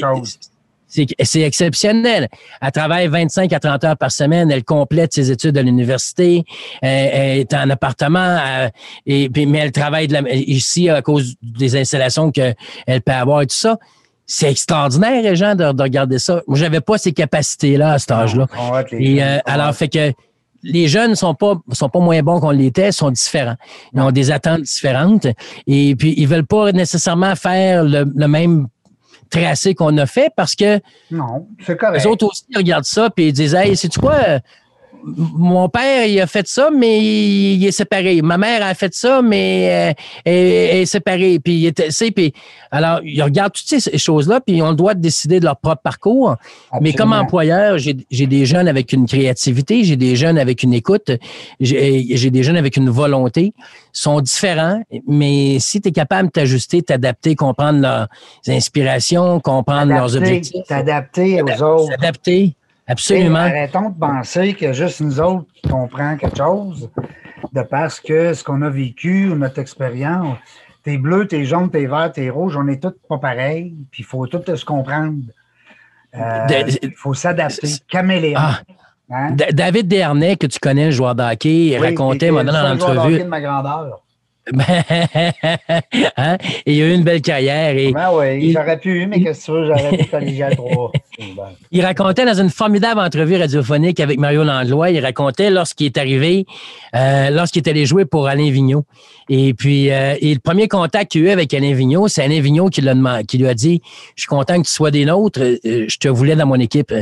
C'est 1.25 1.41
exceptionnel. 1.41 2.29
Elle 2.63 2.71
travaille 2.71 3.09
25 3.09 3.53
à 3.53 3.59
30 3.59 3.83
heures 3.83 3.97
par 3.97 4.13
semaine. 4.13 4.53
Elle 4.53 4.63
complète 4.63 5.13
ses 5.13 5.33
études 5.33 5.59
à 5.59 5.63
l'université. 5.63 6.45
Elle, 6.83 7.11
elle 7.13 7.39
est 7.41 7.53
en 7.55 7.69
appartement. 7.71 8.39
elle- 8.39 8.71
et, 9.05 9.29
puis- 9.29 9.47
mais 9.47 9.59
elle 9.59 9.73
travaille 9.73 10.07
de 10.07 10.13
la- 10.13 10.33
ici 10.33 10.89
à 10.89 11.03
cause 11.03 11.35
des 11.43 11.77
installations 11.77 12.31
qu'elle 12.31 12.55
peut 13.05 13.11
avoir 13.13 13.43
et 13.43 13.47
tout 13.49 13.57
ça. 13.57 13.77
C'est 14.27 14.51
extraordinaire, 14.51 15.23
les 15.23 15.37
gens, 15.37 15.55
de, 15.55 15.73
de 15.73 15.83
regarder 15.83 16.19
ça. 16.19 16.43
Moi, 16.47 16.57
j'avais 16.59 16.81
pas 16.81 16.97
ces 16.99 17.13
capacités-là 17.13 17.93
à 17.93 17.99
cet 17.99 18.11
âge-là. 18.11 18.47
Et 18.93 19.23
euh, 19.23 19.39
alors, 19.45 19.75
fait 19.75 19.89
que 19.89 20.13
les 20.63 20.89
jeunes 20.89 21.15
sont 21.15 21.35
pas 21.35 21.57
sont 21.73 21.91
pas 21.91 21.99
moins 22.01 22.23
bons 22.23 22.41
qu'on 22.41 22.51
l'était, 22.51 22.91
sont 22.91 23.11
différents. 23.11 23.57
Ils 23.93 24.01
ont 24.01 24.11
des 24.13 24.31
attentes 24.31 24.63
différentes 24.63 25.27
et 25.67 25.95
puis 25.95 26.15
ils 26.17 26.27
veulent 26.27 26.47
pas 26.47 26.73
nécessairement 26.73 27.37
faire 27.37 27.85
le, 27.85 28.05
le 28.17 28.27
même 28.29 28.69
tracé 29.29 29.75
qu'on 29.75 29.97
a 29.99 30.07
fait 30.07 30.31
parce 30.35 30.55
que 30.55 30.81
Non, 31.11 31.49
c'est 31.67 31.77
correct. 31.77 31.99
les 32.03 32.07
autres 32.07 32.27
aussi 32.27 32.45
regardent 32.57 32.85
ça 32.87 33.11
puis 33.11 33.29
ils 33.29 33.33
disent 33.35 33.55
Hey, 33.55 33.77
c'est 33.77 33.95
quoi? 33.95 34.17
Mon 35.07 35.69
père, 35.69 36.07
il 36.07 36.21
a 36.21 36.27
fait 36.27 36.47
ça, 36.49 36.71
mais 36.71 36.99
il, 36.99 37.65
est 37.65 37.73
séparé. 37.73 38.23
Ma 38.23 38.39
mère 38.39 38.65
a 38.65 38.75
fait 38.75 38.95
ça, 38.95 39.21
mais 39.23 39.69
euh, 39.71 40.03
elle, 40.25 40.35
elle 40.35 40.77
est 40.79 40.87
séparée. 40.87 41.39
Puis, 41.39 41.55
il 41.55 41.67
était, 41.67 41.89
puis, 42.11 42.33
alors, 42.71 43.01
ils 43.05 43.23
regardent 43.23 43.53
toutes 43.53 43.81
ces 43.81 43.99
choses-là, 43.99 44.41
puis 44.41 44.57
ils 44.57 44.63
ont 44.63 44.71
le 44.71 44.77
droit 44.77 44.95
de 44.95 45.01
décider 45.01 45.41
de 45.41 45.45
leur 45.45 45.57
propre 45.57 45.83
parcours. 45.83 46.37
Mais 46.81 46.93
comme 46.93 47.13
employeur, 47.13 47.79
j'ai 47.79 48.27
des 48.27 48.47
jeunes 48.47 48.69
avec 48.69 48.93
une 48.93 49.07
créativité, 49.07 49.85
j'ai 49.85 49.97
des 49.97 50.17
jeunes 50.17 50.39
avec 50.39 50.63
une 50.63 50.75
écoute, 50.75 51.11
j'ai 51.61 52.31
des 52.31 52.43
jeunes 52.43 52.57
avec 52.57 52.77
une 52.77 52.91
volonté. 52.91 53.53
Ils 53.57 53.63
sont 53.93 54.21
différents, 54.21 54.83
mais 55.07 55.59
si 55.61 55.81
tu 55.81 55.89
es 55.89 55.93
capable 55.93 56.29
de 56.29 56.33
t'ajuster, 56.33 56.83
t'adapter, 56.83 57.37
comprendre 57.37 57.81
leurs 57.81 58.09
inspirations, 58.49 59.39
comprendre 59.41 59.93
leurs 59.93 60.17
objectifs, 60.17 60.67
T'adapter 60.67 61.43
aux 61.43 61.63
autres. 61.63 61.93
s'adapter, 61.93 62.57
absolument. 62.87 63.47
Et 63.47 63.51
arrêtons 63.51 63.91
de 63.91 63.99
penser 63.99 64.55
que 64.55 64.73
juste 64.73 65.01
nous 65.01 65.21
autres 65.21 65.47
qui 65.55 65.69
comprenons 65.69 66.17
quelque 66.17 66.37
chose, 66.37 66.91
de 67.53 67.63
parce 67.63 68.01
que 68.01 68.35
ce 68.35 68.43
qu'on 68.45 68.63
a 68.63 68.71
vécu, 68.71 69.29
ou 69.31 69.37
notre 69.37 69.59
expérience, 69.61 70.37
t'es 70.83 70.99
bleu, 70.99 71.27
t'es 71.27 71.45
jaune, 71.45 71.71
t'es 71.71 71.87
vert, 71.87 72.11
t'es 72.13 72.29
rouge, 72.31 72.57
on 72.57 72.67
est 72.69 72.83
tous 72.83 72.95
pas 73.09 73.19
pareils, 73.19 73.75
puis 73.91 74.03
il 74.03 74.07
faut 74.07 74.27
tous 74.27 74.55
se 74.57 74.65
comprendre. 74.65 75.19
Euh, 76.17 76.47
Il 76.83 76.93
faut 76.97 77.15
s'adapter. 77.15 77.69
Caméléon. 77.89 78.35
Ah, 78.39 78.61
Hein? 79.11 79.33
Da- 79.33 79.53
David 79.53 79.87
Dernay, 79.87 80.37
que 80.37 80.47
tu 80.47 80.59
connais, 80.59 80.87
le 80.87 80.91
joueur 80.91 81.15
de 81.15 81.23
hockey, 81.23 81.67
il 81.67 81.79
Oui, 81.79 81.89
racontait, 81.89 82.29
joueur 82.29 82.43
de 82.43 82.51
l'entrevue. 82.51 83.15
hockey 83.15 83.25
de 83.25 83.29
ma 83.29 83.41
grandeur. 83.41 84.01
Hein? 86.17 86.37
Et 86.67 86.75
il 86.75 86.83
a 86.83 86.87
eu 86.87 86.95
une 86.95 87.03
belle 87.03 87.23
carrière. 87.23 87.77
Et 87.77 87.93
Ben 87.93 88.11
oui, 88.13 88.39
il- 88.43 88.53
j'aurais 88.53 88.79
pu, 88.79 89.07
mais 89.07 89.23
qu'est-ce 89.23 89.41
que 89.41 89.45
tu 89.47 89.53
veux, 89.53 89.67
j'aurais 89.67 89.97
pu 89.97 90.05
collégial 90.05 90.55
3. 90.57 90.93
Ben, 91.19 91.45
il 91.71 91.83
racontait 91.85 92.25
dans 92.25 92.35
une 92.41 92.51
formidable 92.51 93.01
entrevue 93.01 93.37
radiophonique 93.37 94.01
avec 94.01 94.19
Mario 94.19 94.45
Landlois, 94.45 94.91
il 94.91 95.01
racontait 95.01 95.51
lorsqu'il 95.51 95.87
est 95.87 95.99
arrivé, 95.99 96.47
euh, 96.95 97.31
lorsqu'il 97.31 97.63
est 97.67 97.71
allé 97.71 97.87
jouer 97.87 98.05
pour 98.05 98.27
Alain 98.29 98.51
Vigneault. 98.51 98.85
Et 99.31 99.55
puis, 99.55 99.91
euh, 99.91 100.17
et 100.21 100.35
le 100.35 100.41
premier 100.41 100.69
contact 100.69 101.13
qu'il 101.13 101.23
a 101.27 101.31
eu 101.31 101.31
avec 101.31 101.53
Alain 101.55 101.73
Vigneault, 101.75 102.09
c'est 102.09 102.23
Alain 102.23 102.41
Vigneault 102.41 102.69
qui, 102.69 102.83
qui 103.29 103.39
lui 103.39 103.49
a 103.49 103.55
dit 103.55 103.81
Je 104.17 104.23
suis 104.23 104.29
content 104.29 104.61
que 104.61 104.67
tu 104.67 104.73
sois 104.73 104.91
des 104.91 105.05
nôtres, 105.05 105.41
euh, 105.41 105.85
je 105.89 105.97
te 105.99 106.09
voulais 106.09 106.37
dans 106.37 106.47
mon 106.47 106.61
équipe. 106.61 106.93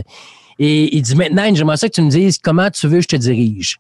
Et 0.59 0.95
il 0.97 1.03
dit 1.03 1.16
Maintenant, 1.16 1.53
j'aimerais 1.55 1.76
ça 1.78 1.88
que 1.88 1.95
tu 1.95 2.03
me 2.03 2.11
dises 2.11 2.38
comment 2.38 2.70
tu 2.70 2.86
veux 2.86 2.99
que 2.99 3.03
je 3.03 3.09
te 3.09 3.16
dirige. 3.16 3.78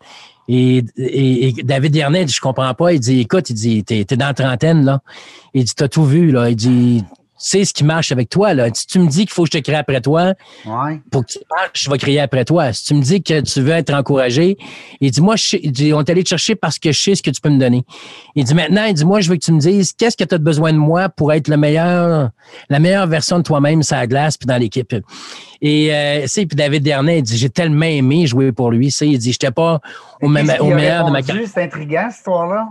Et, 0.48 0.84
et, 0.96 1.48
et 1.48 1.62
David 1.62 1.92
Dernay 1.92 2.26
Je 2.28 2.40
comprends 2.40 2.74
pas. 2.74 2.92
Il 2.92 3.00
dit 3.00 3.20
Écoute, 3.20 3.50
il 3.50 3.54
dit 3.54 3.84
T'es 3.84 4.00
es 4.00 4.16
dans 4.16 4.26
la 4.26 4.34
trentaine, 4.34 4.84
là. 4.84 5.00
Il 5.54 5.64
dit 5.64 5.74
T'as 5.74 5.88
tout 5.88 6.04
vu, 6.04 6.30
là. 6.30 6.50
Il 6.50 6.56
dit 6.56 7.04
C'est 7.44 7.64
ce 7.64 7.74
qui 7.74 7.82
marche 7.82 8.12
avec 8.12 8.28
toi, 8.28 8.54
là. 8.54 8.68
Si 8.72 8.86
tu 8.86 9.00
me 9.00 9.08
dis 9.08 9.22
qu'il 9.26 9.30
faut 9.30 9.42
que 9.42 9.48
je 9.52 9.58
te 9.58 9.62
crée 9.64 9.74
après 9.74 10.00
toi, 10.00 10.34
ouais. 10.64 11.00
pour 11.10 11.26
que 11.26 11.32
tu 11.32 11.38
marches, 11.50 11.84
je 11.84 11.90
vais 11.90 11.98
crier 11.98 12.20
après 12.20 12.44
toi. 12.44 12.72
Si 12.72 12.84
tu 12.84 12.94
me 12.94 13.02
dis 13.02 13.20
que 13.20 13.40
tu 13.40 13.60
veux 13.60 13.72
être 13.72 13.92
encouragé, 13.92 14.56
il 15.00 15.10
dit, 15.10 15.20
moi, 15.20 15.34
je 15.34 15.42
sais- 15.42 15.60
il 15.60 15.72
dit, 15.72 15.92
on 15.92 16.00
est 16.02 16.08
allé 16.10 16.22
te 16.22 16.28
chercher 16.28 16.54
parce 16.54 16.78
que 16.78 16.92
je 16.92 17.00
sais 17.00 17.14
ce 17.16 17.22
que 17.22 17.30
tu 17.30 17.40
peux 17.40 17.50
me 17.50 17.58
donner. 17.58 17.84
Il 18.36 18.44
dit, 18.44 18.54
maintenant, 18.54 18.84
il 18.84 18.94
dit, 18.94 19.04
moi, 19.04 19.20
je 19.20 19.28
veux 19.28 19.34
que 19.34 19.44
tu 19.44 19.50
me 19.52 19.58
dises 19.58 19.92
qu'est-ce 19.92 20.16
que 20.16 20.22
tu 20.22 20.34
as 20.36 20.38
besoin 20.38 20.72
de 20.72 20.78
moi 20.78 21.08
pour 21.08 21.32
être 21.32 21.48
le 21.48 21.56
meilleur, 21.56 22.30
la 22.68 22.78
meilleure 22.78 23.08
version 23.08 23.38
de 23.38 23.42
toi-même 23.42 23.82
sur 23.82 23.96
la 23.96 24.06
glace 24.06 24.36
puis 24.36 24.46
dans 24.46 24.56
l'équipe? 24.58 24.94
Et, 25.60 25.92
euh, 25.94 26.24
c'est, 26.28 26.46
puis 26.46 26.54
David 26.56 26.84
Dernay, 26.84 27.18
il 27.18 27.22
dit, 27.22 27.36
j'ai 27.38 27.50
tellement 27.50 27.86
aimé 27.86 28.26
jouer 28.28 28.52
pour 28.52 28.70
lui. 28.70 28.88
Il 29.00 29.18
dit, 29.18 29.32
j'étais 29.32 29.50
pas 29.50 29.80
au, 30.20 30.28
même- 30.28 30.46
meilleur 30.76 31.06
de 31.06 31.10
ma 31.10 31.22
carrière. 31.22 31.48
C'est 31.52 31.62
intriguant, 31.64 32.06
cette 32.08 32.18
histoire-là. 32.18 32.68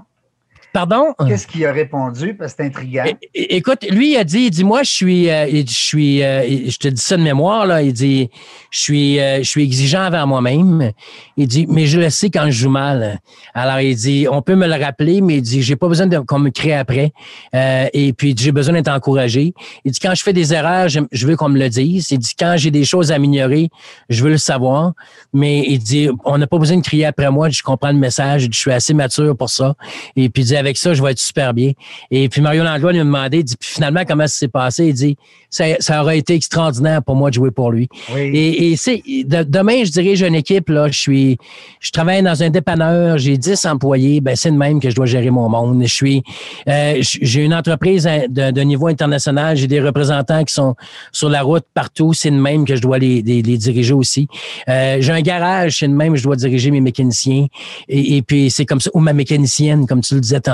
Pardon? 0.74 1.13
Qu'est-ce 1.28 1.47
qu'il 1.47 1.65
a 1.65 1.72
répondu? 1.74 2.34
Parce 2.34 2.53
que 2.53 2.63
c'est 2.63 2.67
intriguant. 2.67 3.03
É- 3.05 3.55
Écoute, 3.57 3.86
lui, 3.89 4.13
il 4.13 4.17
a 4.17 4.24
dit, 4.24 4.43
il 4.43 4.51
dit, 4.51 4.63
moi, 4.63 4.84
je 4.84 4.89
suis, 4.89 5.30
euh, 5.30 5.47
je 5.47 5.74
suis, 5.74 6.24
euh, 6.24 6.43
je 6.69 6.78
te 6.78 6.88
dis 6.88 7.01
ça 7.01 7.17
de 7.17 7.22
mémoire, 7.22 7.65
là, 7.65 7.82
il 7.82 7.91
dit, 7.91 8.30
je 8.69 8.80
suis, 8.80 9.19
euh, 9.19 9.39
je 9.39 9.49
suis 9.49 9.63
exigeant 9.63 10.05
envers 10.05 10.26
moi-même. 10.28 10.91
Il 11.36 11.47
dit, 11.47 11.65
mais 11.67 11.88
je 11.88 11.99
le 11.99 12.09
sais 12.09 12.30
quand 12.30 12.45
je 12.45 12.51
joue 12.51 12.69
mal. 12.69 13.19
Alors, 13.53 13.82
il 13.82 13.95
dit, 13.95 14.28
on 14.32 14.41
peut 14.41 14.55
me 14.55 14.65
le 14.65 14.82
rappeler, 14.82 15.19
mais 15.19 15.36
il 15.36 15.41
dit, 15.41 15.61
j'ai 15.61 15.76
pas 15.76 15.89
besoin 15.89 16.07
qu'on 16.26 16.39
me 16.39 16.49
crée 16.51 16.74
après. 16.74 17.11
Euh, 17.53 17.88
et 17.93 18.13
puis, 18.13 18.34
j'ai 18.38 18.53
besoin 18.53 18.74
d'être 18.76 18.88
encouragé. 18.91 19.53
Il 19.84 19.91
dit, 19.91 19.99
quand 19.99 20.15
je 20.15 20.24
fais 20.24 20.34
des 20.34 20.53
erreurs, 20.53 20.88
je, 20.88 21.01
je 21.11 21.28
veux 21.28 21.36
qu'on 21.36 21.49
me 21.49 21.59
le 21.59 21.67
dise. 21.67 22.11
Il 22.11 22.19
dit, 22.19 22.34
quand 22.39 22.53
j'ai 22.55 22.72
des 22.72 22.86
choses 22.86 23.11
à 23.11 23.15
améliorer, 23.15 23.69
je 24.09 24.24
veux 24.24 24.30
le 24.30 24.38
savoir. 24.38 24.93
Mais 25.34 25.65
il 25.67 25.80
dit, 25.80 26.07
on 26.24 26.38
n'a 26.38 26.47
pas 26.47 26.57
besoin 26.57 26.78
de 26.78 26.82
crier 26.82 27.05
après 27.05 27.30
moi. 27.30 27.49
Je 27.49 27.61
comprends 27.61 27.91
le 27.91 27.97
message. 27.97 28.47
Je 28.49 28.57
suis 28.57 28.72
assez 28.72 28.93
mature 28.93 29.36
pour 29.36 29.49
ça. 29.49 29.76
Et 30.15 30.30
puis, 30.30 30.43
il 30.43 30.45
dit, 30.45 30.61
avec 30.62 30.78
ça, 30.78 30.93
je 30.93 31.03
vais 31.03 31.12
être 31.12 31.20
super 31.20 31.53
bien. 31.53 31.72
Et 32.12 32.30
puis 32.30 32.41
Mario 32.41 32.64
Langlois 32.64 32.93
lui 32.93 32.99
a 32.99 33.03
demandé, 33.03 33.39
il 33.39 33.43
dit, 33.43 33.55
puis 33.59 33.70
finalement, 33.70 34.03
comment 34.07 34.28
ça 34.28 34.36
s'est 34.36 34.47
passé? 34.47 34.88
Il 34.88 34.93
dit, 34.93 35.18
ça, 35.49 35.66
ça 35.80 36.01
aurait 36.01 36.18
été 36.18 36.34
extraordinaire 36.34 37.03
pour 37.03 37.16
moi 37.16 37.30
de 37.30 37.36
jouer 37.36 37.51
pour 37.51 37.72
lui. 37.72 37.89
Et, 38.16 38.72
et 38.72 38.76
c'est, 38.78 39.03
demain, 39.26 39.84
je 39.84 39.91
dirige 39.91 40.22
une 40.22 40.36
équipe, 40.36 40.70
là, 40.70 40.88
je 40.88 40.97
suis, 40.97 41.38
je 41.82 41.91
travaille 41.91 42.24
dans 42.24 42.41
un 42.41 42.49
dépanneur, 42.49 43.18
j'ai 43.18 43.38
10 43.38 43.66
employés, 43.66 44.22
ben, 44.22 44.36
c'est 44.36 44.51
de 44.51 44.55
même 44.55 44.80
que 44.80 44.89
je 44.89 44.95
dois 44.95 45.05
gérer 45.05 45.30
mon 45.30 45.49
monde. 45.49 45.82
Je 45.84 45.93
suis, 45.93 46.24
euh, 46.70 46.99
j'ai 47.01 47.43
une 47.43 47.53
entreprise 47.53 48.07
de, 48.30 48.62
niveau 48.62 48.88
international, 48.88 49.57
j'ai 49.57 49.68
des 49.68 49.82
représentants 49.82 50.43
qui 50.43 50.53
sont 50.53 50.76
sur 51.12 51.30
la 51.30 51.41
route 51.41 51.66
partout, 51.74 52.14
c'est 52.14 52.32
de 52.32 52.36
même 52.36 52.64
que 52.64 52.76
je 52.76 52.82
dois 52.82 52.99
les, 52.99 53.22
les, 53.22 53.41
diriger 53.41 53.93
aussi. 53.93 54.28
Euh, 54.70 54.97
j'ai 55.01 55.12
un 55.12 55.22
garage, 55.22 55.80
c'est 55.80 55.88
de 55.88 55.93
même, 55.93 56.16
je 56.16 56.24
dois 56.24 56.36
diriger 56.38 56.72
mes 56.72 56.82
mécaniciens. 56.82 57.47
Et, 57.89 58.18
et 58.18 58.22
puis, 58.22 58.49
c'est 58.51 58.66
comme 58.66 58.80
ça, 58.80 58.89
ou 58.93 58.99
ma 58.99 59.14
mécanicienne, 59.14 59.86
comme 59.86 60.01
tu 60.01 60.14
le 60.14 60.22
disais 60.22 60.39
tantôt. 60.39 60.51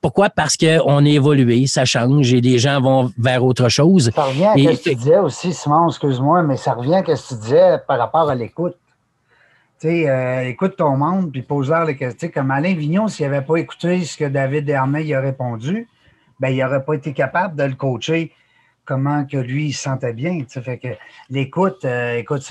Pourquoi? 0.00 0.30
Parce 0.30 0.56
qu'on 0.56 1.04
est 1.04 1.12
évolué, 1.12 1.66
ça 1.66 1.84
change 1.84 2.32
et 2.32 2.40
les 2.40 2.58
gens 2.58 2.80
vont 2.80 3.12
vers 3.18 3.44
autre 3.44 3.68
chose. 3.68 4.10
Ça 4.14 4.24
revient 4.24 4.46
à 4.46 4.54
ce 4.54 4.82
que 4.82 4.90
tu 4.90 4.94
disais 4.94 5.18
aussi, 5.18 5.52
Simon, 5.52 5.88
excuse-moi, 5.88 6.42
mais 6.42 6.56
ça 6.56 6.74
revient 6.74 7.02
à 7.06 7.16
ce 7.16 7.34
que 7.34 7.34
tu 7.34 7.40
disais 7.40 7.78
par 7.86 7.98
rapport 7.98 8.28
à 8.28 8.34
l'écoute. 8.34 8.76
Tu 9.80 9.88
sais, 9.88 10.08
euh, 10.08 10.48
écoute 10.48 10.76
ton 10.76 10.96
monde, 10.96 11.32
puis 11.32 11.42
pose-leur 11.42 11.84
les 11.84 11.96
questions. 11.96 12.30
Comme 12.32 12.50
Alain 12.50 12.74
Vignon, 12.74 13.08
s'il 13.08 13.28
n'avait 13.28 13.44
pas 13.44 13.56
écouté 13.56 14.04
ce 14.04 14.16
que 14.16 14.24
David 14.24 14.64
Dernay 14.64 15.12
a 15.14 15.20
répondu, 15.20 15.88
ben, 16.40 16.48
il 16.48 16.58
n'aurait 16.58 16.84
pas 16.84 16.94
été 16.94 17.12
capable 17.12 17.56
de 17.56 17.64
le 17.64 17.74
coacher 17.74 18.32
comment 18.84 19.24
que 19.24 19.36
lui 19.36 19.66
il 19.68 19.72
se 19.72 19.82
sentait 19.82 20.12
bien. 20.12 20.38
Fait 20.48 20.78
que 20.78 20.88
l'écoute, 21.30 21.84
euh, 21.84 22.16
écoute, 22.16 22.42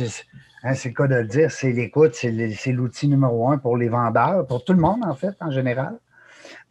hein, 0.64 0.74
c'est 0.74 0.90
le 0.90 0.96
cas 0.96 1.08
de 1.08 1.16
le 1.16 1.28
dire, 1.28 1.52
c'est 1.52 1.72
l'écoute, 1.72 2.16
c'est 2.16 2.72
l'outil 2.72 3.08
numéro 3.08 3.50
un 3.50 3.58
pour 3.58 3.78
les 3.78 3.90
vendeurs, 3.90 4.46
pour 4.48 4.64
tout 4.64 4.74
le 4.74 4.80
monde 4.80 5.04
en 5.06 5.16
fait, 5.16 5.36
en 5.42 5.52
général, 5.52 5.96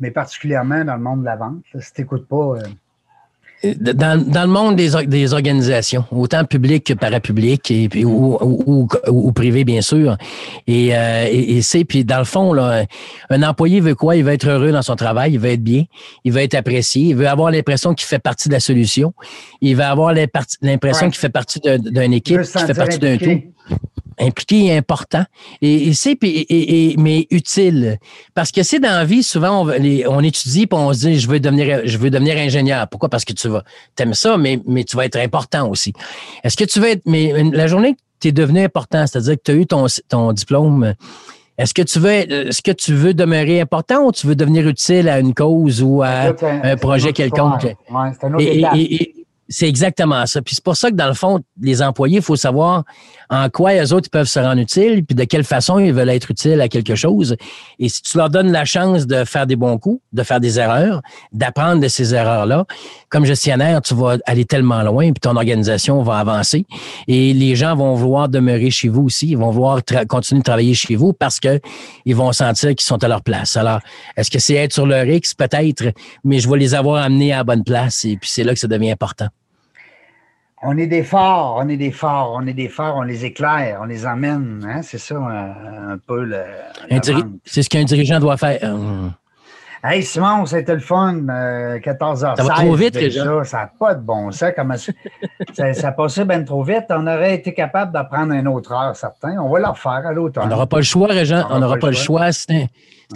mais 0.03 0.11
particulièrement 0.11 0.85
dans 0.85 0.97
le 0.97 1.03
monde 1.03 1.21
de 1.21 1.25
la 1.25 1.37
vente. 1.37 1.63
si 1.79 1.93
tu 1.95 2.03
n'écoutes 2.03 2.27
pas. 2.27 2.57
Euh, 2.57 3.75
dans, 3.79 4.21
dans, 4.21 4.43
le 4.43 4.49
monde 4.49 4.75
des, 4.75 4.91
des, 5.07 5.33
organisations, 5.33 6.05
autant 6.11 6.45
publiques 6.45 6.85
que 6.85 6.95
parapubliques 6.95 7.71
et, 7.71 8.05
ou, 8.05 8.37
ou, 8.43 8.89
ou, 9.07 9.33
privées, 9.33 9.63
bien 9.63 9.83
sûr. 9.83 10.17
Et, 10.67 10.97
euh, 10.97 11.29
et, 11.31 11.63
c'est, 11.63 11.85
puis 11.85 12.05
dans 12.05 12.19
le 12.19 12.25
fond, 12.25 12.53
là, 12.53 12.85
un 13.31 13.43
employé 13.45 13.79
veut 13.79 13.95
quoi? 13.95 14.17
Il 14.17 14.25
veut 14.25 14.33
être 14.33 14.49
heureux 14.49 14.73
dans 14.73 14.83
son 14.83 14.97
travail, 14.97 15.35
il 15.35 15.39
veut 15.39 15.51
être 15.51 15.63
bien, 15.63 15.85
il 16.25 16.33
veut 16.33 16.41
être 16.41 16.57
apprécié, 16.57 17.11
il 17.11 17.17
veut 17.17 17.29
avoir 17.29 17.53
l'impression 17.53 17.95
qu'il 17.95 18.09
fait 18.09 18.19
partie 18.19 18.49
de 18.49 18.55
la 18.55 18.61
solution, 18.61 19.15
il 19.61 19.77
veut 19.77 19.85
avoir 19.85 20.13
l'impression 20.13 21.09
qu'il 21.09 21.21
fait 21.21 21.29
partie 21.29 21.61
d'une 21.61 22.13
équipe, 22.13 22.41
qu'il 22.41 22.67
fait 22.67 22.75
partie 22.75 22.99
d'un 22.99 23.17
tout 23.17 23.43
impliqué 24.19 24.67
et 24.67 24.77
important. 24.77 25.25
Et, 25.61 25.93
c'est 25.95 26.19
et, 26.23 26.95
mais 26.99 27.27
utile. 27.31 27.99
Parce 28.35 28.51
que 28.53 28.63
c'est 28.63 28.81
dans 28.81 28.91
la 28.91 29.05
vie, 29.05 29.23
souvent, 29.23 29.67
on, 29.67 30.21
étudie 30.21 30.63
et 30.63 30.75
on 30.75 30.93
se 30.93 31.07
dit 31.07 31.19
je 31.19 31.29
veux 31.29 31.41
devenir 31.41 31.83
je 31.85 31.99
veux 31.99 32.11
devenir 32.11 32.37
ingénieur. 32.37 32.89
Pourquoi? 32.89 33.09
Parce 33.09 33.25
que 33.25 33.33
tu 33.33 33.49
vas 33.49 33.65
t'aimes 33.95 34.15
ça, 34.15 34.37
mais, 34.37 34.61
mais 34.67 34.85
tu 34.85 34.97
vas 34.97 35.05
être 35.05 35.17
important 35.17 35.69
aussi. 35.69 35.93
Est-ce 36.45 36.57
que 36.57 36.65
tu 36.65 36.81
veux 36.81 36.89
être. 36.89 37.03
Mais 37.07 37.33
la 37.53 37.67
journée 37.67 37.95
que 37.95 38.01
tu 38.21 38.29
es 38.29 38.33
devenu 38.33 38.61
important, 38.61 39.07
c'est-à-dire 39.07 39.35
que 39.37 39.43
tu 39.45 39.51
as 39.51 39.55
eu 39.55 39.67
ton, 39.67 39.87
ton 40.09 40.33
diplôme. 40.33 40.95
Est-ce 41.59 41.75
que 41.75 41.83
tu 41.83 41.99
veux 41.99 42.11
est-ce 42.11 42.63
que 42.63 42.73
tu 42.73 42.95
veux 42.95 43.13
demeurer 43.13 43.61
important 43.61 44.07
ou 44.07 44.13
tu 44.13 44.27
veux 44.27 44.35
devenir 44.35 44.67
utile 44.67 45.09
à 45.09 45.21
une 45.21 45.35
cause 45.35 45.83
ou 45.83 46.03
à 46.03 46.33
un, 46.63 46.77
projet 46.77 47.13
quelconque? 47.13 47.65
Ouais, 47.65 48.11
c'est 48.19 48.27
un 48.27 48.35
autre 48.35 49.22
c'est 49.53 49.69
exactement 49.69 50.27
ça. 50.27 50.41
Puis 50.43 50.55
c'est 50.57 50.65
pour 50.65 50.77
ça 50.77 50.91
que, 50.91 50.97
dans 50.97 51.09
le 51.09 51.15
fond, 51.15 51.41
les 51.61 51.83
employés, 51.83 52.17
il 52.17 52.23
faut 52.23 52.37
savoir 52.37 52.85
en 53.31 53.49
quoi 53.49 53.75
les 53.75 53.93
autres 53.93 54.11
peuvent 54.11 54.27
se 54.27 54.39
rendre 54.39 54.61
utiles, 54.61 55.05
puis 55.05 55.15
de 55.15 55.25
quelle 55.25 55.45
façon 55.45 55.79
ils 55.79 55.93
veulent 55.93 56.09
être 56.09 56.31
utiles 56.31 56.61
à 56.61 56.69
quelque 56.69 56.95
chose. 56.95 57.37
Et 57.79 57.89
si 57.89 58.03
tu 58.03 58.17
leur 58.17 58.31
donnes 58.31 58.51
la 58.51 58.65
chance 58.65 59.07
de 59.07 59.25
faire 59.25 59.47
des 59.47 59.57
bons 59.57 59.79
coups, 59.79 60.01
de 60.13 60.23
faire 60.23 60.41
des 60.41 60.59
erreurs, 60.59 61.03
d'apprendre 61.33 61.81
de 61.81 61.89
ces 61.89 62.15
erreurs-là, 62.15 62.65
comme 63.09 63.25
gestionnaire, 63.25 63.83
tu 63.83 63.95
vas 63.95 64.17
aller 64.27 64.45
tellement 64.45 64.83
loin, 64.83 65.13
puis 65.13 65.21
ton 65.21 65.37
organisation 65.37 66.03
va 66.03 66.19
avancer. 66.19 66.67
Et 67.07 67.35
les 67.35 67.55
gens 67.55 67.77
vont 67.77 67.95
vouloir 67.95 68.29
demeurer 68.29 68.71
chez 68.71 68.89
vous 68.89 69.03
aussi. 69.03 69.29
Ils 69.29 69.39
vont 69.39 69.51
vouloir 69.51 69.81
continuer 70.09 70.41
de 70.41 70.45
travailler 70.45 70.75
chez 70.75 70.97
vous 70.97 71.13
parce 71.13 71.41
que 71.41 71.61
ils 72.05 72.17
vont 72.17 72.33
sentir 72.33 72.71
qu'ils 72.71 72.81
sont 72.81 73.03
à 73.05 73.09
leur 73.09 73.23
place. 73.23 73.57
Alors, 73.57 73.81
est-ce 74.17 74.31
que 74.31 74.39
c'est 74.39 74.55
être 74.55 74.73
sur 74.73 74.87
leur 74.87 75.07
X? 75.07 75.35
Peut-être, 75.35 75.93
mais 76.25 76.39
je 76.39 76.49
vais 76.49 76.59
les 76.59 76.75
avoir 76.75 77.03
amenés 77.03 77.33
à 77.33 77.45
bonne 77.45 77.65
place. 77.65 78.05
Et 78.05 78.17
puis, 78.17 78.31
c'est 78.31 78.45
là 78.45 78.55
que 78.55 78.61
ça 78.61 78.69
devient 78.69 78.91
important. 78.91 79.29
On 80.65 80.79
est 80.79 80.87
des 80.87 81.03
forts, 81.03 81.57
on 81.59 81.69
est 81.69 81.77
des 81.77 81.91
forts, 81.91 82.37
on 82.37 82.47
est 82.47 82.53
des 82.53 82.69
forts, 82.69 82.97
on 82.97 83.03
les 83.03 83.25
éclaire, 83.25 83.81
on 83.83 83.85
les 83.85 84.07
emmène. 84.07 84.65
Hein? 84.65 84.83
C'est 84.83 84.99
ça 84.99 85.17
un, 85.17 85.99
peu 86.07 86.25
le. 86.25 86.41
C'est 87.45 87.65
ce 87.65 87.69
qu'un 87.69 87.83
dirigeant 87.83 88.21
doit 88.21 88.37
faire. 88.37 88.61
Euh, 88.63 89.09
hey 89.83 90.05
Simon, 90.05 90.47
c'était 90.47 90.75
le 90.75 90.81
fun. 90.81 91.27
14 91.83 92.25
h 92.25 92.37
Ça 92.37 92.43
va 92.45 92.55
trop 92.55 92.75
vite, 92.77 92.95
déjà. 92.95 93.43
Ça 93.43 93.59
n'a 93.59 93.73
pas 93.77 93.97
de 93.97 94.03
bon 94.03 94.31
sens. 94.31 94.53
Comment 94.55 94.77
ça, 95.53 95.75
ça, 95.75 95.91
passait 95.91 96.25
bien 96.25 96.45
trop 96.45 96.63
vite. 96.63 96.85
On 96.91 97.09
aurait 97.09 97.35
été 97.35 97.53
capable 97.55 97.93
d'apprendre 97.93 98.33
une 98.33 98.47
autre 98.47 98.71
heure, 98.71 98.95
certains. 98.95 99.39
On 99.39 99.51
va 99.51 99.59
le 99.59 99.67
refaire 99.67 100.07
à 100.07 100.13
l'autre 100.13 100.41
On 100.45 100.47
n'aura 100.47 100.69
pas 100.69 100.77
le 100.77 100.85
choix, 100.85 101.09
Régent. 101.09 101.45
On 101.51 101.59
n'aura 101.59 101.79
pas, 101.79 101.89
le 101.89 101.97
choix. 101.97 102.31
C'est 102.31 102.53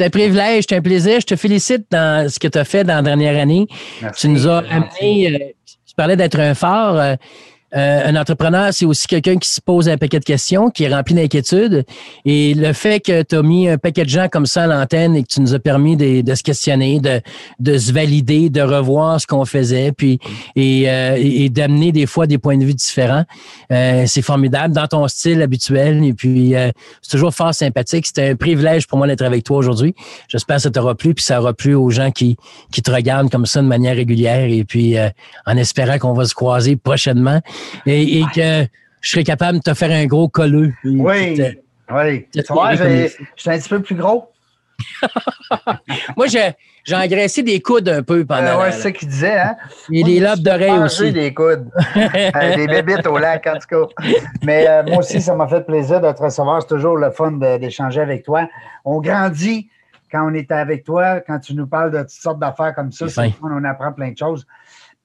un, 0.01 0.11
privilège, 0.11 0.64
c'est 0.68 0.76
un 0.76 0.82
plaisir. 0.82 1.20
Je 1.20 1.26
te 1.26 1.36
félicite 1.36 1.86
dans 1.92 2.28
ce 2.28 2.40
que 2.40 2.49
tu 2.49 2.59
as 2.59 2.64
fait 2.64 2.82
dans 2.82 2.97
la 2.97 3.03
dernière 3.03 3.40
année. 3.40 3.68
tu 4.16 4.28
nous 4.28 4.49
as 4.49 4.64
amené 4.68 5.32
euh, 5.32 5.53
parlais 5.97 6.16
d'être 6.16 6.38
un 6.38 6.55
phare. 6.55 7.16
Euh, 7.74 8.08
un 8.08 8.14
entrepreneur, 8.14 8.72
c'est 8.72 8.84
aussi 8.84 9.08
quelqu'un 9.08 9.36
qui 9.36 9.48
se 9.48 9.60
pose 9.60 9.88
un 9.88 9.96
paquet 9.96 10.20
de 10.20 10.24
questions, 10.24 10.70
qui 10.70 10.84
est 10.84 10.94
rempli 10.94 11.14
d'inquiétudes. 11.14 11.84
Et 12.24 12.54
le 12.54 12.72
fait 12.72 13.00
que 13.00 13.22
tu 13.22 13.34
as 13.34 13.42
mis 13.42 13.68
un 13.68 13.76
paquet 13.76 14.04
de 14.04 14.08
gens 14.08 14.28
comme 14.28 14.46
ça 14.46 14.64
à 14.64 14.66
l'antenne 14.66 15.16
et 15.16 15.22
que 15.22 15.28
tu 15.28 15.40
nous 15.40 15.52
as 15.52 15.58
permis 15.58 15.96
de, 15.96 16.34
se 16.34 16.42
questionner, 16.42 17.00
de, 17.00 17.78
se 17.78 17.92
valider, 17.92 18.50
de 18.50 18.60
revoir 18.60 19.20
ce 19.20 19.26
qu'on 19.26 19.44
faisait, 19.44 19.90
puis 19.92 20.20
et, 20.54 20.84
euh, 20.88 21.48
d'amener 21.48 21.90
des 21.90 22.06
fois 22.06 22.26
des 22.26 22.38
points 22.38 22.56
de 22.56 22.64
vue 22.64 22.74
différents, 22.74 23.24
euh, 23.72 24.04
c'est 24.06 24.22
formidable 24.22 24.72
dans 24.72 24.86
ton 24.86 25.08
style 25.08 25.42
habituel. 25.42 26.04
Et 26.04 26.14
puis, 26.14 26.54
c'est 27.02 27.10
toujours 27.10 27.34
fort 27.34 27.52
sympathique. 27.52 28.06
C'était 28.06 28.30
un 28.30 28.36
privilège 28.36 28.86
pour 28.86 28.98
moi 28.98 29.06
d'être 29.08 29.22
avec 29.22 29.42
toi 29.42 29.58
aujourd'hui. 29.58 29.94
J'espère 30.28 30.56
que 30.56 30.62
ça 30.62 30.70
t'aura 30.70 30.94
plu, 30.94 31.14
puis 31.14 31.24
ça 31.24 31.40
aura 31.40 31.52
plu 31.52 31.74
aux 31.74 31.90
gens 31.90 32.10
qui 32.12 32.36
te 32.70 32.90
regardent 32.90 33.30
comme 33.30 33.46
ça 33.46 33.60
de 33.60 33.66
manière 33.66 33.96
régulière. 33.96 34.48
Et 34.48 34.64
puis, 34.64 34.96
en 35.46 35.56
espérant 35.56 35.98
qu'on 35.98 36.12
va 36.12 36.26
se 36.26 36.34
croiser 36.34 36.76
prochainement 36.76 37.40
et, 37.86 38.22
que 38.34 38.66
je 39.00 39.11
serais 39.11 39.24
capable 39.24 39.59
de 39.59 39.62
te 39.62 39.74
faire 39.74 39.90
un 39.90 40.07
gros 40.07 40.28
colleux. 40.28 40.72
Oui, 40.84 41.40
oui. 41.90 42.26
Tu 42.32 42.42
vois, 42.50 42.74
je 42.74 43.09
suis 43.36 43.50
un 43.50 43.59
petit 43.59 43.68
peu 43.68 43.80
plus 43.80 43.94
gros. 43.94 44.30
Moi, 46.16 46.26
j'ai 46.26 46.94
engraissé 46.94 47.42
des 47.42 47.61
coudes 47.61 47.88
un 47.88 48.02
peu 48.02 48.24
pendant. 48.24 48.61
Euh, 48.61 48.64
oui, 48.64 48.72
c'est 48.72 48.80
ça 48.80 48.92
qu'il 48.92 49.09
disait, 49.09 49.38
hein? 49.38 49.57
Et 49.90 50.02
les 50.02 50.20
lobes 50.20 50.40
d'oreilles 50.40 50.78
aussi. 50.78 51.12
des 51.12 51.32
coudes. 51.32 51.70
Euh, 51.96 52.57
des 52.57 52.66
bébites 52.66 53.07
au 53.07 53.18
lac, 53.18 53.46
en 53.46 53.59
tout 53.59 53.86
cas. 53.86 54.04
Mais 54.42 54.66
euh, 54.68 54.82
moi 54.84 54.98
aussi, 54.98 55.20
ça 55.20 55.34
m'a 55.34 55.46
fait 55.48 55.64
plaisir 55.64 56.00
de 56.00 56.11
te 56.12 56.22
recevoir. 56.22 56.61
C'est 56.62 56.68
toujours 56.68 56.96
le 56.96 57.11
fun 57.11 57.32
d'échanger 57.32 58.00
avec 58.00 58.24
toi. 58.24 58.48
On 58.84 59.00
grandit 59.00 59.68
quand 60.11 60.28
on 60.28 60.34
est 60.34 60.50
avec 60.52 60.84
toi, 60.84 61.20
quand 61.20 61.38
tu 61.38 61.54
nous 61.54 61.66
parles 61.66 61.90
de 61.90 62.00
toutes 62.00 62.11
sortes 62.11 62.38
d'affaires 62.38 62.74
comme 62.74 62.92
ça. 62.92 63.07
On 63.42 63.64
apprend 63.64 63.92
plein 63.92 64.11
de 64.11 64.18
choses. 64.18 64.46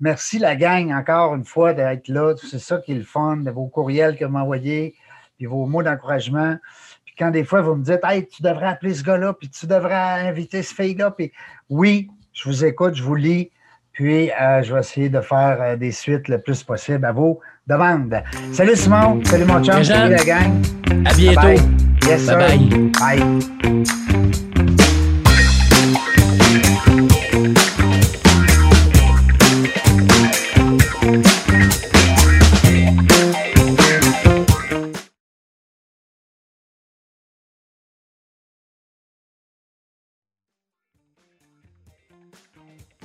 Merci 0.01 0.39
la 0.39 0.55
gang 0.55 0.91
encore 0.91 1.35
une 1.35 1.45
fois 1.45 1.73
d'être 1.73 2.07
là. 2.07 2.33
C'est 2.35 2.59
ça 2.59 2.79
qui 2.79 2.91
est 2.91 2.95
le 2.95 3.03
fun, 3.03 3.37
de 3.37 3.51
vos 3.51 3.67
courriels 3.67 4.17
que 4.17 4.25
vous 4.25 4.31
m'envoyez, 4.31 4.95
puis 5.37 5.45
vos 5.45 5.67
mots 5.67 5.83
d'encouragement. 5.83 6.57
Puis 7.05 7.13
quand 7.17 7.29
des 7.29 7.43
fois 7.43 7.61
vous 7.61 7.75
me 7.75 7.83
dites 7.83 7.99
Hey, 8.03 8.27
tu 8.27 8.41
devrais 8.41 8.67
appeler 8.67 8.95
ce 8.95 9.03
gars-là, 9.03 9.33
puis 9.33 9.47
tu 9.47 9.67
devrais 9.67 10.27
inviter 10.27 10.63
ce 10.63 10.73
fille-là, 10.73 11.11
puis 11.11 11.31
oui, 11.69 12.09
je 12.33 12.49
vous 12.49 12.65
écoute, 12.65 12.95
je 12.95 13.03
vous 13.03 13.15
lis, 13.15 13.51
puis 13.91 14.31
euh, 14.31 14.63
je 14.63 14.73
vais 14.73 14.79
essayer 14.79 15.09
de 15.09 15.21
faire 15.21 15.57
euh, 15.61 15.75
des 15.75 15.91
suites 15.91 16.27
le 16.27 16.41
plus 16.41 16.63
possible 16.63 17.05
à 17.05 17.11
vos 17.11 17.39
demandes. 17.67 18.23
Salut 18.53 18.75
Simon, 18.75 19.23
salut 19.23 19.45
mon 19.45 19.63
chum, 19.63 19.83
salut 19.83 20.15
la 20.15 20.23
gang. 20.23 20.61
À 21.05 21.13
bientôt. 21.13 21.61
Yes, 22.07 22.25
bye. 22.25 22.91
bye. 22.99 24.50
Bye. 42.31 43.00